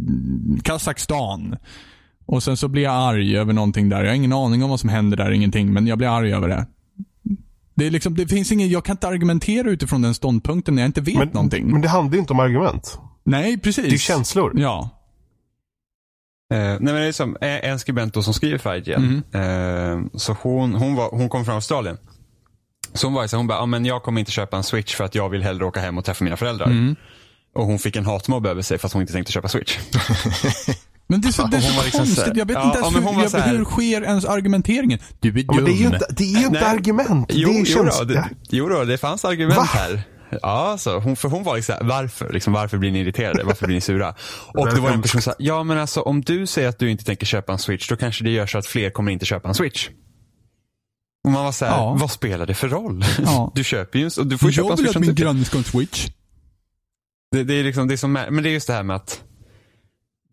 Kazakstan. 0.63 1.57
Och 2.27 2.43
sen 2.43 2.57
så 2.57 2.69
blir 2.69 2.83
jag 2.83 2.95
arg 2.95 3.39
över 3.39 3.53
någonting 3.53 3.89
där. 3.89 4.03
Jag 4.03 4.11
har 4.11 4.17
ingen 4.17 4.33
aning 4.33 4.65
om 4.65 4.71
vad 4.71 4.81
som 4.81 4.89
händer 4.89 5.17
där, 5.17 5.31
ingenting. 5.31 5.73
Men 5.73 5.87
jag 5.87 5.99
blir 5.99 6.09
arg 6.09 6.33
över 6.33 6.49
det. 6.49 6.67
Det, 7.75 7.87
är 7.87 7.91
liksom, 7.91 8.15
det 8.15 8.29
finns 8.29 8.53
ingen, 8.53 8.69
jag 8.69 8.85
kan 8.85 8.93
inte 8.93 9.09
argumentera 9.09 9.71
utifrån 9.71 10.03
den 10.03 10.15
ståndpunkten 10.15 10.75
när 10.75 10.83
jag 10.83 10.89
inte 10.89 11.01
vet 11.01 11.19
Men, 11.19 11.29
någonting. 11.29 11.67
men 11.73 11.81
det 11.81 11.89
handlar 11.89 12.15
ju 12.15 12.21
inte 12.21 12.33
om 12.33 12.41
argument. 12.41 12.99
Nej, 13.25 13.59
precis. 13.59 13.89
Det 13.89 13.95
är 13.95 13.99
känslor. 13.99 14.53
Ja. 14.57 14.91
Eh, 16.53 16.59
nej 16.59 16.79
men 16.81 16.95
det 16.95 17.07
är 17.07 17.13
som 17.13 17.37
eh, 17.41 17.69
en 17.69 17.79
skribent 17.79 18.15
då 18.15 18.23
som 18.23 18.35
skriver 18.35 18.59
för 18.59 18.77
IGN. 18.77 19.23
Eh, 19.33 20.19
så 20.19 20.37
hon, 20.43 20.75
hon, 20.75 20.95
var, 20.95 21.11
hon 21.11 21.29
kom 21.29 21.45
från 21.45 21.55
Australien. 21.55 21.99
Så 22.93 23.07
hon 23.07 23.15
var 23.15 23.27
så 23.27 23.37
hon 23.37 23.47
bara, 23.47 23.59
ah, 23.59 23.67
men 23.67 23.85
jag 23.85 24.03
kommer 24.03 24.21
inte 24.21 24.33
köpa 24.33 24.57
en 24.57 24.63
switch 24.63 24.95
för 24.95 25.05
att 25.05 25.15
jag 25.15 25.29
vill 25.29 25.43
hellre 25.43 25.65
åka 25.65 25.81
hem 25.81 25.99
och 25.99 26.05
träffa 26.05 26.25
mina 26.25 26.37
föräldrar. 26.37 26.67
Mm. 26.67 26.97
Och 27.55 27.67
hon 27.67 27.79
fick 27.79 27.97
en 27.97 28.07
hatmobb 28.07 28.47
över 28.47 28.63
sig 28.63 28.79
för 28.79 28.87
att 28.87 28.93
hon 28.93 29.03
inte 29.03 29.13
tänkte 29.13 29.33
köpa 29.33 29.49
switch. 29.49 29.79
Men 31.15 31.21
det 31.21 31.29
är 31.29 31.33
så, 31.33 31.47
det 31.47 31.57
är 31.57 31.61
så 31.61 31.83
liksom 31.85 31.99
konstigt. 32.01 32.25
här- 32.27 32.33
jag 32.37 32.47
vet 32.47 32.55
Ja, 32.55 32.65
inte 32.67 32.79
ens 32.79 32.97
hur, 32.97 33.23
jag, 33.23 33.43
här- 33.45 33.57
hur 33.57 33.65
sker 33.65 34.03
ens 34.03 34.25
argumenteringen? 34.25 34.99
Du 35.21 35.29
är 35.29 35.33
dum. 35.33 35.45
Ja, 35.49 35.61
det 35.65 35.71
är 35.73 35.77
ju 35.77 35.87
inte, 35.87 36.07
det 36.11 36.25
är 36.25 36.41
ju 36.41 36.47
inte 36.47 36.67
argument. 36.67 37.27
Jo, 37.33 37.49
det 37.49 37.59
är 37.59 37.65
jo, 37.77 37.83
då, 37.99 38.05
det, 38.05 38.29
jo 38.51 38.69
då, 38.69 38.85
det 38.85 38.99
fanns 38.99 39.25
argument 39.25 39.57
Va? 39.57 39.63
här. 39.63 40.03
Ja, 40.43 40.77
så 40.79 40.99
hon, 40.99 41.17
för 41.17 41.29
hon 41.29 41.43
var 41.45 41.57
liksom 41.57 41.75
varför? 41.81 42.33
Liksom, 42.33 42.53
varför 42.53 42.79
blir 42.79 42.91
ni 42.91 43.01
irriterade? 43.01 43.45
Varför 43.45 43.67
blir 43.67 43.75
ni 43.75 43.81
sura? 43.81 44.15
Och 44.55 44.67
det 44.75 44.81
var 44.81 44.91
en 44.91 45.03
person 45.03 45.23
som 45.23 45.33
sa, 45.33 45.37
ja 45.39 45.63
men 45.63 45.79
alltså 45.79 46.01
om 46.01 46.21
du 46.23 46.47
säger 46.47 46.69
att 46.69 46.79
du 46.79 46.91
inte 46.91 47.05
tänker 47.05 47.27
köpa 47.27 47.53
en 47.53 47.59
switch, 47.59 47.89
då 47.89 47.97
kanske 47.97 48.25
det 48.25 48.31
gör 48.31 48.47
så 48.47 48.59
att 48.59 48.67
fler 48.67 48.91
kommer 48.91 49.13
inte 49.13 49.27
köpa 49.27 49.49
en 49.49 49.55
switch. 49.55 49.89
Och 51.25 51.31
man 51.31 51.45
var 51.45 51.53
så 51.53 51.65
här, 51.65 51.73
Ja. 51.77 51.97
vad 52.01 52.11
spelar 52.11 52.47
det 52.47 52.55
för 52.55 52.69
roll? 52.69 53.05
Ja. 53.25 53.53
Du 53.55 53.65
köper 53.65 53.99
ju, 53.99 54.11
och 54.19 54.27
du 54.27 54.39
får 54.39 54.49
ju 54.49 54.53
köpa 54.55 54.69
Jag 54.69 54.79
en 54.79 54.85
vill 54.85 54.87
switch 54.87 54.91
att 54.91 54.97
om 54.97 55.01
min 55.01 55.09
du 55.11 55.15
tycker. 55.15 55.25
granne 55.25 55.45
ska 55.45 55.57
ha 55.57 55.61
en 55.61 55.65
switch. 55.65 56.09
Det, 57.33 57.45
det 57.45 57.55
är 57.55 57.65
liksom, 57.65 57.89
det 57.89 57.95
är 57.95 57.97
som, 57.97 58.13
men 58.13 58.43
det 58.43 58.49
är 58.49 58.53
just 58.53 58.67
det 58.67 58.73
här 58.73 58.83
med 58.83 58.97
att 58.97 59.21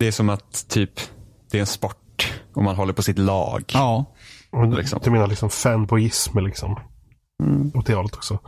det 0.02 0.08
är 0.08 0.12
som 0.12 0.30
att 0.30 0.70
typ, 0.70 0.92
det 1.52 1.58
är 1.58 1.62
en 1.62 1.68
sport 1.68 2.34
och 2.54 2.64
man 2.64 2.76
håller 2.76 2.94
på 2.94 3.04
sitt 3.04 3.18
lag. 3.18 3.64
Ja. 3.74 4.06
Liksom. 4.78 5.00
Du 5.04 5.12
menar 5.12 5.28
liksom 5.28 5.50
fanboyism 5.50 6.40
liksom. 6.40 6.80
Mm. 7.44 7.72
Åt 7.76 7.86
det 7.86 7.94
hållet 7.94 8.16
också. 8.16 8.40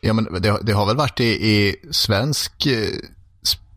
Ja, 0.00 0.12
men 0.12 0.42
det, 0.42 0.58
det 0.62 0.72
har 0.72 0.86
väl 0.86 0.96
varit 0.96 1.20
i, 1.20 1.24
i 1.24 1.76
svensk 1.90 2.66
eh, 2.66 2.88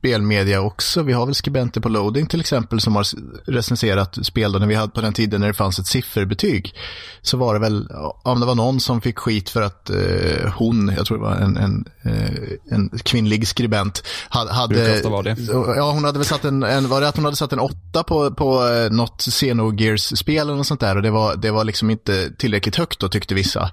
spelmedia 0.04 0.62
också. 0.62 1.04
Vi 1.04 1.14
har 1.14 1.26
väl 1.26 1.36
skribenter 1.36 1.82
på 1.82 1.90
Loading 1.90 2.28
till 2.28 2.40
exempel 2.40 2.82
som 2.82 2.96
har 2.96 3.06
recenserat 3.52 4.18
spel 4.26 4.52
då, 4.52 4.60
när 4.60 4.68
vi 4.68 4.76
hade 4.76 4.92
på 4.92 5.02
den 5.02 5.14
tiden 5.14 5.42
när 5.42 5.48
det 5.48 5.54
fanns 5.54 5.80
ett 5.80 5.88
sifferbetyg. 5.88 6.76
Så 7.22 7.38
var 7.38 7.54
det 7.54 7.60
väl, 7.60 7.88
om 8.24 8.40
det 8.40 8.46
var 8.46 8.56
någon 8.56 8.80
som 8.80 9.02
fick 9.02 9.20
skit 9.20 9.50
för 9.50 9.62
att 9.62 9.90
eh, 9.90 10.52
hon, 10.56 10.94
jag 10.98 11.06
tror 11.06 11.18
det 11.18 11.24
var 11.24 11.36
en, 11.36 11.58
en, 11.58 11.86
eh, 12.02 12.76
en 12.76 12.90
kvinnlig 13.04 13.48
skribent, 13.48 14.04
hade, 14.30 14.54
hade. 14.54 14.76
Ja, 15.76 15.92
hon 15.92 16.04
hade 16.04 16.20
väl 16.20 16.28
satt 16.28 16.46
en, 16.46 16.64
en, 16.64 16.90
var 16.90 17.02
det 17.02 17.08
att 17.08 17.16
hon 17.16 17.26
hade 17.26 17.38
satt 17.38 17.54
en 17.54 17.60
åtta 17.60 18.04
på, 18.04 18.32
på 18.32 18.68
eh, 18.68 18.92
något 18.92 19.22
Xenogears-spel 19.22 20.38
eller 20.38 20.56
något 20.56 20.68
sånt 20.68 20.80
där 20.80 20.96
och 20.96 21.02
det 21.02 21.12
var, 21.12 21.36
det 21.36 21.52
var 21.52 21.64
liksom 21.64 21.90
inte 21.90 22.32
tillräckligt 22.38 22.76
högt 22.76 23.00
då 23.00 23.10
tyckte 23.10 23.36
vissa. 23.36 23.72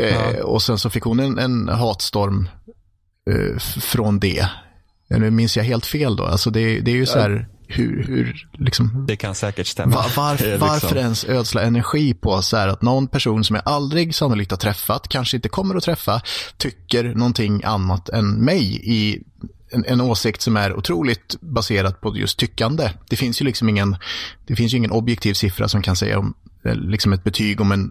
Eh, 0.00 0.40
och 0.40 0.62
sen 0.62 0.78
så 0.78 0.90
fick 0.90 1.02
hon 1.02 1.20
en, 1.20 1.38
en 1.38 1.68
hatstorm 1.68 2.48
eh, 3.30 3.58
från 3.58 4.18
det. 4.18 4.48
Nu 5.08 5.30
minns 5.30 5.56
jag 5.56 5.64
helt 5.64 5.86
fel 5.86 6.16
då, 6.16 6.24
alltså 6.24 6.50
det, 6.50 6.80
det 6.80 6.90
är 6.90 6.96
ju 6.96 7.06
så 7.06 7.18
här, 7.18 7.48
hur, 7.66 8.04
hur 8.04 8.48
liksom, 8.52 9.04
Det 9.08 9.16
kan 9.16 9.34
säkert 9.34 9.66
stämma. 9.66 10.04
var, 10.16 10.32
Eh, 10.44 10.58
varför 10.58 10.86
liksom. 10.86 10.98
ens 10.98 11.24
ödsla 11.24 11.62
energi 11.62 12.14
på 12.14 12.42
så 12.42 12.56
här 12.56 12.68
att 12.68 12.82
någon 12.82 13.08
person 13.08 13.44
som 13.44 13.56
jag 13.56 13.62
aldrig 13.66 14.14
sannolikt 14.14 14.50
har 14.50 14.58
träffat, 14.58 15.08
kanske 15.08 15.36
inte 15.36 15.48
kommer 15.48 15.74
att 15.74 15.84
träffa, 15.84 16.22
tycker 16.56 17.04
någonting 17.04 17.64
annat 17.64 18.08
än 18.08 18.44
mig 18.44 18.80
i 18.82 19.22
en, 19.70 19.84
en 19.84 20.00
åsikt 20.00 20.42
som 20.42 20.56
är 20.56 20.76
otroligt 20.76 21.36
baserad 21.40 22.00
på 22.00 22.16
just 22.16 22.38
tyckande. 22.38 22.90
Det 23.08 23.16
finns 23.16 23.40
ju 23.40 23.44
liksom 23.44 23.68
ingen, 23.68 23.96
det 24.46 24.56
finns 24.56 24.74
ingen 24.74 24.90
objektiv 24.90 25.34
siffra 25.34 25.68
som 25.68 25.82
kan 25.82 25.96
säga 25.96 26.18
om 26.18 26.34
eh, 26.64 26.74
liksom 26.74 27.12
ett 27.12 27.24
betyg 27.24 27.60
om 27.60 27.72
en, 27.72 27.90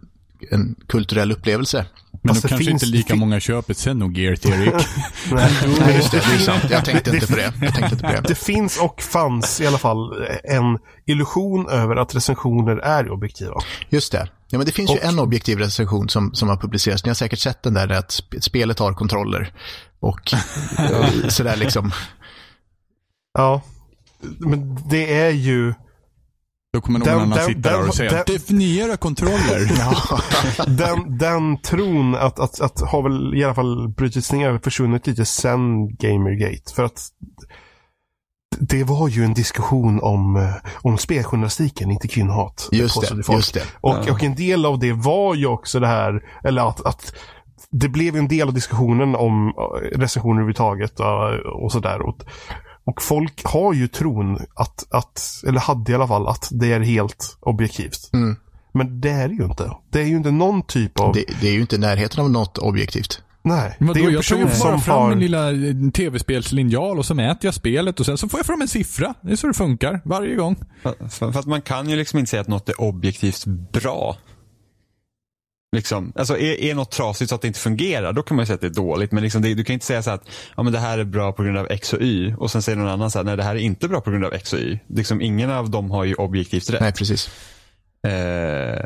en 0.52 0.76
kulturell 0.88 1.32
upplevelse. 1.32 1.86
Men 2.26 2.36
Fast 2.36 2.42
då 2.42 2.48
det 2.48 2.50
kanske 2.50 2.66
finns- 2.72 2.84
inte 2.84 2.96
lika 2.98 3.14
fin- 3.14 3.20
måga 3.20 3.40
köper 3.40 3.74
Xenogear 3.74 4.36
till 4.36 4.52
Erik. 4.54 4.74
Nej, 5.32 5.52
Nej, 5.80 5.96
just 5.96 6.12
det, 6.12 6.18
det 6.18 6.34
är 6.36 6.38
sant. 6.40 6.64
Jag 6.70 6.86
tänkte 6.86 7.12
inte 7.12 7.28
på 7.28 7.36
det. 7.36 7.42
Jag 7.62 7.74
tänkte 7.74 7.84
inte 7.96 7.98
på 7.98 8.12
det. 8.12 8.22
Det 8.28 8.36
finns 8.36 8.80
och 8.80 9.02
fanns 9.02 9.62
i 9.62 9.68
alla 9.68 9.78
fall 9.78 10.26
en 10.44 10.78
illusion 11.06 11.70
över 11.70 11.96
att 11.96 12.16
recensioner 12.16 12.78
är 12.78 13.12
objektiva. 13.12 13.56
Just 13.90 14.12
det. 14.12 14.28
Ja, 14.50 14.58
men 14.58 14.66
det 14.66 14.72
finns 14.72 14.92
ju 14.92 14.96
Och- 14.98 15.04
en 15.04 15.20
objektiv 15.20 15.58
recension 15.60 16.10
som, 16.10 16.34
som 16.34 16.50
har 16.50 16.58
publicerats. 16.58 17.04
Ni 17.06 17.10
har 17.10 17.16
säkert 17.16 17.40
sett 17.40 17.64
den 17.64 17.74
där, 17.74 17.90
att 17.92 18.10
sp- 18.10 18.40
spelet 18.40 18.80
har 18.80 18.94
kontroller. 18.94 19.54
Och 20.00 20.34
eh, 20.34 21.28
sådär 21.28 21.56
liksom. 21.56 21.92
Ja. 23.34 23.62
Men 24.40 24.78
det 24.90 25.14
är 25.20 25.30
ju 25.32 25.74
Då 26.74 26.82
kommer 26.82 27.00
någon 27.00 27.08
Den- 27.08 27.16
annan 27.20 27.30
den- 27.38 27.46
sitta 27.48 27.60
där 27.70 27.78
den- 27.80 27.88
och 27.88 27.96
säga 27.96 28.12
den- 28.12 28.24
definiera 28.28 28.98
kontroller. 28.98 29.72
den, 30.78 31.18
den 31.18 31.58
tron 31.62 32.16
att, 32.16 32.40
att, 32.40 32.62
att 32.62 32.82
har 32.82 33.04
väl 33.04 33.36
i 33.36 33.44
alla 33.44 33.56
fall 33.56 33.90
brutits 33.90 34.32
ner 34.32 34.58
försvunnit 34.64 35.08
lite 35.08 35.26
sen 35.26 35.96
Gamergate. 35.96 36.74
För 36.76 36.84
att 36.84 37.02
det 38.60 38.84
var 38.84 39.08
ju 39.08 39.24
en 39.24 39.34
diskussion 39.34 40.00
om, 40.02 40.36
eh, 40.36 40.50
om 40.82 40.98
speljournalistiken, 40.98 41.92
inte 41.92 42.08
kvinnohat. 42.08 42.70
Just 42.72 43.02
det, 43.02 43.24
folk. 43.24 43.38
just 43.38 43.54
det. 43.54 43.64
Och, 43.82 43.98
Ja. 44.08 44.14
och 44.14 44.24
en 44.24 44.36
del 44.36 44.66
av 44.66 44.80
det 44.80 44.92
var 44.94 45.36
ju 45.36 45.46
också 45.48 45.80
det 45.80 45.88
här, 45.88 46.22
eller 46.44 46.70
att, 46.70 46.86
att 46.86 47.14
det 47.72 47.90
blev 47.90 48.16
en 48.16 48.28
del 48.28 48.48
av 48.48 48.54
diskussionen 48.54 49.16
om 49.16 49.48
eh, 49.48 49.98
recensioner 50.00 50.36
överhuvudtaget 50.36 51.00
och, 51.00 51.64
och 51.64 51.72
sådär. 51.72 52.00
Och, 52.86 53.02
folk 53.02 53.46
har 53.46 53.74
ju 53.74 53.88
tron 53.88 54.40
att, 54.56 54.86
att, 54.90 55.44
eller 55.48 55.60
hade 55.60 55.92
i 55.92 55.96
alla 55.96 56.08
fall, 56.08 56.28
att 56.28 56.50
det 56.52 56.74
är 56.74 56.80
helt 56.80 57.38
objektivt. 57.40 58.10
Mm. 58.14 58.36
Men 58.74 59.02
det 59.02 59.10
är 59.10 59.28
det 59.28 59.34
ju 59.34 59.44
inte. 59.44 59.72
Det 59.90 60.02
är 60.02 60.06
ju 60.06 60.16
inte 60.16 60.32
någon 60.32 60.62
typ 60.62 61.00
av... 61.00 61.14
Det, 61.14 61.26
det 61.42 61.48
är 61.48 61.54
ju 61.54 61.62
inte 61.62 61.78
närheten 61.78 62.24
av 62.24 62.32
något 62.32 62.58
objektivt. 62.58 63.22
nej. 63.42 63.78
Vadå, 63.80 63.94
det 63.94 64.00
är 64.00 64.10
jag 64.10 64.24
tar 64.26 64.38
ju 64.38 64.46
bara 64.46 64.80
fram 64.80 65.02
har... 65.02 65.10
min 65.10 65.20
lilla 65.20 65.52
eh, 65.52 65.92
tv-spelslinjal 65.94 67.00
och 67.00 67.06
så 67.06 67.16
mäter 67.16 67.46
jag 67.46 67.54
spelet 67.54 68.00
och 68.00 68.06
sen 68.06 68.18
så 68.18 68.30
får 68.30 68.40
jag 68.40 68.46
fram 68.46 68.62
en 68.62 68.68
siffra. 68.68 69.14
Det 69.22 69.32
är 69.32 69.36
så 69.36 69.48
det 69.48 69.54
funkar 69.54 70.02
varje 70.06 70.36
gång. 70.36 70.56
För, 70.84 71.10
för 71.10 71.32
för 71.32 71.40
att 71.40 71.46
man 71.46 71.62
kan 71.62 71.90
ju 71.90 71.96
liksom 71.96 72.20
inte 72.20 72.30
säga 72.30 72.42
att 72.42 72.48
något 72.48 72.70
är 72.70 72.82
objektivt 72.82 73.46
bra. 73.46 74.18
Liksom, 75.74 76.14
alltså 76.16 76.38
är, 76.38 76.62
är 76.62 76.76
något 76.76 76.92
trasigt 76.92 77.30
så 77.30 77.36
att 77.36 77.42
det 77.42 77.48
inte 77.48 77.60
fungerar, 77.60 78.14
då 78.14 78.24
kan 78.24 78.36
man 78.36 78.44
ju 78.44 78.46
säga 78.46 78.56
att 78.56 78.62
det 78.62 78.68
är 78.68 78.84
dåligt. 78.84 79.12
Men 79.12 79.24
liksom 79.24 79.42
det, 79.42 79.54
du 79.54 79.64
kan 79.64 79.74
inte 79.74 79.86
säga 79.86 80.04
så 80.04 80.12
att 80.12 80.30
ja, 80.58 80.64
men 80.64 80.74
det 80.74 80.80
här 80.80 80.98
är 80.98 81.04
bra 81.04 81.32
på 81.32 81.44
grund 81.44 81.58
av 81.58 81.68
X 81.70 81.94
och 81.94 82.02
Y 82.02 82.34
och 82.38 82.52
sen 82.52 82.62
säger 82.62 82.78
någon 82.78 82.88
annan 82.88 83.12
så 83.12 83.20
här, 83.20 83.24
nej 83.24 83.38
det 83.38 83.44
här 83.44 83.56
är 83.56 83.60
inte 83.60 83.88
bra 83.88 84.02
på 84.02 84.12
grund 84.12 84.26
av 84.26 84.34
X 84.34 84.54
och 84.54 84.60
Y. 84.60 84.80
Liksom, 84.88 85.22
ingen 85.22 85.52
av 85.52 85.70
dem 85.70 85.92
har 85.92 86.04
ju 86.04 86.14
objektivt 86.14 86.70
rätt. 86.70 86.82
Nej, 86.82 86.94
precis. 86.94 87.30
Eh, 88.08 88.86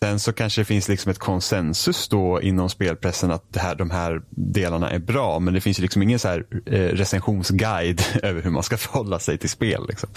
sen 0.00 0.20
så 0.20 0.32
kanske 0.32 0.60
det 0.60 0.64
finns 0.64 0.88
liksom 0.88 1.10
ett 1.10 1.18
konsensus 1.18 2.08
då 2.08 2.40
inom 2.42 2.70
spelpressen 2.70 3.30
att 3.30 3.52
det 3.52 3.60
här, 3.60 3.74
de 3.74 3.90
här 3.90 4.22
delarna 4.30 4.90
är 4.90 4.98
bra. 4.98 5.38
Men 5.38 5.54
det 5.54 5.60
finns 5.60 5.78
ju 5.78 5.82
liksom 5.82 6.02
ingen 6.02 6.18
så 6.18 6.28
här, 6.28 6.46
eh, 6.66 6.78
recensionsguide 6.78 8.02
över 8.22 8.42
hur 8.42 8.50
man 8.50 8.62
ska 8.62 8.76
förhålla 8.76 9.18
sig 9.18 9.38
till 9.38 9.50
spel. 9.50 9.86
Liksom. 9.88 10.08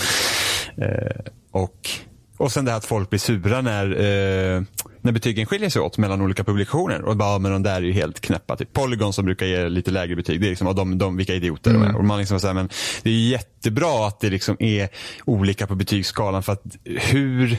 Eh, 0.77 1.31
och, 1.51 1.89
och 2.37 2.51
sen 2.51 2.65
det 2.65 2.71
här 2.71 2.77
att 2.77 2.85
folk 2.85 3.09
blir 3.09 3.19
sura 3.19 3.61
när, 3.61 3.85
eh, 3.85 4.61
när 5.01 5.11
betygen 5.11 5.45
skiljer 5.45 5.69
sig 5.69 5.81
åt 5.81 5.97
mellan 5.97 6.21
olika 6.21 6.43
publikationer. 6.43 7.01
Och 7.01 7.17
bara, 7.17 7.39
men 7.39 7.51
de 7.51 7.63
där 7.63 7.75
är 7.75 7.81
ju 7.81 7.91
helt 7.91 8.19
knäppa. 8.19 8.55
Typ 8.55 8.73
Polygon 8.73 9.13
som 9.13 9.25
brukar 9.25 9.45
ge 9.45 9.69
lite 9.69 9.91
lägre 9.91 10.15
betyg, 10.15 10.41
det 10.41 10.47
är 10.47 10.49
liksom, 10.49 10.75
de, 10.75 10.97
de, 10.97 11.17
vilka 11.17 11.33
idioter 11.33 11.73
de 11.73 11.83
är. 11.83 11.95
Och 11.95 12.05
man 12.05 12.19
liksom 12.19 12.39
så 12.39 12.47
här, 12.47 12.53
men 12.53 12.69
det 13.03 13.09
är 13.09 13.29
jättebra 13.29 14.07
att 14.07 14.19
det 14.19 14.29
liksom 14.29 14.55
är 14.59 14.89
olika 15.25 15.67
på 15.67 15.75
betygsskalan. 15.75 16.43
För 16.43 16.53
att 16.53 16.63
hur 16.83 17.57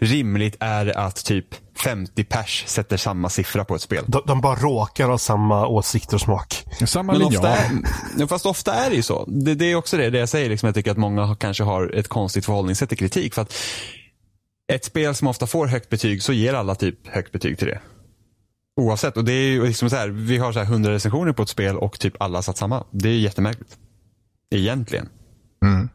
rimligt 0.00 0.56
är 0.60 0.84
det 0.84 0.94
att 0.94 1.24
typ 1.24 1.46
50 1.78 2.24
pers 2.24 2.64
sätter 2.66 2.96
samma 2.96 3.28
siffra 3.28 3.64
på 3.64 3.74
ett 3.74 3.82
spel? 3.82 4.04
De, 4.06 4.22
de 4.26 4.40
bara 4.40 4.56
råkar 4.56 5.08
ha 5.08 5.18
samma 5.18 5.66
åsikter 5.66 6.14
och 6.14 6.20
smak. 6.20 6.64
Samma 6.86 7.12
Men 7.12 7.22
ofta 7.22 7.48
är, 7.48 8.26
fast 8.26 8.46
ofta 8.46 8.74
är 8.74 8.90
det 8.90 8.96
ju 8.96 9.02
så. 9.02 9.24
Det, 9.28 9.54
det 9.54 9.64
är 9.64 9.74
också 9.74 9.96
det, 9.96 10.10
det 10.10 10.18
jag 10.18 10.28
säger. 10.28 10.50
Liksom, 10.50 10.66
jag 10.66 10.74
tycker 10.74 10.90
att 10.90 10.96
många 10.96 11.24
har, 11.24 11.34
kanske 11.34 11.64
har 11.64 11.94
ett 11.94 12.08
konstigt 12.08 12.46
förhållningssätt 12.46 12.88
till 12.88 12.98
kritik. 12.98 13.34
För 13.34 13.42
att 13.42 13.54
ett 14.72 14.84
spel 14.84 15.14
som 15.14 15.28
ofta 15.28 15.46
får 15.46 15.66
högt 15.66 15.88
betyg 15.88 16.22
så 16.22 16.32
ger 16.32 16.54
alla 16.54 16.74
typ 16.74 17.06
högt 17.06 17.32
betyg 17.32 17.58
till 17.58 17.68
det. 17.68 17.80
Oavsett. 18.80 19.16
Och 19.16 19.24
det 19.24 19.32
är 19.32 19.50
ju 19.50 19.66
liksom 19.66 19.90
så 19.90 19.96
här, 19.96 20.08
vi 20.08 20.38
har 20.38 20.52
så 20.52 20.58
här 20.58 20.66
100 20.66 20.92
recensioner 20.92 21.32
på 21.32 21.42
ett 21.42 21.48
spel 21.48 21.76
och 21.76 21.98
typ 21.98 22.22
alla 22.22 22.42
satt 22.42 22.56
samma. 22.56 22.84
Det 22.90 23.08
är 23.08 23.18
jättemärkligt. 23.18 23.78
Egentligen. 24.50 25.08
Mm. 25.64 25.88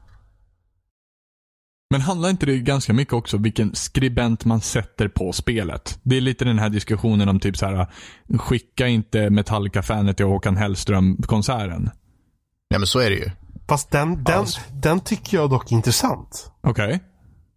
Men 1.89 2.01
handlar 2.01 2.29
inte 2.29 2.45
det 2.45 2.57
ganska 2.57 2.93
mycket 2.93 3.13
också 3.13 3.37
vilken 3.37 3.75
skribent 3.75 4.45
man 4.45 4.61
sätter 4.61 5.07
på 5.07 5.33
spelet? 5.33 5.99
Det 6.03 6.17
är 6.17 6.21
lite 6.21 6.45
den 6.45 6.59
här 6.59 6.69
diskussionen 6.69 7.29
om 7.29 7.39
typ 7.39 7.57
så 7.57 7.65
här 7.65 7.87
skicka 8.39 8.87
inte 8.87 9.29
Metallica-fanet 9.29 10.17
till 10.17 10.25
Håkan 10.25 10.57
Hellström-konserten. 10.57 11.89
Ja, 12.67 12.79
men 12.79 12.87
så 12.87 12.99
är 12.99 13.09
det 13.09 13.15
ju. 13.15 13.31
Fast 13.67 13.91
den, 13.91 14.23
den, 14.23 14.39
Alltså. 14.39 14.61
den 14.73 14.99
tycker 14.99 15.37
jag 15.37 15.49
dock 15.49 15.71
är 15.71 15.75
intressant. 15.75 16.51
Okej. 16.61 16.99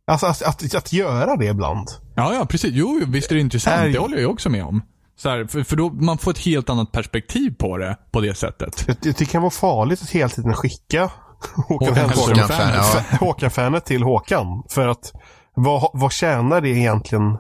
Alltså 0.07 0.27
att, 0.27 0.43
att, 0.43 0.75
att 0.75 0.93
göra 0.93 1.37
det 1.37 1.47
ibland. 1.47 1.89
Ja, 2.15 2.35
ja, 2.35 2.47
precis. 2.47 2.71
Jo, 2.75 3.01
visst 3.09 3.31
är 3.31 3.35
det 3.35 3.41
intressant. 3.41 3.77
Är- 3.83 3.89
Det 3.89 3.99
håller 3.99 4.19
jag 4.19 4.31
också 4.31 4.51
med 4.51 4.65
om. 4.65 4.83
Så 5.17 5.29
här, 5.29 5.47
för, 5.47 5.63
för 5.63 5.77
då 5.77 5.91
man 5.91 6.19
får 6.19 6.31
ett 6.31 6.39
helt 6.39 6.71
annat 6.71 6.93
perspektiv 6.93 7.55
på 7.59 7.79
det 7.79 7.97
på 8.13 8.21
det 8.21 8.35
sättet. 8.35 8.77
Tycker 8.77 9.15
det 9.19 9.25
kan 9.25 9.43
vara 9.43 9.51
farligt 9.51 10.03
att 10.03 10.11
hela 10.11 10.29
tiden 10.29 10.55
skicka 10.55 11.03
Håkan 11.57 11.89
Håkan 11.89 11.95
Hellström. 11.95 12.39
Håkan-fan, 12.39 12.75
ja. 12.75 13.17
Håkan-fanet 13.21 13.85
till 13.85 14.03
Håkan. 14.03 14.63
För 14.71 14.89
att 14.89 15.13
vad, 15.55 15.91
vad 15.93 16.13
tjänar 16.13 16.61
det 16.61 16.69
egentligen 16.69 17.39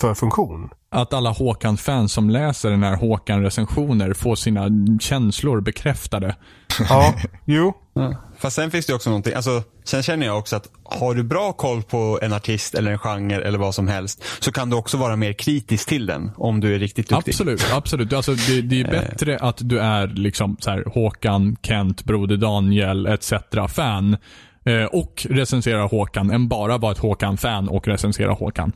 för 0.00 0.14
funktion? 0.14 0.70
Att 0.90 1.12
alla 1.12 1.30
Håkan-fans 1.30 2.12
som 2.12 2.30
läser 2.30 2.70
den 2.70 2.82
här 2.82 2.96
Håkan-recensioner 2.96 4.14
får 4.14 4.36
sina 4.36 4.68
känslor 5.00 5.60
bekräftade. 5.60 6.36
Ja, 6.88 7.14
jo. 7.44 7.72
Ja. 7.94 8.14
Fast 8.38 8.56
sen 8.56 8.70
finns 8.70 8.86
det 8.86 8.94
också 8.94 9.10
någonting, 9.10 9.34
alltså, 9.34 9.62
sen 9.84 10.02
känner 10.02 10.26
jag 10.26 10.38
också 10.38 10.56
att 10.56 10.68
har 10.84 11.14
du 11.14 11.22
bra 11.22 11.52
koll 11.52 11.82
på 11.82 12.18
en 12.22 12.32
artist 12.32 12.74
eller 12.74 12.92
en 12.92 12.98
genre 12.98 13.42
eller 13.42 13.58
vad 13.58 13.74
som 13.74 13.88
helst 13.88 14.24
så 14.40 14.52
kan 14.52 14.70
du 14.70 14.76
också 14.76 14.96
vara 14.96 15.16
mer 15.16 15.32
kritisk 15.32 15.88
till 15.88 16.06
den 16.06 16.30
om 16.36 16.60
du 16.60 16.74
är 16.74 16.78
riktigt 16.78 17.08
duktig. 17.08 17.32
Absolut, 17.32 17.72
absolut. 17.72 18.12
Alltså, 18.12 18.32
det, 18.32 18.60
det 18.60 18.80
är 18.80 18.90
bättre 18.90 19.38
att 19.38 19.56
du 19.60 19.80
är 19.80 20.06
liksom 20.06 20.56
så 20.60 20.70
här, 20.70 20.84
Håkan, 20.86 21.56
Kent, 21.62 22.04
Broder 22.04 22.36
Daniel 22.36 23.06
etc. 23.06 23.32
fan 23.68 24.16
eh, 24.64 24.84
och 24.84 25.26
recenserar 25.30 25.88
Håkan 25.88 26.30
än 26.30 26.48
bara 26.48 26.78
vara 26.78 26.92
ett 26.92 26.98
Håkan-fan 26.98 27.68
och 27.68 27.88
recensera 27.88 28.32
Håkan. 28.32 28.72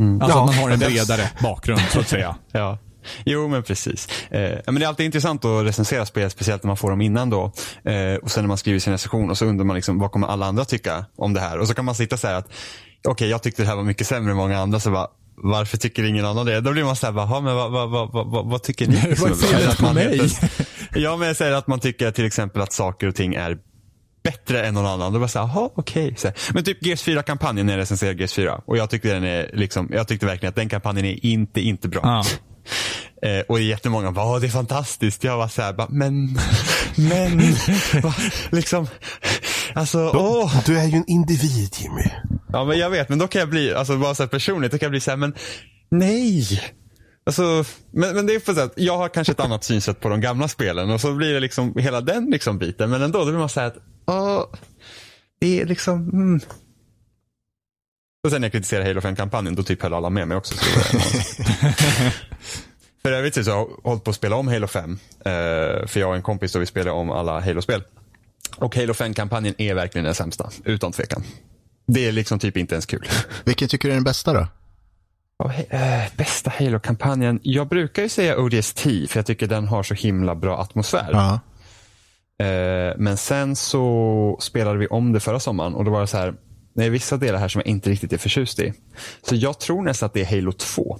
Alltså 0.00 0.38
Ja, 0.38 0.44
att 0.44 0.46
man 0.46 0.54
har 0.54 0.70
en 0.70 0.78
bredare 0.78 1.30
bakgrund 1.42 1.80
så 1.92 2.00
att 2.00 2.08
säga. 2.08 2.36
Ja. 2.52 2.78
Jo 3.24 3.48
men 3.48 3.62
precis. 3.62 4.08
Eh, 4.30 4.58
men 4.66 4.74
det 4.74 4.84
är 4.84 4.88
alltid 4.88 5.06
intressant 5.06 5.44
att 5.44 5.64
recensera 5.66 6.06
spel, 6.06 6.30
speciellt 6.30 6.62
när 6.62 6.68
man 6.68 6.76
får 6.76 6.90
dem 6.90 7.00
innan 7.00 7.30
då. 7.30 7.52
Eh, 7.84 8.14
och 8.22 8.30
sen 8.30 8.42
när 8.42 8.48
man 8.48 8.58
skriver 8.58 8.78
sin 8.78 8.92
recension 8.92 9.30
och 9.30 9.38
så 9.38 9.44
undrar 9.46 9.64
man 9.64 9.76
liksom, 9.76 9.98
vad 9.98 10.12
kommer 10.12 10.26
alla 10.26 10.46
andra 10.46 10.64
tycka 10.64 11.04
om 11.16 11.32
det 11.34 11.40
här? 11.40 11.58
Och 11.58 11.68
så 11.68 11.74
kan 11.74 11.84
man 11.84 11.94
sitta 11.94 12.16
så 12.16 12.26
här 12.26 12.34
att, 12.34 12.48
okej 13.08 13.28
jag 13.28 13.42
tyckte 13.42 13.62
det 13.62 13.68
här 13.68 13.76
var 13.76 13.82
mycket 13.82 14.06
sämre 14.06 14.30
än 14.30 14.36
många 14.36 14.58
andra, 14.58 14.80
så 14.80 14.90
bara, 14.90 15.06
varför 15.36 15.76
tycker 15.76 16.04
ingen 16.04 16.26
annan 16.26 16.46
det? 16.46 16.60
Då 16.60 16.72
blir 16.72 16.84
man 16.84 16.96
så 16.96 17.06
här, 17.06 17.12
bara, 17.12 17.26
"Ha, 17.26 17.40
men 17.40 17.56
vad, 17.56 17.72
vad, 17.72 17.90
vad, 17.90 18.12
vad, 18.12 18.46
vad, 18.50 18.62
tycker 18.62 18.86
ni? 18.86 19.14
Vad 19.20 19.30
är 19.30 19.34
felet 19.34 19.78
på 19.78 19.92
mig? 19.92 20.30
Ja 20.94 21.16
men 21.16 21.26
jag 21.26 21.36
säger 21.36 21.52
att 21.52 21.66
man 21.66 21.80
tycker 21.80 22.10
till 22.10 22.26
exempel 22.26 22.62
att 22.62 22.72
saker 22.72 23.06
och 23.06 23.14
ting 23.14 23.34
är 23.34 23.58
bättre 24.22 24.66
än 24.66 24.74
någon 24.74 24.86
annan. 24.86 25.12
Då 25.12 25.18
bara 25.18 25.28
såhär, 25.28 25.46
jaha 25.46 25.70
okej. 25.74 26.16
Här. 26.24 26.34
Men 26.54 26.64
typ 26.64 26.82
GS4-kampanjen 26.82 27.66
när 27.66 27.72
jag 27.72 27.80
recenserar 27.80 28.12
GS4. 28.12 28.62
Och 28.66 28.76
jag 28.76 28.90
tyckte 28.90 29.12
den 29.12 29.24
är 29.24 29.50
liksom, 29.52 29.88
jag 29.92 30.08
tyckte 30.08 30.26
verkligen 30.26 30.48
att 30.48 30.56
den 30.56 30.68
kampanjen 30.68 31.06
är 31.06 31.26
inte, 31.26 31.60
inte 31.60 31.88
bra. 31.88 32.00
Ja. 32.02 32.24
Eh, 33.22 33.40
och 33.48 33.60
jättemånga 33.60 34.12
bara, 34.12 34.26
"Åh, 34.26 34.40
det 34.40 34.46
är 34.46 34.50
fantastiskt. 34.50 35.24
Jag 35.24 35.36
var 35.36 35.48
så 35.48 35.62
här, 35.62 35.72
bara, 35.72 35.88
men, 35.90 36.38
men, 36.96 37.38
va, 38.02 38.14
liksom, 38.50 38.86
alltså, 39.74 39.98
åh. 40.14 40.60
Du 40.66 40.78
är 40.78 40.84
ju 40.86 40.96
en 40.96 41.04
individ 41.06 41.74
Jimmy. 41.78 42.04
Ja 42.52 42.64
men 42.64 42.78
jag 42.78 42.90
vet, 42.90 43.08
men 43.08 43.18
då 43.18 43.28
kan 43.28 43.38
jag 43.40 43.48
bli, 43.48 43.74
alltså 43.74 43.96
bara 43.96 44.14
så 44.14 44.22
här 44.22 44.28
personligt, 44.28 44.72
då 44.72 44.78
kan 44.78 44.86
jag 44.86 44.90
bli 44.90 45.00
så 45.00 45.10
här, 45.10 45.16
men 45.16 45.34
nej. 45.90 46.62
Alltså, 47.26 47.64
men, 47.92 48.14
men 48.14 48.26
det 48.26 48.34
är 48.34 48.40
på 48.40 48.54
så 48.54 48.60
att 48.60 48.72
jag 48.76 48.96
har 48.96 49.08
kanske 49.08 49.32
ett 49.32 49.40
annat 49.40 49.64
synsätt 49.64 50.00
på 50.00 50.08
de 50.08 50.20
gamla 50.20 50.48
spelen 50.48 50.90
och 50.90 51.00
så 51.00 51.12
blir 51.14 51.34
det 51.34 51.40
liksom 51.40 51.74
hela 51.76 52.00
den 52.00 52.26
liksom 52.30 52.58
biten. 52.58 52.90
Men 52.90 53.02
ändå, 53.02 53.18
då 53.18 53.24
blir 53.24 53.38
man 53.38 53.48
här 53.56 53.66
att, 53.66 53.76
åh, 54.06 54.44
det 55.40 55.60
är 55.60 55.66
liksom, 55.66 56.10
mm. 56.12 56.40
Och 58.24 58.30
sen 58.30 58.40
när 58.40 58.46
jag 58.48 58.52
kritiserar 58.52 58.84
Halo 58.86 59.00
5-kampanjen, 59.00 59.54
då 59.54 59.62
typ 59.62 59.82
höll 59.82 59.94
alla 59.94 60.10
med 60.10 60.28
mig 60.28 60.36
också. 60.36 60.54
Så 60.54 60.64
för 63.02 63.12
övrigt 63.12 63.34
så 63.44 63.50
har 63.50 63.58
jag 63.58 63.68
hållit 63.84 64.04
på 64.04 64.10
att 64.10 64.16
spela 64.16 64.36
om 64.36 64.48
Halo 64.48 64.66
5. 64.66 64.98
eh, 65.18 65.30
för 65.86 65.96
jag 65.96 66.08
och 66.10 66.16
en 66.16 66.22
kompis 66.22 66.54
och 66.54 66.62
vi 66.62 66.66
spelade 66.66 66.90
om 66.90 67.10
alla 67.10 67.40
Halo-spel. 67.40 67.82
Och 68.56 68.76
Halo 68.76 68.92
5-kampanjen 68.92 69.54
är 69.58 69.74
verkligen 69.74 70.04
den 70.04 70.14
sämsta, 70.14 70.50
utan 70.64 70.92
tvekan. 70.92 71.22
Det 71.86 72.06
är 72.08 72.12
liksom 72.12 72.38
typ 72.38 72.56
inte 72.56 72.74
ens 72.74 72.86
kul. 72.86 73.08
Vilken 73.44 73.68
tycker 73.68 73.88
du 73.88 73.92
är 73.92 73.96
den 73.96 74.04
bästa 74.04 74.32
då? 74.32 74.46
Ja, 75.38 75.48
he- 75.48 75.74
eh, 76.04 76.08
bästa 76.16 76.52
Halo-kampanjen. 76.58 77.40
Jag 77.42 77.68
brukar 77.68 78.02
ju 78.02 78.08
säga 78.08 78.38
ODST 78.38 78.80
för 78.80 79.18
jag 79.18 79.26
tycker 79.26 79.46
den 79.46 79.68
har 79.68 79.82
så 79.82 79.94
himla 79.94 80.34
bra 80.34 80.58
atmosfär. 80.58 81.08
Ja. 81.12 81.40
Eh, 82.40 82.94
men 82.98 83.16
sen 83.16 83.56
så 83.56 84.36
spelade 84.40 84.78
vi 84.78 84.86
om 84.86 85.12
det 85.12 85.20
förra 85.20 85.40
sommaren 85.40 85.74
och 85.74 85.84
då 85.84 85.90
var 85.90 86.00
det 86.00 86.06
så 86.06 86.16
här. 86.16 86.34
Det 86.74 86.84
är 86.84 86.90
vissa 86.90 87.16
delar 87.16 87.38
här 87.38 87.48
som 87.48 87.58
jag 87.58 87.66
inte 87.66 87.90
riktigt 87.90 88.12
är 88.12 88.18
förtjust 88.18 88.58
i. 88.58 88.72
Så 89.22 89.34
jag 89.34 89.60
tror 89.60 89.82
nästan 89.82 90.06
att 90.06 90.14
det 90.14 90.20
är 90.20 90.36
Halo 90.36 90.52
2. 90.52 90.98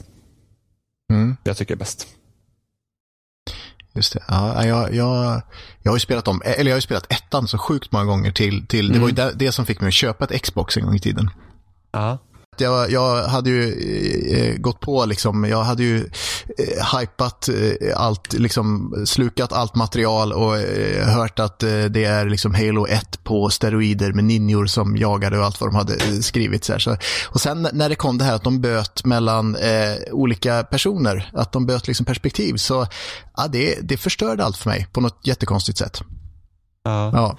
Mm, 1.13 1.37
Jag 1.45 1.57
tycker 1.57 1.75
är 1.75 1.79
bäst. 1.79 2.07
just 3.95 4.13
det. 4.13 4.23
Ja, 4.29 4.65
jag, 4.65 4.95
jag, 4.95 5.43
jag 5.83 5.91
har 5.93 5.97
ju 5.97 6.01
spelat 6.01 6.29
om, 6.29 6.43
eller 6.45 6.71
jag 6.71 6.77
har 6.77 6.81
spelat 6.81 7.13
ettan 7.13 7.49
så 7.49 7.59
sjukt 7.59 7.93
många 7.93 8.05
gånger 8.05 8.33
till, 8.33 8.67
till 8.67 8.93
det 8.93 8.99
var 8.99 9.09
ju 9.09 9.15
det, 9.15 9.33
det 9.37 9.53
som 9.53 9.67
fick 9.67 9.81
mig 9.81 9.89
att 9.89 9.95
köpa 9.95 10.25
ett 10.25 10.43
Xbox 10.43 10.77
en 10.77 10.85
gång 10.85 10.95
i 10.95 11.01
tiden. 11.01 11.31
Ja. 11.93 12.19
Jag, 12.61 12.91
jag 12.91 13.25
hade 13.25 13.51
ju 13.51 13.73
eh, 14.33 14.57
gått 14.57 14.81
på 14.81 15.05
liksom, 15.05 15.45
jag 15.45 15.63
hade 15.63 15.83
ju 15.83 16.11
eh, 16.59 16.99
hypat 16.99 17.49
eh, 17.49 18.01
allt, 18.01 18.33
liksom 18.33 18.95
slukat 19.07 19.53
allt 19.53 19.75
material 19.75 20.33
och 20.33 20.59
eh, 20.59 21.09
hört 21.09 21.39
att 21.39 21.63
eh, 21.63 21.85
det 21.85 22.05
är 22.05 22.27
liksom 22.29 22.55
Halo 22.55 22.87
1 22.87 23.25
på 23.25 23.51
steroider 23.51 24.13
med 24.13 24.25
ninjor 24.25 24.67
som 24.67 24.97
jagade 24.97 25.39
och 25.39 25.45
allt 25.45 25.61
vad 25.61 25.71
de 25.71 25.77
hade 25.77 25.95
eh, 25.95 26.21
skrivit. 26.21 26.65
Så. 26.65 26.79
Så, 26.79 26.97
och 27.29 27.41
sen 27.41 27.69
när 27.73 27.89
det 27.89 27.95
kom 27.95 28.19
det 28.19 28.25
här 28.25 28.35
att 28.35 28.45
de 28.45 28.61
böt 28.61 29.05
mellan 29.05 29.57
eh, 29.57 29.95
olika 30.13 30.63
personer, 30.63 31.31
att 31.33 31.53
de 31.53 31.67
böt 31.67 31.87
liksom 31.87 32.07
perspektiv, 32.07 32.57
så 32.57 32.87
ja, 33.37 33.47
det, 33.49 33.79
det 33.83 33.97
förstörde 33.97 34.45
allt 34.45 34.57
för 34.57 34.71
mig 34.71 34.87
på 34.93 35.01
något 35.01 35.21
jättekonstigt 35.27 35.79
sätt. 35.79 36.03
ja. 36.85 37.11
Ja, 37.15 37.37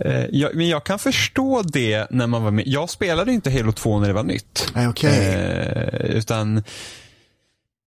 Eh, 0.00 0.24
jag, 0.32 0.54
men 0.54 0.68
jag 0.68 0.84
kan 0.84 0.98
förstå 0.98 1.62
det 1.62 2.06
när 2.10 2.26
man 2.26 2.42
var 2.44 2.50
med. 2.50 2.64
Jag 2.66 2.90
spelade 2.90 3.32
inte 3.32 3.50
Halo 3.50 3.72
2 3.72 4.00
när 4.00 4.08
det 4.08 4.14
var 4.14 4.22
nytt. 4.22 4.72
Nej, 4.74 4.88
okej. 4.88 5.10
Eh, 5.10 6.10
utan 6.16 6.62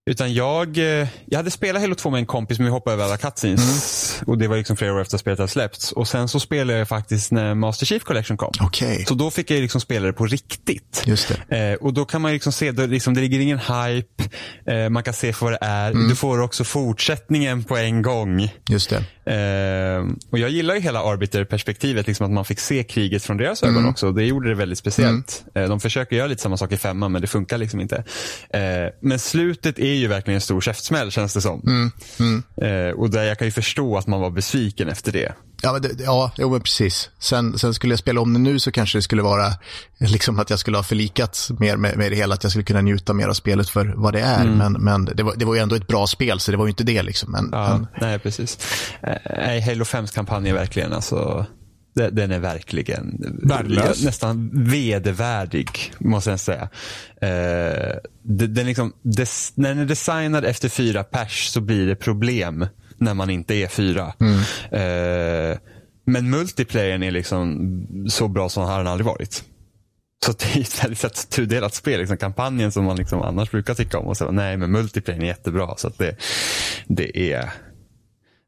utan 0.09 0.33
jag, 0.33 0.77
eh, 0.77 1.07
jag 1.25 1.37
hade 1.37 1.51
spelat 1.51 1.81
Halo 1.81 1.95
2 1.95 2.09
med 2.09 2.19
en 2.19 2.25
kompis 2.25 2.59
men 2.59 2.65
vi 2.65 2.71
hoppade 2.71 2.93
över 2.93 3.03
alla 3.03 3.17
cutscenes. 3.17 4.21
Och 4.27 4.37
det 4.37 4.47
var 4.47 4.57
liksom 4.57 4.77
flera 4.77 4.93
år 4.93 5.01
efter 5.01 5.15
att 5.15 5.21
spelet 5.21 5.39
hade 5.39 5.51
släppts. 5.51 5.91
Och 5.91 6.07
sen 6.07 6.27
så 6.27 6.39
spelade 6.39 6.79
jag 6.79 6.87
faktiskt 6.87 7.31
när 7.31 7.55
Master 7.55 7.85
Chief 7.85 8.03
Collection 8.03 8.37
kom. 8.37 8.51
okej. 8.61 9.05
Så 9.07 9.13
då 9.13 9.31
fick 9.31 9.51
jag 9.51 9.61
liksom 9.61 9.81
spela 9.81 10.07
det 10.07 10.13
på 10.13 10.25
riktigt. 10.25 11.03
Just. 11.05 11.31
Eh, 11.31 11.73
och 11.81 11.93
då 11.93 12.05
kan 12.05 12.21
man 12.21 12.31
liksom 12.31 12.51
se, 12.51 12.71
då, 12.71 12.85
liksom, 12.85 13.13
det 13.13 13.21
ligger 13.21 13.39
ingen 13.39 13.59
hype, 13.59 14.23
eh, 14.65 14.89
man 14.89 15.03
kan 15.03 15.13
se 15.13 15.33
för 15.33 15.45
vad 15.45 15.53
det 15.53 15.59
är. 15.61 15.91
Mm. 15.91 16.09
Du 16.09 16.15
får 16.15 16.41
också 16.41 16.63
fortsättningen 16.63 17.63
på 17.63 17.77
en 17.77 18.01
gång. 18.01 18.53
Just 18.69 18.89
det. 18.89 19.03
Eh, 19.27 20.05
och 20.31 20.39
jag 20.39 20.49
gillar 20.49 20.75
ju 20.75 20.81
hela 20.81 20.99
Arbiter-perspektivet, 21.03 22.07
liksom 22.07 22.25
att 22.25 22.31
man 22.31 22.45
fick 22.45 22.59
se 22.59 22.83
kriget 22.83 23.23
från 23.23 23.37
deras 23.37 23.63
ögon 23.63 23.77
Mm. 23.77 23.89
också. 23.89 24.11
Det 24.11 24.23
gjorde 24.25 24.49
det 24.49 24.55
väldigt 24.55 24.77
speciellt. 24.77 25.43
Eh, 25.55 25.69
de 25.69 25.79
försöker 25.79 26.15
göra 26.15 26.27
lite 26.27 26.41
samma 26.41 26.57
sak 26.57 26.71
i 26.71 26.77
femman, 26.77 27.11
men 27.11 27.21
det 27.21 27.27
funkar 27.27 27.57
liksom 27.57 27.79
inte. 27.81 28.03
Eh, 28.49 28.61
men 29.01 29.19
slutet 29.19 29.79
är 29.79 29.93
ju 29.93 30.07
verkligen 30.07 30.35
en 30.35 30.41
stor 30.41 30.61
käftsmäll, 30.61 31.11
känns 31.11 31.33
det 31.33 31.41
som. 31.41 31.91
Mm. 32.19 32.43
Eh, 32.61 32.93
och 32.93 33.09
där 33.09 33.23
jag 33.23 33.37
kan 33.37 33.47
ju 33.47 33.51
förstå 33.51 33.97
att 33.97 34.07
man 34.07 34.21
var 34.21 34.29
besviken 34.29 34.89
efter 34.89 35.11
det. 35.11 35.33
Ja, 35.61 35.73
men 35.73 35.81
det, 35.81 35.89
ja 36.03 36.31
jo, 36.37 36.49
men 36.51 36.61
precis. 36.61 37.09
Sen, 37.19 37.59
sen 37.59 37.73
skulle 37.73 37.91
jag 37.91 37.99
spela 37.99 38.21
om 38.21 38.33
det 38.33 38.39
nu 38.39 38.59
så 38.59 38.71
kanske 38.71 38.97
det 38.97 39.01
skulle 39.01 39.21
vara 39.21 39.53
liksom 39.97 40.39
att 40.39 40.49
jag 40.49 40.59
skulle 40.59 40.77
ha 40.77 40.83
förlikats 40.83 41.51
mer 41.59 41.77
med, 41.77 41.97
med 41.97 42.11
det 42.11 42.15
hela, 42.15 42.33
att 42.35 42.43
jag 42.43 42.51
skulle 42.51 42.65
kunna 42.65 42.81
njuta 42.81 43.13
mer 43.13 43.27
av 43.27 43.33
spelet 43.33 43.69
för 43.69 43.93
vad 43.95 44.13
det 44.13 44.21
är. 44.21 44.45
Men, 44.45 44.73
men 44.73 45.05
det, 45.05 45.23
var, 45.23 45.35
det 45.35 45.45
var 45.45 45.55
ju 45.55 45.61
ändå 45.61 45.75
ett 45.75 45.87
bra 45.87 46.07
spel, 46.07 46.39
så 46.39 46.51
det 46.51 46.57
var 46.57 46.65
ju 46.65 46.69
inte 46.69 46.83
det 46.83 47.03
liksom. 47.03 47.31
Men, 47.31 47.49
Ja, 47.51 47.69
men, 47.77 47.87
nej, 48.01 48.19
precis. 48.19 48.57
Eh, 49.03 49.15
Nej, 49.37 49.61
Halo 49.61 49.83
5s 49.83 50.13
kampanj 50.15 50.49
är 50.49 50.53
verkligen 50.53 50.93
alltså 50.93 51.45
de- 51.95 52.09
den 52.09 52.31
är 52.31 52.39
verkligen 52.39 53.17
Värdelös. 53.43 54.03
nästan 54.03 54.49
vedervärdig, 54.53 55.93
måste 55.99 56.29
jag 56.29 56.39
säga. 56.39 56.69
Eh, 57.21 57.95
den 58.23 58.65
liksom, 58.65 58.93
des, 59.01 59.51
när 59.55 59.69
den 59.69 59.79
är 59.79 59.85
designad 59.85 60.45
efter 60.45 60.69
fyra 60.69 61.03
pers 61.03 61.47
så 61.47 61.61
blir 61.61 61.87
det 61.87 61.95
problem 61.95 62.65
när 62.97 63.13
man 63.13 63.29
inte 63.29 63.55
är 63.55 63.67
fyra. 63.67 64.13
Eh, 64.71 65.57
men 66.05 66.29
multiplayern 66.29 67.03
är 67.03 67.11
liksom 67.11 68.07
så 68.09 68.27
bra 68.27 68.49
som 68.49 68.63
har 68.63 68.77
den 68.77 68.87
aldrig 68.87 69.05
varit. 69.05 69.43
Så 70.25 70.31
det 70.31 70.55
är 70.55 70.61
ett 70.61 70.83
väldigt 70.83 71.29
tudelat 71.29 71.73
spel. 71.73 71.99
Liksom 71.99 72.17
kampanjen 72.17 72.71
som 72.71 72.85
man 72.85 72.97
liksom 72.97 73.21
annars 73.21 73.51
brukar 73.51 73.73
tycka 73.73 73.99
om. 73.99 74.07
Och 74.07 74.17
så, 74.17 74.31
nej, 74.31 74.57
men 74.57 74.71
multiplayer 74.71 75.21
är 75.21 75.25
jättebra. 75.25 75.77
Så 75.77 75.91
det, 75.97 76.15
det 76.87 77.33
är 77.33 77.53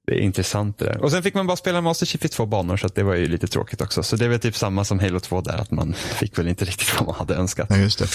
det 0.09 0.15
är 0.15 0.21
intressant 0.21 0.77
det 0.77 0.85
där. 0.85 1.03
Och 1.03 1.11
sen 1.11 1.23
fick 1.23 1.33
man 1.33 1.47
bara 1.47 1.57
spela 1.57 1.81
Master 1.81 2.05
Chief 2.05 2.25
i 2.25 2.27
två 2.27 2.45
banor 2.45 2.77
så 2.77 2.87
det 2.87 3.03
var 3.03 3.15
ju 3.15 3.27
lite 3.27 3.47
tråkigt 3.47 3.81
också. 3.81 4.03
Så 4.03 4.15
det 4.15 4.25
är 4.25 4.29
väl 4.29 4.39
typ 4.39 4.55
samma 4.55 4.85
som 4.85 4.99
Halo 4.99 5.19
2 5.19 5.41
där, 5.41 5.57
att 5.57 5.71
man 5.71 5.93
fick 5.93 6.39
väl 6.39 6.47
inte 6.47 6.65
riktigt 6.65 6.95
vad 6.99 7.07
man 7.07 7.15
hade 7.15 7.35
önskat. 7.35 7.67
ja, 7.69 7.77
just 7.77 7.99
det. 7.99 8.07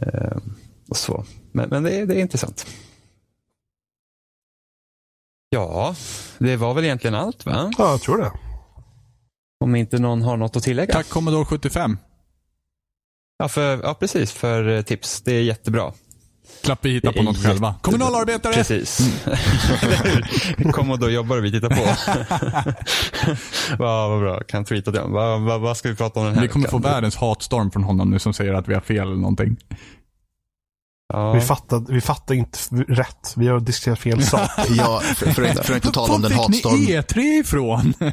Eh, 0.00 0.36
och 0.88 0.96
så. 0.96 1.24
Men, 1.52 1.68
men 1.68 1.82
det, 1.82 1.96
är, 1.96 2.06
det 2.06 2.14
är 2.14 2.20
intressant. 2.20 2.66
Ja, 5.54 5.94
det 6.38 6.56
var 6.56 6.74
väl 6.74 6.84
egentligen 6.84 7.14
allt 7.14 7.46
va? 7.46 7.70
Ja, 7.78 7.90
jag 7.90 8.00
tror 8.00 8.18
det. 8.18 8.32
Om 9.64 9.74
inte 9.74 9.98
någon 9.98 10.22
har 10.22 10.36
något 10.36 10.56
att 10.56 10.62
tillägga. 10.62 10.92
Tack 10.92 11.08
Commodore 11.08 11.44
75. 11.44 11.98
Ja, 13.38 13.48
för, 13.48 13.82
ja 13.82 13.94
precis. 13.94 14.32
För 14.32 14.68
eh, 14.68 14.82
tips. 14.82 15.22
Det 15.22 15.32
är 15.32 15.42
jättebra. 15.42 15.92
Slapp 16.62 16.84
vi 16.84 16.90
hitta 16.90 17.12
på 17.12 17.22
något 17.22 17.44
själva. 17.44 17.74
Kommunalarbetare! 17.82 18.52
Precis. 18.52 19.00
Och 20.90 20.98
då 20.98 21.10
jobbar 21.10 21.36
vi 21.36 21.52
tittar 21.52 21.70
på. 21.70 21.82
vad, 23.82 24.10
vad 24.10 24.20
bra, 24.20 24.40
kan 24.40 24.64
tweeta 24.64 24.90
det. 24.90 25.02
Vad, 25.06 25.40
vad, 25.40 25.60
vad 25.60 25.76
ska 25.76 25.88
vi 25.88 25.96
prata 25.96 26.20
om 26.20 26.26
den 26.26 26.34
här 26.34 26.42
Vi 26.42 26.48
kommer 26.48 26.68
få 26.68 26.78
veckan? 26.78 26.92
världens 26.92 27.16
hatstorm 27.16 27.70
från 27.70 27.84
honom 27.84 28.10
nu 28.10 28.18
som 28.18 28.34
säger 28.34 28.54
att 28.54 28.68
vi 28.68 28.74
har 28.74 28.80
fel 28.80 29.06
eller 29.06 29.16
någonting. 29.16 29.56
Ja. 31.12 31.32
Vi, 31.32 31.40
fattar, 31.40 31.84
vi 31.92 32.00
fattar 32.00 32.34
inte 32.34 32.58
rätt. 32.88 33.32
Vi 33.36 33.48
har 33.48 33.60
diskuterat 33.60 33.98
fel 33.98 34.22
sak. 34.26 34.50
Ja, 34.68 35.00
för, 35.16 35.30
för, 35.32 35.42
att 35.42 35.48
inte- 35.50 35.62
för 35.62 35.72
att 35.76 35.84
inte 35.84 35.92
tala 35.94 36.14
om 36.14 36.22
Var 36.22 36.28
den 36.30 36.38
fick 36.52 36.64
ni 36.64 36.94
hatstorm, 36.96 37.20
E3 37.22 37.40
ifrån? 37.40 37.94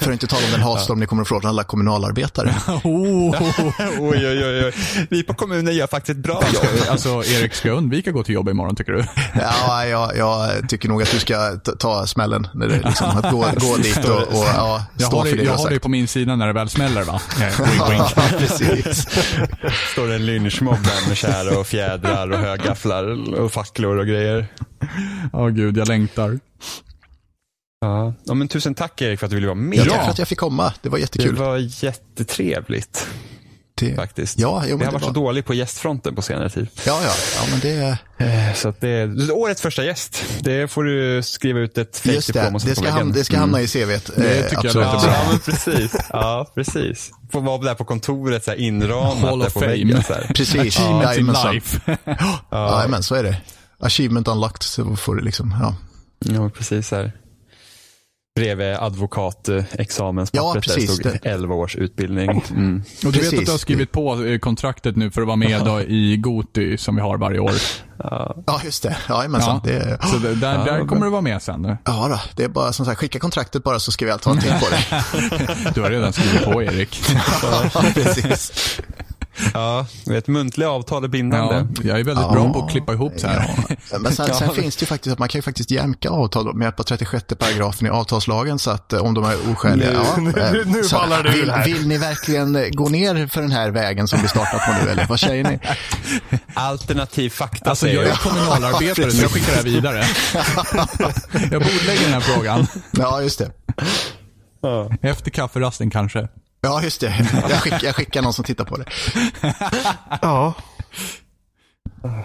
för 0.00 0.06
att 0.06 0.12
inte 0.12 0.26
tala 0.26 0.44
om 0.46 0.50
den 0.52 0.60
hatstorm 0.62 1.00
ni 1.00 1.06
kommer 1.06 1.22
att 1.22 1.28
få 1.28 1.40
från 1.40 1.48
alla 1.48 1.64
kommunalarbetare. 1.64 2.54
oh. 2.84 3.36
oj, 4.00 4.28
oj, 4.28 4.44
oj, 4.44 4.64
oj. 4.64 4.72
Vi 5.10 5.22
på 5.22 5.34
kommunen 5.34 5.74
gör 5.74 5.86
faktiskt 5.86 6.18
ett 6.18 6.22
bra 6.24 6.42
jobb. 6.54 6.64
Alltså, 6.90 7.08
Erik, 7.08 7.54
ska 7.54 7.68
jag 7.68 7.76
undvika 7.78 8.10
att 8.10 8.14
gå 8.14 8.22
till 8.22 8.34
jobb 8.34 8.48
imorgon 8.48 8.76
tycker 8.76 8.92
du? 8.92 9.04
Ja, 9.40 9.86
jag, 9.86 10.16
jag 10.16 10.68
tycker 10.68 10.88
nog 10.88 11.02
att 11.02 11.10
du 11.10 11.18
ska 11.18 11.56
ta, 11.78 12.06
smällen. 12.06 12.46
När 12.54 12.68
det, 12.68 12.80
liksom, 12.84 13.06
att 13.08 13.30
gå, 13.30 13.46
gå 13.56 13.76
dit 13.76 14.04
och, 14.04 14.16
och 14.22 14.44
ja, 14.54 14.84
Jag 14.96 15.06
stå 15.06 15.16
har, 15.16 15.24
för 15.24 15.30
det, 15.30 15.36
det 15.36 15.42
du 15.42 15.46
jag 15.48 15.52
har 15.56 15.62
har 15.62 15.70
dig 15.70 15.78
på 15.78 15.88
min 15.88 16.08
sida 16.08 16.36
när 16.36 16.46
det 16.46 16.52
väl 16.52 16.68
smäller 16.68 17.02
va? 17.04 17.20
Wink, 17.38 17.52
Ja, 17.78 17.88
wink. 17.90 18.38
precis. 18.38 19.06
Står 19.92 20.08
det 20.08 20.14
en 20.14 20.26
lynchmobb 20.26 20.78
där 20.84 21.08
med 21.08 21.16
kärr 21.16 21.58
och 21.58 21.66
fjädrar 22.04 22.30
och 22.30 22.38
högafflar 22.38 23.34
och 23.40 23.52
facklor 23.52 23.96
och 23.98 24.06
grejer. 24.06 24.46
Åh 25.32 25.48
gud, 25.48 25.76
jag 25.76 25.88
längtar. 25.88 26.38
Ja. 27.80 28.14
ja, 28.24 28.34
men 28.34 28.48
tusen 28.48 28.74
tack 28.74 29.02
Erik 29.02 29.18
för 29.18 29.26
att 29.26 29.30
du 29.30 29.34
ville 29.36 29.46
vara 29.46 29.54
med. 29.54 29.78
Ja, 29.78 29.84
tack 29.94 30.04
för 30.04 30.10
att 30.10 30.18
jag 30.18 30.28
fick 30.28 30.38
komma. 30.38 30.72
Det 30.82 30.88
var 30.88 30.98
Det 30.98 31.02
jättekul. 31.02 31.36
var 31.36 31.84
jättetrevligt 31.84 33.06
Det- 33.80 33.94
faktiskt. 33.94 34.38
Ja, 34.38 34.62
jo, 34.66 34.76
men 34.76 34.86
har 34.86 34.92
det 34.92 34.94
varit 34.94 35.02
så 35.02 35.08
var... 35.08 35.14
dålig 35.14 35.44
på 35.44 35.54
gästfronten 35.54 36.14
på 36.14 36.22
senare 36.22 36.50
tid. 36.50 36.66
Ja, 36.86 37.00
ja, 37.04 37.10
ja, 37.36 37.42
men 37.50 37.60
det... 37.60 37.98
Eh, 38.18 38.54
Så 38.54 38.68
att 38.68 38.80
det 38.80 38.88
är 38.88 39.32
årets 39.32 39.62
första 39.62 39.84
gäst. 39.84 40.24
Det 40.40 40.68
får 40.70 40.84
du 40.84 41.22
skriva 41.22 41.60
ut 41.60 41.78
ett 41.78 42.00
det, 42.04 42.12
fake-diplom 42.12 42.54
och 42.54 42.60
det 42.60 42.60
sätta 42.60 42.74
ska, 42.74 42.82
på 42.82 42.88
ham- 42.90 42.94
väggen. 42.98 43.12
det 43.12 43.24
ska 43.24 43.36
hamna 43.38 43.60
i 43.60 43.66
CVt. 43.68 44.10
Det 44.16 44.38
eh, 44.38 44.48
tycker 44.48 44.54
jag 44.54 44.66
absolut. 44.66 44.86
låter 44.86 45.08
Ja, 45.08 45.12
bra. 45.14 45.28
men 45.30 45.38
precis. 45.40 45.96
Ja, 46.12 46.52
precis. 46.54 47.10
Får 47.34 47.40
vara 47.42 47.58
där 47.58 47.74
på 47.74 47.84
kontoret, 47.84 48.44
så 48.44 48.50
här 48.50 48.58
inramat 48.58 49.18
Hall 49.18 49.38
där 49.38 49.46
på 49.46 49.60
fame. 49.60 49.66
väggen. 49.66 50.02
Så 50.02 50.12
här. 50.14 50.30
Precis. 50.34 50.54
Achievements 50.78 50.78
in 51.18 51.26
Jajamensan. 51.26 51.54
life. 51.54 51.98
Ja, 52.50 52.84
men 52.88 53.02
så 53.02 53.14
är 53.14 53.22
det. 53.22 53.36
Achievement 53.80 54.28
unlocked, 54.28 54.62
så 54.62 54.96
får 54.96 55.14
du 55.14 55.22
liksom, 55.22 55.54
ja. 55.60 55.74
Ja, 56.18 56.48
precis. 56.50 56.88
Så 56.88 56.96
här. 56.96 57.12
Bredvid 58.38 58.74
advokatexamenspappret 58.80 60.54
Ja, 60.54 60.60
precis. 60.60 60.96
där 60.98 61.10
stod 61.10 61.20
Det- 61.22 61.28
11 61.30 61.54
års 61.54 61.76
utbildning. 61.76 62.30
Mm. 62.50 62.82
Och 63.06 63.12
du 63.12 63.18
vet 63.18 63.20
Precis. 63.20 63.38
att 63.38 63.44
du 63.46 63.50
har 63.50 63.58
skrivit 63.58 63.92
på 63.92 64.24
eh, 64.24 64.38
kontraktet 64.38 64.96
nu 64.96 65.10
för 65.10 65.20
att 65.20 65.26
vara 65.26 65.36
med 65.36 65.64
då 65.64 65.80
i 65.80 66.16
Goti 66.16 66.78
som 66.78 66.96
vi 66.96 67.02
har 67.02 67.18
varje 67.18 67.38
år. 67.38 67.52
Ja, 68.46 68.60
just 68.64 68.82
det. 68.82 68.96
Jajamensan. 69.08 69.60
Ja. 69.64 69.70
Det, 69.72 69.98
Så 70.02 70.16
där, 70.18 70.30
Ja, 70.58 70.64
där 70.64 70.78
bra. 70.78 70.86
kommer 70.86 71.04
du 71.04 71.10
vara 71.10 71.20
med 71.20 71.42
sen. 71.42 71.62
nu. 71.62 71.76
ja 71.84 72.08
då, 72.08 72.20
det 72.36 72.44
är 72.44 72.48
bara 72.48 72.72
som 72.72 72.86
sagt, 72.86 73.00
skicka 73.00 73.18
kontraktet 73.18 73.64
bara 73.64 73.78
så 73.80 73.92
ska 73.92 74.04
vi 74.04 74.10
allt 74.10 74.24
ha 74.24 74.34
tänkt 74.34 74.60
på 74.60 74.66
det. 74.70 75.04
Du 75.74 75.80
har 75.80 75.90
redan 75.90 76.12
skrivit 76.12 76.44
på 76.44 76.62
Erik. 76.62 77.00
ja, 77.42 77.84
precis. 77.94 78.52
Ja, 79.54 79.86
vet, 80.06 80.26
muntliga 80.26 80.70
avtal 80.70 81.04
är 81.04 81.08
bindande. 81.08 81.54
Ja, 81.54 81.66
jag 81.88 82.00
är 82.00 82.04
väldigt 82.04 82.24
Ja. 82.24 82.32
bra 82.32 82.52
på 82.52 82.64
att 82.64 82.70
klippa 82.70 82.92
ihop 82.92 83.12
så 83.16 83.26
här. 83.26 83.50
Ja. 83.92 83.98
Men 83.98 84.12
sen, 84.12 84.34
sen 84.34 84.50
finns 84.54 84.76
det 84.76 84.82
ju 84.82 84.86
faktiskt 84.86 85.12
att 85.12 85.18
man 85.18 85.28
kan 85.28 85.38
ju 85.38 85.42
faktiskt 85.42 85.70
jämka 85.70 86.10
avtal 86.10 86.54
med 86.54 86.64
hjälp 86.66 86.80
av 86.80 86.84
36 86.84 87.24
paragrafen 87.38 87.86
i 87.86 87.90
avtalslagen 87.90 88.58
så 88.58 88.70
att 88.70 88.92
eh, 88.92 89.00
om 89.00 89.14
de 89.14 89.24
är 89.24 89.36
oskäliga. 89.52 89.90
Nu- 89.90 89.96
ja, 89.96 90.16
nu- 90.52 90.60
eh, 90.60 90.66
nu 90.66 90.82
så 90.84 91.06
det 91.06 91.28
ur 91.28 91.32
vill, 91.32 91.50
här. 91.50 91.64
vill 91.64 91.88
ni 91.88 91.98
verkligen 91.98 92.58
gå 92.72 92.88
ner 92.88 93.26
för 93.26 93.40
den 93.42 93.52
här 93.52 93.70
vägen 93.70 94.08
som 94.08 94.22
vi 94.22 94.28
startar 94.28 94.58
på 94.58 94.84
nu 94.84 94.90
eller 94.90 95.06
vad 95.08 95.20
säger 95.20 95.44
ni? 95.50 95.58
Alternativ 96.54 97.30
fakta 97.30 97.70
Alltså 97.70 97.86
säger 97.86 97.96
jag 97.96 98.04
är 98.04 98.08
jag. 98.08 98.18
kommunalarbetare 98.18 99.10
så 99.10 99.22
jag 99.22 99.30
skickar 99.30 99.50
det 99.52 99.56
här 99.56 99.64
vidare. 99.64 100.04
Jag 101.50 101.62
bordlägger 101.62 102.02
den 102.04 102.12
här 102.12 102.20
frågan. 102.20 102.66
Ja, 102.90 103.22
just 103.22 103.38
det. 103.38 103.50
Efter 105.02 105.30
kafferasten 105.30 105.90
kanske. 105.90 106.28
Ja, 106.64 106.82
just 106.82 107.00
det. 107.00 107.30
Jag 107.48 107.58
skickar, 107.60 107.80
jag 107.84 107.96
skickar 107.96 108.22
någon 108.22 108.32
som 108.32 108.44
tittar 108.44 108.64
på 108.64 108.76
det. 108.76 108.84
Ja. 110.22 110.54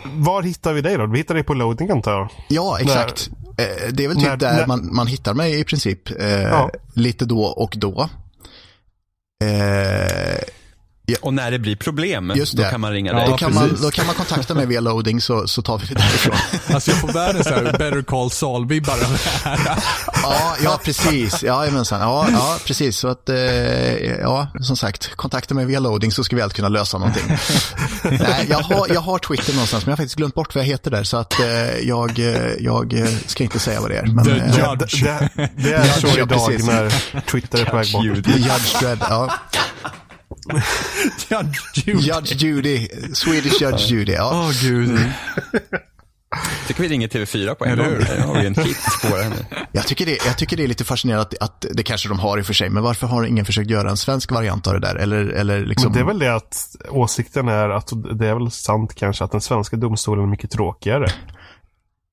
Var 0.03 0.41
hittar 0.44 0.74
vi 0.74 0.82
dig 0.82 0.98
då? 0.98 1.06
Vi 1.06 1.18
hittar 1.18 1.34
dig 1.36 1.44
på 1.44 1.53
loading 1.53 1.90
antar 1.91 2.11
jag. 2.11 2.30
Ja, 2.48 2.80
exakt. 2.80 3.30
Eh, 3.57 3.88
Det 3.91 4.03
är 4.03 4.07
väl 4.07 4.18
typ 4.18 4.28
när- 4.28 4.38
där 4.38 4.53
när- 4.57 4.68
man, 4.68 4.95
man 4.95 5.07
hittar 5.07 5.34
mig 5.34 5.60
i 5.60 5.64
princip. 5.64 6.20
Eh, 6.22 6.41
Ja. 6.41 6.70
Lite 6.94 7.26
då 7.26 7.44
och 7.44 7.74
då. 7.78 8.10
Eh, 9.44 10.38
Och 11.22 11.34
när 11.34 11.52
det 11.52 11.60
blir 11.60 11.76
problem, 11.76 12.34
Just 12.36 12.53
då 12.57 12.64
det. 12.64 12.69
kan 12.69 12.81
man 12.81 12.91
ringa 12.91 13.11
Ja, 13.11 13.18
dig. 13.19 13.27
då, 13.30 13.38
kan 13.38 13.53
man, 13.53 13.64
precis. 13.69 13.86
då 13.86 13.91
kan 13.91 14.06
man 14.06 14.15
kontakta 14.15 14.53
mig 14.53 14.65
via 14.65 14.80
loading 14.81 15.22
så, 15.22 15.48
så 15.48 15.61
tar 15.61 15.77
vi 15.77 15.86
det 15.88 15.94
därifrån. 15.94 16.36
Alltså 16.76 16.91
jag 16.91 16.99
får 16.99 17.07
världens 17.14 17.48
så 17.48 17.53
här 17.53 17.64
better 17.64 18.02
call 18.02 18.30
Saul-vibbar 18.31 18.94
av 18.94 18.99
det 18.99 19.49
här. 19.49 19.60
Ja, 20.23 20.56
ja 20.64 20.80
precis. 20.84 21.44
Ja, 21.44 21.61
jajamensan. 21.64 22.02
ja, 22.02 22.27
ja, 22.31 22.57
precis. 22.65 22.98
Så 22.98 23.07
att, 23.07 23.30
eh, 23.30 23.38
ja, 24.19 24.48
som 24.61 24.77
sagt, 24.77 25.15
kontakta 25.15 25.53
mig 25.53 25.65
via 25.65 25.80
loading 25.80 26.11
så 26.11 26.23
ska 26.23 26.36
vi 26.36 26.41
allt 26.41 26.53
kunna 26.53 26.69
lösa 26.69 26.98
någonting. 26.98 27.23
Nej, 28.03 28.45
jag 28.49 28.57
har, 28.60 28.88
jag 28.94 29.02
har 29.02 29.19
Twitter 29.19 29.53
någonstans, 29.53 29.86
men 29.86 29.91
jag 29.91 29.98
har 29.98 29.98
faktiskt 29.98 30.15
glömt 30.15 30.36
bort 30.36 30.56
vad 30.56 30.64
jag 30.64 30.68
heter 30.68 30.91
där, 30.91 31.03
så 31.03 31.18
att 31.18 31.40
eh, 31.40 31.48
jag, 31.88 32.19
eh, 32.19 32.36
jag 32.60 32.94
eh, 32.94 33.07
ska 33.26 33.44
inte 33.44 33.60
säga 33.60 33.81
vad 33.81 33.90
det 33.90 33.98
är. 33.98 34.06
Men, 34.06 34.26
The 34.26 34.31
eh, 34.31 34.38
Judge. 34.48 35.03
Det, 35.03 35.30
det, 35.36 35.49
det 35.56 35.73
är 35.73 35.84
så 35.99 36.07
Ja, 36.07 36.14
idag 36.23 36.64
när 36.65 37.22
Twitter 37.22 37.61
är 37.61 37.65
på 37.65 37.76
väg 37.77 37.91
bort. 37.94 38.03
Judge 38.06 38.80
Dredd, 38.81 38.98
ja. 39.10 39.34
Judge 41.30 41.59
Judy. 41.73 41.99
Judge 41.99 42.43
Judy, 42.43 42.88
Swedish 43.13 43.61
Judge 43.61 43.91
Judy, 43.91 44.11
ja. 44.11 44.31
Åh 44.34 44.51
gud. 44.61 44.99
tycker 46.67 46.84
vi 46.84 46.89
ringer 46.89 47.07
TV4 47.07 47.53
på 47.53 47.65
en 47.65 47.77
gång. 47.77 47.85
har 47.85 48.41
vi 48.41 48.47
en 48.47 48.55
hit 48.55 48.77
på 49.01 49.15
det 49.15 49.23
här 49.23 49.30
nu. 49.30 49.65
Jag 49.71 49.88
tycker, 49.88 50.05
det, 50.05 50.26
jag 50.26 50.38
tycker 50.38 50.57
det 50.57 50.63
är 50.63 50.67
lite 50.67 50.84
fascinerande 50.84 51.21
att, 51.21 51.43
att 51.43 51.65
det 51.73 51.84
kanske 51.84 52.09
de 52.09 52.19
har 52.19 52.38
i 52.38 52.41
och 52.41 52.45
för 52.45 52.53
sig, 52.53 52.69
men 52.69 52.84
varför 52.84 53.07
har 53.07 53.23
ingen 53.23 53.45
försökt 53.45 53.69
göra 53.69 53.89
en 53.89 53.97
svensk 53.97 54.31
variant 54.31 54.67
av 54.67 54.73
det 54.73 54.80
där? 54.80 54.95
Eller, 54.95 55.26
eller 55.26 55.65
liksom... 55.65 55.91
Men 55.91 55.93
det 55.93 55.99
är 55.99 56.05
väl 56.05 56.19
det 56.19 56.35
att 56.35 56.76
åsikten 56.89 57.47
är 57.47 57.69
att 57.69 57.89
det 58.19 58.27
är 58.27 58.34
väl 58.34 58.51
sant 58.51 58.95
kanske 58.95 59.23
att 59.23 59.31
den 59.31 59.41
svenska 59.41 59.77
domstolen 59.77 60.23
är 60.23 60.27
mycket 60.27 60.51
tråkigare. 60.51 61.07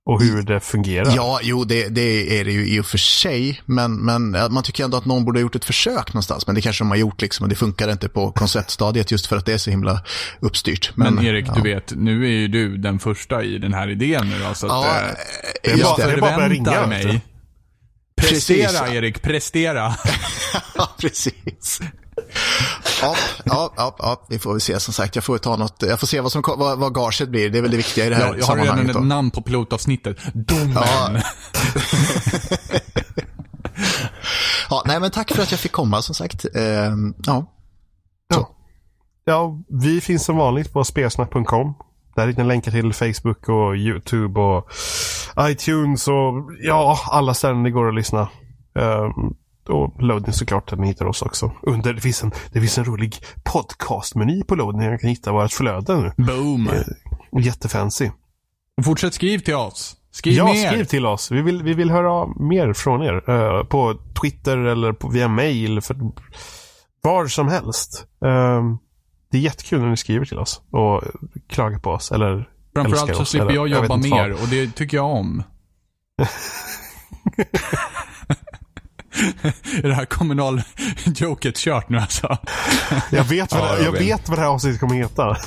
Och 0.06 0.22
hur 0.22 0.42
det 0.42 0.60
fungerar. 0.60 1.12
Ja, 1.16 1.40
jo, 1.42 1.64
det, 1.64 1.88
det 1.88 2.40
är 2.40 2.44
det 2.44 2.52
ju 2.52 2.66
i 2.68 2.80
och 2.80 2.86
för 2.86 2.98
sig, 2.98 3.62
men, 3.64 3.96
men 3.96 4.34
ja, 4.34 4.48
man 4.48 4.62
tycker 4.62 4.84
ändå 4.84 4.96
att 4.96 5.04
någon 5.04 5.24
borde 5.24 5.38
ha 5.38 5.42
gjort 5.42 5.54
ett 5.54 5.64
försök 5.64 6.12
någonstans, 6.14 6.46
men 6.46 6.54
det 6.54 6.60
kanske 6.60 6.84
de 6.84 6.88
har 6.90 6.96
gjort 6.96 7.22
liksom, 7.22 7.44
och 7.44 7.50
det 7.50 7.54
funkar 7.56 7.92
inte 7.92 8.08
på 8.08 8.32
konceptstadiet 8.32 9.10
just 9.10 9.26
för 9.26 9.36
att 9.36 9.46
det 9.46 9.52
är 9.52 9.58
så 9.58 9.70
himla 9.70 10.02
uppstyrt. 10.40 10.92
Men 10.94 11.24
Erik, 11.24 11.46
ja. 11.48 11.54
du 11.54 11.62
vet, 11.62 11.92
nu 11.96 12.24
är 12.24 12.30
ju 12.30 12.48
du 12.48 12.76
den 12.76 12.98
första 12.98 13.42
i 13.44 13.58
den 13.58 13.74
här 13.74 13.90
idén 13.90 14.28
nu 14.28 14.38
då, 14.48 14.54
så 14.54 14.66
att, 14.66 14.72
Ja, 14.72 14.96
eh, 15.00 15.06
det 15.62 15.70
är 15.70 15.76
just 15.76 15.84
bara- 15.84 15.96
det. 15.96 16.12
det 16.12 16.16
är 16.16 16.20
bara 16.20 16.44
att 16.44 16.50
ringa, 16.50 16.86
mig. 16.86 17.20
Precis. 18.20 18.46
Prestera 18.46 18.94
Erik, 18.94 19.22
prestera. 19.22 19.94
Ja, 20.74 20.94
precis. 21.00 21.80
Ja, 23.02 23.16
ja, 23.44 23.72
ja, 23.76 23.96
ja, 23.98 24.26
vi 24.28 24.38
får 24.38 24.52
väl 24.52 24.60
se 24.60 24.80
som 24.80 24.94
sagt. 24.94 25.14
Jag 25.14 25.24
får 25.24 25.38
ta 25.38 25.56
något, 25.56 25.82
jag 25.82 26.00
får 26.00 26.06
se 26.06 26.20
vad, 26.20 26.32
som, 26.32 26.42
vad, 26.46 26.78
vad 26.78 26.94
gaget 26.94 27.28
blir. 27.28 27.50
Det 27.50 27.58
är 27.58 27.62
väl 27.62 27.70
det 27.70 27.76
viktiga 27.76 28.06
i 28.06 28.08
det 28.08 28.16
här 28.16 28.26
Jag, 28.26 28.38
jag 28.38 28.46
har 28.46 28.56
redan 28.56 28.90
ett 28.90 29.04
namn 29.04 29.30
på 29.30 29.42
pilotavsnittet. 29.42 30.16
Domen. 30.34 30.72
Ja. 30.74 31.10
Ja, 34.70 34.82
nej, 34.86 35.00
men 35.00 35.10
tack 35.10 35.32
för 35.32 35.42
att 35.42 35.50
jag 35.50 35.60
fick 35.60 35.72
komma 35.72 36.02
som 36.02 36.14
sagt. 36.14 36.46
Ehm, 36.54 37.14
ja, 37.26 37.46
Ja, 39.28 39.58
vi 39.68 40.00
finns 40.00 40.24
som 40.24 40.36
vanligt 40.36 40.72
på 40.72 40.84
spelsnack.com. 40.84 41.74
Där 42.16 42.26
hittar 42.26 42.42
ni 42.42 42.48
länkar 42.48 42.72
till 42.72 42.92
Facebook 42.92 43.48
och 43.48 43.76
YouTube 43.76 44.40
och 44.40 44.70
iTunes 45.40 46.08
och 46.08 46.52
ja, 46.62 46.98
alla 47.10 47.34
ställen 47.34 47.62
det 47.62 47.70
går 47.70 47.88
att 47.88 47.94
lyssna. 47.94 48.28
Um, 48.74 49.36
och 49.68 50.02
Loading 50.02 50.32
såklart, 50.32 50.70
där 50.70 50.76
ni 50.76 50.86
hittar 50.86 51.06
oss 51.06 51.22
också. 51.22 51.52
Under, 51.62 51.92
det, 51.94 52.00
finns 52.00 52.22
en, 52.22 52.32
det 52.52 52.60
finns 52.60 52.78
en 52.78 52.84
rolig 52.84 53.16
podcastmeny 53.44 54.42
på 54.44 54.54
Loading. 54.54 54.82
Jag 54.82 55.00
kan 55.00 55.10
hitta 55.10 55.32
vårt 55.32 55.52
flöde 55.52 55.96
nu. 56.16 56.24
Boom. 56.24 56.70
Jättefancy. 57.40 58.10
Fortsätt 58.84 59.14
skriv 59.14 59.38
till 59.38 59.54
oss. 59.54 59.96
Skriv 60.10 60.34
ja, 60.34 60.44
mer. 60.52 60.68
skriv 60.70 60.84
till 60.84 61.06
oss. 61.06 61.30
Vi 61.30 61.42
vill, 61.42 61.62
vi 61.62 61.74
vill 61.74 61.90
höra 61.90 62.26
mer 62.26 62.72
från 62.72 63.02
er. 63.02 63.30
eh, 63.30 63.64
på 63.64 63.94
Twitter 64.20 64.58
eller 64.58 64.92
på, 64.92 65.08
via 65.08 65.28
mail. 65.28 65.80
För, 65.80 65.96
var 67.02 67.26
som 67.26 67.48
helst. 67.48 68.06
Ehm, 68.24 68.78
det 69.30 69.38
är 69.38 69.42
jättekul 69.42 69.80
när 69.80 69.88
ni 69.88 69.96
skriver 69.96 70.24
till 70.24 70.38
oss 70.38 70.60
och 70.70 71.02
klagar 71.48 71.78
på 71.78 71.90
oss. 71.90 72.12
Eller 72.12 72.48
Framförallt 72.74 73.16
så 73.16 73.22
oss, 73.22 73.28
slipper 73.30 73.46
eller- 73.46 73.54
jag 73.54 73.68
jag 73.68 73.82
jobba 73.82 73.94
inte 73.94 74.08
mer 74.08 74.32
och 74.32 74.48
det 74.50 74.74
tycker 74.74 74.96
jag 74.96 75.06
om. 75.06 75.42
är 79.82 79.88
det 79.88 79.94
här 79.94 80.04
kommunal-joket 80.04 81.56
kört 81.56 81.88
nu 81.88 81.98
alltså? 81.98 82.38
Jag 83.10 83.24
vet 83.24 83.52
vad, 83.52 83.60
Ja, 83.62 83.76
det, 83.76 83.84
jag 83.84 83.92
vet 83.92 84.28
vad 84.28 84.38
det 84.38 84.42
här 84.42 84.48
avsnittet 84.48 84.80
kommer 84.80 84.94
heta. 84.94 85.36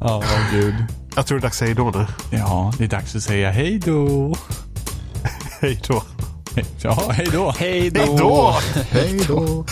Ja, 0.00 0.22
gud. 0.52 0.74
Jag 1.16 1.26
tror 1.26 1.38
det 1.38 1.40
är 1.40 1.42
dags 1.42 1.54
att 1.54 1.58
säga 1.58 1.74
då 1.74 1.90
nu. 1.90 2.06
Ja, 2.30 2.72
det 2.78 2.84
är 2.84 2.88
dags 2.88 3.16
att 3.16 3.22
säga 3.22 3.50
hej 3.50 3.78
då. 3.78 4.34
Hej 5.60 5.80
då. 5.88 6.02
Ja, 6.82 7.10
hej 7.12 7.28
då. 7.32 7.54
Hej 7.58 7.90
då! 7.90 8.00
Hej 8.00 8.16
då! 8.18 8.56
hej 8.90 9.20
då. 9.28 9.64